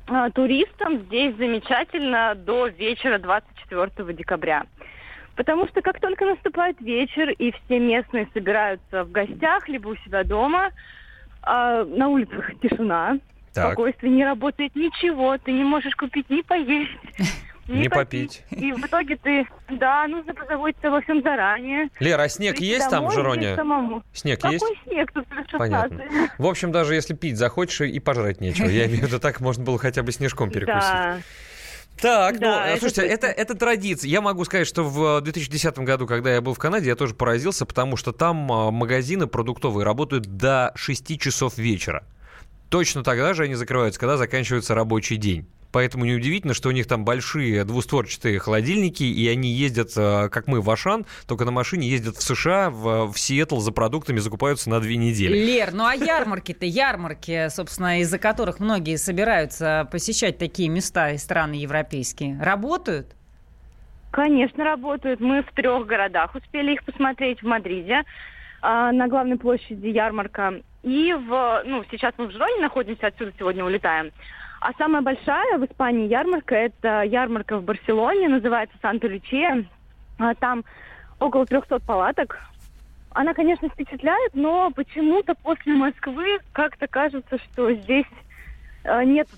[0.07, 4.65] А, Туристам здесь замечательно до вечера 24 декабря.
[5.35, 10.23] Потому что как только наступает вечер, и все местные собираются в гостях, либо у себя
[10.23, 10.69] дома,
[11.41, 13.17] а, на улицах тишина,
[13.53, 13.67] Так.
[13.73, 16.91] спокойствие, не работает ничего, ты не можешь купить ни поесть,
[17.68, 18.44] ни Не попить.
[18.52, 21.90] И в итоге ты, да, нужно позаботиться обо всем заранее.
[22.00, 23.56] Лера, а снег Прийти есть там в Жироне?
[23.56, 24.03] самому.
[24.14, 24.66] Снег Какой есть?
[24.84, 25.11] снег?
[25.11, 25.58] Тут плюс 16.
[25.58, 26.30] Понятно.
[26.38, 28.68] В общем, даже если пить захочешь, и пожрать нечего.
[28.68, 30.82] Я имею в виду, так можно было хотя бы снежком перекусить.
[30.82, 31.18] Да.
[32.02, 34.10] Так, Да, ну, это слушайте, это, это традиция.
[34.10, 37.66] Я могу сказать, что в 2010 году, когда я был в Канаде, я тоже поразился,
[37.66, 42.03] потому что там а, магазины продуктовые работают до 6 часов вечера.
[42.69, 45.48] Точно тогда же они закрываются, когда заканчивается рабочий день.
[45.76, 50.62] Поэтому неудивительно, что у них там большие двустворчатые холодильники, и они ездят, э, как мы,
[50.62, 54.80] в Ашан, только на машине ездят в США, в, в Сиэтл за продуктами, закупаются на
[54.80, 55.38] две недели.
[55.38, 61.56] Лер, ну а ярмарки-то, ярмарки, собственно, из-за которых многие собираются посещать такие места и страны
[61.56, 63.08] европейские, работают?
[64.12, 65.20] Конечно, работают.
[65.20, 67.42] Мы в трех городах успели их посмотреть.
[67.42, 68.04] В Мадриде,
[68.62, 70.54] а, на главной площади ярмарка.
[70.84, 74.14] И в, ну, сейчас мы в Жироне находимся, отсюда сегодня улетаем.
[74.61, 79.66] А самая большая в Испании ярмарка, это ярмарка в Барселоне, называется Санта-Лючия.
[80.17, 80.64] А, Там
[81.19, 82.38] около 300 палаток.
[83.11, 88.06] Она, конечно, впечатляет, но почему-то после Москвы как-то кажется, что здесь
[88.84, 89.30] э, нет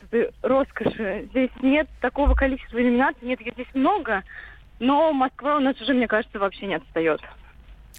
[0.42, 4.24] роскоши, здесь нет такого количества иллюминаций, нет, здесь много,
[4.80, 7.22] но Москва у нас уже, мне кажется, вообще не отстает.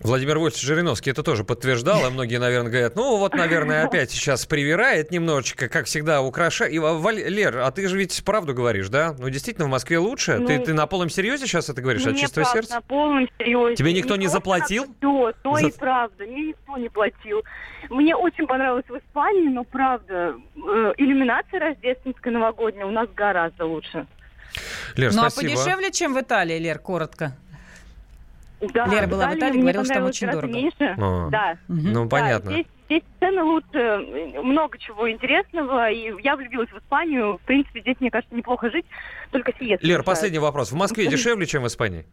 [0.00, 4.46] Владимир Вольфович Жириновский это тоже подтверждал, и многие, наверное, говорят, ну вот, наверное, опять сейчас
[4.46, 6.72] привирает немножечко, как всегда, украшает.
[6.72, 9.16] И, Валь- Лер, а ты же ведь правду говоришь, да?
[9.18, 10.38] Ну, действительно, в Москве лучше?
[10.46, 12.74] ты, Ну, ты на полном серьезе сейчас это говоришь, от чистого правда, сердца?
[12.76, 13.74] На полном серьезе.
[13.76, 14.86] Тебе никто не просто заплатил?
[15.00, 16.24] То, то За- и правда.
[16.24, 17.42] Мне никто не платил.
[17.90, 24.06] Мне очень понравилось в Испании, но правда, э, иллюминация рождественская новогодняя у нас гораздо лучше.
[24.96, 25.54] Лер, ну а спасибо.
[25.56, 27.36] подешевле, чем в Италии, Лер, коротко.
[28.60, 30.62] Да, Лера была в Италии, говорила, что там очень гораздо дорого.
[30.62, 30.94] Меньше.
[30.98, 31.28] А.
[31.30, 31.58] Да.
[31.68, 32.50] Ну, Да, понятно.
[32.52, 33.98] здесь, здесь цены лучше,
[34.42, 37.38] много чего интересного, и я влюбилась в Испанию.
[37.38, 38.86] В принципе, здесь, мне кажется, неплохо жить,
[39.30, 39.82] только сиест.
[39.84, 40.72] Лер, последний вопрос.
[40.72, 42.04] В Москве дешевле, чем в Испании?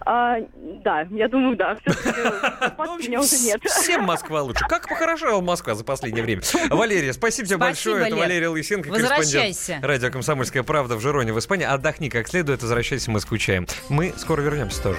[0.00, 0.36] А,
[0.84, 1.76] да, я думаю, да.
[1.76, 2.08] Все-таки
[3.08, 3.62] меня уже нет.
[3.64, 4.64] Всем Москва лучше.
[4.68, 6.42] Как похорошела Москва за последнее время.
[6.70, 8.06] Валерия, спасибо тебе большое.
[8.06, 8.18] Это Лер.
[8.18, 11.66] Валерия Лысенко, корреспондент радио «Комсомольская правда» в Жироне в Испании.
[11.66, 13.66] Отдохни как следует, возвращайся, мы скучаем.
[13.88, 14.98] Мы скоро вернемся тоже.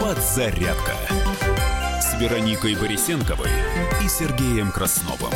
[0.00, 0.92] Подзарядка
[2.00, 3.50] с Вероникой Борисенковой
[4.04, 5.32] и Сергеем Красновым.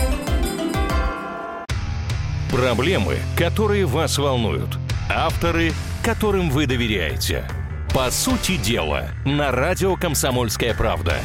[2.50, 4.78] Проблемы, которые вас волнуют.
[5.10, 7.44] Авторы, которым вы доверяете.
[7.92, 11.16] По сути дела, на радио «Комсомольская правда».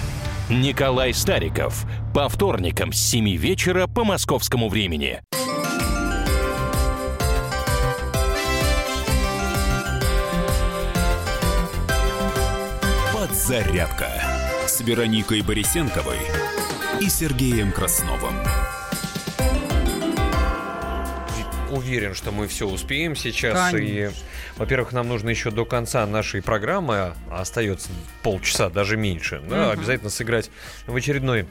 [0.50, 1.86] Николай Стариков.
[2.14, 5.22] По вторникам с 7 вечера по московскому времени.
[13.14, 14.10] Подзарядка
[14.68, 16.20] с Вероникой Борисенковой
[17.00, 18.36] и Сергеем Красновым.
[21.74, 23.72] Уверен, что мы все успеем сейчас.
[23.72, 23.78] Конечно.
[23.78, 24.12] И,
[24.58, 27.90] во-первых, нам нужно еще до конца нашей программы, а остается
[28.22, 30.52] полчаса, даже меньше, да, обязательно сыграть
[30.86, 31.48] в очередной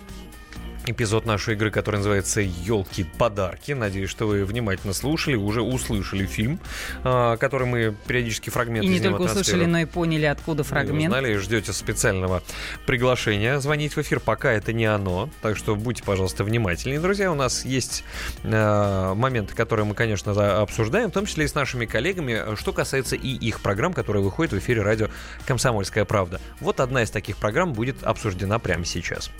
[0.86, 3.73] эпизод нашей игры, который называется «Елки-подарки».
[3.73, 6.61] Надеюсь, что вы внимательно слушали, уже услышали фильм,
[7.05, 11.12] а, который мы периодически фрагменты И не только услышали, но и поняли, откуда фрагмент.
[11.12, 12.43] узнали, ждете специального
[12.86, 15.31] приглашения звонить в эфир, пока это не оно.
[15.41, 17.01] Так что будьте, пожалуйста, внимательнее.
[17.01, 18.05] Друзья, у нас есть
[18.43, 23.17] э, моменты, которые мы, конечно, обсуждаем, в том числе и с нашими коллегами, что касается
[23.17, 25.09] и их программ, которые выходят в эфире радио
[25.47, 26.41] «Комсомольская правда».
[26.61, 29.31] Вот одна из таких программ будет обсуждена прямо сейчас.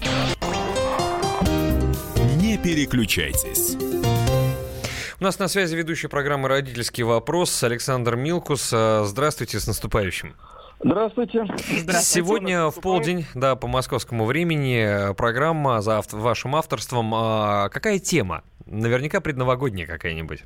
[2.62, 3.76] Переключайтесь.
[5.20, 8.70] У нас на связи ведущий программы «Родительский вопрос» Александр Милкус.
[8.73, 10.34] Э, Здравствуйте, с наступающим.
[10.82, 11.44] Здравствуйте.
[12.00, 17.12] Сегодня в полдень, да, по московскому времени, э, программа за авт- вашим авторством.
[17.15, 18.42] А, Какая тема?
[18.66, 20.42] Наверняка предновогодняя какая-нибудь.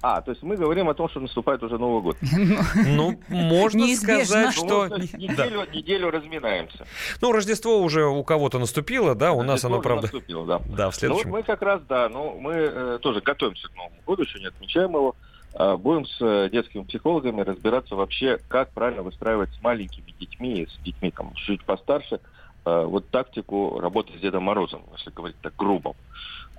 [0.00, 2.16] А, то есть мы говорим о том, что наступает уже Новый год.
[2.86, 4.24] Ну, можно Неизбежно.
[4.24, 4.86] сказать, что...
[4.86, 4.96] Ну,
[5.36, 5.66] Да.
[5.74, 6.86] неделю, разминаемся.
[7.20, 10.02] Ну, Рождество уже у кого-то наступило, да, у нас оно, правда...
[10.02, 10.58] наступило, да.
[10.58, 11.30] Да, в Ну, вот следующем.
[11.30, 14.90] мы как раз, да, ну, мы э, тоже готовимся к Новому году, еще не отмечаем
[14.90, 15.16] его.
[15.54, 20.82] А, будем с э, детскими психологами разбираться вообще, как правильно выстраивать с маленькими детьми, с
[20.84, 22.20] детьми там чуть постарше,
[22.64, 25.96] э, вот тактику работы с Дедом Морозом, если говорить так грубо.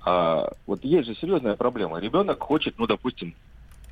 [0.04, 2.00] А, вот есть же серьезная проблема.
[2.00, 3.36] Ребенок хочет, ну, допустим,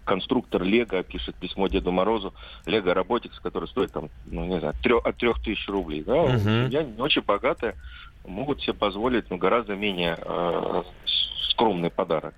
[0.04, 5.00] конструктор Лего пишет письмо Деду Морозу, Лего Роботикс, который стоит там, ну, не знаю, трё-
[5.04, 6.38] от трех тысяч рублей, да, Мгм.
[6.38, 7.76] семья не очень богатая,
[8.24, 10.82] могут себе позволить, ну, гораздо менее э,
[11.50, 12.34] скромный подарок.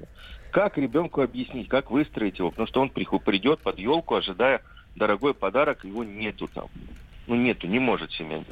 [0.51, 4.63] Как ребенку объяснить, как выстроить его, потому что он придет под елку, ожидая
[4.97, 6.69] дорогой подарок, его нету там,
[7.27, 8.43] ну, нету, не может семья.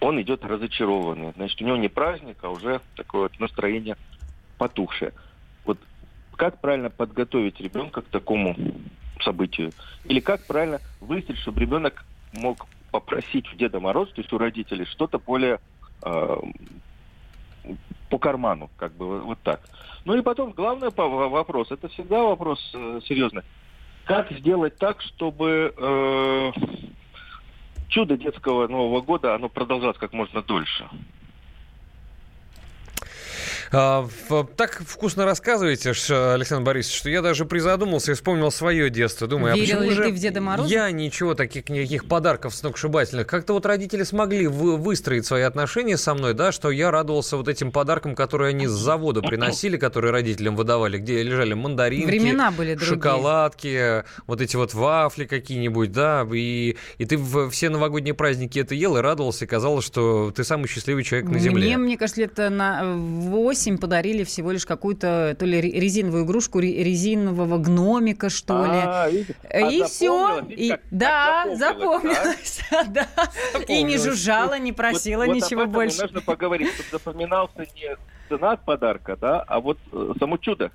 [0.00, 3.96] Он идет разочарованный, значит, у него не праздник, а уже такое вот настроение
[4.56, 5.12] потухшее.
[5.64, 5.78] Вот
[6.36, 8.56] как правильно подготовить ребенка к такому
[9.22, 9.72] событию?
[10.04, 14.84] Или как правильно выстроить, чтобы ребенок мог попросить у Деда Мороза, то есть у родителей,
[14.86, 15.60] что-то более
[16.02, 16.36] э,
[18.08, 19.60] по карману, как бы вот, так.
[20.04, 23.42] Ну и потом главный вопрос, это всегда вопрос э, серьезный.
[24.04, 26.52] Как сделать так, чтобы э,
[27.90, 30.88] чудо детского Нового года, оно продолжалось как можно дольше?
[33.72, 34.08] А,
[34.56, 39.28] так вкусно рассказываете, Александр Борисович, что я даже призадумался и вспомнил свое детство.
[39.28, 40.68] Думаю, а Верил почему ли же ты в Деда Мороза?
[40.68, 43.28] Я ничего, таких никаких подарков сногсшибательных.
[43.28, 47.46] Как-то вот родители смогли вы- выстроить свои отношения со мной, да, что я радовался вот
[47.46, 52.74] этим подаркам, которые они с завода приносили, которые родителям выдавали, где лежали мандаринки, Времена были
[52.74, 52.96] другие.
[52.96, 58.74] шоколадки, вот эти вот вафли какие-нибудь, да, и, и ты в все новогодние праздники это
[58.74, 61.66] ел и радовался, и казалось, что ты самый счастливый человек на земле.
[61.66, 66.58] Мне, мне кажется, лет на 8 подарили всего лишь какую-то то ли ре- резиновую игрушку,
[66.60, 68.70] ре- резинового гномика, что ли.
[68.84, 69.34] А, видите?
[69.50, 70.40] А И все.
[70.48, 72.60] И, как- да, как запомнилось.
[72.88, 73.06] да.
[73.68, 76.02] И не жужжала, не просила Вот- вот ничего и больше.
[76.02, 77.96] нужно поговорить, чтобы запоминался не
[78.28, 80.70] цена подарка, да, а вот э, само чудо.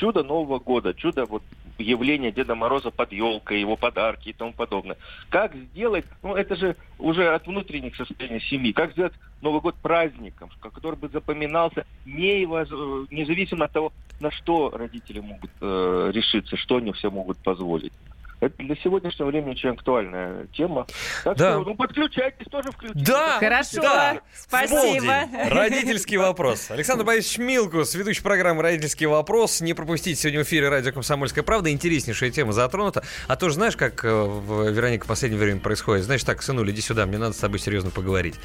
[0.00, 1.42] Чудо Нового года, чудо вот
[1.78, 4.96] явления Деда Мороза под елкой, его подарки и тому подобное.
[5.28, 9.12] Как сделать, ну это же уже от внутренних состояний семьи, как сделать
[9.42, 15.50] Новый год праздником, который бы запоминался не его- независимо от того, на что родители могут
[15.60, 17.92] э, решиться, что они все могут позволить.
[18.40, 20.86] Это для сегодняшнего времени очень актуальная тема.
[21.24, 21.52] Так Да.
[21.52, 23.06] что, ну, подключайтесь, тоже включитесь.
[23.06, 24.20] Да, Хорошо, да.
[24.34, 25.28] спасибо.
[25.50, 26.70] Родительский вопрос.
[26.70, 29.60] Александр Борисович Милкус, ведущий программы «Родительский вопрос».
[29.60, 31.70] Не пропустите сегодня в эфире радио «Комсомольская правда».
[31.70, 33.04] Интереснейшая тема затронута.
[33.28, 36.04] А то же знаешь, как э, в Веронике в последнее время происходит?
[36.06, 38.36] Знаешь, так, сынуля, иди сюда, мне надо с тобой серьезно поговорить.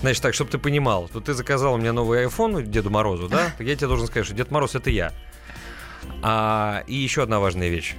[0.00, 3.52] Значит, так, чтобы ты понимал, вот ты заказал мне новый iPhone Деду Морозу, да?
[3.60, 5.12] Я тебе должен сказать, что Дед Мороз— это я.
[6.22, 7.94] А, и еще одна важная вещь.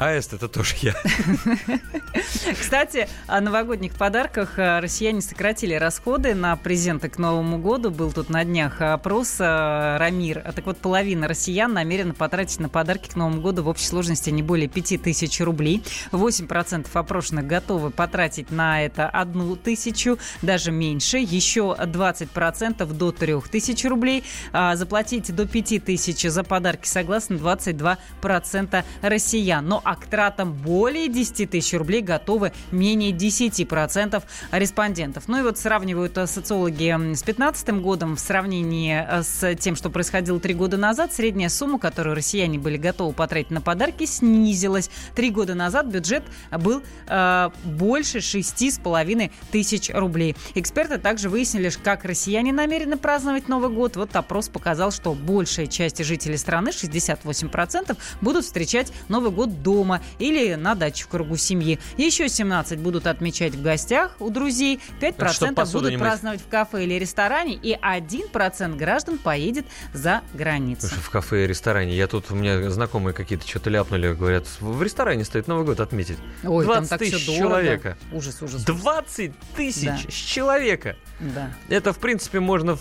[0.00, 0.94] Аист— это тоже я.
[2.58, 7.90] Кстати, о новогодних подарках э, россияне сократили расходы на презенты к Новому году.
[7.90, 10.42] Был тут на днях опрос э, Рамир.
[10.42, 14.30] А Так вот, половина россиян намерена потратить на подарки к Новому году в общей сложности
[14.30, 15.84] не более 5 тысяч рублей.
[16.12, 21.18] 8% опрошенных готовы потратить на это одну тысячу, даже меньше.
[21.18, 24.24] Еще 20% до 3 тысяч рублей.
[24.52, 29.66] А Заплатить до 5 тысяч за подарки согласны 22% россиян.
[29.66, 35.24] Но а к тратам более 10 тысяч рублей готовы менее 10% респондентов.
[35.26, 39.90] Ну и вот сравнивают э, социологи с 2015 годом в сравнении э, с тем, что
[39.90, 41.12] происходило три года назад.
[41.12, 44.90] Средняя сумма, которую россияне были готовы потратить на подарки, снизилась.
[45.16, 50.36] Три года назад бюджет был э, больше 6,5 тысяч рублей.
[50.54, 53.96] Эксперты также выяснили, как россияне намерены праздновать Новый год.
[53.96, 60.54] Вот опрос показал, что большая часть жителей страны, 68%, будут встречать Новый год дома или
[60.54, 61.78] на даче в кругу семьи.
[61.96, 66.84] Еще 17 будут отмечать в гостях у друзей, 5% Чтоб посуду будут праздновать в кафе
[66.84, 70.88] или ресторане, и 1% граждан поедет за границу.
[70.88, 71.96] Слушай, в кафе и ресторане.
[71.96, 76.18] Я тут, у меня знакомые какие-то что-то ляпнули, говорят, в ресторане стоит Новый год отметить.
[76.44, 77.96] Ой, там 20 так всё тысяч человека.
[78.12, 78.64] Ужас, ужас.
[78.64, 79.98] 20 тысяч Да.
[80.08, 80.96] с человека.
[81.20, 81.50] Да.
[81.68, 82.80] Это, в принципе, можно в,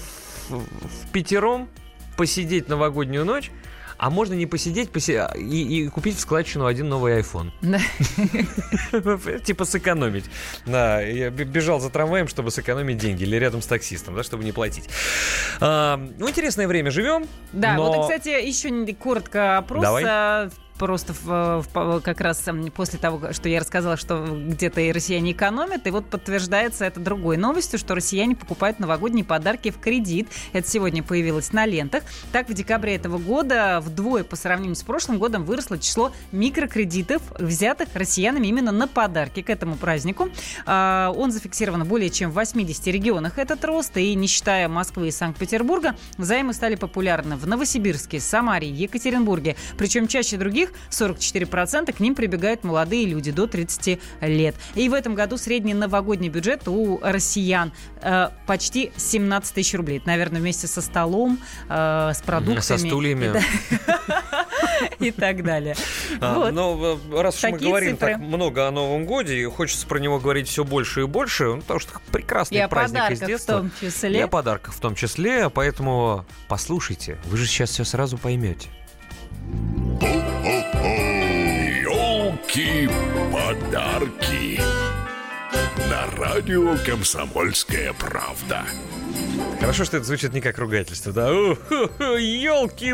[0.50, 1.70] в пятером
[2.18, 3.52] посидеть новогоднюю ночь,
[4.00, 7.52] а можно не посидеть поси- и, и купить в складчину один новый iPhone.
[9.44, 10.26] Типа сэкономить.
[10.66, 13.24] Да, я бежал за трамваем, чтобы сэкономить деньги.
[13.24, 14.90] Или рядом с таксистом, да, чтобы не платить.
[15.60, 17.28] А, ну, интересное время живем.
[17.52, 19.82] Да, вот, кстати, еще коротко опрос.
[19.82, 20.50] Давай.
[20.80, 25.34] Просто в- в- как раз м, после того, что я рассказала, что где-то и россияне
[25.34, 30.30] экономят, и вот подтверждается это другой новостью, что россияне покупают новогодние подарки в кредит.
[30.54, 32.04] Это сегодня появилось на лентах.
[32.32, 37.90] Так, в декабре этого года вдвое по сравнению с прошлым годом выросло число микрокредитов, взятых
[37.94, 40.30] россиянами именно на подарки к этому празднику.
[40.66, 45.12] А, Он зафиксирован более чем в 80 регионах этот рост, и не считая Москвы и
[45.12, 49.56] Санкт-Петербурга, займы стали популярны в Новосибирске, Самаре, Екатеринбурге.
[49.78, 54.56] Причем чаще других, 44%, к ним прибегают молодые люди до 30 лет.
[54.76, 59.98] И в этом году средний новогодний бюджет у россиян э, почти 17 тысяч рублей.
[59.98, 61.40] Это, наверное, вместе со столом,
[61.70, 62.60] э, с продуктами.
[62.62, 63.34] Со стульями.
[65.00, 65.76] И, так далее.
[66.22, 66.52] А.
[66.52, 70.20] Но э, раз уж мы говорим так много о Новом Годе, и хочется про него
[70.20, 73.60] говорить все больше и больше, ну, потому что прекрасный праздник из детства.
[73.60, 74.20] том числе.
[74.20, 78.70] И о подарках в том числе, поэтому послушайте, вы же сейчас все сразу поймете.
[81.82, 84.62] Елки-подарки.
[85.90, 88.66] На радио «Комсомольская правда».
[89.60, 91.30] Хорошо, что это звучит не как ругательство, да?
[91.30, 92.94] Елки,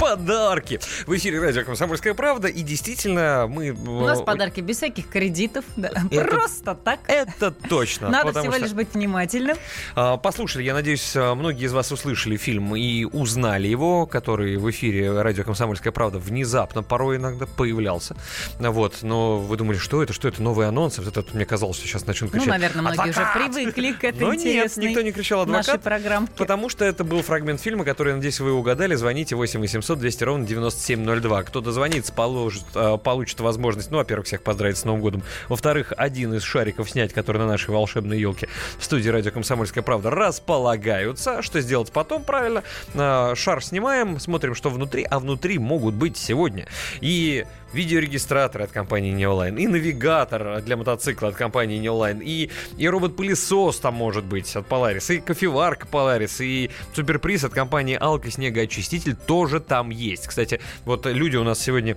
[0.00, 0.80] подарки.
[1.06, 3.70] В эфире радио «Комсомольская правда», и действительно мы...
[3.70, 5.64] У нас подарки без всяких кредитов.
[5.76, 5.90] да.
[6.10, 7.00] Это- Просто так.
[7.06, 8.08] Это точно.
[8.08, 9.56] Надо всего что- лишь быть внимательным.
[9.94, 14.70] А, Послушали, я надеюсь, а, многие из вас услышали фильм и узнали его, который в
[14.70, 18.16] эфире радио «Комсомольская правда» внезапно порой иногда появлялся.
[18.58, 20.98] Вот, но вы думали, что это, что это, новый анонс?
[20.98, 22.48] Вот это мне казалось, что сейчас начнут Ну, кричать.
[22.58, 26.32] наверное, многие уже «Адвокат!» привыкли к этой Но нет, никто не кричал нашей «Адвокат», программке.
[26.36, 28.94] потому что это был фрагмент фильма, который, надеюсь, вы угадали.
[28.94, 31.42] Звоните 8 800 200 ровно 9702.
[31.44, 35.22] Кто дозвонится, положит, а, получит возможность, ну, во-первых, всех поздравить с Новым годом.
[35.48, 40.10] Во-вторых, один из шариков снять, который на нашей волшебной елке в студии радио «Комсомольская правда»
[40.10, 41.42] располагаются.
[41.42, 42.24] Что сделать потом?
[42.24, 42.62] Правильно.
[42.94, 46.66] А, Шар снимаем, смотрим, что внутри, а внутри могут быть сегодня
[47.00, 53.78] и видеорегистратор от компании Neoline, и навигатор для мотоцикла от компании Neoline, и, и робот-пылесос
[53.78, 59.60] там может быть от Polaris, и кофеварка Polaris, и суперприз от компании Алка снегоочиститель тоже
[59.60, 60.26] там есть.
[60.26, 61.96] Кстати, вот люди у нас сегодня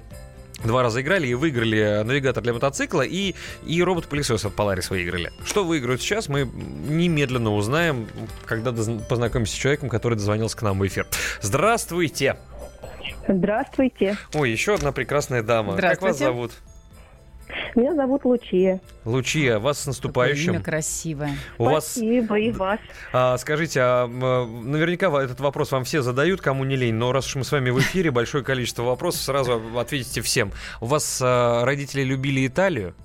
[0.64, 3.36] Два раза играли и выиграли навигатор для мотоцикла и,
[3.66, 5.32] и робот-пылесос от Polaris выиграли.
[5.46, 6.50] Что выиграют сейчас, мы
[6.88, 8.08] немедленно узнаем,
[8.46, 11.06] когда познакомимся с человеком, который дозвонился к нам в эфир.
[11.42, 12.38] Здравствуйте!
[13.28, 14.18] Здравствуйте.
[14.34, 15.78] Ой, еще одна прекрасная дама.
[15.78, 16.52] Как вас зовут?
[17.76, 18.82] Меня зовут Лучия.
[19.06, 20.54] Лучия, вас с наступающим.
[20.54, 21.36] Имя красивое.
[21.58, 22.80] У вас, Спасибо, и вас.
[23.12, 27.28] а, скажите, а, м, наверняка этот вопрос вам все задают, кому не лень, но раз
[27.28, 30.52] уж мы с вами в эфире, большое количество вопросов, сразу ответите всем.
[30.82, 32.96] У вас а, родители любили Италию?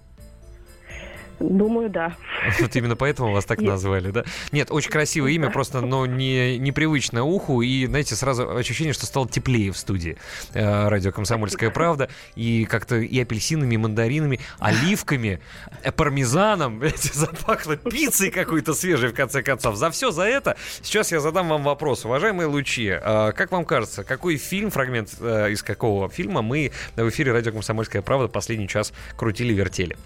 [1.41, 2.17] Думаю, да.
[2.61, 4.25] Вот именно поэтому вас так назвали, да?
[4.53, 7.63] Нет, очень красивое имя, просто, но не, непривычно уху.
[7.63, 10.17] И, знаете, сразу ощущение, что стало теплее в студии
[10.55, 12.09] э, радио «Комсомольская правда».
[12.35, 15.41] И как-то и апельсинами, и мандаринами, оливками,
[15.83, 16.79] э, пармезаном.
[16.79, 19.77] Знаете, запахло пиццей какой-то свежей, в конце концов.
[19.77, 22.05] За все за это сейчас я задам вам вопрос.
[22.05, 27.09] Уважаемые Лучи, э, как вам кажется, какой фильм, фрагмент э, из какого фильма мы в
[27.09, 29.97] эфире радио «Комсомольская правда» последний час крутили-вертели?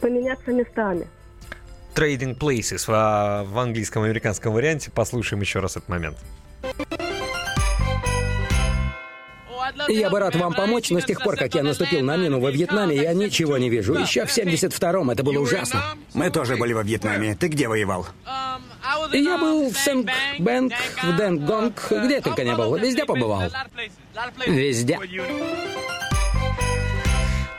[0.00, 1.06] Поменяться местами.
[1.94, 4.90] Trading Places а, в английском и американском варианте.
[4.90, 6.16] Послушаем еще раз этот момент.
[9.88, 12.50] Я бы рад вам помочь, но с тех пор, как я наступил на мину во
[12.50, 13.94] Вьетнаме, я ничего не вижу.
[13.94, 15.82] Еще в 72-м это было ужасно.
[16.14, 17.34] Мы тоже были во Вьетнаме.
[17.34, 18.06] Ты где воевал?
[19.12, 22.76] Я был в Сэнк Бэнк, в Денгонг, где только не был.
[22.76, 23.50] Везде побывал.
[24.46, 24.98] Везде.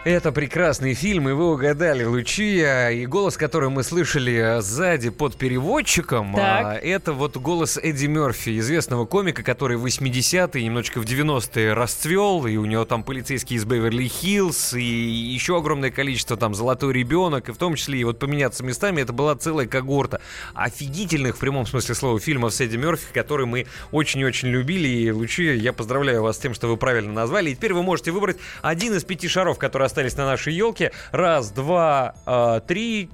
[0.09, 2.89] Это прекрасный фильм, и вы угадали, Лучия.
[2.89, 6.65] И голос, который мы слышали э, сзади под переводчиком, Так.
[6.65, 12.47] а, это вот голос Эдди Мерфи, известного комика, который в 80-е, немножечко в 90-е расцвел,
[12.47, 17.51] и у него там полицейский из Беверли-Хиллз, и еще огромное количество там «Золотой ребенок», и
[17.51, 20.21] в том числе и вот «Поменяться местами» это была целая когорта
[20.55, 24.87] офигительных, в прямом смысле слова, фильмов с Эдди Мерфи, которые мы очень-очень любили.
[24.87, 27.51] И, Лучия, я поздравляю вас с тем, что вы правильно назвали.
[27.51, 30.91] И теперь вы можете выбрать один из пяти шаров, которые остались на нашей елке.
[31.11, 33.09] Раз, два, а, три,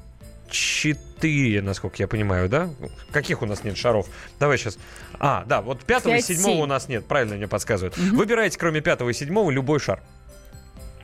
[0.49, 2.69] четыре, насколько я понимаю, да?
[3.11, 4.07] Каких у нас нет шаров?
[4.39, 4.77] Давай сейчас.
[5.19, 7.97] А, да, вот пятого и Пять, седьмого у нас нет, правильно мне подсказывают.
[7.97, 10.01] Выбирайте, кроме пятого и седьмого, любой шар.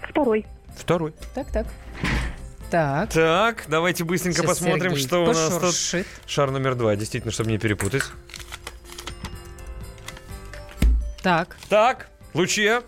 [0.07, 0.45] Второй.
[0.77, 1.13] Второй.
[1.33, 1.67] Так, так.
[2.69, 3.09] Так.
[3.09, 5.61] Так, давайте быстренько Сейчас посмотрим, Сергей что у нас тут.
[5.61, 6.07] пошуршит.
[6.27, 8.03] Шар номер два, действительно, чтобы не перепутать.
[11.21, 11.57] Так.
[11.69, 12.81] Так, Лучия,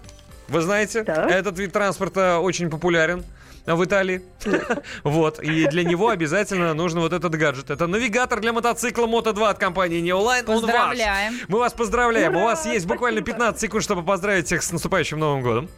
[0.54, 3.26] вы знаете, этот вид транспорта очень популярен
[3.66, 4.22] в Италии.
[5.04, 7.70] Вот, и для него обязательно нужен вот этот гаджет.
[7.70, 10.44] Это навигатор для мотоцикла Moto 2 от компании Neoline.
[10.48, 10.62] Он ваш.
[10.62, 11.34] Поздравляем.
[11.48, 12.36] Мы вас поздравляем.
[12.36, 15.70] У вас есть буквально 15 секунд, чтобы поздравить всех с наступающим Новым годом.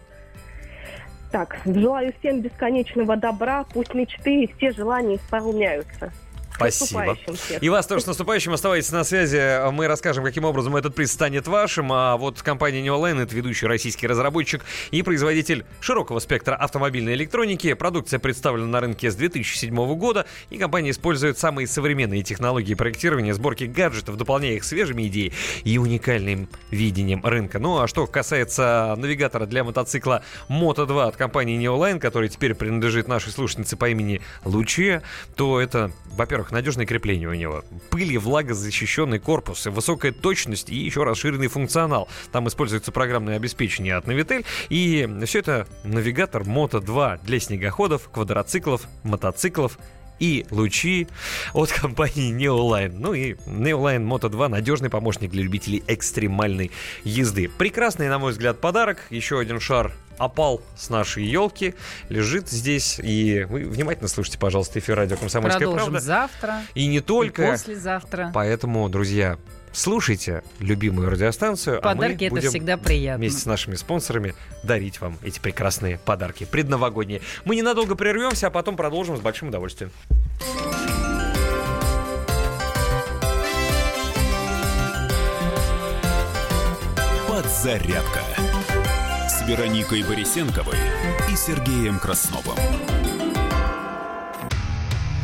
[1.31, 6.11] Так, желаю всем бесконечного добра, пусть мечты и все желания исполняются.
[6.56, 7.17] Спасибо.
[7.61, 8.53] И вас тоже с наступающим.
[8.53, 9.69] Оставайтесь на связи.
[9.72, 11.92] Мы расскажем, каким образом этот приз станет вашим.
[11.92, 17.74] А вот компания Neoline— это ведущий российский разработчик и производитель широкого спектра автомобильной электроники.
[17.74, 23.66] Продукция представлена на рынке с 2007 года, и компания использует самые современные технологии проектирования, сборки
[23.66, 27.59] гаджетов, дополняя их свежими идеями и уникальным видением рынка.
[27.59, 33.08] Ну а что касается навигатора для мотоцикла Moto 2 от компании Neoline, который теперь принадлежит
[33.08, 35.01] нашей слушательнице по имени Луче,
[35.35, 41.03] то это, во-первых, надежное крепление у него, пыль и влагозащищенный корпус, высокая точность и еще
[41.03, 42.07] расширенный функционал.
[42.32, 48.88] Там используется программное обеспечение от Navitel, и все это навигатор Moto 2 для снегоходов, квадроциклов,
[49.03, 49.77] мотоциклов
[50.19, 51.07] и лучи
[51.53, 52.95] от компании Neoline.
[52.98, 56.72] Ну и Neoline Moto 2 надежный помощник для любителей экстремальной
[57.03, 57.49] езды.
[57.49, 58.99] Прекрасный, на мой взгляд, подарок.
[59.09, 61.76] Еще один шар опал с нашей елки
[62.10, 63.00] лежит здесь.
[63.02, 66.00] И вы внимательно слушайте, пожалуйста, эфир радио «Комсомольская Продолжим правда».
[66.00, 66.61] завтра.
[66.74, 67.44] И не только.
[67.44, 68.32] И послезавтра.
[68.34, 69.38] Поэтому, друзья,
[69.72, 71.82] слушайте любимую радиостанцию.
[71.82, 73.19] Подарки а мы это будем всегда приятно.
[73.19, 77.22] Вместе с нашими спонсорами дарить вам эти прекрасные подарки предновогодние.
[77.44, 79.92] Мы ненадолго прервемся, а потом продолжим с большим удовольствием.
[87.27, 88.22] Подзарядка
[89.45, 90.77] Вероникой Борисенковой
[91.32, 92.57] и Сергеем Красновым.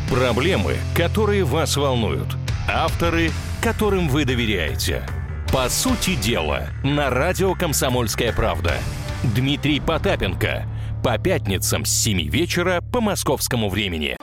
[0.08, 2.28] Проблемы, которые вас волнуют.
[2.68, 5.02] Авторы, которым вы доверяете.
[5.52, 8.74] По сути дела, на радио «Комсомольская правда».
[9.24, 10.66] Дмитрий Потапенко.
[11.02, 14.16] По пятницам с 7 вечера по московскому времени.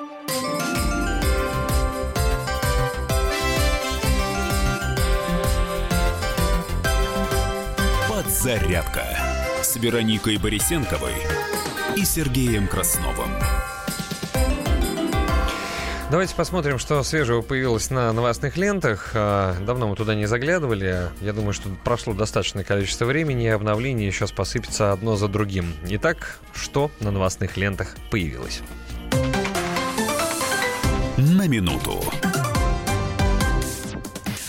[8.07, 9.28] Подзарядка
[9.69, 11.13] с Вероникой Борисенковой
[11.95, 13.29] и Сергеем Красновым.
[16.09, 19.11] Давайте посмотрим, что свежего появилось на новостных лентах.
[19.13, 21.09] А, Давно мы туда не заглядывали.
[21.21, 25.75] Я думаю, что прошло достаточное количество времени, и обновления сейчас посыпятся одно за другим.
[25.87, 28.61] Итак, что на новостных лентах появилось?
[31.17, 32.03] На минуту.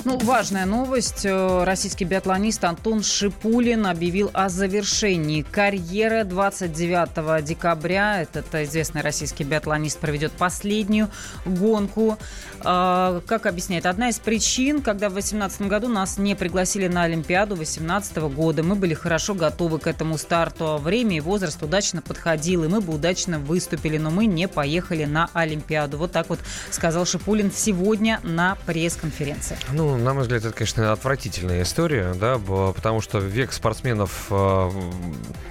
[0.04, 1.26] Ну, важная новость.
[1.26, 8.22] Э, Российский биатлонист Антон Шипулин объявил о завершении карьеры 29 декабря.
[8.22, 11.10] Этот известный российский биатлонист проведет последнюю
[11.44, 12.16] гонку.
[12.64, 17.54] Э, Как объясняет, одна из причин, когда в 2018 году нас не пригласили на Олимпиаду
[17.56, 20.78] 2018 года, мы были хорошо готовы к этому старту.
[20.78, 25.28] Время и возраст удачно подходил, и мы бы удачно выступили, но мы не поехали на
[25.34, 25.98] Олимпиаду.
[25.98, 26.38] Вот так вот
[26.70, 29.58] сказал Шипулин сегодня на пресс-конференции.
[29.72, 34.70] Ну, на мой взгляд, это, конечно, отвратительная история, да, потому что век спортсменов э,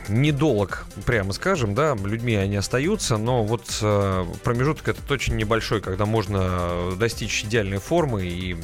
[0.08, 6.06] недолг, прямо скажем, да, людьми они остаются, но вот э, промежуток этот очень небольшой, когда
[6.06, 8.58] можно достичь идеальной формы и,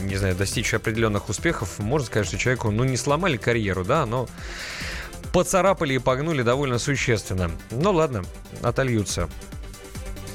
[0.00, 4.28] не знаю, достичь определенных успехов, можно сказать, что человеку, ну, не сломали карьеру, да, но
[5.32, 7.50] поцарапали и погнули довольно существенно.
[7.70, 8.24] Ну, ладно,
[8.62, 9.28] отольются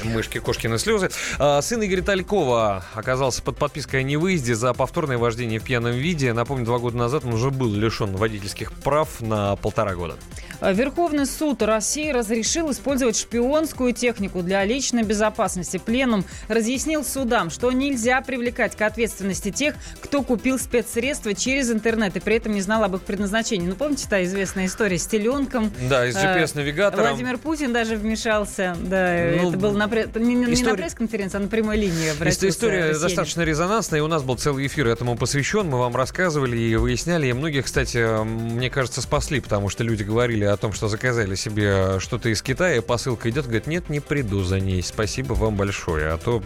[0.04, 1.10] мышки, кошкины слезы.
[1.40, 6.34] А, Сын Игоря Талькова оказался под подпиской о невыезде за повторное вождение в пьяном виде.
[6.34, 10.16] Напомню, два года назад он уже был лишен водительских прав на полтора года.
[10.62, 15.78] Верховный суд России разрешил использовать шпионскую технику для личной безопасности.
[15.78, 22.20] Пленум разъяснил судам, что нельзя привлекать к ответственности тех, кто купил спецсредства через интернет и
[22.20, 23.68] при этом не знал об их предназначении.
[23.68, 25.72] Ну, помните та известная история с теленком?
[25.90, 27.10] Да, и с Э, GPS-навигатором.
[27.10, 28.76] Владимир Путин даже вмешался.
[28.82, 32.10] Да, Ну, это было на, пре- не, не на история- пресс-конференции, а на прямой линии.
[32.10, 33.02] Обратился история россиянин.
[33.02, 35.68] достаточно резонансная, и у нас был целый эфир этому посвящен.
[35.68, 37.28] Мы вам рассказывали и выясняли.
[37.28, 42.00] И многих, кстати, мне кажется, спасли, потому что люди говорили о том, что заказали себе
[42.00, 44.82] что-то из Китая, посылка идет, говорит, нет, не приду за ней.
[44.84, 46.42] Спасибо вам большое, а то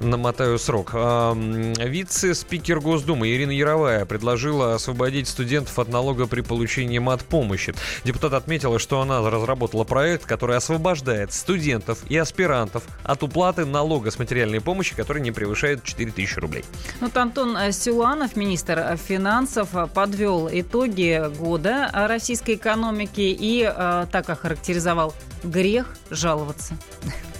[0.00, 0.90] намотаю срок.
[0.94, 7.74] А, Вице-спикер Госдумы Ирина Яровая предложила освободить студентов от налога при получении мат-помощи.
[8.04, 12.61] Депутат отметила, что она разработала проект, который освобождает студентов и аспирантов
[13.04, 16.64] от уплаты налога с материальной помощи, который не превышает 4000 рублей.
[17.00, 25.96] Вот Антон Силуанов, министр финансов, подвел итоги года российской экономики и э, так охарактеризовал грех
[26.10, 26.74] жаловаться.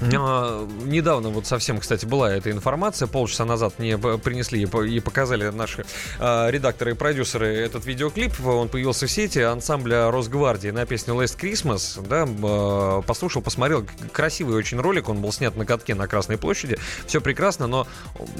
[0.01, 3.07] А, Недавно вот совсем, кстати, была эта информация.
[3.07, 5.84] Полчаса назад мне принесли и по- и показали наши
[6.18, 8.33] а, редакторы и продюсеры этот видеоклип.
[8.44, 12.05] Он появился в сети ансамбля Росгвардии на песню Last Christmas.
[12.09, 13.86] Да, а, послушал, посмотрел.
[14.12, 15.09] Красивый очень ролик.
[15.13, 16.79] Он был снят на катке на Красной площади.
[17.07, 17.87] Все прекрасно, но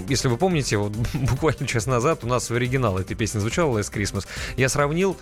[0.09, 3.92] если вы помните, вот буквально час назад у нас в оригинал этой песни звучала Last
[3.92, 4.26] Christmas.
[4.57, 5.17] Я сравнил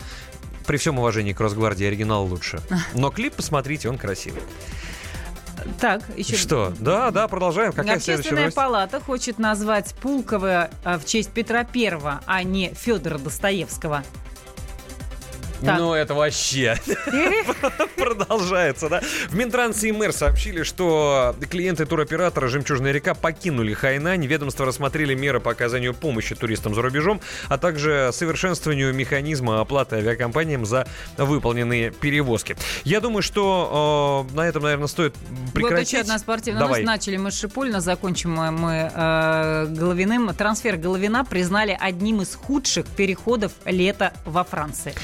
[0.67, 2.61] при всем уважении к Росгвардии оригинал лучше.
[2.95, 4.43] Но клип посмотрите, он красивый.
[5.79, 6.37] Так, еще...
[6.37, 6.73] Что?
[6.79, 7.73] Да, да, продолжаем.
[7.73, 14.03] Какая Общественная палата хочет назвать Пулково э, в честь Петра Первого, а не Федора Достоевского.
[15.63, 15.79] Так.
[15.79, 16.77] Ну, это вообще
[17.97, 19.01] продолжается, да?
[19.29, 24.27] В Минтрансе и мэр сообщили, что клиенты туроператора «Жемчужная река» покинули Хайнань.
[24.27, 30.65] Ведомство рассмотрели меры по оказанию помощи туристам за рубежом, а также совершенствованию механизма оплаты авиакомпаниям
[30.65, 32.57] за выполненные перевозки.
[32.85, 35.15] Я думаю, что э, на этом, наверное, стоит
[35.55, 35.93] прекратить.
[35.93, 36.83] Вот еще одна спортивная Давай.
[36.83, 36.87] новость.
[36.87, 40.35] Начали мы с Шипульна, закончим мы, мы э, Головиным.
[40.35, 44.95] Трансфер Головина признали одним из худших переходов лета во Франции.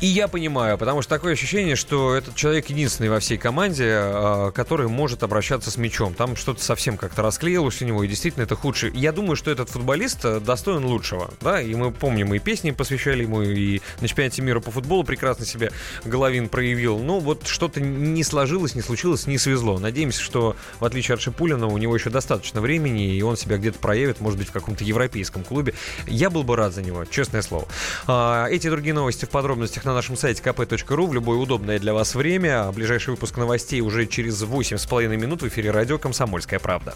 [0.00, 4.52] И я понимаю, потому что такое ощущение, что этот человек единственный во всей команде, э,
[4.54, 6.14] который может обращаться с мячом.
[6.14, 8.92] Там что-то совсем как-то расклеилось у него, и действительно это худший.
[8.94, 13.24] Я думаю, что этот футболист э, достоин лучшего, да, и мы помним, и песни посвящали
[13.24, 15.70] ему, и на чемпионате мира по футболу прекрасно себя
[16.04, 17.00] Головин проявил.
[17.00, 19.80] Ну, вот что-то не сложилось, не случилось, не свезло.
[19.80, 23.80] Надеемся, что, в отличие от Шипулина, у него еще достаточно времени, и он себя где-то
[23.80, 25.74] проявит, может быть, в каком-то европейском клубе.
[26.06, 27.66] Я был бы рад за него, честное слово.
[28.06, 32.14] А, Эти другие новости в подробностях на нашем сайте kp.ru в любое удобное для вас
[32.14, 32.70] время.
[32.72, 36.94] Ближайший выпуск новостей уже через 8,5 минут в эфире радио «Комсомольская правда».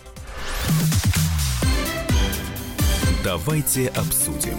[3.25, 4.59] Давайте обсудим.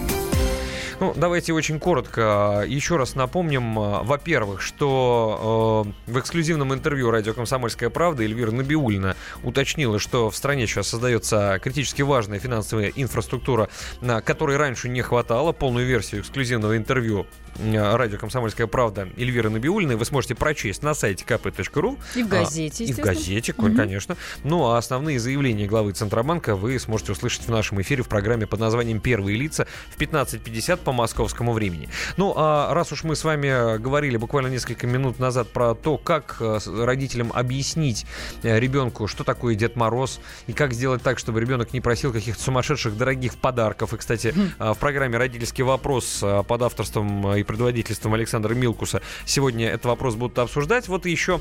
[0.98, 7.34] Ну, давайте очень коротко еще раз напомним, э, во-первых, что э, в эксклюзивном интервью радио
[7.34, 13.68] «Комсомольская правда» Эльвира Набиулина уточнила, что в стране сейчас создается критически важная финансовая инфраструктура,
[14.00, 15.52] на которой раньше не хватало.
[15.52, 17.26] Полную версию эксклюзивного интервью
[17.58, 21.98] радио «Комсомольская правда» Эльвиры Набиулиной вы сможете прочесть на сайте kp.ru.
[22.14, 23.76] И в газете, А, И в газете, Мгм.
[23.76, 24.16] конечно.
[24.42, 28.60] Ну, а основные заявления главы Центробанка вы сможете услышать в нашем эфире в программе под
[28.60, 31.88] названием «Первые лица» в 15.50 по московскому времени.
[32.16, 36.36] Ну, а раз уж мы с вами говорили буквально несколько минут назад про то, как
[36.40, 38.06] э, родителям объяснить
[38.42, 42.42] э, ребенку, что такое Дед Мороз, и как сделать так, чтобы ребенок не просил каких-то
[42.42, 43.94] сумасшедших дорогих подарков.
[43.94, 49.68] И, кстати, э, в программе «Родительский вопрос» под авторством э, и предводительством Александра Милкуса сегодня
[49.68, 50.88] этот вопрос будут обсуждать.
[50.88, 51.40] Вот и еще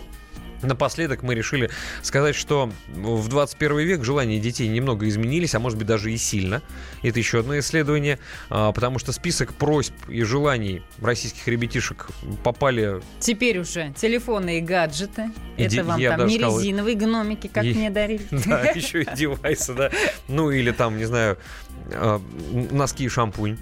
[0.63, 1.69] Напоследок мы решили
[2.01, 6.61] сказать, что в 21 век желания детей немного изменились, а может быть даже и сильно.
[7.01, 12.07] Это еще одно исследование, а, потому что список просьб и желаний российских ребятишек
[12.43, 13.01] попали...
[13.19, 15.31] Теперь уже телефоны и гаджеты.
[15.57, 18.23] И Это де- вам я там не сказал, резиновые гномики, как и- мне дарили.
[18.45, 19.91] Да, еще и девайсы, да.
[20.27, 21.37] Ну или там, не знаю,
[22.71, 23.57] носки и шампунь.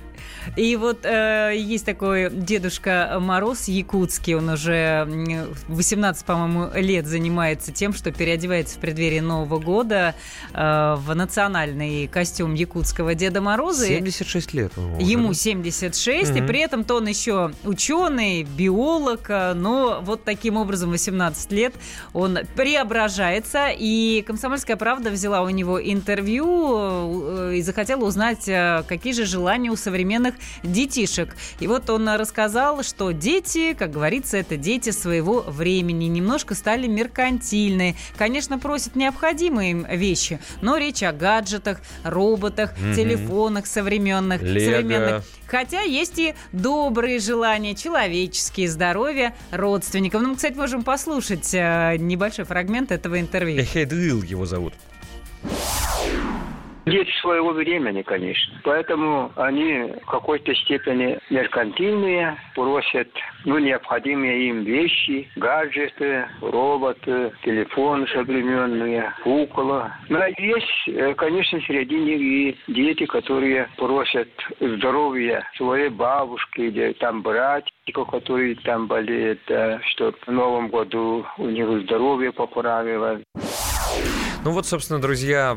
[0.55, 7.71] И вот э, есть такой Дедушка Мороз якутский, он уже м, 18, по-моему, лет занимается
[7.71, 10.15] тем, что переодевается в преддверии Нового года
[10.53, 13.85] э, в национальный костюм якутского Деда Мороза.
[13.85, 14.71] И 76 лет.
[14.77, 15.33] ему Ему да?
[15.35, 16.47] 76, и Мгм.
[16.47, 21.73] при этом-то он еще ученый, биолог, э, но вот таким образом 18 лет
[22.13, 26.47] он преображается, и «Комсомольская правда» взяла у него интервью
[27.49, 31.35] э, и захотела узнать, э, какие же желания у современных детишек.
[31.61, 37.95] И вот он рассказал, что дети, как говорится, это дети своего времени, немножко стали меркантильные.
[38.17, 42.93] Конечно, просят необходимые им вещи, но речь о гаджетах, роботах, Мгм.
[42.95, 44.41] телефонах современных.
[44.41, 44.71] Лего.
[44.75, 45.23] современных.
[45.47, 50.21] Хотя есть и добрые желания, человеческие, здоровья родственников.
[50.21, 53.61] Ну, мы, кстати, можем послушать э, небольшой фрагмент этого интервью.
[53.61, 54.73] Эхедвилл его зовут.
[56.85, 58.59] Дети своего времени, конечно.
[58.63, 63.07] Поэтому они в какой-то степени меркантильные, просят
[63.45, 69.95] ну, необходимые им вещи, гаджеты, роботы, телефоны современные, кукла.
[70.09, 74.29] Но есть, э, конечно, среди них и дети, которые просят
[74.59, 79.41] здоровья своей бабушки или там братика, который там болеет,
[79.91, 83.21] чтобы в новом году у них здоровье поправилось.
[84.43, 85.55] Ну вот, собственно, друзья,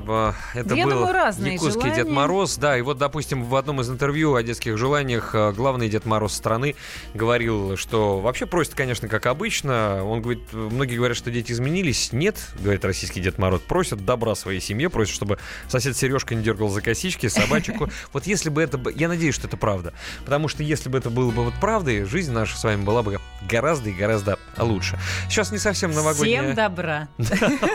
[0.53, 2.13] это Я был думаю, разные якутский Дед желания.
[2.13, 2.59] Мороз.
[2.59, 6.35] Да, и вот, допустим, в одном из интервью о детских желаниях э, главный Дед Мороз
[6.35, 6.77] страны
[7.15, 10.05] говорил, что вообще просит, конечно, как обычно.
[10.05, 12.13] Он говорит, многие говорят, что дети изменились.
[12.13, 15.39] Нет, говорит российский Дед Мороз, просят добра своей семье, просят, чтобы
[15.69, 17.89] сосед Сережка не дергал за косички, собачку.
[18.13, 18.79] Вот если бы это...
[18.95, 19.95] Я надеюсь, что это правда.
[20.25, 23.19] Потому что если бы это было бы вот правдой, жизнь наша с вами была бы
[23.49, 24.99] гораздо и гораздо лучше.
[25.31, 26.43] Сейчас не совсем новогодняя...
[26.43, 27.09] Всем добра.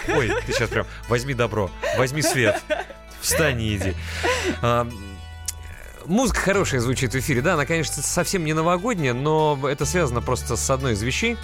[0.08, 2.62] Ой, ты сейчас прям возьми добро, возьми свет,
[3.22, 3.96] встань и иди.
[4.62, 4.88] А,
[6.06, 10.56] Музыка хорошая звучит в эфире, да, она, конечно, совсем не новогодняя, но это связано просто
[10.56, 11.38] с одной из вещей,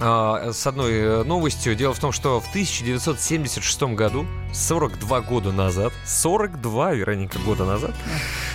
[0.00, 1.76] а, с одной э, новостью.
[1.76, 7.92] Дело в том, что в 1976 году, 42 года назад, 42, Вероника, года назад,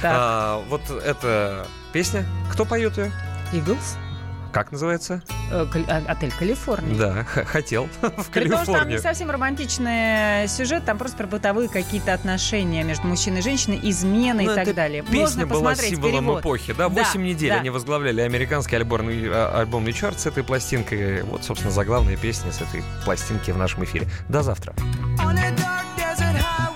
[0.01, 0.11] Так.
[0.13, 3.11] а, вот эта песня, кто поет ее?
[3.53, 3.95] Иглс?
[4.51, 5.21] Как называется?
[5.51, 6.95] Э, а- Отель Калифорния.
[6.97, 11.69] Да, хотел в При том, что там не совсем романтичный сюжет, там просто про бытовые
[11.69, 15.03] какие-то отношения между мужчиной и женщиной, измены Ну, и так эта далее.
[15.03, 16.41] Песня Можно была посмотреть символом перевод.
[16.41, 16.73] эпохи.
[16.73, 17.59] Да, 8 недель да.
[17.59, 21.23] они возглавляли американский альбомный, а, альбомный чарт с этой пластинкой.
[21.23, 24.07] Вот, собственно, заглавная песня с этой пластинки в нашем эфире.
[24.27, 24.73] До завтра.
[25.19, 26.70] On a dark desert highway,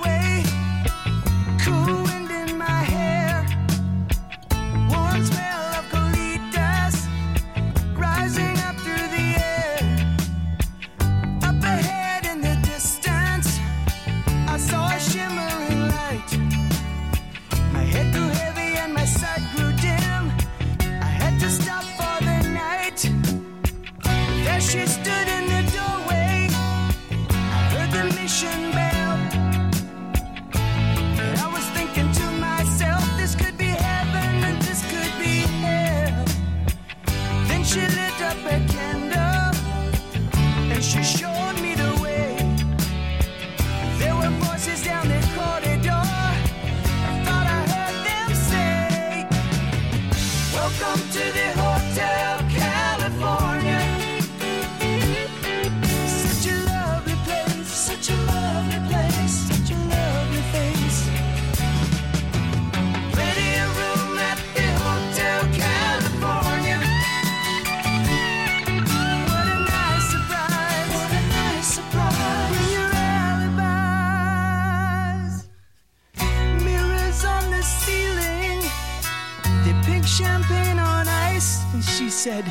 [81.86, 82.46] she said,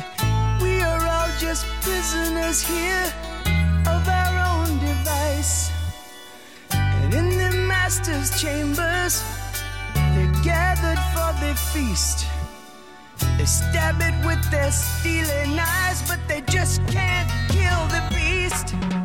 [0.61, 3.13] We are all just prisoners here
[3.87, 5.71] of our own device.
[6.71, 9.23] And in the master's chambers,
[9.93, 12.25] they're gathered for the feast.
[13.37, 19.04] They stab it with their steely knives, but they just can't kill the beast.